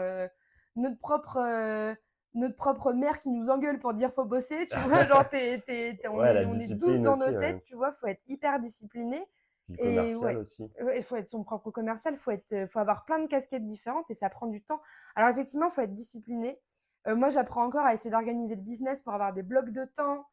notre 0.77 0.99
propre. 0.99 1.97
notre 2.35 2.55
propre 2.55 2.93
mère 2.93 3.19
qui 3.19 3.29
nous 3.29 3.51
engueule 3.51 3.81
pour 3.81 3.93
dire 3.93 4.13
faut 4.13 4.25
bosser, 4.25 4.65
tu 4.67 4.79
vois, 4.79 5.05
genre 5.05 5.29
t'es- 5.31 5.59
t'es- 5.67 5.99
on, 6.09 6.19
Ouais, 6.21 6.43
est, 6.43 6.47
on 6.47 6.55
est 6.55 6.75
douze 6.79 7.01
dans 7.01 7.17
nos 7.17 7.25
ouais. 7.27 7.41
têtes, 7.41 7.65
tu 7.65 7.75
vois, 7.75 7.91
faut 7.91 8.07
être 8.07 8.23
hyper 8.29 8.61
discipliné. 8.61 9.27
Puis 9.73 9.79
Et 9.79 9.89
commercial 9.89 10.37
ouais. 10.37 10.37
aussi. 10.37 10.71
Ouais, 10.81 10.99
Il 10.99 11.05
faut 11.05 11.17
être 11.17 11.29
son 11.31 11.45
propre 11.45 11.71
commercial, 11.71 12.15
il 12.15 12.19
faut, 12.19 12.31
être, 12.31 12.53
euh, 12.53 12.67
faut 12.67 12.79
avoir 12.79 13.05
plein 13.05 13.19
de 13.21 13.27
casquettes 13.27 13.67
différentes 13.67 14.11
et 14.11 14.15
ça 14.15 14.31
prend 14.31 14.47
du 14.47 14.63
temps. 14.63 14.81
Alors 15.15 15.31
effectivement, 15.31 15.67
il 15.69 15.73
faut 15.73 15.81
être 15.83 15.95
discipliné. 15.95 16.61
Euh, 17.07 17.17
moi, 17.17 17.29
j'apprends 17.29 17.65
encore 17.65 17.85
à 17.85 17.95
essayer 17.95 18.11
d'organiser 18.11 18.57
le 18.57 18.63
business 18.63 19.03
pour 19.03 19.13
avoir 19.15 19.33
des 19.33 19.43
blocs 19.43 19.71
de 19.71 19.85
temps, 19.85 20.27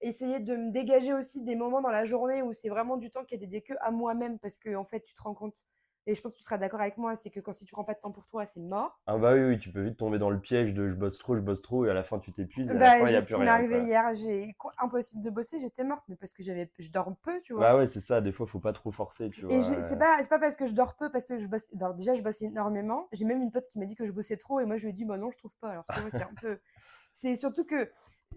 essayer 0.00 0.40
de 0.40 0.56
me 0.56 0.70
dégager 0.72 1.12
aussi 1.12 1.42
des 1.42 1.56
moments 1.56 1.80
dans 1.80 1.90
la 1.90 2.04
journée 2.04 2.42
où 2.42 2.52
c'est 2.52 2.68
vraiment 2.68 2.96
du 2.96 3.10
temps 3.10 3.24
qui 3.24 3.34
est 3.34 3.38
dédié 3.38 3.62
que 3.62 3.74
à 3.80 3.90
moi-même 3.90 4.38
parce 4.38 4.58
que 4.58 4.74
en 4.74 4.84
fait, 4.84 5.00
tu 5.02 5.14
te 5.14 5.22
rends 5.22 5.34
compte, 5.34 5.64
et 6.06 6.14
je 6.14 6.20
pense 6.22 6.32
que 6.32 6.36
tu 6.38 6.42
seras 6.42 6.58
d'accord 6.58 6.80
avec 6.80 6.98
moi, 6.98 7.16
c'est 7.16 7.30
que 7.30 7.40
quand 7.40 7.52
si 7.52 7.64
tu 7.64 7.72
prends 7.72 7.84
pas 7.84 7.94
de 7.94 8.00
temps 8.00 8.12
pour 8.12 8.26
toi, 8.26 8.44
c'est 8.44 8.60
mort. 8.60 8.98
Ah 9.06 9.16
bah 9.18 9.34
oui, 9.34 9.40
oui, 9.42 9.58
tu 9.58 9.70
peux 9.70 9.82
vite 9.82 9.96
tomber 9.96 10.18
dans 10.18 10.30
le 10.30 10.38
piège 10.38 10.74
de 10.74 10.88
je 10.88 10.94
bosse 10.94 11.18
trop, 11.18 11.36
je 11.36 11.40
bosse 11.40 11.62
trop, 11.62 11.86
et 11.86 11.90
à 11.90 11.94
la 11.94 12.04
fin 12.04 12.18
tu 12.18 12.32
t'épuises, 12.32 12.70
et 12.70 12.74
Bah, 12.74 12.98
fin 12.98 13.04
il 13.06 13.08
j'ai 13.08 13.16
a 13.16 13.20
ce 13.20 13.26
plus 13.26 13.34
qui 13.34 13.40
m'est 13.40 13.48
arrivé 13.48 13.76
quoi. 13.76 13.86
hier, 13.86 14.14
j'ai 14.14 14.56
impossible 14.78 15.22
de 15.22 15.30
bosser, 15.30 15.58
j'étais 15.58 15.84
morte, 15.84 16.04
mais 16.08 16.16
parce 16.16 16.32
que 16.32 16.42
j'avais, 16.42 16.70
je 16.78 16.90
dors 16.90 17.14
peu, 17.22 17.40
tu 17.42 17.52
vois. 17.54 17.62
Bah 17.62 17.76
ouais, 17.76 17.86
c'est 17.86 18.00
ça, 18.00 18.20
des 18.20 18.32
fois 18.32 18.46
faut 18.46 18.60
pas 18.60 18.72
trop 18.72 18.92
forcer, 18.92 19.30
tu 19.30 19.46
vois. 19.46 19.54
Et 19.54 19.60
c'est 19.62 19.78
euh. 19.78 19.96
pas, 19.96 20.22
pas 20.22 20.38
parce 20.38 20.56
que 20.56 20.66
je 20.66 20.72
dors 20.72 20.94
peu, 20.96 21.10
parce 21.10 21.26
que 21.26 21.38
je 21.38 21.46
bosse. 21.46 21.66
alors 21.74 21.94
déjà, 21.94 22.14
je 22.14 22.22
bosse 22.22 22.42
énormément. 22.42 23.08
J'ai 23.12 23.24
même 23.24 23.42
une 23.42 23.50
pote 23.50 23.66
qui 23.68 23.78
m'a 23.78 23.86
dit 23.86 23.94
que 23.94 24.06
je 24.06 24.12
bossais 24.12 24.36
trop, 24.36 24.60
et 24.60 24.66
moi, 24.66 24.76
je 24.76 24.84
lui 24.84 24.90
ai 24.90 24.92
dit, 24.92 25.04
bah 25.04 25.18
non, 25.18 25.30
je 25.30 25.38
trouve 25.38 25.52
pas. 25.60 25.70
Alors, 25.70 25.84
c'est 26.12 26.22
un 26.22 26.34
peu. 26.40 26.58
C'est 27.16 27.36
surtout 27.36 27.64
que 27.64 27.88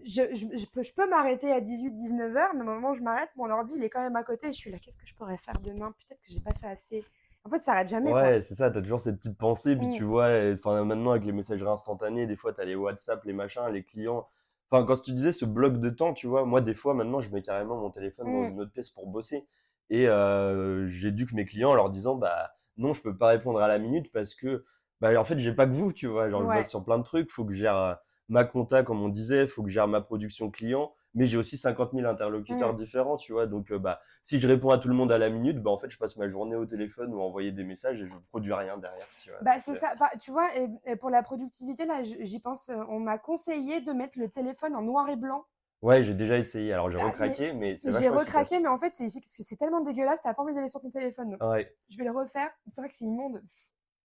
je, 0.04 0.22
je, 0.36 0.56
je 0.56 0.66
peux, 0.66 0.84
je 0.84 0.94
peux 0.94 1.08
m'arrêter 1.10 1.50
à 1.50 1.60
18-19 1.60 2.36
heures, 2.36 2.54
mais 2.54 2.60
au 2.60 2.64
moment 2.64 2.90
où 2.90 2.94
je 2.94 3.02
m'arrête, 3.02 3.30
mon 3.34 3.50
ordi, 3.50 3.72
il 3.76 3.82
est 3.82 3.90
quand 3.90 4.00
même 4.00 4.14
à 4.14 4.22
côté, 4.22 4.46
et 4.48 4.52
je 4.52 4.56
suis 4.56 4.70
là, 4.70 4.78
qu'est-ce 4.78 4.96
que 4.96 5.04
je 5.06 5.14
pourrais 5.16 5.36
faire 5.36 5.58
demain? 5.60 5.92
Peut-être 5.92 6.20
que 6.20 6.28
j'ai 6.32 6.40
pas 6.40 6.52
fait 6.60 6.68
assez. 6.68 7.04
En 7.48 7.50
fait, 7.50 7.64
ça 7.64 7.72
arrête 7.72 7.88
jamais. 7.88 8.14
Ouais, 8.14 8.40
c'est 8.42 8.54
ça, 8.54 8.70
t'as 8.70 8.80
toujours 8.80 9.00
ces 9.00 9.12
petites 9.12 9.36
pensées, 9.36 9.74
puis 9.76 9.88
Mm. 9.88 9.88
tu 9.88 10.04
vois, 10.04 10.28
enfin 10.54 10.84
maintenant 10.84 11.10
avec 11.12 11.24
les 11.24 11.32
messageries 11.32 11.68
instantanées, 11.70 12.26
des 12.28 12.36
fois 12.36 12.52
t'as 12.52 12.64
les 12.64 12.76
WhatsApp, 12.76 13.24
les 13.24 13.32
machins, 13.32 13.62
les 13.72 13.82
clients. 13.84 14.28
Enfin, 14.70 14.84
quand 14.86 15.02
tu 15.02 15.12
disais 15.12 15.32
ce 15.32 15.44
bloc 15.44 15.78
de 15.80 15.90
temps, 15.90 16.14
tu 16.14 16.26
vois, 16.28 16.44
moi 16.44 16.60
des 16.60 16.74
fois 16.74 16.94
maintenant 16.94 17.20
je 17.20 17.30
mets 17.30 17.42
carrément 17.42 17.76
mon 17.80 17.90
téléphone 17.90 18.30
dans 18.30 18.44
Mm. 18.44 18.48
une 18.48 18.60
autre 18.60 18.70
pièce 18.72 18.90
pour 18.90 19.06
bosser. 19.08 19.46
Et 19.90 20.06
euh, 20.08 20.86
j'éduque 20.88 21.32
mes 21.32 21.44
clients 21.44 21.70
en 21.70 21.74
leur 21.74 21.90
disant, 21.90 22.14
bah 22.14 22.52
non, 22.76 22.94
je 22.94 23.02
peux 23.02 23.16
pas 23.16 23.28
répondre 23.28 23.60
à 23.60 23.66
la 23.68 23.78
minute 23.78 24.12
parce 24.12 24.34
que, 24.34 24.64
bah 25.00 25.18
en 25.20 25.24
fait, 25.24 25.38
j'ai 25.38 25.52
pas 25.52 25.66
que 25.66 25.72
vous, 25.72 25.92
tu 25.92 26.06
vois, 26.06 26.30
genre 26.30 26.44
je 26.44 26.48
Ouais. 26.48 26.48
bosse 26.50 26.68
sur 26.68 26.84
plein 26.84 26.98
de 26.98 27.02
trucs, 27.04 27.30
faut 27.32 27.44
que 27.44 27.52
je 27.54 27.58
gère 27.60 27.76
euh, 27.76 27.94
ma 28.28 28.44
compta, 28.44 28.82
comme 28.84 29.02
on 29.02 29.08
disait, 29.08 29.48
faut 29.48 29.62
que 29.62 29.68
je 29.70 29.74
gère 29.74 29.88
ma 29.88 30.00
production 30.02 30.50
client, 30.50 30.94
mais 31.14 31.26
j'ai 31.26 31.36
aussi 31.38 31.56
50 31.58 31.92
000 31.94 32.06
interlocuteurs 32.06 32.72
Mm. 32.72 32.76
différents, 32.76 33.16
tu 33.16 33.32
vois, 33.32 33.46
donc 33.46 33.70
euh, 33.72 33.78
bah 33.78 34.00
si 34.24 34.40
je 34.40 34.46
réponds 34.46 34.70
à 34.70 34.78
tout 34.78 34.88
le 34.88 34.94
monde 34.94 35.10
à 35.10 35.16
la 35.18 35.30
minute, 35.30 35.62
bah 35.62 35.70
en 35.70 35.78
fait, 35.78 35.88
je 35.90 35.96
passe 35.98 36.16
ma 36.16 36.28
journée 36.28 36.54
au 36.54 36.66
téléphone 36.66 37.14
ou 37.14 37.20
à 37.20 37.24
envoyer 37.24 37.50
des 37.50 37.64
messages 37.64 38.00
et 38.02 38.06
je 38.06 38.12
produis 38.28 38.52
rien 38.52 38.76
derrière, 38.76 39.06
tu 39.22 39.30
vois. 39.30 39.38
Bah, 39.40 39.58
c'est 39.58 39.70
euh, 39.72 39.74
ça. 39.76 39.94
Bah, 39.98 40.10
tu 40.20 40.30
vois, 40.30 40.54
et, 40.56 40.68
et 40.84 40.96
pour 40.96 41.08
la 41.10 41.22
productivité, 41.22 41.86
là, 41.86 42.02
j'y 42.02 42.40
pense. 42.40 42.68
euh, 42.68 42.76
On 42.88 43.00
m'a 43.00 43.16
conseillé 43.18 43.80
de 43.80 43.92
mettre 43.92 44.18
le 44.18 44.28
téléphone 44.28 44.74
en 44.76 44.82
noir 44.82 45.08
et 45.08 45.16
blanc. 45.16 45.44
Ouais, 45.80 46.02
j'ai 46.04 46.12
déjà 46.12 46.36
essayé. 46.36 46.72
Alors, 46.72 46.90
j'ai 46.90 46.98
Ah, 46.98 47.04
mais 47.04 47.10
recraqué, 47.10 47.52
mais 47.54 47.76
c'est 47.78 47.90
J'ai 47.92 48.08
recraqué, 48.08 48.58
mais 48.60 48.68
en 48.68 48.76
fait, 48.78 48.92
c'est 48.96 49.04
efficace 49.04 49.30
parce 49.30 49.36
que 49.38 49.42
c'est 49.44 49.56
tellement 49.56 49.80
dégueulasse, 49.80 50.20
t'as 50.22 50.34
pas 50.34 50.42
envie 50.42 50.52
d'aller 50.54 50.68
sur 50.68 50.80
ton 50.82 50.90
téléphone. 50.90 51.30
donc 51.30 51.42
Ouais. 51.42 51.72
Je 51.88 51.96
vais 51.96 52.04
le 52.04 52.10
refaire. 52.10 52.50
C'est 52.70 52.80
vrai 52.80 52.90
que 52.90 52.96
c'est 52.96 53.04
immonde. 53.04 53.40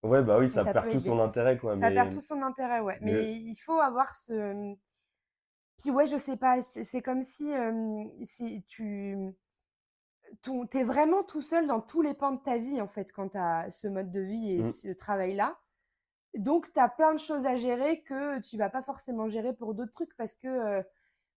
Ouais, 0.04 0.22
bah 0.22 0.38
oui, 0.38 0.48
ça 0.48 0.64
ça 0.64 0.72
perd 0.72 0.84
tout 0.86 0.90
aider. 0.98 1.00
son 1.00 1.18
intérêt, 1.20 1.58
quoi. 1.58 1.76
Ça 1.76 1.88
Mais 1.88 1.94
perd 1.96 2.12
tout 2.12 2.20
son 2.20 2.40
intérêt, 2.42 2.80
ouais. 2.80 2.98
mais- 3.02 3.12
Mais 3.12 3.32
il 3.34 3.56
faut 3.56 3.80
avoir 3.80 4.14
ce. 4.16 4.74
Puis 5.78 5.90
ouais, 5.90 6.06
je 6.06 6.16
sais 6.16 6.36
pas, 6.36 6.60
c'est 6.60 6.84
c'est 6.84 7.02
comme 7.02 7.22
si, 7.22 7.52
euh, 7.52 8.04
si 8.24 8.62
tu. 8.68 9.16
ton- 10.42 10.66
T'es 10.66 10.84
vraiment 10.84 11.22
tout 11.22 11.42
seul 11.42 11.66
dans 11.66 11.80
tous 11.80 12.02
les 12.02 12.14
pans 12.14 12.32
de 12.32 12.40
ta 12.40 12.56
vie, 12.58 12.80
en 12.80 12.88
fait, 12.88 13.12
quand 13.12 13.28
t'as 13.30 13.70
ce 13.70 13.88
mode 13.88 14.10
de 14.10 14.20
vie 14.20 14.52
et 14.52 14.62
Mm. 14.62 14.72
ce 14.72 14.88
travail-là. 14.92 15.56
Donc, 16.36 16.72
t'as 16.74 16.88
plein 16.88 17.14
de 17.14 17.18
choses 17.20 17.46
à 17.46 17.56
gérer 17.56 18.02
que 18.02 18.40
tu 18.40 18.56
vas 18.58 18.70
pas 18.70 18.82
forcément 18.82 19.28
gérer 19.28 19.54
pour 19.54 19.74
d'autres 19.74 19.92
trucs 19.94 20.16
parce 20.16 20.34
que. 20.34 20.48
euh, 20.48 20.82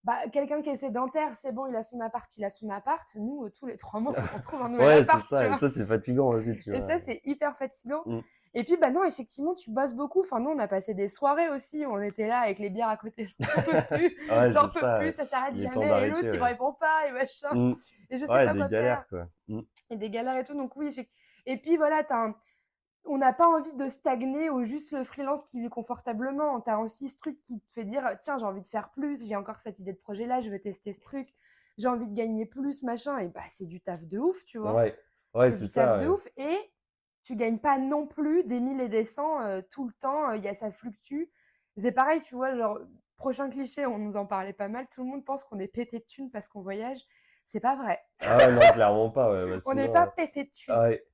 bah, 0.04 0.18
quelqu'un 0.32 0.62
qui 0.62 0.70
est 0.70 0.76
sédentaire, 0.76 1.36
c'est 1.36 1.52
bon, 1.52 1.66
il 1.66 1.76
a 1.76 1.82
son 1.82 2.00
appart, 2.00 2.30
il 2.38 2.44
a 2.44 2.50
son 2.50 2.70
appart. 2.70 3.06
Nous, 3.16 3.50
tous 3.50 3.66
les 3.66 3.76
trois 3.76 4.00
mois, 4.00 4.14
qu'on 4.14 4.40
trouve 4.40 4.62
un 4.62 4.68
nouvel 4.70 4.86
Ouais, 4.86 4.96
c'est 5.04 5.04
appart. 5.04 5.22
tu 5.22 5.28
ça. 5.28 5.48
Et 5.48 5.54
ça, 5.56 5.70
c'est 5.70 5.86
fatigant 5.86 6.28
aussi, 6.28 6.56
tu 6.58 6.72
Et 6.72 6.78
vois? 6.78 6.86
ça, 6.88 6.98
c'est 6.98 7.20
hyper 7.24 7.56
fatigant. 7.58 8.04
Mm. 8.06 8.20
Et 8.54 8.64
puis, 8.64 8.76
bah 8.76 8.90
non, 8.90 9.04
effectivement, 9.04 9.54
tu 9.54 9.70
bosses 9.70 9.94
beaucoup. 9.94 10.20
Enfin, 10.22 10.40
nous, 10.40 10.50
on 10.50 10.58
a 10.58 10.66
passé 10.68 10.94
des 10.94 11.08
soirées 11.08 11.48
aussi. 11.50 11.84
où 11.86 11.92
On 11.92 12.00
était 12.00 12.26
là 12.26 12.40
avec 12.40 12.58
les 12.58 12.70
bières 12.70 12.88
à 12.88 12.96
côté. 12.96 13.28
J'en 13.40 13.62
peux 13.62 13.96
plus. 13.96 14.30
Ouais, 14.30 14.52
J'en 14.52 14.62
peux 14.68 14.80
ça, 14.80 14.96
plus. 14.98 15.06
ouais. 15.06 15.12
Ça 15.12 15.26
s'arrête 15.26 15.52
Il 15.56 15.62
jamais. 15.62 16.06
Et 16.06 16.10
l'autre, 16.10 16.24
il 16.24 16.32
me 16.34 16.40
ouais. 16.42 16.48
répond 16.48 16.72
pas 16.72 17.06
et 17.08 17.12
machin. 17.12 17.54
Mm. 17.54 17.74
Et 18.10 18.16
je 18.16 18.24
sais 18.24 18.32
Ouais, 18.32 18.46
pas 18.46 18.52
des 18.52 18.58
quoi 18.58 18.68
galères, 18.68 19.06
faire. 19.08 19.08
quoi. 19.08 19.28
Mm. 19.56 19.60
Et 19.90 19.96
des 19.96 20.10
galères 20.10 20.36
et 20.38 20.44
tout. 20.44 20.54
Donc, 20.54 20.76
oui, 20.76 20.86
effectivement. 20.88 21.14
Et 21.46 21.56
puis, 21.58 21.76
voilà, 21.76 22.02
un- 22.10 22.34
on 23.04 23.16
n'a 23.18 23.32
pas 23.32 23.48
envie 23.48 23.72
de 23.74 23.88
stagner 23.88 24.50
au 24.50 24.62
juste 24.64 24.92
le 24.92 25.04
freelance 25.04 25.44
qui 25.44 25.60
vit 25.60 25.68
confortablement. 25.70 26.60
Tu 26.60 26.70
as 26.70 26.78
aussi 26.80 27.08
ce 27.08 27.16
truc 27.16 27.42
qui 27.42 27.60
te 27.60 27.72
fait 27.72 27.84
dire 27.84 28.04
tiens, 28.20 28.36
j'ai 28.38 28.44
envie 28.44 28.60
de 28.60 28.66
faire 28.68 28.90
plus, 28.90 29.26
j'ai 29.26 29.36
encore 29.36 29.60
cette 29.60 29.78
idée 29.78 29.92
de 29.92 29.98
projet 29.98 30.26
là, 30.26 30.40
je 30.40 30.50
vais 30.50 30.58
tester 30.58 30.92
ce 30.92 31.00
truc, 31.00 31.28
j'ai 31.78 31.88
envie 31.88 32.06
de 32.06 32.14
gagner 32.14 32.44
plus, 32.44 32.82
machin. 32.82 33.16
Et 33.18 33.28
bah, 33.28 33.40
c'est 33.48 33.64
du 33.66 33.80
taf 33.80 34.04
de 34.04 34.18
ouf, 34.18 34.44
tu 34.44 34.58
vois. 34.58 34.74
Ouais, 34.74 34.98
ouais, 35.34 35.52
c'est 35.52 35.64
du 35.66 35.70
taf 35.70 36.00
de 36.00 36.06
ouais. 36.08 36.12
ouf. 36.12 36.28
Et 36.36 36.58
tu 37.28 37.36
gagnes 37.36 37.58
pas 37.58 37.76
non 37.76 38.06
plus 38.06 38.42
des 38.44 38.58
1000 38.58 38.80
et 38.80 38.88
des 38.88 39.04
100 39.04 39.42
euh, 39.42 39.60
tout 39.70 39.86
le 39.86 39.92
temps. 40.00 40.32
Il 40.32 40.42
y 40.42 40.48
a 40.48 40.54
ça 40.54 40.70
fluctue. 40.70 41.24
C'est 41.76 41.92
pareil, 41.92 42.22
tu 42.22 42.34
vois, 42.34 42.56
genre, 42.56 42.80
prochain 43.18 43.50
cliché, 43.50 43.84
on 43.84 43.98
nous 43.98 44.16
en 44.16 44.24
parlait 44.24 44.54
pas 44.54 44.68
mal. 44.68 44.86
Tout 44.90 45.02
le 45.04 45.10
monde 45.10 45.26
pense 45.26 45.44
qu'on 45.44 45.58
est 45.58 45.68
pété 45.68 45.98
de 45.98 46.04
thunes 46.04 46.30
parce 46.30 46.48
qu'on 46.48 46.62
voyage. 46.62 47.00
C'est 47.44 47.60
pas 47.60 47.76
vrai. 47.76 48.00
Ah 48.22 48.38
ouais, 48.38 48.50
non, 48.50 48.60
clairement 48.72 49.10
pas. 49.10 49.30
Ouais. 49.30 49.50
Bah, 49.50 49.62
On 49.66 49.74
n'est 49.74 49.92
pas 49.92 50.06
euh, 50.06 50.10
pété 50.16 50.44
de 50.44 50.48
thunes. 50.48 50.74
ah 50.74 50.88
ouais. 50.88 51.04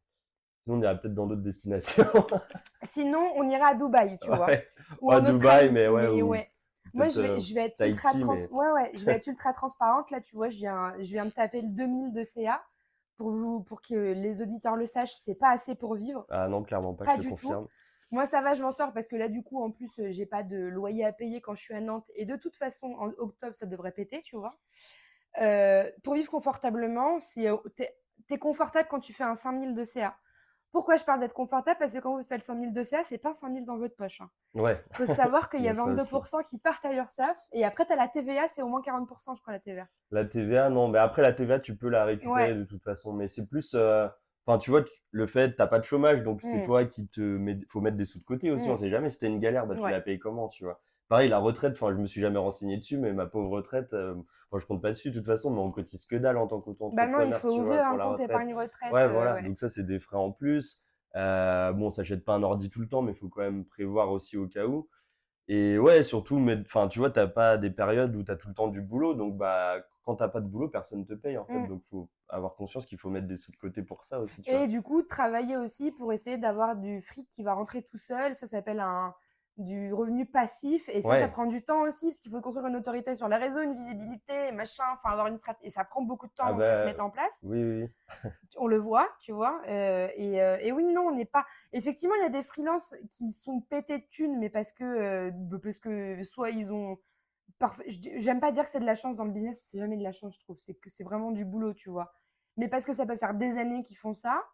Sinon, 0.65 0.77
on 0.79 0.83
irait 0.83 1.01
peut-être 1.01 1.15
dans 1.15 1.27
d'autres 1.27 1.43
destinations. 1.43 2.05
Sinon, 2.85 3.33
on 3.35 3.49
ira 3.49 3.67
à 3.67 3.75
Dubaï, 3.75 4.17
tu 4.21 4.29
vois. 4.29 4.51
Ou 5.01 5.13
en 5.13 5.19
Dubaï, 5.19 5.35
Australie. 5.35 5.73
mais 5.73 5.89
ouais, 5.89 6.23
ou 6.23 6.29
Moi, 6.95 7.09
je 7.09 7.23
vais, 7.23 7.31
euh, 7.31 7.41
je 7.41 7.55
vais 7.55 7.65
être 7.65 7.77
Tahiti, 7.79 7.95
ultra 7.97 8.11
trans... 8.13 8.35
mais- 8.35 8.49
ouais, 8.51 8.71
ouais, 8.71 8.91
je 8.95 9.05
vais 9.05 9.13
être 9.17 9.27
ultra 9.27 9.53
transparente. 9.53 10.13
Là, 10.13 10.21
tu 10.21 10.37
vois, 10.37 10.49
je 10.49 10.59
viens, 10.59 10.95
je 10.99 11.11
viens 11.13 11.27
de 11.27 11.33
taper 11.33 11.61
le 11.61 11.71
2000 11.71 12.13
de 12.13 12.23
CA. 12.23 12.63
Pour, 13.17 13.31
vous, 13.31 13.63
pour 13.63 13.81
que 13.81 13.95
les 13.95 14.43
auditeurs 14.43 14.77
le 14.77 14.87
sachent, 14.87 15.15
c'est 15.15 15.37
pas 15.37 15.51
assez 15.51 15.75
pour 15.75 15.95
vivre. 15.95 16.27
Ah 16.31 16.49
non, 16.49 16.63
clairement 16.63 16.95
pas, 16.95 17.05
Pas 17.05 17.17
je 17.17 17.29
du 17.29 17.35
tout. 17.35 17.69
Moi, 18.11 18.27
ça 18.27 18.41
va, 18.41 18.55
je 18.55 18.63
m'en 18.63 18.71
sors 18.71 18.93
parce 18.93 19.09
que 19.09 19.17
là, 19.17 19.29
du 19.29 19.43
coup, 19.43 19.61
en 19.63 19.71
plus, 19.71 19.99
euh, 19.99 20.11
j'ai 20.11 20.27
pas 20.27 20.43
de 20.43 20.57
loyer 20.57 21.05
à 21.05 21.13
payer 21.13 21.41
quand 21.41 21.57
je 21.57 21.63
suis 21.63 21.75
à 21.75 21.81
Nantes. 21.81 22.09
Et 22.15 22.25
de 22.25 22.37
toute 22.37 22.55
façon, 22.55 22.95
en 22.99 23.09
octobre, 23.19 23.55
ça 23.57 23.67
devrait 23.67 23.93
péter, 23.93 24.23
tu 24.23 24.37
vois. 24.37 24.57
Euh, 25.41 25.91
pour 26.05 26.15
vivre 26.15 26.31
confortablement, 26.31 27.19
si 27.19 27.49
euh, 27.49 27.57
t'es 27.75 27.97
es 28.31 28.39
confortable 28.39 28.89
quand 28.89 29.01
tu 29.01 29.13
fais 29.13 29.25
un 29.25 29.35
5000 29.35 29.75
de 29.75 29.85
CA. 29.85 30.17
Pourquoi 30.75 30.97
je 30.97 31.05
parle 31.05 31.21
d'être 31.21 31.33
confortable? 31.35 31.79
Parce 31.79 31.93
que 31.95 32.01
quand 32.01 32.17
vous 32.17 32.23
faites 32.25 32.41
le 32.41 32.45
5000 32.45 32.73
de 32.73 32.83
CA, 32.83 33.05
c'est 33.05 33.17
pas 33.17 33.33
5000 33.33 33.65
dans 33.65 33.79
votre 33.79 33.95
poche. 33.95 34.21
Il 34.55 34.61
Ouais, 34.61 34.85
faut 34.93 35.07
savoir 35.07 35.49
qu'il 35.49 35.61
y 35.61 35.69
a 35.69 35.73
Il 35.73 35.77
y 35.77 35.79
a 35.79 35.83
ça 35.83 35.95
22% 35.95 36.43
qui 36.43 36.59
partent 36.59 36.85
à 36.85 36.93
l'URSSAF. 36.93 37.37
Et 37.53 37.65
après, 37.65 37.87
tu 37.87 37.93
as 37.93 37.97
la 37.97 38.09
TVA, 38.09 38.49
c'est 38.49 38.61
au 38.61 38.69
moins 38.69 38.83
40%, 38.83 39.37
je 39.37 39.41
crois, 39.41 39.53
la 39.53 39.61
TVA. 39.61 39.87
la 40.11 40.25
TVA, 40.25 40.71
non, 40.71 40.89
mais 40.89 40.99
après 40.99 41.23
la 41.23 41.33
TVA, 41.33 41.61
tu 41.61 41.77
peux 41.77 41.89
la 41.89 42.05
récupérer 42.05 42.51
Ouais. 42.51 42.55
de 42.55 42.65
toute 42.65 42.83
façon, 42.83 43.13
mais 43.13 43.29
c'est 43.29 43.47
plus, 43.47 43.75
euh, 43.75 44.09
enfin, 44.47 44.59
tu 44.59 44.71
vois, 44.71 44.85
le 45.13 45.27
fait, 45.29 45.55
t'as 45.57 45.67
pas 45.69 45.79
de 45.79 45.85
chômage, 45.85 46.23
donc 46.25 46.43
c'est 46.43 46.59
Mm. 46.59 46.65
toi 46.65 46.85
qui 46.87 47.07
te 47.09 47.21
mets, 47.21 47.59
faut 47.69 47.81
mettre 47.81 47.97
des 47.97 48.05
sous 48.05 48.19
de 48.19 48.25
côté 48.25 48.51
aussi, 48.51 48.69
Mm. 48.69 48.73
on 48.73 48.77
sait 48.77 48.91
jamais, 48.91 49.11
si 49.11 49.19
t'as 49.21 49.29
une 49.29 49.41
galère, 49.41 49.67
bah 49.67 49.77
tu 49.77 49.83
Ouais. 49.83 49.91
la 49.93 50.01
payes 50.01 50.19
comment, 50.19 50.49
tu 50.49 50.65
vois. 50.65 50.81
Pareil, 51.09 51.29
la 51.29 51.39
retraite, 51.39 51.75
enfin, 51.75 51.93
je 51.93 51.97
me 51.97 52.07
suis 52.07 52.21
jamais 52.21 52.39
renseigné 52.39 52.79
dessus, 52.79 52.97
mais 52.97 53.13
ma 53.13 53.27
pauvre 53.27 53.51
retraite, 53.51 53.93
euh, 53.93 54.15
moi, 54.51 54.61
je 54.61 54.67
compte 54.67 54.81
pas 54.81 54.91
dessus 54.91 55.11
de 55.11 55.19
toute 55.19 55.27
façon, 55.27 55.51
mais 55.51 55.61
on 55.61 55.71
cotise 55.71 56.07
que 56.07 56.17
dalle 56.17 56.39
en 56.39 56.47
tant 56.47 56.61
qu'auto-entrepreneur. 56.61 57.19
Bah 57.19 57.25
non, 57.25 57.31
il 57.31 57.35
faut 57.35 57.53
tu 57.53 57.61
ouvrir 57.61 57.85
un 57.87 57.99
compte 57.99 58.21
épargne 58.21 58.55
retraite. 58.55 58.93
Ouais, 58.93 59.05
euh, 59.05 59.09
voilà. 59.09 59.35
ouais. 59.35 59.43
Donc 59.43 59.59
ça, 59.59 59.69
c'est 59.69 59.83
des 59.85 60.01
frais 60.01 60.17
en 60.17 60.33
plus. 60.33 60.83
Euh, 61.17 61.73
bon, 61.73 61.89
on 61.89 61.91
s'achète 61.91 62.25
pas 62.25 62.35
un 62.35 62.43
ordi 62.43 62.71
tout 62.71 62.81
le 62.81 62.89
temps, 62.89 63.03
mais 63.03 63.13
il 63.13 63.19
faut 63.19 63.29
quand 63.29 63.43
même 63.43 63.65
prévoir 63.65 64.11
aussi 64.11 64.37
au 64.37 64.49
cas 64.49 64.67
où. 64.67 64.89
Et 65.47 65.79
ouais, 65.79 66.05
surtout, 66.05 66.39
mais, 66.39 66.59
enfin, 66.61 66.89
tu 66.89 66.99
vois, 66.99 67.11
t'as 67.11 67.27
pas 67.27 67.59
des 67.59 67.71
périodes 67.71 68.17
où 68.17 68.23
t'as 68.23 68.37
tout 68.37 68.49
le 68.49 68.55
temps 68.55 68.69
du 68.69 68.81
boulot. 68.81 69.15
Donc, 69.15 69.37
bah, 69.37 69.77
quand 70.05 70.17
t'as 70.17 70.29
pas 70.29 70.41
de 70.41 70.47
boulot, 70.47 70.69
personne 70.69 71.05
te 71.05 71.13
paye, 71.13 71.37
en 71.37 71.45
fait. 71.45 71.59
Mm. 71.59 71.69
Donc, 71.69 71.83
faut 71.91 72.09
avoir 72.31 72.55
conscience 72.55 72.87
qu'il 72.87 72.99
faut 72.99 73.11
mettre 73.11 73.27
des 73.27 73.37
sous 73.37 73.53
de 73.53 73.57
côté 73.57 73.83
pour 73.83 74.05
ça 74.05 74.21
aussi, 74.21 74.41
tu 74.41 74.51
vois. 74.51 74.61
Et 74.61 74.69
du 74.69 74.81
coup, 74.81 75.03
travailler 75.03 75.59
aussi 75.59 75.93
pour 75.93 76.13
essayer 76.13 76.39
d'avoir 76.39 76.77
du 76.77 77.03
fric 77.03 77.29
qui 77.31 77.43
va 77.43 77.53
rentrer 77.53 77.83
tout 77.83 77.99
seul. 77.99 78.35
Ça 78.35 78.47
s'appelle 78.47 78.81
un 78.81 79.15
du 79.57 79.93
revenu 79.93 80.27
passif. 80.27 80.89
Et 80.89 81.01
ça, 81.03 81.09
ça 81.21 81.29
prend 81.29 81.47
du 81.47 81.63
temps 81.65 81.83
aussi, 81.83 82.07
parce 82.07 82.21
qu'il 82.21 82.31
faut 82.33 82.41
construire 82.41 82.67
une 82.67 82.77
autorité 82.77 83.15
sur 83.15 83.29
les 83.29 83.37
réseaux, 83.37 83.61
une 83.63 83.75
visibilité, 83.75 84.51
machin, 84.53 84.85
enfin 84.95 85.11
avoir 85.11 85.29
une 85.29 85.37
stratégie. 85.37 85.67
Et 85.67 85.71
ça 85.71 85.85
prend 85.85 86.03
beaucoup 86.03 86.27
de 86.27 86.33
temps 86.33 86.45
Ah 86.47 86.49
avant 86.49 86.59
que 86.59 86.65
ça 86.65 86.75
se 86.75 86.81
bah, 86.81 86.87
mette 86.87 87.01
en 87.01 87.11
place. 87.11 87.39
Oui, 87.45 87.63
oui. 87.63 87.89
On 88.57 88.67
le 88.67 88.79
voit, 88.79 89.09
tu 89.21 89.33
vois. 89.33 89.61
euh, 89.69 90.09
et, 90.17 90.41
euh, 90.43 90.59
et 90.61 90.73
oui, 90.73 90.85
non, 90.85 91.03
on 91.09 91.15
n'est 91.15 91.25
pas. 91.25 91.45
Effectivement, 91.73 92.15
il 92.17 92.23
y 92.23 92.27
a 92.27 92.31
des 92.31 92.43
freelances 92.43 92.95
qui 93.11 93.33
sont 93.33 93.61
pétés 93.61 93.99
de 93.99 94.05
thunes, 94.11 94.39
mais 94.39 94.49
parce 94.51 94.73
que, 94.73 94.85
euh, 94.85 95.31
parce 95.63 95.79
que 95.79 96.23
soit 96.23 96.51
ils 96.51 96.73
ont. 96.73 96.99
parf- 97.61 97.83
J'aime 97.87 98.41
pas 98.41 98.53
dire 98.53 98.65
que 98.65 98.71
c'est 98.71 98.81
de 98.81 98.85
la 98.87 98.95
chance 98.95 99.17
dans 99.17 99.25
le 99.25 99.33
business, 99.33 99.61
c'est 99.69 99.79
jamais 99.79 99.97
de 99.97 100.03
la 100.05 100.13
chance, 100.13 100.35
je 100.35 100.41
trouve. 100.41 100.59
C'est 100.59 100.75
que 100.75 100.91
c'est 100.91 101.05
vraiment 101.05 101.31
du 101.33 101.45
boulot, 101.45 101.75
tu 101.75 101.91
vois. 101.91 102.13
Mais 102.57 102.69
parce 102.69 102.85
que 102.85 102.93
ça 102.93 103.07
peut 103.07 103.17
faire 103.17 103.35
des 103.35 103.57
années 103.59 103.83
qu'ils 103.83 103.97
font 103.97 104.15
ça. 104.15 104.45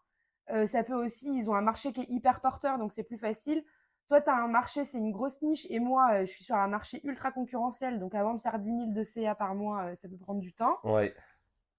Ça 0.67 0.83
peut 0.83 0.95
aussi, 0.95 1.33
ils 1.37 1.49
ont 1.49 1.55
un 1.55 1.61
marché 1.61 1.93
qui 1.93 2.01
est 2.01 2.11
hyper 2.11 2.41
porteur, 2.41 2.77
donc 2.79 2.93
c'est 2.93 3.05
plus 3.05 3.19
facile. 3.19 3.63
Toi, 4.11 4.21
tu 4.21 4.29
as 4.29 4.35
un 4.35 4.49
marché, 4.49 4.85
c'est 4.85 4.99
une 4.99 5.13
grosse 5.13 5.41
niche, 5.41 5.69
et 5.71 5.79
moi, 5.79 6.09
euh, 6.15 6.21
je 6.23 6.33
suis 6.33 6.43
sur 6.43 6.57
un 6.57 6.67
marché 6.67 7.01
ultra 7.05 7.31
concurrentiel. 7.31 8.01
Donc 8.01 8.17
avant 8.17 8.35
de 8.35 8.41
faire 8.41 8.59
10 8.59 8.69
000 8.69 8.87
de 8.91 9.03
CA 9.05 9.37
par 9.37 9.55
mois, 9.55 9.85
euh, 9.85 9.95
ça 9.95 10.09
peut 10.09 10.17
prendre 10.17 10.41
du 10.41 10.53
temps. 10.53 10.79
Ouais. 10.83 11.15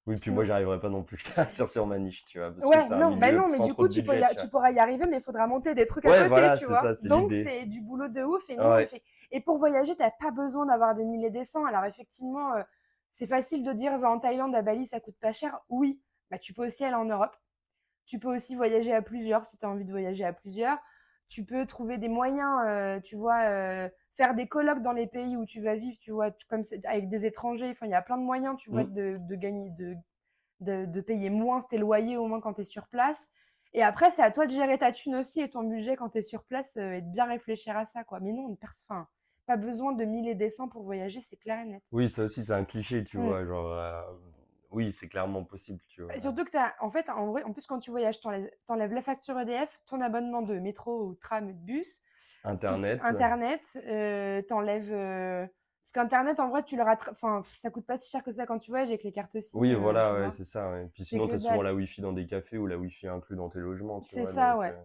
Oui, 0.08 0.16
puis 0.16 0.32
moi, 0.32 0.46
j'y 0.46 0.52
arriverai 0.52 0.80
pas 0.80 0.88
non 0.88 1.04
plus 1.04 1.18
sur, 1.50 1.70
sur 1.70 1.86
ma 1.86 2.00
niche, 2.00 2.24
tu 2.24 2.40
vois. 2.40 2.54
Parce 2.54 2.66
Ouais, 2.66 2.88
non, 2.88 3.18
bah 3.18 3.34
non, 3.34 3.50
mais 3.50 3.60
du 3.60 3.74
coup, 3.74 3.90
tu, 3.90 4.02
budget, 4.02 4.22
y 4.32 4.48
pourras 4.48 4.72
y 4.72 4.80
arriver, 4.80 5.06
mais 5.08 5.18
il 5.18 5.22
faudra 5.22 5.46
monter 5.46 5.76
des 5.76 5.86
trucs 5.86 6.06
à 6.06 6.10
Ouais, 6.10 6.18
côté, 6.20 6.30
voilà, 6.30 6.58
tu 6.58 6.60
c'est 6.64 6.72
vois. 6.72 6.96
ça, 6.96 7.08
Donc, 7.10 7.34
c'est 7.34 7.66
du 7.66 7.82
boulot 7.82 8.08
de 8.08 8.24
ouf. 8.24 8.48
Ouais. 8.48 8.90
et 9.32 9.42
pour 9.42 9.58
voyager, 9.58 9.94
tu 9.98 10.02
n'as 10.02 10.12
pas 10.12 10.32
besoin 10.32 10.66
d'avoir 10.66 10.96
des 10.96 11.04
milliers 11.04 11.32
des 11.32 11.44
cents. 11.44 11.66
Alors, 11.66 11.84
effectivement, 11.84 12.54
euh, 12.54 12.64
c'est 13.12 13.28
facile 13.28 13.66
de 13.66 13.74
dire, 13.74 14.00
va 14.00 14.10
en 14.10 14.20
Thaïlande, 14.20 14.56
à 14.56 14.62
Bali, 14.62 14.88
ça 14.88 15.02
coûte 15.02 15.18
pas 15.20 15.34
cher. 15.34 15.60
Oui, 15.68 16.02
bah, 16.30 16.40
tu 16.40 16.54
peux 16.54 16.66
aussi 16.66 16.86
aller 16.86 16.96
en 16.96 17.04
Europe. 17.06 17.36
Tu 18.06 18.20
peux 18.20 18.34
aussi 18.34 18.56
voyager 18.56 18.94
à 18.94 19.02
plusieurs 19.02 19.46
si 19.46 19.58
tu 19.58 19.66
as 19.66 19.70
envie 19.70 19.84
de 19.86 19.92
voyager 19.92 20.24
à 20.24 20.32
plusieurs. 20.32 20.78
Tu 21.32 21.46
peux 21.46 21.66
trouver 21.66 21.98
des 21.98 22.10
moyens, 22.10 22.60
euh, 22.68 23.00
tu 23.00 23.16
vois, 23.16 23.42
euh, 23.46 23.90
faire 24.16 24.36
des 24.36 24.48
colloques 24.48 24.82
dans 24.82 24.92
les 24.92 25.08
pays 25.08 25.38
où 25.38 25.46
tu 25.46 25.62
vas 25.62 25.76
vivre, 25.76 25.98
tu 25.98 26.12
vois, 26.12 26.30
comme 26.50 26.64
c'est- 26.64 26.86
avec 26.86 27.08
des 27.08 27.26
étrangers. 27.26 27.70
Enfin, 27.72 27.86
il 27.86 27.92
y 27.92 27.96
a 27.96 28.02
plein 28.02 28.18
de 28.18 28.24
moyens, 28.24 28.58
tu 28.58 28.70
vois, 28.70 28.84
Mm. 28.84 28.94
de, 28.94 29.18
de 29.20 29.36
gagner, 29.36 29.70
de, 29.70 29.96
de, 30.60 30.86
de 30.86 31.02
payer 31.02 31.30
moins 31.30 31.62
tes 31.70 31.78
loyers 31.78 32.18
au 32.18 32.28
moins 32.28 32.42
quand 32.42 32.56
tu 32.56 32.62
es 32.62 32.66
sur 32.66 32.86
place. 32.90 33.30
Et 33.74 33.82
après, 33.82 34.12
c'est 34.12 34.22
à 34.22 34.30
toi 34.30 34.46
de 34.46 34.52
gérer 34.52 34.78
ta 34.78 34.92
thune 34.92 35.16
aussi 35.16 35.40
et 35.40 35.50
ton 35.50 35.64
budget 35.64 35.96
quand 35.96 36.10
tu 36.10 36.18
es 36.18 36.22
sur 36.22 36.44
place 36.44 36.76
euh, 36.76 36.96
et 36.96 37.02
de 37.02 37.08
bien 37.08 37.24
réfléchir 37.26 37.78
à 37.78 37.86
ça, 37.86 38.04
quoi. 38.04 38.20
Mais 38.20 38.34
non, 38.34 38.48
on 38.50 38.56
pers- 38.56 38.74
enfin, 38.90 39.08
pas 39.46 39.56
besoin 39.56 39.94
de 39.94 40.04
1000 40.04 40.28
et 40.28 40.36
des 40.36 40.50
cents 40.50 40.68
pour 40.68 40.84
voyager, 40.84 41.22
c'est 41.22 41.38
clair 41.38 41.62
et 41.62 41.66
net. 41.66 41.84
Oui, 41.94 42.10
ça 42.10 42.26
aussi, 42.26 42.44
c'est 42.44 42.52
un 42.54 42.66
cliché, 42.66 43.06
tu 43.06 43.18
Mm. 43.18 43.26
vois. 43.26 43.46
Genre, 43.46 43.72
euh, 43.72 44.02
oui, 44.72 44.92
c'est 44.92 45.08
clairement 45.08 45.44
possible, 45.44 45.80
tu 45.88 46.02
vois. 46.02 46.16
Et 46.16 46.20
Surtout 46.20 46.44
que 46.46 46.52
t'as, 46.52 46.74
en 46.80 46.90
fait, 46.90 47.10
en 47.10 47.28
vrai, 47.28 47.44
en 47.44 47.54
plus, 47.54 47.66
quand 47.68 47.80
tu 47.80 47.92
voyages, 47.92 48.20
t'enlèves, 48.22 48.50
t'enlèves 48.66 48.94
la 48.94 49.02
facture 49.02 49.40
EDF, 49.40 49.80
ton 49.88 50.02
abonnement 50.02 50.42
de 50.42 50.58
métro 50.60 51.06
ou 51.08 51.16
tram 51.16 51.48
ou 51.48 51.54
de 51.54 51.58
bus, 51.58 52.02
Internet. 52.44 53.00
Internet, 53.04 53.62
euh, 53.88 54.42
t'enlèves. 54.42 54.92
euh, 54.92 55.46
Parce 55.84 55.92
qu'Internet, 55.94 56.40
en 56.40 56.50
vrai, 56.50 56.64
tu 56.64 56.76
le 56.76 56.84
rattrapes. 56.84 57.14
Enfin, 57.14 57.42
ça 57.60 57.70
coûte 57.70 57.86
pas 57.86 57.98
si 57.98 58.10
cher 58.10 58.24
que 58.24 58.32
ça 58.32 58.46
quand 58.46 58.60
tu 58.60 58.72
voyages 58.72 58.90
avec 58.90 59.04
les 59.04 59.12
cartes 59.12 59.40
SIM. 59.40 59.60
Oui, 59.60 59.74
euh, 59.74 59.78
voilà, 59.78 60.14
tu 60.14 60.20
ouais, 60.20 60.32
c'est 60.32 60.46
ça. 60.46 60.72
ouais. 60.72 60.90
Puis 60.94 61.06
sinon, 61.06 61.28
que 61.28 61.34
t'as 61.34 61.40
souvent 61.40 61.62
la 61.62 61.74
Wi-Fi 61.74 62.02
dans 62.02 62.14
des 62.14 62.26
cafés 62.26 62.58
ou 62.58 62.68
la 62.68 62.78
Wi-Fi 62.78 63.08
inclus 63.08 63.36
dans 63.36 63.50
tes 63.50 63.60
logements, 63.60 64.02
tu 64.02 64.16
C'est 64.16 64.26
ça, 64.26 64.52
donc, 64.54 64.60
ouais. 64.62 64.70
euh, 64.72 64.84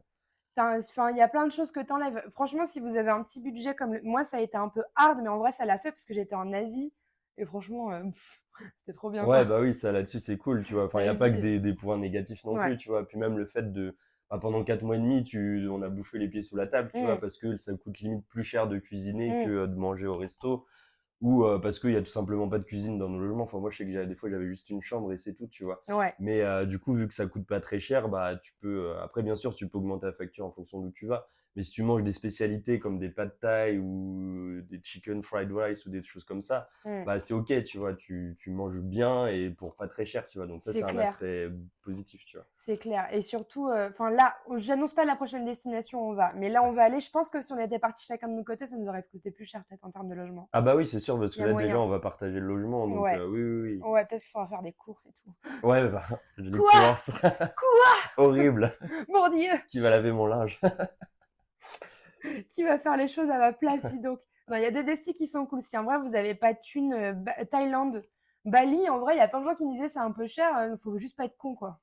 Enfin, 0.59 1.11
il 1.11 1.18
y 1.18 1.22
a 1.22 1.28
plein 1.28 1.47
de 1.47 1.53
choses 1.53 1.70
que 1.70 1.80
t'enlèves. 1.80 2.24
Franchement, 2.30 2.64
si 2.64 2.80
vous 2.80 2.97
avez 2.97 3.11
un 3.11 3.22
petit 3.22 3.41
budget 3.43 3.74
comme 3.74 3.93
le- 3.95 4.03
moi, 4.03 4.24
ça 4.24 4.39
a 4.39 4.41
été 4.41 4.57
un 4.57 4.68
peu 4.70 4.82
hard, 4.95 5.20
mais 5.22 5.28
en 5.28 5.37
vrai, 5.39 5.53
ça 5.53 5.66
l'a 5.66 5.78
fait 5.78 5.91
parce 5.91 6.07
que 6.07 6.14
j'étais 6.14 6.34
en 6.34 6.51
Asie 6.53 6.95
et 7.37 7.45
franchement, 7.45 7.93
euh, 7.93 8.05
pff, 8.05 8.43
c'était 8.80 8.96
trop 8.96 9.11
bien. 9.11 9.24
Ouais, 9.26 9.44
quoi. 9.44 9.44
bah 9.44 9.61
oui, 9.61 9.74
ça 9.74 9.92
là-dessus, 9.92 10.20
c'est 10.20 10.36
cool, 10.38 10.62
tu 10.64 10.74
vois. 10.74 10.84
Enfin, 10.86 11.00
il 11.00 11.04
n'y 11.04 11.09
a 11.09 11.14
pas 11.14 11.30
que 11.30 11.40
des, 11.40 11.59
des 11.59 11.74
points 11.74 11.98
négatifs 11.98 12.44
non 12.44 12.54
Ouais. 12.54 12.68
plus, 12.68 12.76
tu 12.78 12.88
vois. 12.88 13.07
Puis 13.07 13.18
même 13.18 13.36
le 13.38 13.46
fait 13.46 13.72
de. 13.72 13.96
bah, 14.30 14.38
pendant 14.40 14.62
4 14.64 14.82
mois 14.82 14.96
et 14.96 14.98
demi, 14.98 15.24
tu, 15.24 15.66
on 15.70 15.82
a 15.82 15.88
bouffé 15.88 16.18
les 16.18 16.28
pieds 16.28 16.42
sous 16.42 16.57
la 16.57 16.66
table, 16.66 16.90
tu 16.94 17.04
vois, 17.04 17.16
Mm. 17.16 17.20
parce 17.20 17.38
que 17.38 17.57
ça 17.59 17.72
coûte 17.76 17.98
limite 18.00 18.26
plus 18.28 18.42
cher 18.44 18.68
de 18.68 18.78
cuisiner 18.78 19.30
Mm. 19.30 19.44
que 19.44 19.50
euh, 19.50 19.66
de 19.66 19.74
manger 19.76 20.07
au 20.07 20.16
resto. 20.16 20.66
Ou 21.20 21.44
euh, 21.44 21.59
parce 21.59 21.78
qu'il 21.80 21.92
y 21.92 21.96
a 21.96 22.02
tout 22.02 22.11
simplement 22.11 22.48
pas 22.48 22.59
de 22.59 22.64
cuisine 22.64 22.98
dans 22.98 23.09
nos 23.09 23.18
logements. 23.20 23.44
Enfin, 23.44 23.59
moi, 23.59 23.70
je 23.70 23.78
sais 23.78 23.86
que 23.86 24.04
des 24.04 24.14
fois, 24.14 24.30
j'avais 24.30 24.46
juste 24.46 24.70
une 24.70 24.82
chambre 24.82 25.12
et 25.12 25.18
c'est 25.18 25.34
tout, 25.34 25.48
tu 25.48 25.64
vois. 25.64 25.84
Ouais. 25.88 26.14
Mais 26.18 26.42
euh, 26.42 26.66
du 26.66 26.78
coup, 26.78 26.94
vu 26.94 27.09
que 27.09 27.14
ça 27.14 27.26
coûte 27.26 27.46
pas 27.46 27.61
très 27.61 27.80
cher, 27.80 28.09
bah 28.09 28.36
tu 28.42 28.54
peux. 28.61 28.90
euh, 28.90 29.02
après, 29.02 29.22
bien 29.22 29.36
sûr, 29.36 29.54
tu 29.54 29.68
peux 29.68 29.78
augmenter 29.78 30.07
la 30.07 30.12
facture 30.12 30.46
en 30.46 30.52
fonction 30.52 30.80
d'où 30.80 30.90
tu 30.92 31.07
vas. 31.07 31.28
Mais 31.57 31.62
si 31.64 31.70
tu 31.70 31.82
manges 31.82 32.02
des 32.02 32.12
spécialités 32.12 32.78
comme 32.78 32.98
des 32.98 33.09
pad 33.09 33.32
thai 33.40 33.78
ou 33.78 34.61
des 34.68 34.78
chicken 34.84 35.22
fried 35.22 35.50
rice 35.50 35.86
ou 35.86 35.90
des 35.90 36.02
choses 36.02 36.24
comme 36.24 36.42
ça, 36.42 36.68
Mm. 36.84 37.04
bah 37.04 37.18
c'est 37.18 37.32
ok, 37.34 37.64
tu 37.64 37.78
vois. 37.78 37.94
Tu, 37.94 38.36
tu 38.38 38.50
manges 38.50 38.78
bien 38.78 39.26
et 39.26 39.48
pour 39.50 39.74
pas 39.74 39.88
très 39.88 40.04
cher, 40.04 40.28
tu 40.28 40.38
vois. 40.38 40.46
Donc 40.46 40.62
ça, 40.62 40.72
C'est 40.72 40.82
un 40.82 40.98
aspect 40.98 41.48
positif, 41.82 42.24
tu 42.26 42.36
vois. 42.36 42.46
C'est 42.59 42.76
clair. 42.76 43.09
Et 43.12 43.22
surtout, 43.22 43.68
euh, 43.68 43.88
enfin 43.90 44.11
là, 44.11 44.36
j'annonce 44.57 44.92
pas 44.92 45.04
la 45.07 45.16
prochaine 45.16 45.44
destination 45.46 46.00
où 46.07 46.11
on 46.11 46.14
va, 46.14 46.32
mais 46.34 46.48
là, 46.50 46.62
on 46.62 46.72
va 46.72 46.84
aller. 46.84 47.00
Je 47.00 47.11
pense 47.11 47.30
que 47.30 47.40
si 47.40 47.52
on 47.54 47.59
était 47.59 47.78
partis 47.78 48.04
chacun 48.04 48.28
de 48.28 48.34
nos 48.34 48.44
côtés, 48.44 48.66
ça 48.66 48.76
nous 48.76 48.86
aurait 48.88 49.04
coûté 49.11 49.30
plus 49.30 49.46
cher 49.46 49.64
peut-être 49.68 49.84
en 49.84 49.90
termes 49.90 50.09
de 50.09 50.14
logement. 50.14 50.48
Ah 50.52 50.61
bah 50.61 50.76
oui, 50.76 50.86
c'est 50.86 51.00
sûr, 51.00 51.18
parce 51.18 51.34
que 51.36 51.42
là 51.42 51.52
moyen. 51.52 51.68
déjà, 51.68 51.80
on 51.80 51.88
va 51.88 52.00
partager 52.00 52.38
le 52.38 52.46
logement. 52.46 52.86
Donc 52.86 53.02
Ouais. 53.04 53.16
euh, 53.16 53.26
oui, 53.28 53.42
oui, 53.42 53.80
oui. 53.82 53.90
Ouais, 53.90 54.04
peut-être 54.04 54.20
qu'il 54.22 54.30
faudra 54.30 54.48
faire 54.48 54.62
des 54.62 54.72
courses 54.72 55.07
et 55.07 55.12
tout. 55.12 55.66
Ouais, 55.66 55.88
bah, 55.88 56.04
les 56.36 56.50
Quoi? 56.59 56.70
courses. 56.70 57.11
Horrible. 58.18 58.72
Mon 59.09 59.28
Dieu, 59.30 59.52
Qui 59.68 59.78
va 59.80 59.90
laver 59.90 60.12
mon 60.12 60.26
linge 60.26 60.61
qui 62.48 62.62
va 62.62 62.78
faire 62.78 62.96
les 62.96 63.09
choses 63.09 63.30
à 63.30 63.38
ma 63.38 63.52
place, 63.52 63.82
dis 63.92 64.00
donc. 64.00 64.20
Non, 64.48 64.57
il 64.57 64.62
y 64.62 64.66
a 64.66 64.70
des 64.70 64.84
destis 64.84 65.12
qui 65.12 65.26
sont 65.26 65.44
cool. 65.46 65.61
Si 65.61 65.76
en 65.76 65.84
vrai, 65.84 65.98
vous 65.98 66.14
avez 66.14 66.34
pas 66.34 66.52
de 66.52 66.59
thunes, 66.62 66.92
euh, 66.94 67.12
Ba- 67.12 67.44
Thaïlande, 67.46 68.04
Bali, 68.44 68.88
en 68.88 69.00
vrai, 69.00 69.14
il 69.16 69.18
y 69.18 69.20
a 69.20 69.26
plein 69.28 69.40
de 69.40 69.44
gens 69.44 69.57
qui 69.57 69.64
me 69.64 69.72
disaient 69.72 69.88
c'est 69.88 69.98
un 69.98 70.12
peu 70.12 70.26
cher, 70.26 70.57
euh, 70.57 70.76
faut 70.76 70.96
juste 70.98 71.16
pas 71.16 71.24
être 71.24 71.36
con, 71.36 71.54
quoi. 71.57 71.80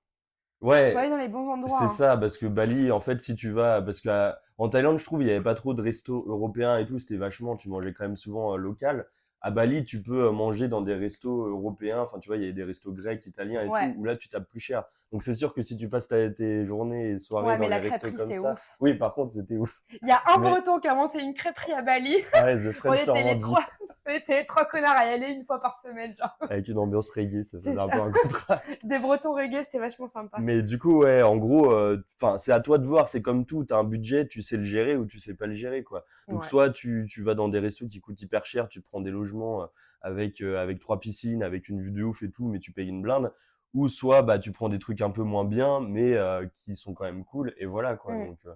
Ouais. 0.62 0.94
Faut 0.94 0.98
aller 0.98 1.10
dans 1.10 1.18
les 1.18 1.28
bons 1.28 1.50
endroits. 1.50 1.78
C'est 1.80 1.86
hein. 1.86 1.90
ça, 1.90 2.18
parce 2.18 2.38
que 2.38 2.46
Bali, 2.46 2.90
en 2.90 3.02
fait, 3.02 3.22
si 3.22 3.36
tu 3.36 3.52
vas, 3.52 3.82
parce 3.82 4.00
que 4.00 4.08
là, 4.08 4.40
en 4.58 4.70
Thaïlande, 4.70 4.98
je 4.98 5.04
trouve, 5.04 5.22
il 5.22 5.26
n'y 5.26 5.32
avait 5.32 5.44
pas 5.44 5.56
trop 5.56 5.74
de 5.74 5.82
restos 5.82 6.24
européens 6.26 6.78
et 6.78 6.86
tout, 6.86 7.00
c'était 7.00 7.18
vachement, 7.18 7.58
tu 7.58 7.68
mangeais 7.68 7.92
quand 7.94 8.06
même 8.06 8.16
souvent 8.18 8.54
euh, 8.54 8.58
local. 8.58 9.08
À 9.42 9.52
Bali, 9.52 9.84
tu 9.84 10.02
peux 10.02 10.28
euh, 10.28 10.32
manger 10.32 10.70
dans 10.70 10.82
des 10.82 10.94
restos 10.96 11.48
européens, 11.48 12.00
enfin, 12.00 12.20
tu 12.20 12.30
vois, 12.30 12.38
il 12.38 12.46
y 12.46 12.50
a 12.50 12.52
des 12.54 12.64
restos 12.64 12.94
grecs, 12.94 13.26
italiens 13.26 13.62
et 13.62 13.68
Ouais. 13.68 13.92
tout, 13.92 14.00
où 14.00 14.06
là, 14.06 14.16
tu 14.16 14.30
tapes 14.30 14.48
plus 14.48 14.62
cher. 14.62 14.86
Donc, 15.14 15.22
c'est 15.22 15.36
sûr 15.36 15.54
que 15.54 15.62
si 15.62 15.78
tu 15.78 15.88
passes 15.90 16.08
tes 16.08 16.66
journées 16.66 17.12
et 17.12 17.20
soirées 17.20 17.46
Ouais, 17.46 17.54
dans 17.54 17.60
mais 17.70 17.80
les 17.80 17.88
la 17.88 17.92
restos 17.98 18.12
comme 18.18 18.34
ça. 18.34 18.54
ouf. 18.54 18.76
Oui, 18.80 18.96
par 18.96 19.14
contre, 19.14 19.32
c'était 19.34 19.58
ouf. 19.58 19.80
Il 20.02 20.08
y 20.08 20.12
a 20.12 20.20
un 20.36 20.40
Mais- 20.40 20.50
breton 20.50 20.80
qui 20.80 20.88
a 20.88 20.96
monté 20.96 21.22
une 21.22 21.36
crêperie 21.36 21.72
à 21.72 21.84
Bali. 21.84 22.16
Ouais, 22.34 22.56
The 22.56 22.76
On 22.84 22.94
était 22.94 23.24
les 23.36 23.38
trois, 23.40 23.64
on 24.08 24.12
était 24.12 24.40
les 24.40 24.46
trois 24.46 24.66
connards 24.66 24.98
à 24.98 25.06
y 25.06 25.14
aller 25.14 25.28
une 25.32 25.44
fois 25.46 25.62
par 25.62 25.80
semaine, 25.80 26.16
genre. 26.18 26.36
avec 26.42 26.68
une 26.68 26.80
ambiance 26.80 27.12
reggae, 27.12 27.44
ça 27.44 27.60
C'est 27.60 27.70
faisait 27.70 27.80
un 27.80 27.88
peu 27.90 28.00
un 28.02 28.12
contraste. 28.12 28.84
Des 28.84 28.98
bretons 28.98 29.34
reggae, 29.36 29.62
c'était 29.64 29.78
vachement 29.78 30.08
sympa. 30.08 30.38
Mais 30.42 30.64
du 30.64 30.80
coup, 30.80 31.04
ouais, 31.04 31.22
en 31.22 31.38
gros, 31.38 31.72
euh, 31.72 32.04
c'est 32.40 32.52
à 32.52 32.60
toi 32.60 32.80
de 32.80 32.88
voir, 32.88 33.08
c'est 33.08 33.22
comme 33.22 33.46
tout, 33.46 33.66
tu 33.66 33.74
as 33.74 33.78
un 33.78 33.84
budget, 33.84 34.28
tu 34.28 34.42
sais 34.42 34.58
le 34.58 34.66
gérer 34.66 34.96
ou 34.96 35.06
tu 35.06 35.20
sais 35.20 35.36
pas 35.36 35.46
le 35.46 35.54
gérer, 35.54 35.84
quoi. 35.84 36.06
Donc, 36.28 36.42
Ouais. 36.42 36.48
soit 36.48 36.72
tu, 36.72 37.06
tu 37.08 37.22
vas 37.22 37.36
dans 37.36 37.50
des 37.50 37.60
restos 37.60 37.88
qui 37.88 38.02
coûtent 38.02 38.20
hyper 38.20 38.48
cher, 38.48 38.68
tu 38.68 38.82
prends 38.82 39.00
des 39.00 39.12
logements 39.12 39.62
euh, 39.62 39.66
avec, 40.02 40.42
euh, 40.42 40.58
avec 40.60 40.80
trois 40.80 41.00
piscines, 41.00 41.44
avec 41.44 41.70
une 41.70 41.82
vue 41.84 41.92
de 41.92 42.02
ouf 42.04 42.24
et 42.24 42.32
tout, 42.32 42.48
mais 42.48 42.58
tu 42.58 42.72
payes 42.72 42.90
une 42.90 43.04
blinde. 43.04 43.32
Ou 43.74 43.88
soit 43.88 44.22
bah, 44.22 44.40
tu 44.40 44.52
prends 44.52 44.70
des 44.70 44.80
trucs 44.80 45.02
un 45.02 45.10
peu 45.10 45.24
moins 45.24 45.46
bien, 45.46 45.80
mais 45.80 46.14
euh, 46.14 46.46
qui 46.66 46.76
sont 46.76 46.94
quand 46.94 47.06
même 47.06 47.26
cool, 47.26 47.54
et 47.58 47.66
voilà, 47.66 47.96
quoi. 47.96 48.14
Donc, 48.14 48.38
euh, 48.46 48.54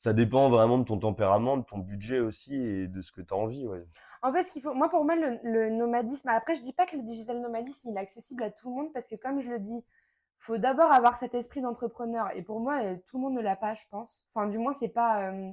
ça 0.00 0.12
dépend 0.12 0.48
vraiment 0.48 0.78
de 0.78 0.84
ton 0.84 0.98
tempérament, 0.98 1.56
de 1.56 1.64
ton 1.64 1.78
budget 1.78 2.20
aussi, 2.20 2.54
et 2.54 2.86
de 2.86 3.02
ce 3.02 3.12
que 3.12 3.20
tu 3.20 3.34
as 3.34 3.36
envie, 3.36 3.66
ouais. 3.66 3.84
En 4.22 4.32
fait, 4.32 4.44
ce 4.44 4.52
qu'il 4.52 4.62
faut, 4.62 4.74
moi 4.74 4.88
pour 4.88 5.04
moi, 5.04 5.14
le, 5.14 5.38
le 5.42 5.70
nomadisme, 5.70 6.28
après, 6.28 6.54
je 6.54 6.62
dis 6.62 6.72
pas 6.72 6.86
que 6.86 6.96
le 6.96 7.02
digital 7.02 7.40
nomadisme, 7.40 7.90
il 7.90 7.96
est 7.96 8.00
accessible 8.00 8.42
à 8.42 8.50
tout 8.50 8.70
le 8.70 8.74
monde 8.74 8.92
parce 8.92 9.06
que, 9.06 9.14
comme 9.14 9.40
je 9.40 9.50
le 9.50 9.58
dis, 9.58 9.84
faut 10.38 10.58
d'abord 10.58 10.92
avoir 10.92 11.16
cet 11.16 11.34
esprit 11.34 11.60
d'entrepreneur. 11.60 12.30
Et 12.36 12.42
pour 12.42 12.60
moi, 12.60 12.82
euh, 12.82 12.96
tout 13.06 13.18
le 13.18 13.22
monde 13.22 13.34
ne 13.34 13.40
l'a 13.40 13.56
pas, 13.56 13.74
je 13.74 13.84
pense. 13.90 14.24
Enfin, 14.34 14.48
du 14.48 14.58
moins, 14.58 14.72
c'est 14.72 14.88
pas, 14.88 15.30
euh, 15.30 15.50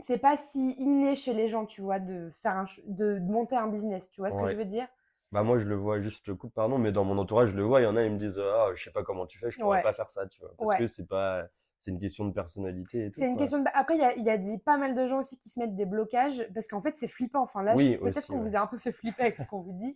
c'est 0.00 0.18
pas 0.18 0.36
si 0.36 0.72
inné 0.72 1.14
chez 1.14 1.34
les 1.34 1.48
gens, 1.48 1.66
tu 1.66 1.80
vois, 1.80 1.98
de 1.98 2.30
faire 2.42 2.56
un, 2.56 2.64
de, 2.86 3.18
monter 3.20 3.56
un 3.56 3.68
business. 3.68 4.10
Tu 4.10 4.20
vois 4.20 4.30
ce 4.30 4.38
que 4.38 4.46
je 4.46 4.56
veux 4.56 4.64
dire? 4.64 4.88
Bah 5.34 5.42
moi 5.42 5.58
je 5.58 5.64
le 5.64 5.74
vois 5.74 6.00
juste 6.00 6.26
le 6.28 6.36
coup 6.36 6.48
pardon 6.48 6.78
mais 6.78 6.92
dans 6.92 7.02
mon 7.04 7.18
entourage 7.18 7.50
je 7.50 7.56
le 7.56 7.64
vois 7.64 7.80
il 7.80 7.84
y 7.84 7.86
en 7.88 7.96
a 7.96 8.04
ils 8.04 8.12
me 8.12 8.18
disent 8.18 8.38
ah 8.38 8.68
je 8.74 8.82
sais 8.84 8.92
pas 8.92 9.02
comment 9.02 9.26
tu 9.26 9.38
fais 9.38 9.50
je 9.50 9.58
pourrais 9.58 9.78
Ouais. 9.78 9.82
pas 9.82 9.92
faire 9.92 10.08
ça 10.08 10.26
tu 10.28 10.40
vois 10.40 10.52
parce 10.56 10.68
Ouais. 10.70 10.78
que 10.78 10.86
c'est 10.86 11.06
pas 11.08 11.42
c'est 11.82 11.90
une 11.90 11.98
question 11.98 12.24
de 12.24 12.32
personnalité 12.32 13.06
et 13.06 13.10
tout 13.10 13.18
C'est 13.20 13.26
une 13.26 13.32
quoi. 13.34 13.40
question 13.42 13.58
de. 13.58 13.64
Après, 13.74 13.94
il 13.96 14.00
y 14.00 14.04
a, 14.04 14.14
il 14.16 14.24
y 14.24 14.30
a 14.30 14.38
des- 14.38 14.56
pas 14.56 14.78
mal 14.78 14.94
de 14.94 15.04
gens 15.04 15.18
aussi 15.18 15.38
qui 15.38 15.50
se 15.50 15.58
mettent 15.60 15.76
des 15.76 15.84
blocages 15.84 16.48
parce 16.54 16.66
qu'en 16.66 16.80
fait, 16.80 16.96
c'est 16.96 17.08
flippant. 17.08 17.42
Enfin, 17.42 17.62
là, 17.62 17.76
je- 17.76 17.82
Oui, 17.82 17.98
peut-être 17.98 18.16
aussi, 18.16 18.26
qu'on 18.28 18.38
ouais. 18.38 18.48
vous 18.48 18.56
a 18.56 18.60
un 18.60 18.66
peu 18.66 18.78
fait 18.78 18.92
flipper 18.92 19.20
avec 19.24 19.36
ce 19.36 19.44
qu'on 19.44 19.60
vous 19.60 19.74
dit. 19.74 19.94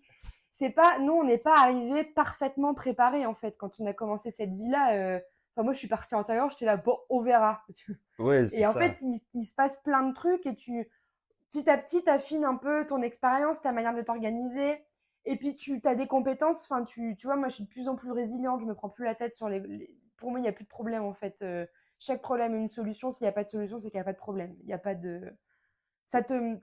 C'est 0.50 0.68
pas, 0.68 0.98
nous, 0.98 1.12
on 1.14 1.24
n'est 1.24 1.38
pas 1.38 1.56
arrivé 1.58 2.04
parfaitement 2.04 2.74
préparé 2.74 3.24
en 3.24 3.32
fait. 3.34 3.56
Quand 3.56 3.80
on 3.80 3.86
a 3.86 3.94
commencé 3.94 4.30
cette 4.30 4.50
vie-là, 4.52 4.92
euh, 4.96 5.20
enfin, 5.56 5.62
moi, 5.64 5.72
je 5.72 5.78
suis 5.78 5.88
partie 5.88 6.14
en 6.14 6.24
Thaïlande, 6.24 6.50
j'étais 6.50 6.66
là, 6.66 6.76
bon, 6.76 6.98
on 7.08 7.22
verra. 7.22 7.62
ouais 8.18 8.48
c'est 8.50 8.58
Et 8.58 8.66
en 8.66 8.74
ça. 8.74 8.80
fait, 8.80 8.98
il, 9.00 9.18
il 9.32 9.42
se 9.46 9.54
passe 9.54 9.78
plein 9.78 10.02
de 10.02 10.12
trucs 10.12 10.44
et 10.44 10.56
tu, 10.56 10.90
petit 11.50 11.70
à 11.70 11.78
petit, 11.78 12.02
affines 12.06 12.44
un 12.44 12.56
peu 12.56 12.84
ton 12.86 13.00
expérience, 13.00 13.62
ta 13.62 13.72
manière 13.72 13.94
de 13.94 14.02
t'organiser. 14.02 14.76
Et 15.30 15.36
puis, 15.36 15.54
tu 15.56 15.80
as 15.84 15.94
des 15.94 16.06
compétences. 16.06 16.64
Enfin, 16.70 16.84
tu, 16.84 17.16
tu 17.16 17.26
vois, 17.26 17.36
moi, 17.36 17.48
je 17.48 17.56
suis 17.56 17.64
de 17.64 17.68
plus 17.68 17.88
en 17.88 17.94
plus 17.96 18.10
résiliente. 18.12 18.60
Je 18.62 18.66
me 18.66 18.74
prends 18.74 18.88
plus 18.88 19.04
la 19.04 19.14
tête 19.14 19.34
sur 19.34 19.48
les. 19.48 19.60
les- 19.60 19.94
Pour 20.16 20.30
moi, 20.30 20.40
il 20.40 20.42
n'y 20.42 20.48
a 20.48 20.52
plus 20.52 20.64
de 20.64 20.68
problème, 20.68 21.04
en 21.04 21.14
fait. 21.14 21.42
Euh, 21.42 21.66
chaque 21.98 22.22
problème 22.22 22.54
a 22.54 22.56
une 22.56 22.70
solution. 22.70 23.12
S'il 23.12 23.24
n'y 23.24 23.28
a 23.28 23.32
pas 23.32 23.44
de 23.44 23.48
solution, 23.48 23.78
c'est 23.78 23.90
qu'il 23.90 23.98
n'y 23.98 24.02
a 24.02 24.04
pas 24.04 24.12
de 24.14 24.18
problème. 24.18 24.56
Il 24.60 24.66
n'y 24.66 24.72
a 24.72 24.78
pas 24.78 24.94
de. 24.94 25.32
Ça 26.06 26.22
te. 26.22 26.58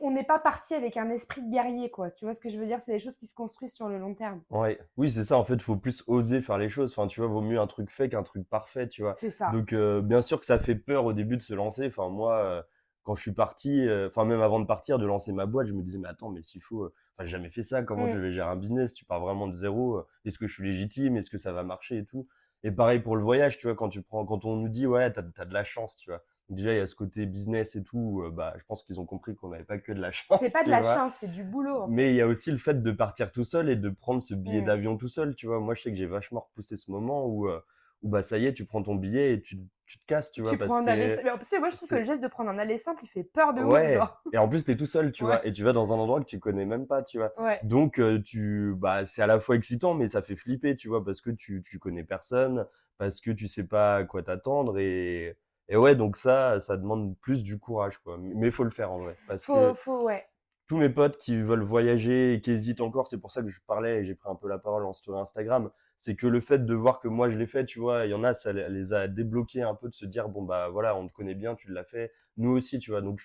On 0.00 0.12
n'est 0.12 0.24
pas 0.24 0.38
parti 0.38 0.74
avec 0.74 0.96
un 0.96 1.10
esprit 1.10 1.42
de 1.42 1.50
guerrier, 1.50 1.90
quoi. 1.90 2.10
Tu 2.10 2.24
vois 2.24 2.32
ce 2.32 2.38
que 2.40 2.48
je 2.48 2.58
veux 2.60 2.66
dire? 2.66 2.80
C'est 2.80 2.92
des 2.92 3.00
choses 3.00 3.16
qui 3.18 3.26
se 3.26 3.34
construisent 3.34 3.74
sur 3.74 3.88
le 3.88 3.98
long 3.98 4.14
terme. 4.14 4.40
Ouais, 4.50 4.78
oui, 4.96 5.10
c'est 5.10 5.24
ça. 5.24 5.36
En 5.36 5.44
fait, 5.44 5.54
il 5.54 5.60
faut 5.62 5.74
plus 5.76 6.04
oser 6.06 6.40
faire 6.42 6.58
les 6.58 6.68
choses. 6.68 6.92
Enfin, 6.92 7.08
tu 7.08 7.20
vois, 7.20 7.28
vaut 7.28 7.40
mieux 7.40 7.58
un 7.58 7.66
truc 7.66 7.90
fait 7.90 8.08
qu'un 8.08 8.22
truc 8.22 8.48
parfait, 8.48 8.86
tu 8.88 9.02
vois. 9.02 9.14
C'est 9.14 9.30
ça. 9.30 9.50
Donc, 9.50 9.72
euh, 9.72 10.00
bien 10.00 10.22
sûr 10.22 10.38
que 10.38 10.46
ça 10.46 10.60
fait 10.60 10.76
peur 10.76 11.04
au 11.06 11.12
début 11.12 11.36
de 11.36 11.42
se 11.42 11.54
lancer. 11.54 11.86
Enfin, 11.88 12.08
moi, 12.08 12.36
euh, 12.38 12.62
quand 13.08 13.14
je 13.14 13.22
suis 13.22 13.32
parti, 13.32 13.88
euh, 13.88 14.08
enfin, 14.08 14.24
même 14.26 14.42
avant 14.42 14.60
de 14.60 14.66
partir, 14.66 14.98
de 14.98 15.06
lancer 15.06 15.32
ma 15.32 15.46
boîte, 15.46 15.66
je 15.68 15.72
me 15.72 15.82
disais, 15.82 15.98
mais 15.98 16.08
attends, 16.08 16.28
mais 16.30 16.42
s'il 16.42 16.60
faut, 16.62 16.84
euh, 16.84 16.92
j'ai 17.20 17.26
jamais 17.28 17.48
fait 17.50 17.62
ça. 17.62 17.82
Comment 17.82 18.06
Mm. 18.06 18.12
je 18.12 18.18
vais 18.18 18.32
gérer 18.32 18.48
un 18.50 18.56
business? 18.56 18.92
Tu 18.92 19.04
pars 19.06 19.20
vraiment 19.20 19.48
de 19.48 19.54
zéro. 19.54 19.96
euh, 19.96 20.06
Est-ce 20.26 20.38
que 20.38 20.46
je 20.46 20.52
suis 20.52 20.64
légitime? 20.64 21.16
Est-ce 21.16 21.30
que 21.30 21.38
ça 21.38 21.52
va 21.52 21.62
marcher 21.62 21.98
et 21.98 22.04
tout? 22.04 22.28
Et 22.64 22.70
pareil 22.70 23.00
pour 23.00 23.16
le 23.16 23.22
voyage, 23.22 23.56
tu 23.58 23.66
vois, 23.66 23.76
quand 23.76 23.88
tu 23.88 24.02
prends, 24.02 24.26
quand 24.26 24.44
on 24.44 24.56
nous 24.56 24.68
dit, 24.68 24.86
ouais, 24.86 25.10
t'as, 25.12 25.22
t'as 25.22 25.44
de 25.46 25.54
la 25.54 25.64
chance, 25.64 25.96
tu 25.96 26.10
vois. 26.10 26.22
Déjà, 26.50 26.72
il 26.72 26.76
y 26.76 26.80
a 26.80 26.86
ce 26.86 26.94
côté 26.94 27.24
business 27.26 27.76
et 27.76 27.82
tout. 27.82 28.22
euh, 28.24 28.30
bah, 28.30 28.54
je 28.58 28.64
pense 28.64 28.82
qu'ils 28.84 29.00
ont 29.00 29.06
compris 29.06 29.34
qu'on 29.36 29.48
n'avait 29.48 29.64
pas 29.64 29.78
que 29.78 29.92
de 29.92 30.00
la 30.00 30.12
chance. 30.12 30.38
C'est 30.40 30.52
pas 30.52 30.64
de 30.64 30.70
la 30.70 30.82
vois. 30.82 30.94
chance, 30.94 31.14
c'est 31.20 31.28
du 31.30 31.44
boulot. 31.44 31.76
en 31.82 31.86
fait. 31.88 31.92
Mais 31.92 32.10
il 32.12 32.16
y 32.16 32.20
a 32.20 32.26
aussi 32.26 32.50
le 32.50 32.58
fait 32.58 32.82
de 32.82 32.90
partir 32.92 33.32
tout 33.32 33.44
seul 33.44 33.68
et 33.70 33.76
de 33.76 33.88
prendre 33.90 34.20
ce 34.22 34.34
billet 34.34 34.60
Mm. 34.62 34.66
d'avion 34.66 34.96
tout 34.96 35.08
seul, 35.08 35.34
tu 35.34 35.46
vois. 35.46 35.60
Moi, 35.60 35.74
je 35.74 35.82
sais 35.82 35.90
que 35.90 35.96
j'ai 35.96 36.06
vachement 36.06 36.40
repoussé 36.40 36.76
ce 36.76 36.90
moment 36.90 37.26
où, 37.26 37.48
euh, 37.48 37.60
où 38.02 38.08
bah, 38.08 38.22
ça 38.22 38.38
y 38.38 38.44
est, 38.46 38.54
tu 38.54 38.64
prends 38.66 38.82
ton 38.82 38.94
billet 38.96 39.34
et 39.34 39.40
tu, 39.42 39.58
tu 39.88 39.98
te 39.98 40.06
casses, 40.06 40.30
tu 40.30 40.42
vois. 40.42 40.50
Tu 40.52 40.58
parce 40.58 40.68
prends 40.68 40.78
un 40.78 40.84
que- 40.84 40.90
aller. 40.90 41.16
Mais 41.24 41.30
en 41.30 41.38
plus, 41.38 41.58
moi, 41.58 41.68
je 41.70 41.76
trouve 41.76 41.88
que 41.88 41.94
le 41.96 42.04
geste 42.04 42.22
de 42.22 42.28
prendre 42.28 42.50
un 42.50 42.58
aller 42.58 42.78
simple, 42.78 43.00
il 43.04 43.08
fait 43.08 43.24
peur 43.24 43.54
de 43.54 43.62
ouf, 43.62 43.72
Ouais. 43.72 43.94
genre. 43.94 44.22
Et 44.32 44.38
en 44.38 44.48
plus, 44.48 44.64
t'es 44.64 44.76
tout 44.76 44.86
seul, 44.86 45.10
tu 45.12 45.24
vois. 45.24 45.44
Et 45.46 45.52
tu 45.52 45.64
vas 45.64 45.72
dans 45.72 45.92
un 45.92 45.96
endroit 45.96 46.20
que 46.20 46.26
tu 46.26 46.38
connais 46.38 46.64
même 46.66 46.86
pas, 46.86 47.02
tu 47.02 47.18
vois. 47.18 47.32
Ouais. 47.42 47.58
Donc, 47.62 47.98
euh, 47.98 48.20
tu, 48.22 48.74
bah, 48.76 49.04
c'est 49.06 49.22
à 49.22 49.26
la 49.26 49.40
fois 49.40 49.56
excitant, 49.56 49.94
mais 49.94 50.08
ça 50.08 50.22
fait 50.22 50.36
flipper, 50.36 50.76
tu 50.76 50.88
vois, 50.88 51.04
parce 51.04 51.20
que 51.20 51.30
tu, 51.30 51.62
tu 51.64 51.78
connais 51.78 52.04
personne, 52.04 52.66
parce 52.98 53.20
que 53.20 53.30
tu 53.30 53.48
sais 53.48 53.64
pas 53.64 53.96
à 53.96 54.04
quoi 54.04 54.22
t'attendre. 54.22 54.78
Et, 54.78 55.36
et 55.68 55.76
ouais, 55.76 55.94
donc 55.96 56.16
ça, 56.16 56.60
ça 56.60 56.76
demande 56.76 57.16
plus 57.18 57.42
du 57.42 57.58
courage, 57.58 57.98
quoi. 57.98 58.16
Mais 58.18 58.46
il 58.48 58.52
faut 58.52 58.64
le 58.64 58.70
faire 58.70 58.92
en 58.92 58.98
vrai. 58.98 59.16
Parce 59.26 59.46
que 59.46 59.52
Faut, 59.52 59.74
faut, 59.74 60.04
ouais. 60.04 60.26
tous 60.68 60.76
mes 60.76 60.88
potes 60.90 61.16
qui 61.18 61.40
veulent 61.40 61.62
voyager 61.62 62.34
et 62.34 62.40
qui 62.40 62.50
hésitent 62.52 62.80
encore, 62.82 63.08
c'est 63.08 63.18
pour 63.18 63.30
ça 63.32 63.40
que 63.42 63.48
je 63.48 63.60
parlais 63.66 64.00
et 64.00 64.04
j'ai 64.04 64.14
pris 64.14 64.28
un 64.30 64.34
peu 64.34 64.48
la 64.48 64.58
parole 64.58 64.84
en 64.84 64.92
story 64.92 65.20
Instagram, 65.20 65.70
c'est 66.00 66.14
que 66.16 66.26
le 66.26 66.40
fait 66.40 66.64
de 66.64 66.74
voir 66.74 67.00
que 67.00 67.08
moi 67.08 67.30
je 67.30 67.36
l'ai 67.36 67.46
fait, 67.46 67.64
tu 67.66 67.80
vois, 67.80 68.06
il 68.06 68.10
y 68.10 68.14
en 68.14 68.24
a, 68.24 68.34
ça 68.34 68.52
les 68.52 68.92
a 68.92 69.08
débloqués 69.08 69.62
un 69.62 69.74
peu 69.74 69.88
de 69.88 69.94
se 69.94 70.06
dire, 70.06 70.28
bon 70.28 70.42
bah 70.42 70.68
voilà, 70.68 70.96
on 70.96 71.08
te 71.08 71.12
connaît 71.12 71.34
bien, 71.34 71.54
tu 71.54 71.70
l'as 71.72 71.84
fait, 71.84 72.12
nous 72.36 72.50
aussi, 72.50 72.78
tu 72.78 72.90
vois. 72.92 73.00
Donc 73.02 73.20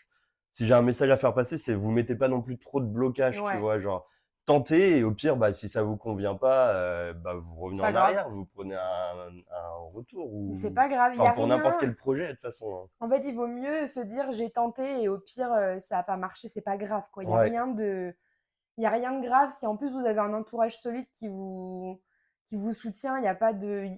si 0.51 0.67
j'ai 0.67 0.73
un 0.73 0.81
message 0.81 1.09
à 1.09 1.17
faire 1.17 1.33
passer, 1.33 1.57
c'est 1.57 1.73
vous 1.73 1.91
mettez 1.91 2.15
pas 2.15 2.27
non 2.27 2.41
plus 2.41 2.57
trop 2.57 2.79
de 2.81 2.85
blocage, 2.85 3.41
Ouais. 3.41 3.51
tu 3.51 3.57
vois, 3.57 3.79
genre 3.79 4.07
tentez 4.45 4.97
et 4.97 5.03
au 5.03 5.11
pire, 5.11 5.37
bah, 5.37 5.53
si 5.53 5.69
ça 5.69 5.83
vous 5.83 5.97
convient 5.97 6.35
pas, 6.35 6.73
euh, 6.75 7.13
bah, 7.13 7.33
vous 7.35 7.55
revenez 7.55 7.81
en 7.81 7.91
grave. 7.91 8.03
arrière, 8.05 8.29
vous 8.29 8.45
prenez 8.45 8.75
un, 8.75 9.29
un 9.51 9.69
retour 9.93 10.33
ou 10.33 10.53
C'est 10.55 10.71
pas 10.73 10.89
grave. 10.89 11.13
il 11.13 11.17
y 11.17 11.19
enfin, 11.21 11.31
a 11.31 11.33
pour 11.33 11.47
n'importe 11.47 11.79
quel 11.79 11.95
projet 11.95 12.27
de 12.27 12.31
toute 12.33 12.41
façon. 12.41 12.83
hein. 12.85 12.89
En 12.99 13.09
fait, 13.09 13.21
il 13.25 13.35
vaut 13.35 13.47
mieux 13.47 13.87
se 13.87 13.99
dire 13.99 14.31
j'ai 14.31 14.49
tenté 14.51 15.01
et 15.03 15.09
au 15.09 15.19
pire, 15.19 15.51
euh, 15.53 15.79
ça 15.79 15.97
n'a 15.97 16.03
pas 16.03 16.17
marché, 16.17 16.47
c'est 16.47 16.61
pas 16.61 16.77
grave. 16.77 17.03
quoi. 17.11 17.23
Il 17.23 17.27
n'y 17.27 17.33
a, 17.33 17.37
Ouais. 17.37 17.49
rien 17.49 17.67
de... 17.67 18.15
il 18.77 18.83
y 18.83 18.87
a 18.87 18.89
rien 18.91 19.19
de 19.19 19.25
grave 19.25 19.51
si 19.57 19.65
en 19.67 19.77
plus 19.77 19.91
vous 19.91 20.05
avez 20.05 20.19
un 20.19 20.33
entourage 20.33 20.77
solide 20.77 21.07
qui 21.13 21.27
vous, 21.29 22.01
qui 22.45 22.57
vous 22.57 22.73
soutient. 22.73 23.17
Il 23.17 23.21
n'y 23.21 23.27
a 23.27 23.35
pas 23.35 23.53
de. 23.53 23.89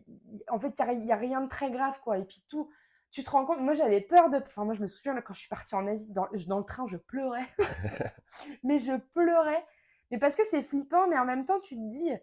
En 0.49 0.59
fait, 0.59 0.73
il 0.79 0.97
n'y 0.97 1.11
a, 1.11 1.15
rien 1.15 1.41
de 1.41 1.49
très 1.49 1.71
grave. 1.71 1.99
quoi. 2.03 2.17
Et 2.17 2.25
puis 2.25 2.43
tout, 2.49 2.69
tu 3.11 3.23
te 3.23 3.29
rends 3.29 3.45
compte. 3.45 3.59
Moi, 3.59 3.73
j'avais 3.73 4.01
peur 4.01 4.29
de. 4.29 4.37
Enfin, 4.37 4.65
moi, 4.65 4.73
je 4.73 4.81
me 4.81 4.87
souviens 4.87 5.19
quand 5.21 5.33
je 5.33 5.39
suis 5.39 5.49
partie 5.49 5.75
en 5.75 5.87
Asie, 5.87 6.11
dans, 6.11 6.27
dans 6.47 6.59
le 6.59 6.65
train, 6.65 6.85
je 6.87 6.97
pleurais. 6.97 7.47
mais 8.63 8.79
je 8.79 8.95
pleurais. 9.13 9.65
Mais 10.11 10.19
parce 10.19 10.35
que 10.35 10.43
c'est 10.49 10.63
flippant, 10.63 11.07
mais 11.07 11.17
en 11.17 11.25
même 11.25 11.45
temps, 11.45 11.59
tu 11.59 11.75
te 11.75 11.89
dis. 11.89 12.09
De 12.09 12.17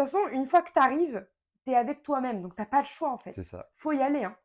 toute 0.00 0.06
façon, 0.06 0.26
une 0.32 0.46
fois 0.46 0.62
que 0.62 0.72
tu 0.72 0.78
arrives, 0.78 1.26
tu 1.64 1.72
es 1.72 1.74
avec 1.74 2.02
toi-même. 2.02 2.42
Donc, 2.42 2.56
tu 2.56 2.64
pas 2.64 2.78
le 2.78 2.86
choix 2.86 3.10
en 3.10 3.18
fait 3.18 3.32
C'est 3.32 3.44
ça. 3.44 3.70
faut 3.76 3.92
y 3.92 4.00
aller. 4.00 4.24
Hein. 4.24 4.36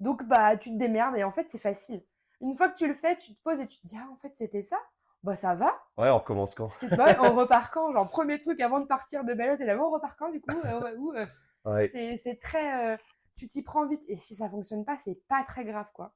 Donc, 0.00 0.22
bah, 0.24 0.56
tu 0.56 0.70
te 0.70 0.76
démerdes 0.76 1.16
et 1.16 1.24
en 1.24 1.32
fait, 1.32 1.50
c'est 1.50 1.58
facile. 1.58 2.04
Une 2.40 2.54
fois 2.54 2.68
que 2.68 2.78
tu 2.78 2.86
le 2.86 2.94
fais, 2.94 3.18
tu 3.18 3.34
te 3.34 3.42
poses 3.42 3.60
et 3.60 3.66
tu 3.66 3.80
te 3.80 3.86
dis, 3.86 3.96
ah, 3.98 4.08
en 4.12 4.16
fait, 4.16 4.36
c'était 4.36 4.62
ça. 4.62 4.78
Bah, 5.24 5.34
ça 5.34 5.54
va. 5.54 5.72
Ouais, 5.96 6.08
on 6.10 6.18
recommence 6.18 6.54
quand? 6.54 6.70
C'est 6.70 6.86
on 7.20 7.34
repart 7.34 7.72
quand? 7.72 7.92
Genre, 7.92 8.08
premier 8.08 8.38
truc 8.38 8.60
avant 8.60 8.80
de 8.80 8.86
partir 8.86 9.24
de 9.24 9.34
Bellot, 9.34 9.56
t'es 9.56 9.66
là, 9.66 9.76
on 9.76 9.90
repart 9.90 10.16
quand 10.18 10.30
du 10.30 10.40
coup? 10.40 10.56
Euh, 10.64 10.96
où, 10.96 11.12
euh 11.12 11.26
Ouais. 11.64 11.88
C'est 11.92 12.16
c'est 12.16 12.36
très. 12.36 12.94
euh, 12.94 12.96
tu 13.36 13.46
t'y 13.46 13.62
prends 13.62 13.86
vite. 13.86 14.02
Et 14.08 14.16
si 14.16 14.34
ça 14.36 14.48
fonctionne 14.48 14.84
pas, 14.84 14.96
c'est 14.96 15.20
pas 15.28 15.42
très 15.42 15.64
grave, 15.64 15.88
quoi. 15.92 16.14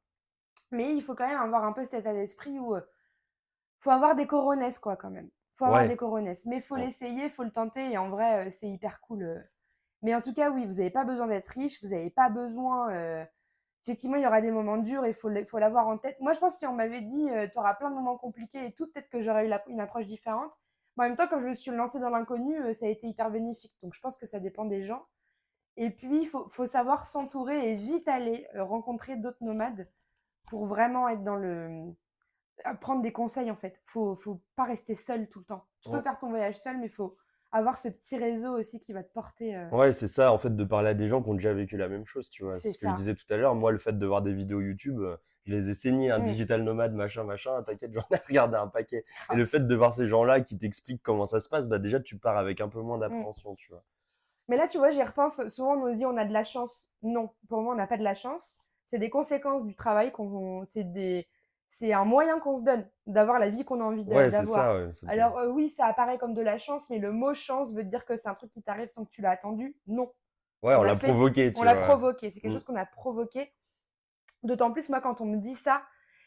Mais 0.70 0.94
il 0.94 1.02
faut 1.02 1.14
quand 1.14 1.26
même 1.28 1.40
avoir 1.40 1.64
un 1.64 1.72
peu 1.72 1.84
cet 1.84 1.94
état 1.94 2.12
d'esprit 2.12 2.58
où. 2.58 2.76
euh, 2.76 2.80
faut 3.80 3.90
avoir 3.90 4.14
des 4.14 4.26
coronesses, 4.28 4.78
quoi, 4.78 4.96
quand 4.96 5.10
même. 5.10 5.28
faut 5.56 5.64
avoir 5.66 5.82
Ouais. 5.82 5.88
des 5.88 5.96
coronesses. 5.96 6.46
Mais 6.46 6.60
faut 6.60 6.76
Ouais. 6.76 6.84
l'essayer, 6.86 7.28
faut 7.28 7.42
le 7.42 7.50
tenter. 7.50 7.90
Et 7.90 7.98
en 7.98 8.08
vrai, 8.08 8.50
c'est 8.50 8.68
hyper 8.68 9.00
cool. 9.00 9.44
Mais 10.02 10.14
en 10.14 10.22
tout 10.22 10.32
cas, 10.32 10.50
oui, 10.50 10.64
vous 10.66 10.74
n'avez 10.74 10.90
pas 10.90 11.04
besoin 11.04 11.26
d'être 11.26 11.48
riche. 11.48 11.82
Vous 11.82 11.90
n'avez 11.90 12.10
pas 12.10 12.28
besoin. 12.30 13.26
Euh, 13.82 13.92
Effectivement, 13.92 14.16
il 14.16 14.22
y 14.22 14.26
aura 14.26 14.40
des 14.40 14.50
moments 14.50 14.76
durs 14.78 15.04
et 15.04 15.10
il 15.10 15.14
faut 15.14 15.58
l'avoir 15.58 15.86
en 15.88 15.98
tête. 15.98 16.16
Moi, 16.20 16.32
je 16.32 16.38
pense 16.40 16.54
que 16.54 16.58
si 16.60 16.66
on 16.66 16.74
m'avait 16.74 17.00
dit, 17.02 17.28
tu 17.52 17.58
auras 17.58 17.74
plein 17.74 17.90
de 17.90 17.94
moments 17.96 18.16
compliqués 18.16 18.66
et 18.66 18.72
tout, 18.72 18.86
peut-être 18.86 19.08
que 19.08 19.20
j'aurais 19.20 19.46
eu 19.46 19.48
la- 19.48 19.62
une 19.68 19.80
approche 19.80 20.06
différente. 20.06 20.58
Mais 20.96 21.04
en 21.04 21.08
même 21.08 21.16
temps, 21.16 21.26
comme 21.28 21.40
je 21.42 21.48
me 21.48 21.54
suis 21.54 21.70
lancée 21.70 21.98
dans 21.98 22.10
l'inconnu, 22.10 22.60
euh, 22.62 22.72
ça 22.72 22.86
a 22.86 22.88
été 22.88 23.06
hyper 23.06 23.30
bénéfique. 23.30 23.74
Donc, 23.82 23.94
je 23.94 24.00
pense 24.00 24.16
que 24.18 24.26
ça 24.26 24.40
dépend 24.40 24.64
des 24.66 24.82
gens. 24.82 25.04
Et 25.76 25.90
puis, 25.90 26.22
il 26.22 26.26
faut, 26.26 26.48
faut 26.48 26.66
savoir 26.66 27.06
s'entourer 27.06 27.72
et 27.72 27.74
vite 27.76 28.06
aller 28.08 28.46
euh, 28.54 28.62
rencontrer 28.64 29.16
d'autres 29.16 29.42
nomades 29.42 29.88
pour 30.46 30.66
vraiment 30.66 31.08
être 31.08 31.24
dans 31.24 31.36
le. 31.36 31.94
à 32.64 32.74
prendre 32.74 33.02
des 33.02 33.12
conseils, 33.12 33.50
en 33.50 33.56
fait. 33.56 33.80
Faut, 33.84 34.14
faut 34.14 34.40
pas 34.54 34.64
rester 34.64 34.94
seul 34.94 35.28
tout 35.28 35.40
le 35.40 35.44
temps. 35.46 35.64
Tu 35.80 35.90
peux 35.90 35.96
faire 36.02 36.18
ton 36.18 36.28
voyage 36.28 36.56
seul, 36.56 36.78
mais 36.78 36.86
il 36.86 36.92
faut 36.92 37.16
avoir 37.52 37.76
ce 37.78 37.88
petit 37.88 38.16
réseau 38.16 38.56
aussi 38.58 38.78
qui 38.78 38.92
va 38.92 39.02
te 39.02 39.12
porter. 39.12 39.54
euh, 39.54 39.68
Ouais, 39.70 39.92
c'est 39.92 40.08
ça, 40.08 40.32
en 40.32 40.38
fait, 40.38 40.54
de 40.56 40.64
parler 40.64 40.90
à 40.90 40.94
des 40.94 41.08
gens 41.08 41.22
qui 41.22 41.28
ont 41.28 41.34
déjà 41.34 41.52
vécu 41.52 41.76
la 41.76 41.88
même 41.88 42.06
chose, 42.06 42.30
tu 42.30 42.42
vois. 42.44 42.54
C'est 42.54 42.72
ce 42.72 42.78
que 42.78 42.86
ça. 42.86 42.92
je 42.92 42.96
disais 42.96 43.14
tout 43.14 43.26
à 43.30 43.36
l'heure. 43.36 43.54
Moi, 43.54 43.72
le 43.72 43.78
fait 43.78 43.96
de 43.98 44.06
voir 44.06 44.22
des 44.22 44.32
vidéos 44.32 44.60
YouTube, 44.60 44.98
euh, 45.00 45.16
je 45.44 45.54
les 45.54 45.68
ai 45.70 45.74
saignés, 45.74 46.10
un 46.10 46.18
Mm. 46.20 46.24
digital 46.24 46.62
nomade, 46.62 46.94
machin, 46.94 47.24
machin, 47.24 47.62
t'inquiète, 47.62 47.92
j'en 47.92 48.04
ai 48.10 48.16
regardé 48.26 48.56
un 48.56 48.68
paquet. 48.68 49.04
Ah. 49.28 49.34
Et 49.34 49.36
le 49.36 49.44
fait 49.46 49.60
de 49.60 49.74
voir 49.74 49.92
ces 49.94 50.08
gens-là 50.08 50.40
qui 50.40 50.56
t'expliquent 50.56 51.02
comment 51.02 51.26
ça 51.26 51.40
se 51.40 51.48
passe, 51.48 51.68
bah 51.68 51.78
déjà, 51.78 52.00
tu 52.00 52.16
pars 52.16 52.36
avec 52.38 52.60
un 52.60 52.68
peu 52.68 52.80
Mm. 52.80 52.84
moins 52.86 52.98
d'appréhension, 52.98 53.54
tu 53.54 53.70
vois. 53.70 53.82
Mais 54.48 54.56
là, 54.56 54.66
tu 54.66 54.78
vois, 54.78 54.90
j'y 54.90 55.02
repense. 55.02 55.46
Souvent, 55.48 55.74
on 55.74 55.86
nous 55.88 55.94
dit 55.94 56.04
on 56.06 56.16
a 56.16 56.24
de 56.24 56.32
la 56.32 56.44
chance. 56.44 56.88
Non, 57.02 57.30
pour 57.48 57.60
moi, 57.62 57.74
on 57.74 57.76
n'a 57.76 57.86
pas 57.86 57.96
de 57.96 58.02
la 58.02 58.14
chance. 58.14 58.56
C'est 58.86 58.98
des 58.98 59.08
conséquences 59.10 59.64
du 59.64 59.74
travail. 59.74 60.10
qu'on 60.10 60.64
C'est 60.66 60.90
des... 60.92 61.26
c'est 61.78 61.94
un 61.94 62.04
moyen 62.04 62.38
qu'on 62.38 62.58
se 62.58 62.62
donne 62.62 62.86
d'avoir 63.06 63.38
la 63.38 63.48
vie 63.48 63.64
qu'on 63.64 63.80
a 63.80 63.84
envie 63.84 64.04
Ouais, 64.04 64.30
d'avoir. 64.30 64.76
ouais. 64.76 64.90
Alors 65.08 65.38
euh, 65.38 65.48
oui, 65.48 65.70
ça 65.70 65.86
apparaît 65.86 66.18
comme 66.18 66.34
de 66.34 66.42
la 66.42 66.58
chance, 66.58 66.88
mais 66.90 66.98
le 66.98 67.12
mot 67.12 67.32
chance 67.32 67.72
veut 67.72 67.82
dire 67.82 68.04
que 68.04 68.14
c'est 68.14 68.28
un 68.28 68.34
truc 68.34 68.52
qui 68.52 68.62
t'arrive 68.62 68.90
sans 68.90 69.06
que 69.06 69.10
tu 69.10 69.22
l'as 69.22 69.30
attendu? 69.30 69.74
Non, 69.86 70.12
Ouais, 70.62 70.74
on 70.74 70.80
on 70.80 70.82
l'a 70.82 70.94
fait, 70.94 71.08
provoqué, 71.08 71.50
tu 71.52 71.58
on 71.58 71.62
l'a 71.64 71.74
provoqué. 71.74 72.30
C'est 72.30 72.40
quelque 72.40 72.50
Mm. 72.50 72.54
chose 72.54 72.64
qu'on 72.64 72.76
a 72.76 72.84
provoqué. 72.84 73.52
D'autant 74.42 74.70
plus, 74.70 74.90
moi, 74.90 75.00
quand 75.00 75.20
on 75.22 75.24
me 75.24 75.38
dit 75.38 75.54
ça, 75.54 75.82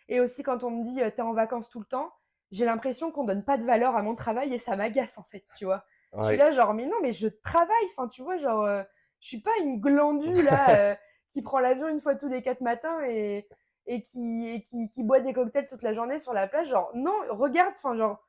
et 0.09 0.19
aussi 0.19 0.41
quand 0.41 0.63
on 0.63 0.71
me 0.71 0.83
dit 0.83 0.99
euh, 1.01 1.11
t'es 1.11 1.21
en 1.21 1.33
vacances 1.33 1.69
tout 1.69 1.79
le 1.79 1.85
temps, 1.85 2.11
j'ai 2.51 2.65
l'impression 2.65 3.11
qu'on 3.11 3.23
donne 3.23 3.43
pas 3.45 3.57
de 3.57 3.63
valeur 3.65 3.95
à 3.95 4.01
mon 4.01 4.15
travail 4.15 4.51
et 4.53 4.57
ça 4.59 4.75
m'agace 4.75 5.17
en 5.19 5.23
fait, 5.23 5.45
tu 5.57 5.65
vois. 5.65 5.85
Je 6.21 6.25
suis 6.27 6.35
Ouais. 6.35 6.37
là, 6.37 6.49
genre, 6.51 6.73
mais 6.73 6.85
non, 6.87 6.97
mais 7.03 7.13
je 7.13 7.27
travaille. 7.27 7.85
Enfin, 7.95 8.07
tu 8.07 8.23
vois, 8.23 8.37
genre, 8.37 8.63
euh, 8.63 8.81
je 9.19 9.27
suis 9.27 9.41
pas 9.41 9.51
une 9.61 9.79
glandue 9.79 10.41
là 10.41 10.75
euh, 10.91 10.95
qui 11.31 11.43
prend 11.43 11.59
l'avion 11.59 11.87
une 11.87 12.01
fois 12.01 12.15
tous 12.15 12.29
les 12.29 12.41
quatre 12.41 12.61
matins 12.61 13.01
et, 13.03 13.47
et, 13.87 14.01
qui, 14.01 14.47
et 14.49 14.61
qui, 14.63 14.87
qui 14.89 15.03
boit 15.03 15.19
des 15.19 15.33
cocktails 15.33 15.67
toute 15.67 15.81
la 15.83 15.93
journée 15.93 16.17
sur 16.19 16.33
la 16.33 16.47
plage. 16.47 16.69
Genre, 16.69 16.91
non, 16.95 17.13
regarde, 17.29 17.73
enfin, 17.75 17.95
genre, 17.95 18.25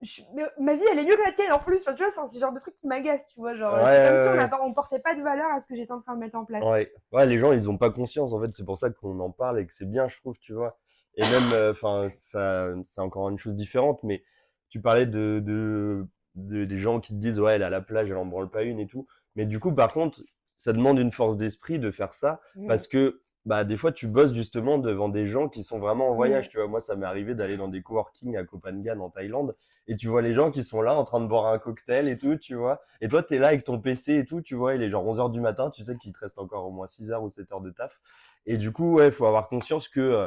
je- 0.00 0.22
ma 0.60 0.74
vie, 0.74 0.82
elle 0.92 0.98
est 1.00 1.04
mieux 1.04 1.16
que 1.16 1.24
la 1.24 1.32
tienne 1.32 1.52
en 1.52 1.58
plus. 1.58 1.78
Enfin, 1.80 1.94
tu 1.94 2.02
vois, 2.04 2.10
c'est 2.12 2.34
ce 2.34 2.38
genre 2.38 2.52
de 2.52 2.60
truc 2.60 2.74
qui 2.76 2.86
m'agace, 2.86 3.26
tu 3.28 3.40
vois. 3.40 3.54
Genre, 3.54 3.74
Ouais, 3.74 3.80
c'est 3.84 4.06
comme 4.08 4.16
ouais, 4.16 4.22
si 4.22 4.28
on, 4.28 4.32
ouais. 4.32 4.38
a 4.38 4.48
pas- 4.48 4.60
on 4.62 4.72
portait 4.72 5.00
pas 5.00 5.14
de 5.16 5.22
valeur 5.22 5.50
à 5.52 5.58
ce 5.60 5.66
que 5.66 5.74
j'étais 5.74 5.92
en 5.92 6.00
train 6.00 6.14
de 6.14 6.20
mettre 6.20 6.36
en 6.36 6.44
place. 6.44 6.64
Ouais. 6.64 7.26
les 7.26 7.38
gens, 7.38 7.52
ils 7.52 7.68
ont 7.68 7.76
pas 7.76 7.90
conscience, 7.90 8.32
en 8.32 8.40
fait, 8.40 8.50
c'est 8.54 8.64
pour 8.64 8.78
ça 8.78 8.90
qu'on 8.90 9.18
en 9.20 9.30
parle 9.30 9.58
et 9.60 9.66
que 9.66 9.72
c'est 9.72 9.90
bien, 9.90 10.06
je 10.08 10.16
trouve, 10.20 10.38
tu 10.38 10.52
vois. 10.52 10.78
Et 11.16 11.22
même, 11.22 11.52
euh, 11.52 11.72
enfin, 11.72 12.08
ça, 12.10 12.68
c'est 12.84 13.00
encore 13.00 13.28
une 13.28 13.38
chose 13.38 13.56
différente, 13.56 14.00
mais 14.04 14.22
tu 14.68 14.80
parlais 14.80 15.06
de, 15.06 15.40
de, 15.44 16.06
de- 16.36 16.64
des 16.64 16.78
gens 16.78 17.00
qui 17.00 17.12
te 17.12 17.18
disent, 17.18 17.40
ouais, 17.40 17.54
elle 17.54 17.62
est 17.62 17.64
à 17.64 17.70
la 17.70 17.80
plage, 17.80 18.08
elle 18.08 18.16
en 18.18 18.24
branle 18.26 18.50
pas 18.50 18.62
une 18.62 18.78
et 18.78 18.86
tout. 18.86 19.06
Mais 19.34 19.46
du 19.46 19.58
coup, 19.58 19.74
par 19.74 19.92
contre, 19.92 20.22
ça 20.56 20.72
demande 20.72 20.98
une 21.00 21.10
force 21.10 21.36
d'esprit 21.36 21.80
de 21.80 21.90
faire 21.90 22.14
ça, 22.14 22.40
Mm. 22.54 22.68
parce 22.68 22.86
que, 22.86 23.20
bah, 23.46 23.64
des 23.64 23.76
fois, 23.76 23.92
tu 23.92 24.06
bosses 24.08 24.34
justement 24.34 24.78
devant 24.78 25.08
des 25.08 25.26
gens 25.26 25.48
qui 25.48 25.62
sont 25.64 25.78
vraiment 25.78 26.10
en 26.10 26.14
voyage, 26.14 26.46
Mm. 26.46 26.50
tu 26.50 26.56
vois. 26.58 26.66
Moi, 26.68 26.80
ça 26.80 26.96
m'est 26.96 27.06
arrivé 27.06 27.34
d'aller 27.34 27.56
dans 27.56 27.68
des 27.68 27.82
coworking 27.82 28.36
à 28.36 28.44
Koh 28.44 28.58
Phangan, 28.62 29.00
en 29.00 29.10
Thaïlande, 29.10 29.56
et 29.86 29.96
tu 29.96 30.08
vois 30.08 30.20
les 30.22 30.34
gens 30.34 30.50
qui 30.50 30.64
sont 30.64 30.82
là 30.82 30.94
en 30.94 31.04
train 31.04 31.20
de 31.20 31.26
boire 31.26 31.46
un 31.46 31.58
cocktail 31.58 32.08
et 32.08 32.16
tout, 32.18 32.36
tu 32.36 32.54
vois. 32.54 32.82
Et 33.00 33.08
toi, 33.08 33.22
tu 33.22 33.34
es 33.34 33.38
là 33.38 33.48
avec 33.48 33.64
ton 33.64 33.80
PC 33.80 34.16
et 34.16 34.24
tout, 34.26 34.42
tu 34.42 34.54
vois, 34.54 34.74
il 34.74 34.82
est 34.82 34.90
genre 34.90 35.04
11h 35.06 35.30
du 35.30 35.40
matin, 35.40 35.70
tu 35.70 35.82
sais 35.82 35.96
qu'il 35.96 36.12
te 36.12 36.18
reste 36.18 36.38
encore 36.38 36.66
au 36.66 36.70
moins 36.70 36.86
6 36.88 37.10
heures 37.10 37.22
ou 37.22 37.30
7 37.30 37.50
heures 37.52 37.60
de 37.62 37.70
taf. 37.70 37.98
Et 38.44 38.56
du 38.58 38.70
coup, 38.72 38.94
ouais, 38.94 39.10
faut 39.10 39.26
avoir 39.26 39.48
conscience 39.48 39.88
que 39.88 40.00
euh, 40.00 40.26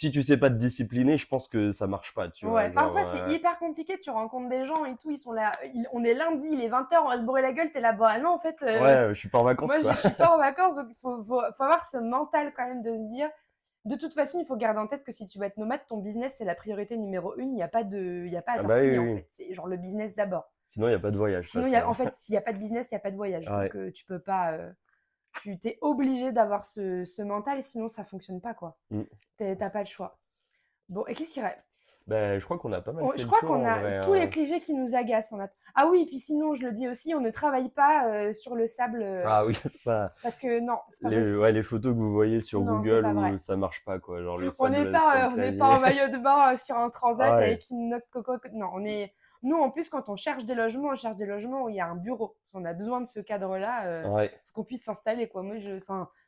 si 0.00 0.10
tu 0.10 0.22
sais 0.22 0.38
pas 0.38 0.48
te 0.48 0.54
discipliner, 0.54 1.18
je 1.18 1.26
pense 1.26 1.46
que 1.46 1.72
ça 1.72 1.86
marche 1.86 2.14
pas, 2.14 2.30
tu 2.30 2.46
vois. 2.46 2.54
Ouais, 2.54 2.72
genre, 2.72 2.74
parfois 2.74 3.02
euh, 3.04 3.26
c'est 3.26 3.34
hyper 3.34 3.58
compliqué, 3.58 4.00
tu 4.00 4.08
rencontres 4.08 4.48
des 4.48 4.64
gens 4.64 4.86
et 4.86 4.96
tout, 4.96 5.10
ils 5.10 5.18
sont 5.18 5.32
là, 5.32 5.52
on 5.92 6.02
est 6.04 6.14
lundi, 6.14 6.48
il 6.50 6.62
est 6.62 6.70
20h, 6.70 7.02
on 7.04 7.08
va 7.10 7.18
se 7.18 7.22
bourrer 7.22 7.42
la 7.42 7.52
gueule, 7.52 7.70
t'es 7.70 7.82
là, 7.82 7.92
bah 7.92 8.18
non, 8.18 8.30
en 8.30 8.38
fait, 8.38 8.56
euh, 8.62 8.80
Ouais, 8.80 9.14
je 9.14 9.18
suis 9.18 9.28
pas 9.28 9.38
en 9.40 9.44
vacances, 9.44 9.68
Moi, 9.68 9.76
je 9.80 9.82
quoi. 9.82 9.92
je 9.92 9.98
suis 9.98 10.10
pas 10.16 10.34
en 10.34 10.38
vacances, 10.38 10.76
donc 10.76 10.86
il 10.88 10.96
faut, 11.02 11.22
faut, 11.22 11.42
faut 11.54 11.62
avoir 11.62 11.84
ce 11.84 11.98
mental 11.98 12.54
quand 12.56 12.66
même 12.66 12.82
de 12.82 12.96
se 12.96 13.08
dire. 13.14 13.28
De 13.84 13.94
toute 13.96 14.14
façon, 14.14 14.40
il 14.40 14.46
faut 14.46 14.56
garder 14.56 14.80
en 14.80 14.86
tête 14.86 15.04
que 15.04 15.12
si 15.12 15.26
tu 15.26 15.38
vas 15.38 15.46
être 15.46 15.58
nomade, 15.58 15.80
ton 15.86 15.98
business, 15.98 16.34
c'est 16.38 16.46
la 16.46 16.54
priorité 16.54 16.96
numéro 16.96 17.36
une. 17.36 17.50
Il 17.50 17.56
n'y 17.56 17.62
a 17.62 17.68
pas 17.68 17.84
de, 17.84 18.24
il 18.26 18.32
y 18.32 18.38
a 18.38 18.42
pas 18.42 18.52
à 18.52 18.56
Ah 18.60 18.62
bah 18.62 18.76
oui, 18.80 18.98
en 18.98 19.02
oui. 19.02 19.14
fait. 19.16 19.26
C'est 19.32 19.52
genre 19.54 19.66
le 19.66 19.76
business 19.76 20.14
d'abord. 20.14 20.50
Sinon, 20.70 20.88
il 20.88 20.92
y 20.92 20.94
a 20.94 20.98
pas 20.98 21.10
de 21.10 21.18
voyage. 21.18 21.48
Sinon, 21.50 21.66
y 21.66 21.76
a, 21.76 21.86
en 21.86 21.94
fait, 21.94 22.14
s'il 22.16 22.32
n'y 22.32 22.38
a 22.38 22.42
pas 22.42 22.52
de 22.54 22.58
business, 22.58 22.86
il 22.90 22.94
n'y 22.94 22.98
a 22.98 23.00
pas 23.00 23.10
de 23.10 23.16
voyage. 23.16 23.48
Ouais. 23.50 23.64
Donc, 23.64 23.76
euh, 23.76 23.92
tu 23.92 24.06
peux 24.06 24.18
pas. 24.18 24.56
Euh, 25.36 25.40
tu 25.42 25.58
t'es 25.58 25.78
obligé 25.80 26.32
d'avoir 26.32 26.64
ce, 26.64 27.04
ce 27.04 27.22
mental, 27.22 27.62
sinon, 27.62 27.88
ça 27.88 28.04
fonctionne 28.04 28.40
pas, 28.40 28.54
quoi. 28.54 28.76
Mm. 28.90 29.02
T'es- 29.36 29.56
T'as 29.56 29.70
pas 29.70 29.80
le 29.80 29.86
choix. 29.86 30.18
Bon, 30.88 31.04
et 31.06 31.14
qu'est-ce 31.14 31.32
qu'il 31.32 31.42
reste? 31.42 31.64
Ben, 32.06 32.40
je 32.40 32.44
crois 32.44 32.58
qu'on 32.58 32.72
a 32.72 32.80
pas 32.80 32.90
mal 32.92 33.04
On- 33.04 33.10
fait 33.12 33.18
je 33.18 33.26
crois 33.26 33.38
qu'on 33.40 33.64
a 33.64 33.78
vrai, 33.78 34.00
tous 34.00 34.14
hein. 34.14 34.18
les 34.18 34.30
clichés 34.30 34.58
qui 34.60 34.74
nous 34.74 34.96
agacent. 34.96 35.32
On 35.32 35.38
a... 35.40 35.46
Ah 35.76 35.86
oui, 35.88 36.02
et 36.02 36.06
puis 36.06 36.18
sinon, 36.18 36.54
je 36.54 36.64
le 36.64 36.72
dis 36.72 36.88
aussi, 36.88 37.14
on 37.14 37.20
ne 37.20 37.30
travaille 37.30 37.68
pas 37.68 38.06
euh, 38.08 38.32
sur 38.32 38.56
le 38.56 38.66
sable. 38.66 39.02
euh, 39.02 39.22
Ah 39.26 39.44
oui, 39.46 39.54
ça. 39.76 40.12
Parce 40.22 40.36
que 40.38 40.58
non, 40.60 40.78
pas 41.00 41.08
Les, 41.10 41.36
ouais, 41.36 41.52
les 41.52 41.62
photos 41.62 41.92
que 41.92 41.98
vous 41.98 42.12
voyez 42.12 42.40
sur 42.40 42.62
Non, 42.62 42.78
Google 42.78 43.06
où 43.06 43.38
ça 43.38 43.54
marche 43.56 43.84
pas, 43.84 44.00
quoi. 44.00 44.20
Genre 44.22 44.38
le 44.38 44.50
On 44.58 44.68
n'est 44.70 44.90
pas, 44.90 45.26
euh, 45.26 45.30
on 45.32 45.36
n'est 45.36 45.56
pas 45.56 45.76
en 45.76 45.78
maillot 45.80 46.08
de 46.08 46.18
bain 46.18 46.52
euh, 46.52 46.56
sur 46.56 46.76
un 46.76 46.90
transat 46.90 47.28
Ah 47.30 47.36
ouais. 47.36 47.44
avec 47.44 47.66
une 47.70 47.90
note 47.90 48.04
coco. 48.10 48.32
Non, 48.54 48.70
on 48.74 48.84
est. 48.84 49.14
Nous, 49.42 49.56
en 49.56 49.70
plus, 49.70 49.88
quand 49.88 50.08
on 50.08 50.16
cherche 50.16 50.44
des 50.44 50.54
logements, 50.54 50.88
on 50.90 50.96
cherche 50.96 51.16
des 51.16 51.26
logements 51.26 51.64
où 51.64 51.68
il 51.70 51.76
y 51.76 51.80
a 51.80 51.86
un 51.86 51.96
bureau. 51.96 52.36
On 52.52 52.64
a 52.64 52.72
besoin 52.74 53.00
de 53.00 53.06
ce 53.06 53.20
cadre-là. 53.20 53.86
euh, 53.86 54.08
Ouais. 54.08 54.28
faut 54.48 54.52
qu'on 54.60 54.64
puisse 54.64 54.84
s'installer, 54.84 55.28
quoi. 55.28 55.42
Moi, 55.42 55.56
je, 55.58 55.78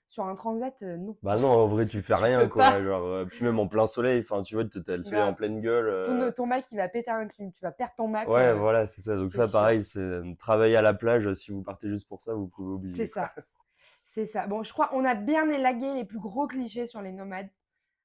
sur 0.09 0.25
un 0.25 0.35
transat, 0.35 0.75
euh, 0.83 0.97
non. 0.97 1.17
Bah 1.23 1.37
non, 1.39 1.49
en 1.51 1.67
vrai, 1.69 1.87
tu 1.87 2.01
fais 2.03 2.15
Tu 2.17 2.23
rien, 2.23 2.49
quoi. 2.49 2.83
Genre, 2.83 3.03
euh, 3.05 3.25
puis 3.27 3.45
même 3.45 3.59
en 3.59 3.67
plein 3.69 3.87
soleil, 3.87 4.21
enfin, 4.21 4.43
tu 4.43 4.55
vois, 4.55 4.65
t'as 4.65 4.81
t'as 4.81 4.97
le 4.97 5.03
soleil 5.05 5.23
en 5.23 5.35
pleine 5.35 5.61
gueule. 5.61 5.89
euh, 5.89 6.05
Ton, 6.29 6.33
ton 6.33 6.47
Mac, 6.47 6.65
il 6.73 6.77
va 6.77 6.89
péter 6.89 7.11
un 7.11 7.27
clim, 7.29 7.53
tu 7.53 7.61
vas 7.63 7.73
perdre 7.73 7.95
ton 7.97 8.09
Mac. 8.09 8.29
Ouais, 8.29 8.49
euh, 8.49 8.55
voilà, 8.55 8.87
c'est 8.87 9.03
ça. 9.03 9.15
Donc 9.17 9.33
ça, 9.33 9.45
sûr. 9.45 9.53
pareil, 9.53 9.85
c'est 9.85 9.99
euh, 10.01 10.35
travailler 10.39 10.77
à 10.77 10.83
la 10.83 10.95
plage. 10.95 11.33
Si 11.35 11.51
vous 11.53 11.63
partez 11.63 11.89
juste 11.89 12.09
pour 12.09 12.23
ça, 12.23 12.35
vous 12.35 12.47
pouvez 12.49 12.73
oublier. 12.75 12.95
C'est 12.95 13.07
ça. 13.07 13.31
C'est 14.05 14.27
ça. 14.27 14.47
Bon, 14.47 14.63
je 14.63 14.71
crois 14.75 14.91
on 14.93 15.07
a 15.07 15.15
bien 15.15 15.49
élagué 15.49 15.95
les 15.95 16.05
plus 16.05 16.19
gros 16.19 16.47
clichés 16.47 16.87
sur 16.87 17.01
les 17.01 17.13
nomades. 17.13 17.49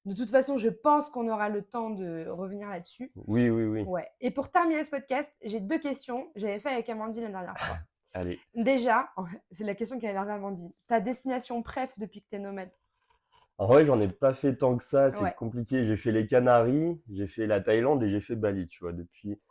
De 0.08 0.14
toute 0.16 0.30
façon, 0.30 0.58
je 0.58 0.70
pense 0.70 1.10
qu'on 1.10 1.28
aura 1.28 1.49
le 1.49 1.62
temps 1.62 1.89
de 1.89 2.28
revenir 2.30 2.70
là-dessus. 2.70 3.12
Oui, 3.28 3.49
oui, 3.49 3.66
oui. 3.66 3.82
Ouais. 3.84 4.08
Et 4.22 4.32
pour 4.32 4.49
terminer 4.49 4.86
ce 4.86 4.89
podcast, 4.89 5.30
j'ai 5.43 5.60
deux 5.60 5.80
questions. 5.80 6.30
J'avais 6.38 6.60
fait 6.60 6.70
avec 6.70 6.88
Amandine 6.88 7.24
la 7.24 7.30
dernière 7.30 7.58
fois. 7.60 7.76
Allez. 8.14 8.39
Déjà, 8.55 9.10
c'est 9.51 9.66
la 9.66 9.76
question 9.76 9.99
qui 9.99 10.08
a 10.08 10.12
énervé 10.12 10.32
Amandine. 10.32 10.72
Ta 10.88 11.01
destination 11.01 11.62
préf 11.62 11.91
depuis 11.97 12.22
que 12.22 12.28
t'es 12.30 12.39
nomade? 12.39 12.72
En 13.58 13.66
vrai, 13.68 13.86
j'en 13.86 13.99
ai 13.99 14.08
pas 14.08 14.34
fait 14.34 14.55
tant 14.55 14.78
que 14.78 14.84
ça. 14.86 15.12
C'est 15.12 15.22
Ouais. 15.22 15.36
compliqué. 15.38 15.86
J'ai 15.86 15.97
fait 15.97 16.14
les 16.14 16.26
Canaries, 16.26 17.01
j'ai 17.12 17.28
fait 17.28 17.45
la 17.45 17.60
Thaïlande 17.60 18.01
et 18.01 18.10
j'ai 18.10 18.22
fait 18.22 18.36
Bali, 18.38 18.70
tu 18.70 18.80
vois, 18.86 18.93
depuis. 18.93 19.41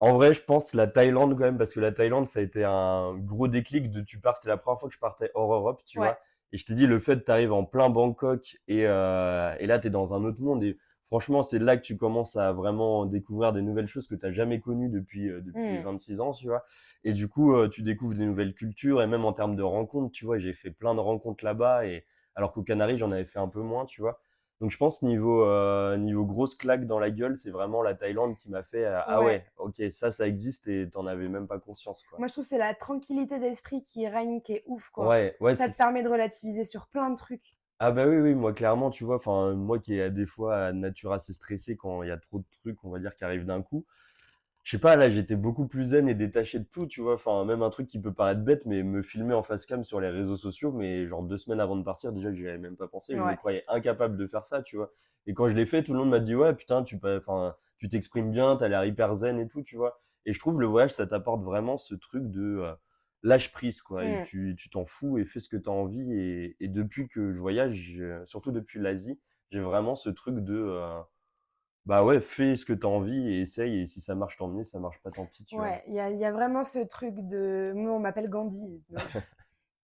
En 0.00 0.14
vrai, 0.14 0.32
je 0.32 0.40
pense 0.42 0.72
la 0.72 0.86
Thaïlande 0.86 1.32
quand 1.36 1.44
même, 1.44 1.58
parce 1.58 1.74
que 1.74 1.80
la 1.80 1.92
Thaïlande, 1.92 2.28
ça 2.30 2.40
a 2.40 2.42
été 2.42 2.64
un 2.64 3.14
gros 3.18 3.46
déclic 3.48 3.90
de 3.90 4.00
tu 4.00 4.20
pars. 4.20 4.36
C'était 4.38 4.48
la 4.48 4.56
première 4.56 4.80
fois 4.80 4.88
que 4.88 4.94
je 4.94 5.00
partais 5.00 5.30
hors 5.34 5.52
Europe, 5.52 5.82
tu 5.84 5.98
Ouais. 5.98 6.06
vois. 6.06 6.18
Et 6.52 6.58
je 6.58 6.64
t'ai 6.66 6.74
dit, 6.74 6.86
le 6.86 6.98
fait 7.00 7.24
tu 7.24 7.30
arrives 7.30 7.52
en 7.52 7.64
plein 7.64 7.88
Bangkok 7.90 8.56
et, 8.68 8.86
euh, 8.86 9.54
et 9.58 9.66
là, 9.66 9.78
tu 9.80 9.88
es 9.88 9.90
dans 9.90 10.14
un 10.14 10.24
autre 10.24 10.40
monde. 10.40 10.62
Et 10.62 10.78
franchement, 11.08 11.42
c'est 11.42 11.58
là 11.58 11.76
que 11.76 11.82
tu 11.82 11.96
commences 11.96 12.36
à 12.36 12.52
vraiment 12.52 13.06
découvrir 13.06 13.52
des 13.52 13.62
nouvelles 13.62 13.86
choses 13.88 14.06
que 14.08 14.14
tu 14.14 14.24
n'as 14.26 14.32
jamais 14.32 14.60
connues 14.60 14.88
depuis, 14.88 15.28
euh, 15.28 15.40
depuis 15.40 15.78
Mm. 15.78 15.82
26 15.82 16.20
ans, 16.20 16.32
tu 16.32 16.46
vois. 16.48 16.64
Et 17.04 17.12
du 17.12 17.28
coup, 17.28 17.54
euh, 17.54 17.68
tu 17.68 17.82
découvres 17.82 18.14
des 18.14 18.26
nouvelles 18.26 18.54
cultures 18.54 19.02
et 19.02 19.06
même 19.06 19.24
en 19.24 19.32
termes 19.32 19.56
de 19.56 19.62
rencontres, 19.62 20.12
tu 20.12 20.24
vois, 20.24 20.38
j'ai 20.38 20.52
fait 20.54 20.70
plein 20.70 20.94
de 20.94 21.00
rencontres 21.00 21.44
là-bas 21.44 21.86
et 21.86 22.04
alors 22.34 22.52
qu'aux 22.52 22.62
Canaries, 22.62 22.98
j'en 22.98 23.12
avais 23.12 23.24
fait 23.24 23.38
un 23.38 23.48
peu 23.48 23.62
moins, 23.62 23.86
tu 23.86 24.00
vois. 24.00 24.20
Donc 24.60 24.70
je 24.70 24.78
pense 24.78 25.02
niveau 25.02 25.44
euh, 25.44 25.96
niveau 25.98 26.24
grosse 26.24 26.54
claque 26.54 26.86
dans 26.86 26.98
la 26.98 27.10
gueule, 27.10 27.36
c'est 27.38 27.50
vraiment 27.50 27.82
la 27.82 27.94
Thaïlande 27.94 28.36
qui 28.36 28.48
m'a 28.48 28.62
fait 28.62 28.86
euh, 28.86 29.00
ah 29.06 29.20
Ouais. 29.20 29.26
ouais, 29.26 29.46
ok, 29.58 29.82
ça 29.90 30.10
ça 30.12 30.26
existe 30.26 30.66
et 30.66 30.88
t'en 30.90 31.06
avais 31.06 31.28
même 31.28 31.46
pas 31.46 31.58
conscience 31.58 32.02
quoi. 32.08 32.18
Moi, 32.18 32.28
je 32.28 32.32
trouve 32.32 32.44
c'est 32.44 32.56
la 32.58 32.74
tranquillité 32.74 33.38
d'esprit 33.38 33.82
qui 33.82 34.08
règne, 34.08 34.40
qui 34.40 34.52
est 34.54 34.64
ouf, 34.66 34.88
quoi. 34.90 35.08
Ouais, 35.08 35.36
ouais, 35.40 35.54
Ça 35.54 35.68
te 35.68 35.76
permet 35.76 36.02
de 36.02 36.08
relativiser 36.08 36.64
sur 36.64 36.86
plein 36.86 37.10
de 37.10 37.16
trucs. 37.16 37.56
Ah 37.78 37.90
bah 37.92 38.06
oui, 38.06 38.16
oui, 38.16 38.34
moi 38.34 38.54
clairement, 38.54 38.90
tu 38.90 39.04
vois, 39.04 39.16
enfin 39.16 39.52
moi 39.52 39.78
qui 39.78 39.98
ai 39.98 40.10
des 40.10 40.24
fois 40.24 40.70
une 40.70 40.80
nature 40.80 41.12
assez 41.12 41.34
stressée 41.34 41.76
quand 41.76 42.02
il 42.02 42.08
y 42.08 42.10
a 42.10 42.16
trop 42.16 42.38
de 42.38 42.44
trucs, 42.62 42.82
on 42.84 42.90
va 42.90 42.98
dire, 42.98 43.14
qui 43.14 43.24
arrivent 43.24 43.44
d'un 43.44 43.60
coup. 43.60 43.84
Je 44.66 44.72
sais 44.72 44.80
pas, 44.80 44.96
là 44.96 45.08
j'étais 45.08 45.36
beaucoup 45.36 45.68
plus 45.68 45.84
zen 45.90 46.08
et 46.08 46.14
détaché 46.16 46.58
de 46.58 46.64
tout, 46.64 46.86
tu 46.88 47.00
vois, 47.00 47.14
enfin 47.14 47.44
même 47.44 47.62
un 47.62 47.70
truc 47.70 47.86
qui 47.86 48.00
peut 48.00 48.12
paraître 48.12 48.40
bête, 48.42 48.66
mais 48.66 48.82
me 48.82 49.00
filmer 49.00 49.32
en 49.32 49.44
face 49.44 49.64
cam 49.64 49.84
sur 49.84 50.00
les 50.00 50.08
réseaux 50.10 50.36
sociaux, 50.36 50.72
mais 50.72 51.06
genre 51.06 51.22
deux 51.22 51.38
semaines 51.38 51.60
avant 51.60 51.76
de 51.76 51.84
partir, 51.84 52.10
déjà 52.12 52.30
que 52.30 52.36
j'y 52.36 52.48
avais 52.48 52.58
même 52.58 52.76
pas 52.76 52.88
pensé, 52.88 53.16
je 53.16 53.22
me 53.22 53.36
croyais 53.36 53.62
incapable 53.68 54.16
de 54.16 54.26
faire 54.26 54.44
ça, 54.44 54.62
tu 54.64 54.76
vois. 54.76 54.92
Et 55.28 55.34
quand 55.34 55.48
je 55.48 55.54
l'ai 55.54 55.66
fait, 55.66 55.84
tout 55.84 55.92
le 55.92 56.00
monde 56.00 56.10
m'a 56.10 56.18
dit 56.18 56.34
ouais, 56.34 56.52
putain, 56.54 56.82
tu 56.82 56.98
enfin, 57.04 57.54
tu 57.78 57.88
t'exprimes 57.88 58.32
bien, 58.32 58.56
t'as 58.56 58.66
l'air 58.66 58.84
hyper 58.84 59.14
zen 59.14 59.38
et 59.38 59.46
tout, 59.48 59.62
tu 59.62 59.76
vois. 59.76 60.00
Et 60.24 60.32
je 60.32 60.40
trouve 60.40 60.60
le 60.60 60.66
voyage, 60.66 60.90
ça 60.92 61.06
t'apporte 61.06 61.42
vraiment 61.44 61.78
ce 61.78 61.94
truc 61.94 62.28
de 62.32 62.58
euh, 62.58 62.72
lâche 63.22 63.52
prise, 63.52 63.82
quoi. 63.82 64.06
Et 64.06 64.18
Mm. 64.18 64.24
tu, 64.24 64.56
tu 64.58 64.68
t'en 64.68 64.84
fous 64.84 65.16
et 65.18 65.24
fais 65.24 65.38
ce 65.38 65.48
que 65.48 65.56
t'as 65.56 65.70
envie. 65.70 66.12
Et, 66.12 66.56
et 66.58 66.66
depuis 66.68 67.06
que 67.08 67.32
je 67.32 67.38
voyage, 67.38 68.02
surtout 68.24 68.50
depuis 68.50 68.80
l'Asie, 68.80 69.20
j'ai 69.52 69.60
vraiment 69.60 69.94
ce 69.94 70.10
truc 70.10 70.40
de 70.44 70.54
euh, 70.56 71.00
bah 71.86 72.04
ouais, 72.04 72.20
fais 72.20 72.56
ce 72.56 72.66
que 72.66 72.72
t'as 72.72 72.88
envie 72.88 73.32
et 73.32 73.42
essaye. 73.42 73.82
Et 73.82 73.86
si 73.86 74.00
ça 74.00 74.14
marche, 74.14 74.36
tant 74.36 74.48
mieux. 74.48 74.64
Ça 74.64 74.78
marche 74.78 75.00
pas, 75.02 75.10
tant 75.10 75.24
pis, 75.26 75.44
tu. 75.44 75.56
Ouais, 75.56 75.82
il 75.86 75.94
y 75.94 76.00
a, 76.00 76.10
il 76.10 76.18
y 76.18 76.24
a 76.24 76.32
vraiment 76.32 76.64
ce 76.64 76.80
truc 76.80 77.14
de. 77.16 77.72
Moi, 77.74 77.92
on 77.92 78.00
m'appelle 78.00 78.28
Gandhi. 78.28 78.82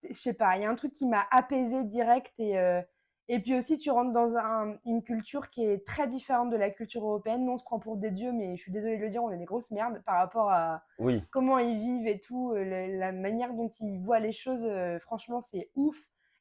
Je 0.08 0.12
sais 0.14 0.34
pas, 0.34 0.56
il 0.56 0.62
y 0.62 0.64
a 0.64 0.70
un 0.70 0.74
truc 0.74 0.92
qui 0.92 1.06
m'a 1.06 1.24
apaisé 1.30 1.84
direct. 1.84 2.32
Et, 2.38 2.58
euh, 2.58 2.82
et 3.28 3.38
puis 3.38 3.56
aussi, 3.56 3.76
tu 3.78 3.90
rentres 3.90 4.12
dans 4.12 4.36
un- 4.36 4.76
une 4.84 5.02
culture 5.02 5.48
qui 5.48 5.64
est 5.64 5.86
très 5.86 6.08
différente 6.08 6.50
de 6.50 6.56
la 6.56 6.70
culture 6.70 7.04
européenne. 7.04 7.44
Nous, 7.44 7.52
on 7.52 7.56
se 7.56 7.62
prend 7.62 7.78
pour 7.78 7.96
des 7.96 8.10
dieux, 8.10 8.32
mais 8.32 8.56
je 8.56 8.62
suis 8.62 8.72
désolée 8.72 8.96
de 8.96 9.02
le 9.02 9.10
dire, 9.10 9.22
on 9.22 9.30
est 9.30 9.38
des 9.38 9.44
grosses 9.44 9.70
merdes 9.70 10.02
par 10.04 10.16
rapport 10.16 10.50
à 10.50 10.82
Oui, 10.98 11.22
comment 11.30 11.58
ils 11.58 11.78
vivent 11.78 12.08
et 12.08 12.18
tout. 12.18 12.52
euh, 12.52 12.64
le- 12.64 12.98
la 12.98 13.12
manière 13.12 13.54
dont 13.54 13.70
ils 13.80 14.00
voient 14.00 14.18
les 14.18 14.32
choses, 14.32 14.64
euh, 14.64 14.98
franchement, 14.98 15.40
c'est 15.40 15.70
ouf. 15.76 15.96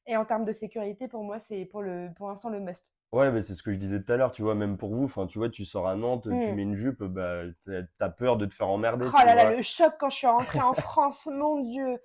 Et 0.08 0.18
en 0.18 0.26
termes 0.26 0.44
de 0.46 0.54
sécurité, 0.54 1.08
pour 1.08 1.24
moi, 1.24 1.40
c'est 1.40 1.64
pour 1.66 1.84
le, 1.84 2.10
pour 2.16 2.30
l'instant 2.30 2.50
le 2.50 2.60
must. 2.60 2.84
Ouais, 3.12 3.32
mais 3.32 3.42
c'est 3.42 3.56
ce 3.56 3.64
que 3.64 3.72
je 3.74 3.78
disais 3.78 4.02
tout 4.04 4.12
à 4.12 4.18
l'heure, 4.18 4.32
tu 4.32 4.42
vois, 4.42 4.56
même 4.56 4.78
pour 4.78 4.94
vous, 4.96 5.06
enfin, 5.06 5.28
tu 5.28 5.38
vois, 5.40 5.50
tu 5.50 5.66
sors 5.66 5.88
à 5.88 5.96
Nantes, 5.96 6.28
tu 6.40 6.52
Mm. 6.52 6.54
mets 6.54 6.64
une 6.64 6.76
jupe, 6.76 7.04
bah, 7.04 7.44
t'as- 7.66 7.84
t'as 7.98 8.10
peur 8.10 8.38
de 8.38 8.46
te 8.46 8.54
faire 8.54 8.70
emmerder, 8.70 9.12
Oh 9.14 9.18
tu 9.18 9.26
là 9.26 9.36
là, 9.36 9.46
vois. 9.46 9.56
le 9.56 9.62
choc 9.62 9.94
quand 10.00 10.10
je 10.10 10.16
suis 10.18 10.28
rentrée 10.28 10.62
en 10.62 10.74
France, 10.74 11.26
mon 11.28 11.62
Dieu. 11.62 12.00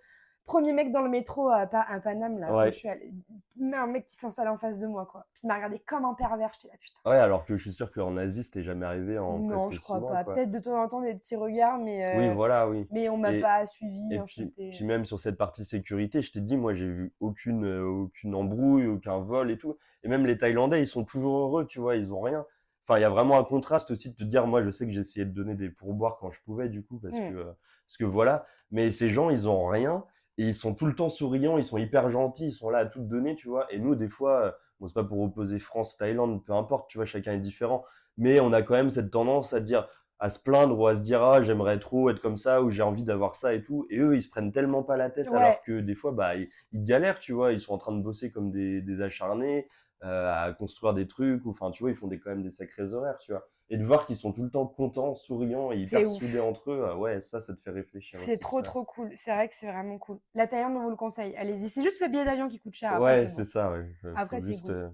Premier 0.47 0.72
mec 0.72 0.92
dans 0.92 1.03
le 1.03 1.09
métro 1.11 1.49
à, 1.49 1.68
à 1.72 2.01
Paname, 2.01 2.38
là, 2.38 2.55
Ouais. 2.57 2.70
je 2.70 2.78
suis 2.78 2.88
allée. 2.88 3.12
Mais 3.57 3.76
un 3.76 3.88
mec 3.88 4.07
qui 4.07 4.14
s'installe 4.14 4.47
en 4.49 4.57
face 4.57 4.78
de 4.78 4.86
moi, 4.86 5.05
quoi. 5.05 5.26
Puis 5.32 5.40
il 5.42 5.49
m'a 5.49 5.57
regardé 5.57 5.80
comme 5.80 6.05
un 6.05 6.14
pervers, 6.14 6.51
j'étais 6.55 6.68
là, 6.68 6.78
putain. 6.80 7.11
Ouais, 7.11 7.16
alors 7.16 7.44
que 7.44 7.57
je 7.57 7.62
suis 7.62 7.72
sûr 7.72 7.90
qu'en 7.90 8.16
Asie, 8.16 8.44
c'était 8.44 8.62
jamais 8.62 8.86
arrivé 8.86 9.18
en 9.18 9.38
Non, 9.38 9.57
presque 9.57 9.72
je 9.72 9.80
crois 9.80 10.01
pas. 10.01 10.22
Peut-être 10.22 10.53
de 10.53 10.59
temps 10.61 10.80
en 10.80 10.88
temps 10.88 11.01
des 11.01 11.14
petits 11.14 11.34
regards, 11.34 11.78
mais, 11.78 12.16
Oui, 12.16 12.28
euh, 12.28 12.34
voilà, 12.34 12.68
oui. 12.68 12.86
mais 12.92 13.09
on 13.09 13.16
m'a 13.16 13.32
Et- 13.32 13.40
pas 13.40 13.66
suivi, 13.66 14.05
Et 14.07 14.09
puis, 14.11 14.18
insulté. 14.20 14.70
puis 14.70 14.84
même 14.84 15.05
sur 15.05 15.18
cette 15.18 15.36
partie 15.36 15.64
sécurité, 15.64 16.22
je 16.22 16.30
t'ai 16.30 16.40
dit, 16.40 16.57
moi, 16.57 16.74
j'ai 16.74 16.86
vu 16.88 17.12
aucune, 17.18 17.64
euh, 17.64 17.84
aucune 17.84 18.34
embrouille, 18.36 18.86
aucun 18.86 19.18
vol 19.18 19.51
et 19.51 19.59
tout. 19.59 19.76
Et 20.05 20.09
même 20.09 20.26
les 20.26 20.38
Thaïlandais, 20.38 20.80
ils 20.80 20.86
sont 20.86 21.05
toujours 21.05 21.38
heureux, 21.38 21.66
tu 21.66 21.80
vois, 21.80 21.97
ils 21.97 22.12
ont 22.12 22.20
rien. 22.20 22.47
Enfin, 22.86 23.01
il 23.01 23.03
y 23.03 23.05
a 23.05 23.11
vraiment 23.11 23.36
un 23.36 23.42
contraste 23.44 23.90
aussi 23.90 24.11
de 24.11 24.14
te 24.14 24.22
dire, 24.22 24.47
moi, 24.47 24.62
je 24.62 24.70
sais 24.70 24.86
que 24.86 24.92
j'essayais 24.92 25.26
de 25.26 25.32
donner 25.32 25.57
des 25.57 25.70
pourboires 25.70 26.18
quand 26.20 26.30
je 26.30 26.40
pouvais, 26.44 26.68
du 26.68 26.84
coup, 26.84 27.01
parce 27.03 27.14
Mm. 27.16 27.30
que, 27.32 27.36
euh, 27.36 27.44
parce 27.88 27.97
que 27.99 28.05
voilà. 28.05 28.47
Mais 28.70 28.92
ces 28.92 29.09
gens, 29.09 29.28
ils 29.30 29.49
ont 29.49 29.66
rien 29.66 30.05
et 30.39 30.45
ils 30.49 30.55
sont 30.55 30.74
tout 30.74 30.87
le 30.87 30.95
temps 30.95 31.09
souriants, 31.11 31.59
ils 31.59 31.64
sont 31.64 31.78
hyper 31.78 32.11
gentils, 32.11 32.47
ils 32.47 32.53
sont 32.53 32.70
là 32.70 32.78
à 32.78 32.87
tout 32.87 33.03
donner, 33.03 33.37
tu 33.37 33.49
vois. 33.49 33.72
Et 33.72 33.78
nous, 33.78 33.95
des 33.95 34.09
fois, 34.09 34.43
euh, 34.47 34.53
bon, 34.80 34.89
c'est 34.89 34.95
pas 34.95 35.05
pour 35.05 35.20
opposer 35.20 35.59
France, 35.59 35.97
Thaïlande, 35.97 36.45
peu 36.45 36.53
importe, 36.53 36.89
tu 36.91 36.99
vois, 36.99 37.07
chacun 37.07 37.32
est 37.32 37.41
différent. 37.41 37.84
Mais 38.18 38.41
on 38.41 38.53
a 38.53 38.62
quand 38.62 38.74
même 38.74 38.91
cette 38.91 39.11
tendance 39.11 39.53
à 39.53 39.61
dire, 39.61 39.89
à 40.18 40.30
se 40.30 40.39
plaindre 40.41 40.78
ou 40.78 40.87
à 40.87 40.95
se 40.97 41.01
dire, 41.01 41.22
ah, 41.22 41.43
j'aimerais 41.43 41.78
trop 41.78 42.09
être 42.11 42.20
comme 42.20 42.37
ça 42.39 42.62
ou 42.62 42.70
j'ai 42.70 42.82
envie 42.82 43.05
d'avoir 43.05 43.34
ça 43.34 43.55
et 43.55 43.62
tout. 43.62 43.87
Et 43.91 43.99
eux, 43.99 44.16
ils 44.16 44.22
se 44.22 44.30
prennent 44.30 44.53
tellement 44.53 44.82
pas 44.82 44.97
la 44.97 45.11
tête 45.11 45.32
Ouais. 45.32 45.32
alors 45.32 45.62
que 45.62 45.80
des 45.80 45.95
fois, 45.95 46.12
bah, 46.12 46.37
ils, 46.37 46.49
ils 46.72 46.84
galèrent, 46.84 47.18
tu 47.20 47.32
vois. 47.32 47.53
Ils 47.53 47.61
sont 47.61 47.74
en 47.74 47.78
train 47.78 47.93
de 47.97 48.03
bosser 48.03 48.30
comme 48.30 48.51
des, 48.51 48.80
des 48.82 49.03
acharnés, 49.03 49.66
euh, 50.05 50.32
à 50.32 50.53
construire 50.55 50.95
des 50.95 51.07
trucs, 51.09 51.45
ou 51.47 51.51
enfin, 51.51 51.70
tu 51.70 51.82
vois, 51.82 51.91
ils 51.91 51.97
font 51.97 52.09
des, 52.09 52.18
quand 52.20 52.30
même 52.30 52.43
des 52.43 52.51
sacrés 52.51 52.93
horaires, 52.93 53.18
tu 53.18 53.32
vois. 53.32 53.47
Et 53.69 53.77
de 53.79 53.85
voir 53.85 54.07
qu'ils 54.07 54.14
sont 54.17 54.33
tout 54.33 54.43
le 54.45 54.51
temps 54.51 54.64
contents, 54.67 55.14
souriants 55.17 55.73
et 55.73 55.79
hyper 55.79 56.03
ouf. 56.03 56.19
soudés 56.19 56.39
entre 56.39 56.71
eux, 56.71 56.85
euh, 56.89 56.95
ouais, 56.95 57.21
ça, 57.21 57.41
ça 57.41 57.53
te 57.53 57.61
fait 57.61 57.71
réfléchir. 57.73 58.19
C'est 58.21 58.39
trop, 58.39 58.59
ça. 58.59 58.62
trop 58.62 58.85
cool. 58.85 59.11
C'est 59.17 59.33
vrai 59.35 59.49
que 59.49 59.55
c'est 59.57 59.67
vraiment 59.67 59.99
cool. 59.99 60.19
La 60.35 60.47
Thaïlande, 60.47 60.77
on 60.77 60.83
vous 60.85 60.91
le 60.91 60.97
conseille. 60.97 61.35
Allez-y. 61.37 61.69
C'est 61.69 61.83
juste 61.83 62.01
le 62.01 62.07
billet 62.09 62.25
d'avion 62.25 62.49
qui 62.49 62.61
coûte 62.61 62.75
cher. 62.75 63.01
Ouais, 63.01 63.27
c'est 63.27 63.43
bon. 63.43 63.49
ça, 63.49 63.73
ouais. 63.73 63.87
Faut 64.03 64.09
Après, 64.14 64.41
c'est 64.41 64.53
juste 64.53 64.67
cool. 64.67 64.75
euh, 64.77 64.89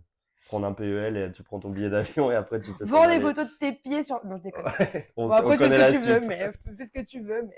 prendre 0.47 0.67
un 0.67 0.73
PEL 0.73 1.17
et 1.19 1.33
tu 1.33 1.43
prends 1.43 1.61
ton 1.61 1.69
billet 1.69 1.91
d'avion 1.91 2.31
et 2.33 2.35
après 2.35 2.61
tu 2.61 2.73
peux 2.73 2.87
Vends 2.87 3.05
les 3.05 3.13
aller. 3.17 3.21
photos 3.21 3.47
de 3.47 3.59
tes 3.59 3.73
pieds 3.73 4.03
sur. 4.03 4.25
Non, 4.25 4.39
je 4.39 4.43
déconne. 4.45 4.65
Ouais, 4.65 5.11
on, 5.19 5.27
Bon, 5.29 5.35
on 5.35 5.37
après, 5.37 5.51
fais 5.53 5.65
connaît 5.65 5.77
ce 5.77 5.81
la 5.81 5.93
que 5.93 5.99
tu 6.05 6.09
veux, 6.09 6.21
mais 6.27 6.53
fais 6.77 6.87
ce 6.87 6.93
que 6.93 7.01
tu 7.05 7.21
veux, 7.21 7.43
mais 7.43 7.57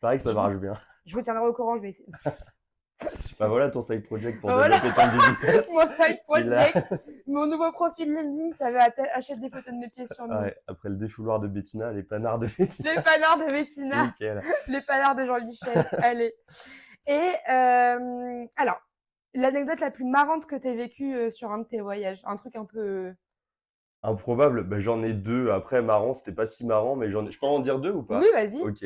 Pareil 0.00 0.18
que 0.18 0.24
ça 0.24 0.34
marche 0.34 0.56
bien. 0.56 0.74
je 1.06 1.14
vous 1.14 1.22
tiendrai 1.22 1.46
au 1.46 1.52
courant, 1.54 1.76
je 1.76 1.82
vais 1.82 1.88
essayer. 1.90 2.08
Bah 3.38 3.48
voilà 3.48 3.70
ton 3.70 3.82
side 3.82 4.04
project 4.04 4.40
pour 4.40 4.50
Bah 4.50 4.56
voilà. 4.56 4.78
développer 4.78 5.00
ton 5.00 5.08
business. 5.16 5.66
Mon 5.72 5.86
side 5.86 6.18
project, 6.24 6.94
mon 7.26 7.46
nouveau 7.46 7.72
profil 7.72 8.12
LinkedIn, 8.14 8.52
ça 8.52 8.70
va 8.70 8.88
acheter 9.14 9.36
des 9.36 9.50
photos 9.50 9.72
de 9.74 9.78
mes 9.78 9.88
pieds 9.88 10.06
sur. 10.06 10.24
Ouais, 10.28 10.56
après 10.66 10.88
le 10.90 10.96
défouloir 10.96 11.40
de 11.40 11.48
Bettina, 11.48 11.90
les 11.92 12.02
panards 12.02 12.38
de 12.38 12.46
Bettina. 12.58 12.94
Les 12.94 13.02
panards 13.02 13.38
de 13.38 13.50
Bettina, 13.52 14.06
Nickel. 14.06 14.42
les 14.68 14.80
panards 14.82 15.14
de 15.16 15.26
Jean-Michel. 15.26 15.84
Allez. 16.02 16.34
Et 17.06 17.30
euh, 17.50 18.44
alors, 18.56 18.80
l'anecdote 19.34 19.80
la 19.80 19.90
plus 19.90 20.04
marrante 20.04 20.46
que 20.46 20.54
tu 20.56 20.68
as 20.68 20.74
vécue 20.74 21.14
euh, 21.16 21.30
sur 21.30 21.50
un 21.50 21.58
de 21.58 21.64
tes 21.64 21.80
voyages, 21.80 22.20
un 22.24 22.36
truc 22.36 22.54
un 22.54 22.64
peu. 22.64 22.78
euh, 22.78 23.12
Improbable, 24.04 24.64
bah, 24.64 24.78
j'en 24.78 25.02
ai 25.02 25.12
deux. 25.12 25.50
Après, 25.50 25.80
marrant, 25.82 26.12
c'était 26.12 26.32
pas 26.32 26.46
si 26.46 26.66
marrant, 26.66 26.96
mais 26.96 27.10
j'en 27.10 27.26
ai... 27.26 27.30
je 27.30 27.38
peux 27.38 27.46
en 27.46 27.60
dire 27.60 27.78
deux 27.78 27.92
ou 27.92 28.02
pas? 28.02 28.18
Oui, 28.20 28.26
vas-y. 28.32 28.60
Ok. 28.60 28.84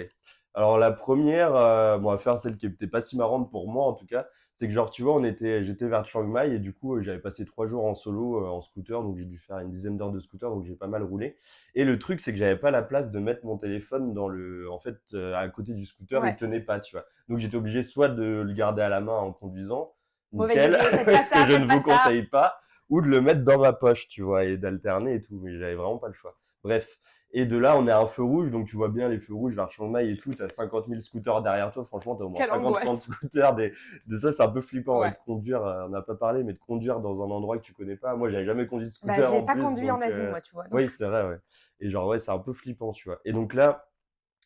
Alors 0.56 0.78
la 0.78 0.90
première, 0.90 1.54
euh, 1.54 1.98
bon, 1.98 2.08
on 2.08 2.12
va 2.12 2.18
faire 2.18 2.38
celle 2.40 2.56
qui 2.56 2.66
était 2.66 2.86
pas 2.88 3.00
si 3.02 3.16
marrante 3.16 3.50
pour 3.50 3.68
moi 3.70 3.84
en 3.84 3.92
tout 3.92 4.06
cas, 4.06 4.26
c'est 4.58 4.66
que 4.66 4.72
genre 4.72 4.90
tu 4.90 5.02
vois, 5.02 5.14
on 5.14 5.22
était, 5.22 5.62
j'étais 5.62 5.86
vers 5.86 6.04
Chiang 6.06 6.22
Mai 6.24 6.54
et 6.54 6.58
du 6.58 6.72
coup 6.72 6.96
euh, 6.96 7.02
j'avais 7.02 7.18
passé 7.18 7.44
trois 7.44 7.66
jours 7.68 7.84
en 7.84 7.94
solo 7.94 8.42
euh, 8.42 8.48
en 8.48 8.62
scooter, 8.62 9.02
donc 9.02 9.18
j'ai 9.18 9.26
dû 9.26 9.38
faire 9.38 9.58
une 9.58 9.70
dizaine 9.70 9.98
d'heures 9.98 10.12
de 10.12 10.18
scooter, 10.18 10.50
donc 10.50 10.64
j'ai 10.64 10.74
pas 10.74 10.86
mal 10.86 11.02
roulé. 11.02 11.36
Et 11.74 11.84
le 11.84 11.98
truc 11.98 12.20
c'est 12.20 12.32
que 12.32 12.38
j'avais 12.38 12.56
pas 12.56 12.70
la 12.70 12.80
place 12.82 13.10
de 13.10 13.18
mettre 13.20 13.44
mon 13.44 13.58
téléphone 13.58 14.14
dans 14.14 14.28
le, 14.28 14.70
en 14.72 14.78
fait, 14.80 14.96
euh, 15.12 15.34
à 15.36 15.46
côté 15.50 15.74
du 15.74 15.84
scooter, 15.84 16.22
Ouais. 16.22 16.30
il 16.30 16.36
tenait 16.36 16.60
pas, 16.60 16.80
tu 16.80 16.96
vois. 16.96 17.04
Donc 17.28 17.36
j'étais 17.38 17.56
obligé 17.56 17.82
soit 17.82 18.08
de 18.08 18.22
le 18.24 18.52
garder 18.54 18.80
à 18.80 18.88
la 18.88 19.02
main 19.02 19.12
en 19.18 19.32
conduisant, 19.32 19.92
nickel, 20.32 20.70
idée, 20.72 20.78
ce 21.22 21.34
que 21.44 21.52
je 21.52 21.56
ne 21.58 21.64
vous 21.66 21.82
ça. 21.86 21.98
conseille 21.98 22.22
pas, 22.22 22.58
ou 22.88 23.02
de 23.02 23.08
le 23.08 23.20
mettre 23.20 23.44
dans 23.44 23.58
ma 23.58 23.74
poche, 23.74 24.08
tu 24.08 24.22
vois, 24.22 24.44
et 24.44 24.56
d'alterner 24.56 25.16
et 25.16 25.22
tout, 25.22 25.38
mais 25.42 25.58
j'avais 25.58 25.74
vraiment 25.74 25.98
pas 25.98 26.08
le 26.08 26.14
choix. 26.14 26.34
Bref. 26.64 26.88
Et 27.32 27.44
de 27.44 27.56
là, 27.58 27.76
on 27.76 27.86
est 27.86 27.90
à 27.90 27.98
un 28.00 28.06
feu 28.06 28.22
rouge, 28.22 28.50
donc 28.50 28.66
tu 28.66 28.76
vois 28.76 28.88
bien 28.88 29.08
les 29.08 29.18
feux 29.18 29.34
rouges 29.34 29.54
vers 29.54 29.70
Chiang 29.70 29.94
et 29.96 30.16
tout. 30.16 30.32
T'as 30.32 30.48
50 30.48 30.86
000 30.86 31.00
scooters 31.00 31.42
derrière 31.42 31.70
toi. 31.72 31.84
Franchement, 31.84 32.14
t'as 32.14 32.24
au 32.24 32.28
moins 32.30 32.38
Quelle 32.38 32.48
50 32.48 32.66
angoisse. 32.66 32.84
60 32.84 33.00
scooters. 33.14 33.54
Des... 33.56 33.72
De 34.06 34.16
ça, 34.16 34.32
c'est 34.32 34.42
un 34.42 34.48
peu 34.48 34.60
flippant 34.62 35.00
ouais, 35.00 35.10
de 35.10 35.16
conduire. 35.26 35.62
euh, 35.64 35.84
on 35.86 35.88
n'a 35.90 36.02
pas 36.02 36.14
parlé, 36.14 36.44
mais 36.44 36.52
de 36.54 36.58
conduire 36.58 37.00
dans 37.00 37.20
un 37.22 37.30
endroit 37.30 37.58
que 37.58 37.62
tu 37.62 37.74
connais 37.74 37.96
pas. 37.96 38.14
Moi, 38.16 38.30
j'avais 38.30 38.46
jamais 38.46 38.66
conduit 38.66 38.86
de 38.86 38.92
Bah, 39.04 39.14
scooter 39.14 39.30
j'ai 39.30 39.36
en 39.38 39.42
pas 39.44 39.52
plus. 39.54 39.62
conduit 39.62 39.90
en 39.90 40.00
Asie, 40.00 40.14
euh, 40.14 40.30
moi, 40.30 40.40
tu 40.40 40.52
vois. 40.54 40.64
donc- 40.64 40.74
Oui, 40.74 40.88
c'est 40.88 41.04
vrai, 41.06 41.28
ouais. 41.28 41.38
Et 41.80 41.90
genre, 41.90 42.06
ouais, 42.08 42.18
c'est 42.20 42.30
un 42.30 42.38
peu 42.38 42.52
flippant, 42.54 42.92
tu 42.92 43.08
vois. 43.08 43.18
Et 43.26 43.32
donc 43.32 43.52
là, 43.52 43.88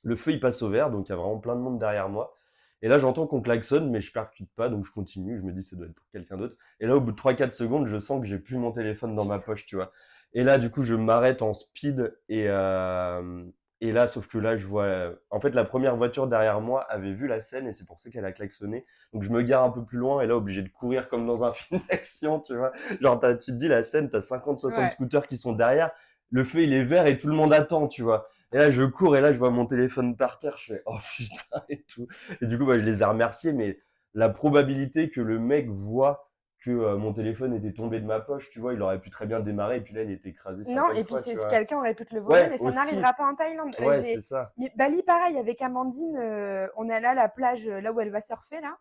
le 0.03 0.17
feu, 0.17 0.33
il 0.33 0.41
passe 0.41 0.63
au 0.63 0.71
vert, 0.71 0.91
donc 0.91 1.07
il 1.09 1.11
y 1.11 1.13
a 1.13 1.17
vraiment 1.17 1.39
plein 1.39 1.55
de 1.55 1.61
monde 1.61 1.79
derrière 1.79 2.09
moi. 2.09 2.37
Et 2.83 2.89
là, 2.89 2.99
j'entends 2.99 3.27
qu'on 3.27 3.43
klaxonne, 3.43 3.91
mais 3.91 4.01
je 4.01 4.11
percute 4.11 4.51
pas, 4.57 4.71
donc 4.71 4.87
je 4.87 4.91
continue. 4.91 5.37
Je 5.39 5.43
me 5.43 5.53
dis, 5.53 5.63
ça 5.63 5.77
doit 5.77 5.87
être 5.87 5.95
pour 5.95 6.09
quelqu'un 6.13 6.39
d'autre. 6.39 6.57
Et 6.81 6.87
là, 6.87 6.97
au 6.97 7.01
bout 7.01 7.13
de 7.13 7.17
3-4 7.17 7.53
secondes, 7.53 7.87
je 7.87 7.99
sens 7.99 8.21
que 8.23 8.27
j'ai 8.27 8.39
plus 8.39 8.57
mon 8.57 8.73
téléphone 8.73 9.15
dans 9.15 9.27
ma 9.27 9.39
poche, 9.39 9.67
tu 9.67 9.77
vois. 9.77 9.93
Et 10.33 10.43
là, 10.45 10.59
du 10.59 10.71
coup, 10.71 10.83
je 10.85 10.95
m'arrête 10.95 11.43
en 11.43 11.55
speed 11.55 12.17
et, 12.29 12.45
euh, 12.49 13.45
et 13.81 13.93
là, 13.93 14.07
sauf 14.09 14.29
que 14.29 14.39
là, 14.39 14.57
je 14.57 14.67
vois. 14.67 15.13
En 15.31 15.41
fait, 15.41 15.51
la 15.51 15.65
première 15.65 15.97
voiture 15.97 16.27
derrière 16.29 16.61
moi 16.61 16.83
avait 16.83 17.13
vu 17.15 17.27
la 17.27 17.41
scène 17.41 17.67
et 17.67 17.73
c'est 17.73 17.85
pour 17.87 17.99
ça 17.99 18.11
qu'elle 18.11 18.25
a 18.25 18.33
klaxonné. 18.33 18.87
Donc, 19.13 19.23
je 19.25 19.31
me 19.31 19.43
gare 19.43 19.65
un 19.65 19.71
peu 19.71 19.85
plus 19.85 19.99
loin 19.99 20.21
et 20.23 20.27
là, 20.27 20.37
obligé 20.37 20.63
de 20.63 20.69
courir 20.69 21.09
comme 21.09 21.27
dans 21.27 21.45
un 21.45 21.53
film 21.55 21.81
d'action, 21.91 22.41
tu 22.41 22.55
vois. 22.57 22.73
Genre, 23.01 23.21
tu 23.21 23.47
te 23.47 23.51
dis, 23.53 23.69
la 23.69 23.83
scène, 23.83 24.11
t'as 24.11 24.21
50-60 24.21 24.89
Ouais. 24.89 24.89
scooters 24.91 25.27
qui 25.27 25.37
sont 25.39 25.53
derrière. 25.53 25.91
Le 26.31 26.45
feu, 26.45 26.63
il 26.63 26.75
est 26.75 26.85
vert 26.85 27.07
et 27.07 27.19
tout 27.19 27.27
le 27.29 27.35
monde 27.35 27.53
attend, 27.53 27.89
tu 27.89 28.03
vois. 28.03 28.29
Et 28.53 28.59
là, 28.59 28.71
je 28.71 28.85
cours 28.85 29.17
et 29.17 29.21
là, 29.21 29.33
je 29.33 29.39
vois 29.39 29.51
mon 29.51 29.67
téléphone 29.67 30.17
par 30.17 30.39
terre. 30.39 30.57
Je 30.59 30.75
fais, 30.75 30.83
oh 30.87 30.97
putain, 31.17 31.63
et 31.69 31.83
tout. 31.85 32.07
Et 32.41 32.47
du 32.47 32.59
coup, 32.59 32.67
bah, 32.67 32.75
je 32.79 32.85
les 32.85 33.03
ai 33.03 33.05
remerciés, 33.05 33.53
mais 33.53 33.79
la 34.15 34.29
probabilité 34.29 35.11
que 35.11 35.21
le 35.21 35.39
mec 35.39 35.69
voit 35.69 36.30
que 36.61 36.71
euh, 36.71 36.97
mon 36.99 37.13
téléphone 37.13 37.55
était 37.55 37.73
tombé 37.73 38.01
de 38.01 38.07
ma 38.07 38.21
poche, 38.21 38.51
tu 38.51 38.61
vois, 38.61 38.75
il 38.75 38.83
aurait 38.83 39.01
pu 39.01 39.09
très 39.11 39.27
bien 39.27 39.41
démarrer 39.41 39.79
et 39.79 39.81
puis 39.81 39.95
là, 39.95 40.03
il 40.03 40.11
était 40.11 40.29
écrasé. 40.29 40.63
Non, 40.73 40.83
50 40.89 40.97
et 40.99 41.05
puis 41.05 41.15
quelqu'un 41.49 41.79
aurait 41.79 41.95
pu 41.95 42.05
te 42.05 42.15
le 42.15 42.21
voler, 42.21 42.41
Ouais, 42.43 42.49
mais 42.51 42.57
ça 42.59 42.65
n'arrivera 42.75 43.13
pas 43.15 43.27
en 43.27 43.35
Thaïlande. 43.35 43.75
Ouais, 43.81 44.01
j'ai- 44.03 44.15
c'est 44.17 44.21
ça. 44.29 44.53
Mais 44.59 44.71
Bali, 44.77 45.03
pareil, 45.03 45.39
avec 45.39 45.63
Amandine, 45.63 46.17
euh, 46.19 46.69
on 46.77 46.89
est 46.91 46.95
allé 46.95 47.07
à 47.07 47.15
la 47.15 47.29
plage, 47.29 47.67
euh, 47.67 47.81
là 47.81 47.93
où 47.93 48.01
elle 48.01 48.11
va 48.11 48.21
surfer, 48.21 48.61
là. 48.61 48.77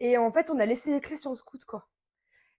Et 0.00 0.18
en 0.18 0.30
fait, 0.30 0.50
on 0.50 0.58
a 0.60 0.66
laissé 0.66 0.92
les 0.92 1.00
clés 1.00 1.16
sur 1.16 1.30
le 1.30 1.36
scoot, 1.36 1.64
quoi. 1.64 1.88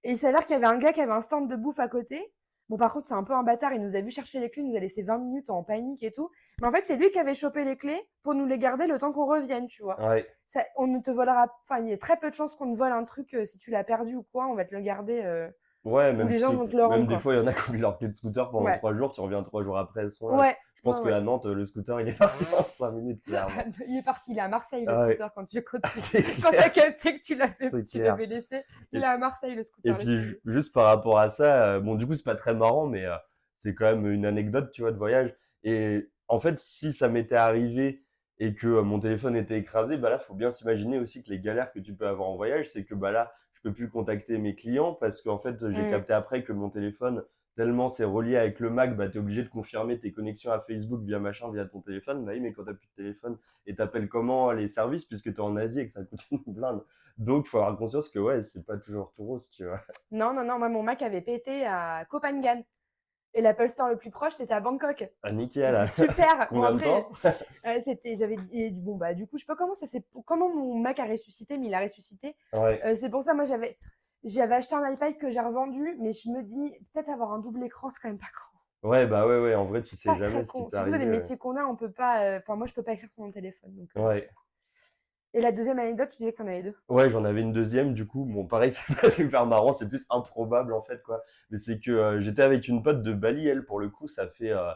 Et 0.03 0.11
il 0.11 0.17
s'avère 0.17 0.45
qu'il 0.45 0.53
y 0.53 0.57
avait 0.57 0.65
un 0.65 0.77
gars 0.79 0.93
qui 0.93 1.01
avait 1.01 1.11
un 1.11 1.21
stand 1.21 1.47
de 1.47 1.55
bouffe 1.55 1.79
à 1.79 1.87
côté. 1.87 2.33
Bon, 2.69 2.77
par 2.77 2.93
contre, 2.93 3.07
c'est 3.07 3.15
un 3.15 3.23
peu 3.23 3.33
un 3.33 3.41
bâtard. 3.43 3.73
Il 3.73 3.81
nous 3.81 3.95
a 3.95 4.01
vu 4.01 4.11
chercher 4.11 4.39
les 4.39 4.49
clés, 4.49 4.61
il 4.61 4.69
nous 4.69 4.77
a 4.77 4.79
laissé 4.79 5.01
20 5.01 5.17
minutes 5.17 5.49
en 5.49 5.63
panique 5.63 6.03
et 6.03 6.11
tout. 6.11 6.29
Mais 6.61 6.67
en 6.67 6.71
fait, 6.71 6.85
c'est 6.85 6.97
lui 6.97 7.09
qui 7.09 7.17
avait 7.19 7.33
chopé 7.35 7.63
les 7.65 7.75
clés 7.77 7.99
pour 8.23 8.35
nous 8.35 8.45
les 8.45 8.59
garder 8.59 8.85
le 8.85 8.97
temps 8.99 9.11
qu'on 9.11 9.25
revienne, 9.25 9.67
tu 9.67 9.81
vois. 9.81 9.99
Ouais. 10.07 10.27
Ça, 10.47 10.63
on 10.77 10.85
ne 10.87 10.99
te 10.99 11.09
volera. 11.11 11.47
Enfin, 11.63 11.81
il 11.81 11.89
y 11.89 11.93
a 11.93 11.97
très 11.97 12.17
peu 12.17 12.29
de 12.29 12.35
chances 12.35 12.55
qu'on 12.55 12.71
te 12.73 12.77
vole 12.77 12.91
un 12.91 13.03
truc 13.05 13.33
euh, 13.33 13.43
si 13.45 13.57
tu 13.57 13.71
l'as 13.71 13.83
perdu 13.83 14.15
ou 14.15 14.23
quoi. 14.31 14.47
On 14.47 14.53
va 14.55 14.65
te 14.65 14.75
le 14.75 14.81
garder. 14.81 15.21
euh, 15.23 15.49
Ouais, 15.85 16.11
même, 16.13 16.27
les 16.27 16.35
si- 16.35 16.41
gens 16.41 16.53
vont 16.53 16.67
te 16.67 16.75
le 16.75 16.83
rendre, 16.83 16.97
même 16.97 17.07
des 17.07 17.13
quoi. 17.15 17.19
fois, 17.19 17.33
il 17.35 17.37
y 17.37 17.41
en 17.41 17.47
a 17.47 17.53
qui 17.53 17.69
oublient 17.69 17.81
leur 17.81 17.97
clé 17.97 18.07
de 18.09 18.13
scooter 18.13 18.51
pendant 18.51 18.65
Ouais. 18.65 18.77
trois 18.77 18.93
jours, 18.93 19.13
tu 19.13 19.21
reviens 19.21 19.41
trois 19.43 19.63
jours 19.63 19.77
après, 19.77 20.01
elles 20.01 20.11
sont 20.11 20.27
là. 20.29 20.37
Ouais. 20.37 20.57
Je 20.79 20.83
pense 20.83 21.01
ouais, 21.03 21.09
qu'à 21.11 21.19
Nantes, 21.19 21.45
le 21.45 21.65
scooter, 21.65 21.99
il 21.99 22.07
est 22.07 22.17
parti 22.17 22.45
en 22.57 22.63
cinq 22.63 22.91
minutes, 22.91 23.21
clairement. 23.23 23.53
il 23.85 23.97
est 23.97 24.01
parti. 24.03 24.31
Il 24.31 24.37
est 24.37 24.41
à 24.41 24.47
Marseille, 24.47 24.85
le 24.85 24.91
Ah 24.91 25.01
ouais. 25.05 25.13
scooter, 25.15 25.33
quand 25.33 25.45
tu 25.45 25.61
quand 25.63 25.79
tu- 25.81 25.99
C'est 25.99 26.23
quand 26.41 26.49
clair. 26.51 26.63
t'as 26.63 26.69
capté 26.69 27.19
que 27.19 27.21
tu 27.21 27.35
l'avais 27.35 27.69
tu 27.83 27.97
laissé. 28.27 28.63
Il 28.93 28.99
Et- 28.99 29.01
est 29.01 29.05
à 29.05 29.17
Marseille, 29.17 29.55
le 29.55 29.61
Et 29.61 29.63
scooter. 29.65 29.97
puis, 29.97 30.05
laisse 30.07 30.23
ju- 30.23 30.39
juste 30.45 30.73
par 30.73 30.85
rapport 30.85 31.19
à 31.19 31.29
ça, 31.29 31.63
euh, 31.65 31.79
bon, 31.81 31.95
du 31.95 32.07
coup, 32.07 32.15
c'est 32.15 32.23
pas 32.23 32.35
très 32.35 32.53
marrant, 32.53 32.87
mais 32.87 33.05
euh, 33.05 33.15
c'est 33.57 33.75
quand 33.75 33.85
même 33.85 34.09
une 34.09 34.25
anecdote, 34.25 34.71
tu 34.71 34.81
vois, 34.81 34.93
de 34.93 34.97
voyage. 34.97 35.35
Et 35.65 36.09
en 36.29 36.39
fait, 36.39 36.57
si 36.59 36.93
ça 36.93 37.09
m'était 37.09 37.35
arrivé 37.35 38.05
et 38.37 38.53
que 38.55 38.67
euh, 38.67 38.81
mon 38.81 39.01
téléphone 39.01 39.35
était 39.35 39.57
écrasé, 39.57 39.97
bah 39.97 40.09
là, 40.09 40.17
faut 40.17 40.33
bien 40.33 40.53
s'imaginer 40.53 40.97
aussi 40.97 41.23
que 41.23 41.29
les 41.29 41.39
galères 41.41 41.73
que 41.73 41.79
tu 41.79 41.93
peux 41.93 42.07
avoir 42.07 42.29
en 42.29 42.37
voyage, 42.37 42.69
c'est 42.69 42.85
que 42.85 42.95
bah 42.95 43.11
là, 43.11 43.33
je 43.51 43.61
peux 43.63 43.73
plus 43.73 43.89
contacter 43.89 44.37
mes 44.37 44.55
clients 44.55 44.93
parce 44.93 45.21
qu'en 45.21 45.39
fait, 45.39 45.57
j'ai 45.71 45.89
capté 45.89 46.13
après 46.13 46.43
que 46.43 46.53
mon 46.53 46.69
téléphone, 46.69 47.21
tellement 47.59 47.89
c'est 47.89 48.05
relié 48.05 48.37
avec 48.37 48.61
le 48.61 48.69
Mac, 48.69 48.95
bah, 48.95 49.09
tu 49.09 49.17
es 49.17 49.19
obligé 49.19 49.43
de 49.43 49.49
confirmer 49.49 49.99
tes 49.99 50.13
connexions 50.13 50.49
à 50.49 50.61
Facebook 50.61 51.01
via 51.03 51.19
machin, 51.19 51.51
via 51.51 51.65
ton 51.65 51.81
téléphone. 51.81 52.23
Bah 52.23 52.31
oui, 52.33 52.39
mais 52.39 52.53
quand 52.53 52.63
tu 52.63 52.73
plus 52.73 52.87
de 52.87 52.95
téléphone 52.95 53.37
et 53.65 53.75
t'appelles 53.75 54.07
comment 54.07 54.53
les 54.53 54.69
services 54.69 55.05
puisque 55.05 55.25
tu 55.25 55.35
es 55.35 55.39
en 55.41 55.57
Asie 55.57 55.81
et 55.81 55.85
que 55.85 55.91
ça 55.91 56.05
coûte 56.05 56.21
une 56.31 56.53
blinde. 56.53 56.85
Donc, 57.17 57.47
faut 57.47 57.57
avoir 57.57 57.77
conscience 57.77 58.09
que 58.09 58.19
ouais, 58.19 58.43
c'est 58.43 58.65
pas 58.65 58.77
toujours 58.77 59.11
tout 59.13 59.25
rose, 59.25 59.49
tu 59.49 59.65
vois. 59.65 59.81
Non, 60.09 60.33
non, 60.33 60.45
non. 60.45 60.57
Moi, 60.57 60.69
mon 60.69 60.83
Mac 60.83 61.01
avait 61.01 61.19
pété 61.19 61.65
à 61.65 62.05
Copenhagen. 62.09 62.63
Et 63.33 63.41
l'Apple 63.41 63.67
Store 63.67 63.89
le 63.89 63.97
plus 63.97 64.09
proche, 64.09 64.35
c'était 64.35 64.53
à 64.53 64.61
Bangkok. 64.61 65.09
Ah, 65.21 65.33
nickel. 65.33 65.73
là. 65.73 65.85
Super. 65.87 66.47
Bon, 66.51 66.61
Combien 66.65 66.71
de 66.75 66.77
après, 66.77 67.45
euh, 67.65 67.79
c'était, 67.83 68.15
j'avais 68.15 68.37
dit, 68.37 68.71
bon, 68.81 68.95
bah, 68.95 69.13
du 69.13 69.27
coup, 69.27 69.37
je 69.37 69.41
sais 69.41 69.45
pas 69.45 69.57
comment 69.57 69.75
ça 69.75 69.85
s'est, 69.85 70.05
comment 70.25 70.47
mon 70.47 70.79
Mac 70.79 70.97
a 70.99 71.05
ressuscité, 71.05 71.57
mais 71.57 71.67
il 71.67 71.73
a 71.73 71.81
ressuscité. 71.81 72.37
Ouais. 72.53 72.81
Euh, 72.85 72.95
c'est 72.95 73.09
pour 73.09 73.21
ça, 73.21 73.33
moi, 73.33 73.43
j'avais, 73.43 73.77
j'avais 74.23 74.55
acheté 74.55 74.75
un 74.75 74.89
iPad 74.91 75.17
que 75.17 75.29
j'ai 75.29 75.39
revendu, 75.39 75.95
mais 75.99 76.13
je 76.13 76.29
me 76.29 76.43
dis, 76.43 76.73
peut-être 76.93 77.09
avoir 77.09 77.31
un 77.33 77.39
double 77.39 77.63
écran, 77.63 77.89
c'est 77.91 78.01
quand 78.01 78.09
même 78.09 78.17
pas 78.17 78.25
con. 78.27 78.57
Ouais, 78.83 79.05
bah 79.07 79.27
ouais, 79.27 79.39
ouais, 79.39 79.55
en 79.55 79.65
vrai, 79.65 79.81
tu 79.81 79.95
sais 79.95 80.09
Pas 80.09 80.17
jamais 80.19 80.45
ce 80.45 80.51
qui 80.53 80.63
peut 80.63 80.77
Surtout 80.77 80.93
les 80.93 81.05
métiers 81.05 81.37
qu'on 81.37 81.55
a, 81.57 81.65
on 81.65 81.75
peut 81.75 81.91
pas, 81.91 82.23
euh, 82.23 82.37
enfin, 82.39 82.55
moi, 82.55 82.67
je 82.67 82.73
peux 82.73 82.83
pas 82.83 82.93
écrire 82.93 83.11
sur 83.11 83.23
mon 83.23 83.31
téléphone. 83.31 83.75
donc, 83.75 83.89
euh. 83.95 83.99
Ouais, 84.01 84.29
Et 85.33 85.41
la 85.41 85.51
deuxième 85.51 85.79
anecdote, 85.79 86.09
tu 86.11 86.17
disais 86.17 86.31
que 86.33 86.37
t'en 86.37 86.45
avais 86.45 86.61
deux. 86.61 86.75
ouais, 86.89 87.09
j'en 87.09 87.23
avais 87.25 87.41
une 87.41 87.53
deuxième, 87.53 87.93
du 87.93 88.05
coup, 88.07 88.25
bon, 88.25 88.45
pareil, 88.45 88.71
c'est 88.87 88.95
pas 88.99 89.09
super 89.09 89.45
marrant, 89.45 89.73
c'est 89.73 89.87
plus 89.87 90.05
improbable, 90.09 90.73
en 90.73 90.81
fait, 90.81 91.01
quoi. 91.03 91.21
Mais 91.49 91.57
c'est 91.57 91.79
que 91.79 91.91
euh, 91.91 92.21
j'étais 92.21 92.41
avec 92.43 92.67
une 92.67 92.83
pote 92.83 93.03
de 93.03 93.13
Bali, 93.13 93.47
elle, 93.47 93.65
pour 93.65 93.79
le 93.79 93.89
coup, 93.89 94.07
ça 94.07 94.27
fait 94.27 94.51
euh, 94.51 94.71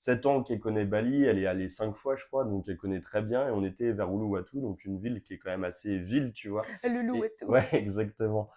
7 0.00 0.26
ans 0.26 0.42
qu'elle 0.42 0.60
connaît 0.60 0.84
Bali, 0.84 1.24
elle 1.24 1.38
est 1.38 1.46
allée 1.46 1.68
5 1.68 1.94
fois, 1.96 2.16
je 2.16 2.24
crois, 2.26 2.44
donc 2.44 2.64
elle 2.68 2.76
connaît 2.76 3.00
très 3.00 3.22
bien, 3.22 3.46
et 3.48 3.50
on 3.50 3.64
était 3.64 3.92
vers 3.92 4.08
Uluwatu, 4.10 4.60
donc 4.60 4.84
une 4.84 4.98
ville 5.00 5.22
qui 5.22 5.34
est 5.34 5.38
quand 5.38 5.50
même 5.50 5.64
assez 5.64 5.98
ville, 5.98 6.32
tu 6.32 6.48
vois. 6.48 6.66
Et- 7.12 7.34
tout. 7.38 7.46
Ouais, 7.48 7.68
exactement. 7.72 8.50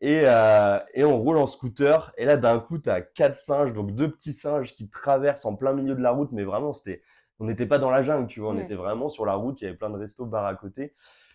Et, 0.00 0.22
euh, 0.24 0.78
et 0.94 1.04
on 1.04 1.18
roule 1.18 1.36
en 1.36 1.46
scooter. 1.46 2.12
Et 2.16 2.24
là, 2.24 2.36
d'un 2.36 2.58
coup, 2.58 2.78
t'as 2.78 3.00
quatre 3.00 3.36
singes, 3.36 3.72
donc 3.74 3.94
deux 3.94 4.10
petits 4.10 4.32
singes 4.32 4.74
qui 4.74 4.88
traversent 4.88 5.44
en 5.44 5.56
plein 5.56 5.72
milieu 5.72 5.94
de 5.94 6.02
la 6.02 6.10
route. 6.10 6.30
Mais 6.32 6.44
vraiment, 6.44 6.72
c'était, 6.72 7.02
on 7.38 7.44
n'était 7.44 7.66
pas 7.66 7.78
dans 7.78 7.90
la 7.90 8.02
jungle, 8.02 8.26
tu 8.26 8.40
vois. 8.40 8.50
On 8.50 8.58
était 8.58 8.74
vraiment 8.74 9.10
sur 9.10 9.26
la 9.26 9.34
route. 9.34 9.60
Il 9.60 9.64
y 9.64 9.66
avait 9.68 9.76
plein 9.76 9.90
de 9.90 9.98
restos, 9.98 10.24
bars 10.26 10.46
à 10.46 10.54
côté. 10.54 10.94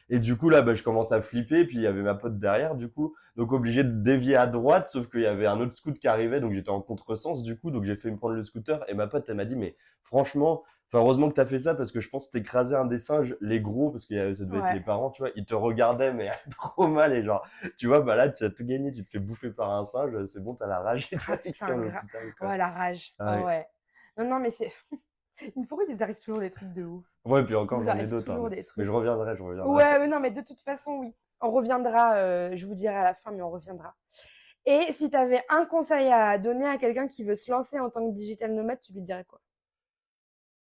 Et 0.09 0.19
du 0.19 0.35
coup, 0.35 0.49
là, 0.49 0.61
bah, 0.61 0.75
je 0.75 0.83
commence 0.83 1.11
à 1.11 1.21
flipper. 1.21 1.65
Puis 1.65 1.77
il 1.77 1.81
y 1.81 1.87
avait 1.87 2.01
ma 2.01 2.15
pote 2.15 2.39
derrière, 2.39 2.75
du 2.75 2.89
coup. 2.89 3.15
Donc 3.35 3.51
obligé 3.51 3.83
de 3.83 3.91
dévier 3.91 4.35
à 4.35 4.47
droite. 4.47 4.89
Sauf 4.89 5.09
qu'il 5.09 5.21
y 5.21 5.27
avait 5.27 5.45
un 5.47 5.59
autre 5.59 5.73
scoot 5.73 5.97
qui 5.99 6.07
arrivait. 6.07 6.39
Donc 6.39 6.53
j'étais 6.53 6.69
en 6.69 6.81
contresens, 6.81 7.43
du 7.43 7.57
coup. 7.57 7.69
Donc 7.69 7.83
j'ai 7.83 7.95
fait 7.95 8.09
me 8.09 8.17
prendre 8.17 8.35
le 8.35 8.43
scooter. 8.43 8.83
Et 8.87 8.95
ma 8.95 9.05
pote, 9.05 9.25
elle 9.27 9.35
m'a 9.35 9.45
dit, 9.45 9.55
mais 9.55 9.75
franchement, 10.03 10.63
Enfin, 10.91 11.03
heureusement 11.03 11.29
que 11.29 11.35
tu 11.35 11.41
as 11.41 11.45
fait 11.45 11.59
ça 11.59 11.75
parce 11.75 11.91
que 11.91 11.99
je 11.99 12.09
pense 12.09 12.27
que 12.27 12.33
t'écrasais 12.37 12.75
un 12.75 12.85
des 12.85 12.99
singes, 12.99 13.35
les 13.41 13.59
gros, 13.59 13.91
parce 13.91 14.05
que 14.05 14.31
a- 14.31 14.35
ça 14.35 14.45
devait 14.45 14.59
Ouais. 14.59 14.67
être 14.67 14.73
les 14.73 14.79
parents, 14.81 15.09
tu 15.11 15.21
vois, 15.21 15.31
ils 15.35 15.45
te 15.45 15.55
regardaient, 15.55 16.13
mais 16.13 16.31
trop 16.59 16.87
mal, 16.87 17.13
et 17.13 17.23
genre, 17.23 17.45
tu 17.77 17.87
vois, 17.87 18.01
bah 18.01 18.15
là, 18.15 18.29
tu 18.29 18.43
as 18.45 18.49
tout 18.51 18.65
gagné, 18.65 18.91
tu 18.91 19.03
te 19.03 19.09
fais 19.09 19.19
bouffer 19.19 19.49
par 19.51 19.71
un 19.71 19.85
singe, 19.85 20.25
c'est 20.27 20.41
bon, 20.43 20.55
t'as 20.55 20.67
la 20.67 20.79
rage 20.79 21.11
et 21.11 21.17
Ah, 21.27 21.37
putain, 21.37 21.75
gra-. 21.77 22.03
Ouais, 22.41 22.57
la 22.57 22.67
rage. 22.69 23.11
Ah 23.19 23.25
Ah 23.25 23.35
ouais. 23.37 23.45
ouais. 23.45 23.67
Non, 24.17 24.25
non, 24.25 24.39
mais 24.39 24.49
c'est. 24.49 24.71
Pourquoi 25.69 25.85
ils 25.89 26.01
arrivent 26.03 26.19
toujours 26.19 26.39
des 26.39 26.49
trucs 26.49 26.71
de 26.73 26.83
ouf 26.85 27.05
Ouais, 27.25 27.43
puis 27.43 27.55
encore, 27.55 27.81
j'en 27.81 27.97
ai 27.97 28.05
d'autres. 28.07 28.31
hein. 28.31 28.49
Mais 28.77 28.85
je 28.85 28.91
reviendrai, 28.91 29.35
je 29.35 29.43
reviendrai. 29.43 29.75
Ouais, 29.75 29.99
mais 29.99 30.07
non, 30.07 30.19
mais 30.19 30.31
de 30.31 30.41
toute 30.41 30.61
façon, 30.61 30.97
oui. 30.99 31.15
On 31.41 31.51
reviendra, 31.51 32.15
euh, 32.15 32.55
je 32.55 32.65
vous 32.65 32.75
dirai 32.75 32.95
à 32.95 33.03
la 33.03 33.13
fin, 33.13 33.31
mais 33.31 33.41
on 33.41 33.49
reviendra. 33.49 33.95
Et 34.65 34.93
si 34.93 35.09
tu 35.09 35.17
avais 35.17 35.41
un 35.49 35.65
conseil 35.65 36.11
à 36.11 36.37
donner 36.39 36.67
à 36.67 36.77
quelqu'un 36.77 37.07
qui 37.07 37.23
veut 37.23 37.35
se 37.35 37.51
lancer 37.51 37.79
en 37.79 37.89
tant 37.89 38.07
que 38.09 38.15
digital 38.15 38.53
nomade, 38.53 38.81
tu 38.81 38.93
lui 38.93 39.01
dirais 39.01 39.25
quoi? 39.25 39.41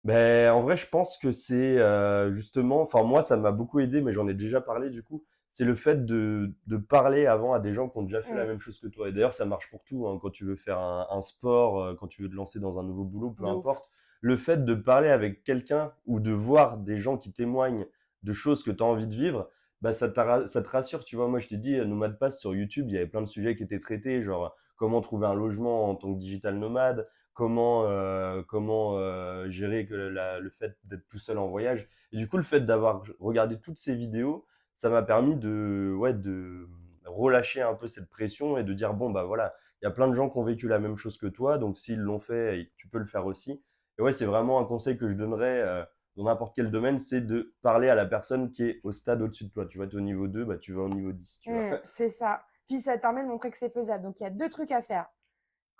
Ben, 0.03 0.51
en 0.51 0.61
vrai, 0.61 0.75
je 0.75 0.87
pense 0.87 1.17
que 1.17 1.31
c'est 1.31 1.77
euh, 1.79 2.33
justement, 2.33 2.81
enfin 2.81 3.03
moi, 3.03 3.21
ça 3.21 3.37
m'a 3.37 3.51
beaucoup 3.51 3.79
aidé, 3.79 4.01
mais 4.01 4.13
j'en 4.13 4.27
ai 4.27 4.33
déjà 4.33 4.59
parlé 4.59 4.89
du 4.89 5.01
coup. 5.03 5.23
C'est 5.53 5.63
le 5.65 5.75
fait 5.75 6.05
de, 6.05 6.51
de 6.67 6.77
parler 6.77 7.25
avant 7.27 7.53
à 7.53 7.59
des 7.59 7.73
gens 7.73 7.87
qui 7.87 7.97
ont 7.99 8.03
déjà 8.03 8.21
fait 8.23 8.35
la 8.35 8.45
Mm. 8.45 8.47
même 8.47 8.59
chose 8.59 8.79
que 8.79 8.87
toi. 8.87 9.07
Et 9.07 9.11
d'ailleurs, 9.13 9.33
ça 9.35 9.45
marche 9.45 9.69
pour 9.69 9.83
tout, 9.85 10.07
hein, 10.07 10.17
quand 10.21 10.31
tu 10.31 10.45
veux 10.45 10.55
faire 10.55 10.79
un, 10.79 11.07
un 11.11 11.21
sport, 11.21 11.81
euh, 11.81 11.95
quand 11.95 12.07
tu 12.07 12.23
veux 12.23 12.29
te 12.29 12.35
lancer 12.35 12.59
dans 12.59 12.79
un 12.79 12.83
nouveau 12.83 13.03
boulot, 13.05 13.31
peu 13.31 13.45
De 13.45 13.51
ouf. 13.51 13.67
importe. 13.67 13.89
Le 14.19 14.35
fait 14.35 14.65
de 14.65 14.73
parler 14.73 15.09
avec 15.09 15.43
quelqu'un 15.43 15.93
ou 16.05 16.19
de 16.19 16.31
voir 16.31 16.77
des 16.77 16.97
gens 16.99 17.17
qui 17.17 17.31
témoignent 17.31 17.85
de 18.23 18.33
choses 18.33 18.63
que 18.63 18.71
tu 18.71 18.81
as 18.83 18.85
envie 18.85 19.07
de 19.07 19.15
vivre, 19.15 19.49
bah, 19.81 19.93
ça, 19.93 20.09
t'a- 20.09 20.47
ça 20.47 20.61
te 20.63 20.69
rassure. 20.69 21.05
Tu 21.05 21.15
vois, 21.15 21.27
moi, 21.27 21.39
je 21.39 21.47
t'ai 21.49 21.57
dit, 21.57 21.75
euh, 21.75 21.85
Nomade 21.85 22.17
Pass 22.17 22.39
sur 22.39 22.53
YouTube, 22.55 22.85
il 22.89 22.93
y 22.95 22.97
avait 22.97 23.07
plein 23.07 23.21
de 23.21 23.27
sujets 23.27 23.55
qui 23.55 23.63
étaient 23.63 23.79
traités, 23.79 24.23
genre 24.23 24.55
comment 24.75 25.01
trouver 25.01 25.27
un 25.27 25.33
logement 25.35 25.89
en 25.89 25.95
tant 25.95 26.13
que 26.13 26.19
digital 26.19 26.57
nomade, 26.57 27.07
comment, 27.33 27.85
euh, 27.85 28.41
comment 28.47 28.97
euh, 28.97 29.49
gérer 29.49 29.87
le 29.89 30.49
fait 30.49 30.77
d'être 30.85 31.07
tout 31.09 31.19
seul 31.19 31.37
en 31.37 31.47
voyage. 31.47 31.87
Et 32.11 32.17
du 32.17 32.27
coup, 32.27 32.37
le 32.37 32.43
fait 32.43 32.61
d'avoir 32.61 33.03
regardé 33.19 33.59
toutes 33.59 33.77
ces 33.77 33.95
vidéos, 33.95 34.45
ça 34.75 34.89
m'a 34.89 35.01
permis 35.01 35.35
de, 35.35 35.93
ouais, 35.97 36.13
de 36.13 36.67
relâcher 37.05 37.61
un 37.61 37.73
peu 37.73 37.87
cette 37.87 38.09
pression 38.09 38.57
et 38.57 38.63
de 38.63 38.73
dire, 38.73 38.93
bon, 38.93 39.09
bah 39.09 39.23
voilà, 39.23 39.53
il 39.81 39.85
y 39.85 39.87
a 39.87 39.91
plein 39.91 40.07
de 40.07 40.13
gens 40.13 40.29
qui 40.29 40.37
ont 40.37 40.43
vécu 40.43 40.67
la 40.67 40.79
même 40.79 40.95
chose 40.95 41.17
que 41.17 41.27
toi, 41.27 41.57
donc 41.57 41.77
s'ils 41.77 41.99
l'ont 41.99 42.19
fait, 42.19 42.71
tu 42.77 42.87
peux 42.87 42.99
le 42.99 43.05
faire 43.05 43.25
aussi. 43.25 43.63
Et 43.99 44.01
ouais, 44.01 44.13
c'est 44.13 44.25
vraiment 44.25 44.59
un 44.59 44.65
conseil 44.65 44.97
que 44.97 45.09
je 45.09 45.13
donnerais 45.13 45.61
euh, 45.61 45.83
dans 46.15 46.25
n'importe 46.25 46.55
quel 46.55 46.71
domaine, 46.71 46.99
c'est 46.99 47.21
de 47.21 47.53
parler 47.61 47.89
à 47.89 47.95
la 47.95 48.05
personne 48.05 48.51
qui 48.51 48.63
est 48.63 48.79
au 48.83 48.91
stade 48.91 49.21
au-dessus 49.21 49.45
de 49.45 49.49
toi. 49.49 49.65
Tu 49.65 49.77
vois, 49.77 49.87
tu 49.87 49.95
es 49.95 49.97
au 49.97 50.01
niveau 50.01 50.27
2, 50.27 50.45
bah, 50.45 50.57
tu 50.57 50.73
vas 50.73 50.83
au 50.83 50.89
niveau 50.89 51.11
10. 51.11 51.39
Tu 51.39 51.51
vois. 51.51 51.71
Mm, 51.71 51.79
c'est 51.89 52.09
ça. 52.09 52.43
Puis 52.67 52.79
ça 52.79 52.95
te 52.95 53.01
permet 53.01 53.23
de 53.23 53.27
montrer 53.27 53.51
que 53.51 53.57
c'est 53.57 53.69
faisable. 53.69 54.03
Donc 54.03 54.19
il 54.19 54.23
y 54.23 54.25
a 54.25 54.29
deux 54.29 54.49
trucs 54.49 54.71
à 54.71 54.81
faire. 54.81 55.07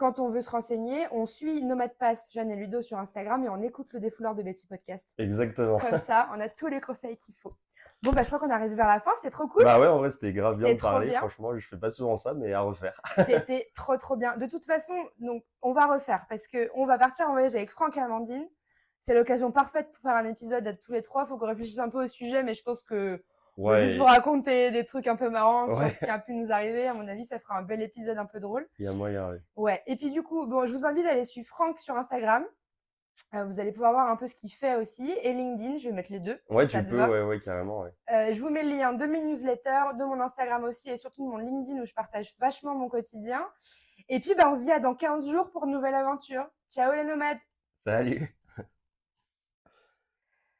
Quand 0.03 0.19
on 0.19 0.27
veut 0.27 0.41
se 0.41 0.49
renseigner, 0.49 1.07
on 1.11 1.25
suit 1.25 1.63
Nomade 1.63 1.97
Pass, 1.97 2.29
Jeanne 2.33 2.51
et 2.51 2.57
Ludo 2.57 2.81
sur 2.81 2.97
Instagram 2.97 3.41
et 3.45 3.47
on 3.47 3.61
écoute 3.61 3.87
le 3.93 4.01
défouleur 4.01 4.35
de 4.35 4.43
Betty 4.43 4.67
Podcast. 4.67 5.09
Exactement. 5.17 5.77
Comme 5.77 5.97
ça, 5.97 6.27
on 6.35 6.41
a 6.41 6.49
tous 6.49 6.67
les 6.67 6.81
conseils 6.81 7.15
qu'il 7.19 7.33
faut. 7.35 7.53
Bon, 8.01 8.11
bah, 8.11 8.23
je 8.23 8.27
crois 8.27 8.37
qu'on 8.37 8.49
est 8.49 8.53
arrivé 8.53 8.75
vers 8.75 8.89
la 8.89 8.99
fin. 8.99 9.11
C'était 9.15 9.29
trop 9.29 9.47
cool. 9.47 9.63
Bah 9.63 9.79
ouais, 9.79 9.87
en 9.87 9.99
vrai, 9.99 10.11
c'était 10.11 10.33
grave 10.33 10.57
bien 10.57 10.73
de 10.73 10.77
parler. 10.81 11.07
bien. 11.07 11.19
Franchement, 11.19 11.57
je 11.57 11.65
fais 11.65 11.77
pas 11.77 11.89
souvent 11.89 12.17
ça, 12.17 12.33
mais 12.33 12.51
à 12.51 12.59
refaire. 12.59 12.99
C'était 13.25 13.71
trop, 13.75 13.95
trop 13.95 14.17
bien. 14.17 14.35
De 14.35 14.45
toute 14.45 14.65
façon, 14.65 14.93
donc, 15.19 15.41
on 15.61 15.71
va 15.71 15.85
refaire 15.85 16.25
parce 16.27 16.49
qu'on 16.49 16.85
va 16.85 16.97
partir 16.97 17.29
en 17.29 17.31
voyage 17.31 17.55
avec 17.55 17.71
Franck 17.71 17.95
et 17.95 18.01
Amandine. 18.01 18.45
C'est 19.03 19.13
l'occasion 19.13 19.53
parfaite 19.53 19.89
pour 19.93 20.01
faire 20.01 20.17
un 20.17 20.25
épisode 20.25 20.67
à 20.67 20.73
tous 20.73 20.91
les 20.91 21.01
trois. 21.01 21.23
Il 21.23 21.27
faut 21.29 21.37
qu'on 21.37 21.47
réfléchisse 21.47 21.79
un 21.79 21.87
peu 21.87 22.03
au 22.03 22.07
sujet, 22.07 22.43
mais 22.43 22.55
je 22.55 22.63
pense 22.63 22.83
que 22.83 23.23
Ouais, 23.57 23.85
juste 23.85 23.97
vous 23.99 24.05
raconter 24.05 24.71
des 24.71 24.85
trucs 24.85 25.05
un 25.07 25.15
peu 25.15 25.29
marrants 25.29 25.67
Ouais. 25.67 25.89
sur 25.89 25.93
ce 25.99 26.05
qui 26.05 26.09
a 26.11 26.19
pu 26.19 26.33
nous 26.33 26.51
arriver. 26.51 26.87
À 26.87 26.93
mon 26.93 27.07
avis, 27.07 27.23
ça 27.25 27.39
fera 27.39 27.57
un 27.57 27.61
bel 27.61 27.81
épisode 27.81 28.17
un 28.17 28.25
peu 28.25 28.39
drôle. 28.39 28.67
il 28.79 28.85
y 28.85 28.87
a 28.87 28.93
moyen, 28.93 29.29
ouais. 29.29 29.41
Ouais. 29.55 29.83
Et 29.85 29.95
puis 29.95 30.09
du 30.11 30.23
coup, 30.23 30.47
bon, 30.47 30.65
je 30.65 30.71
vous 30.73 30.85
invite 30.85 31.05
à 31.05 31.11
aller 31.11 31.25
suivre 31.25 31.47
Franck 31.47 31.79
sur 31.79 31.95
Instagram. 31.95 32.43
Euh, 33.35 33.45
vous 33.45 33.59
allez 33.59 33.71
pouvoir 33.71 33.91
voir 33.93 34.09
un 34.09 34.15
peu 34.15 34.25
ce 34.25 34.35
qu'il 34.35 34.51
fait 34.51 34.75
aussi. 34.75 35.11
Et 35.21 35.33
LinkedIn, 35.33 35.77
je 35.77 35.87
vais 35.89 35.93
mettre 35.93 36.11
les 36.11 36.19
deux. 36.19 36.39
Ouais, 36.49 36.67
si 36.67 36.75
tu 36.77 36.83
peux, 36.83 37.03
ouais, 37.05 37.21
ouais, 37.23 37.39
carrément, 37.39 37.81
ouais. 37.81 37.91
Euh, 38.11 38.33
je 38.33 38.41
vous 38.41 38.49
mets 38.49 38.63
le 38.63 38.75
lien 38.75 38.91
de 38.93 39.05
mes 39.05 39.21
newsletters, 39.21 39.95
de 39.99 40.03
mon 40.03 40.19
Instagram 40.19 40.63
aussi 40.63 40.89
et 40.89 40.97
surtout 40.97 41.23
de 41.25 41.29
mon 41.31 41.37
LinkedIn 41.37 41.79
où 41.81 41.85
je 41.85 41.93
partage 41.93 42.33
vachement 42.39 42.73
mon 42.75 42.89
quotidien. 42.89 43.47
Et 44.09 44.19
puis, 44.19 44.33
bah, 44.35 44.49
on 44.49 44.55
se 44.55 44.61
dit 44.61 44.71
à 44.71 44.79
dans 44.79 44.95
15 44.95 45.29
jours 45.29 45.51
pour 45.51 45.65
une 45.65 45.71
nouvelle 45.71 45.95
aventure. 45.95 46.45
Ciao 46.71 46.91
les 46.93 47.03
nomades 47.03 47.37
Salut! 47.85 48.35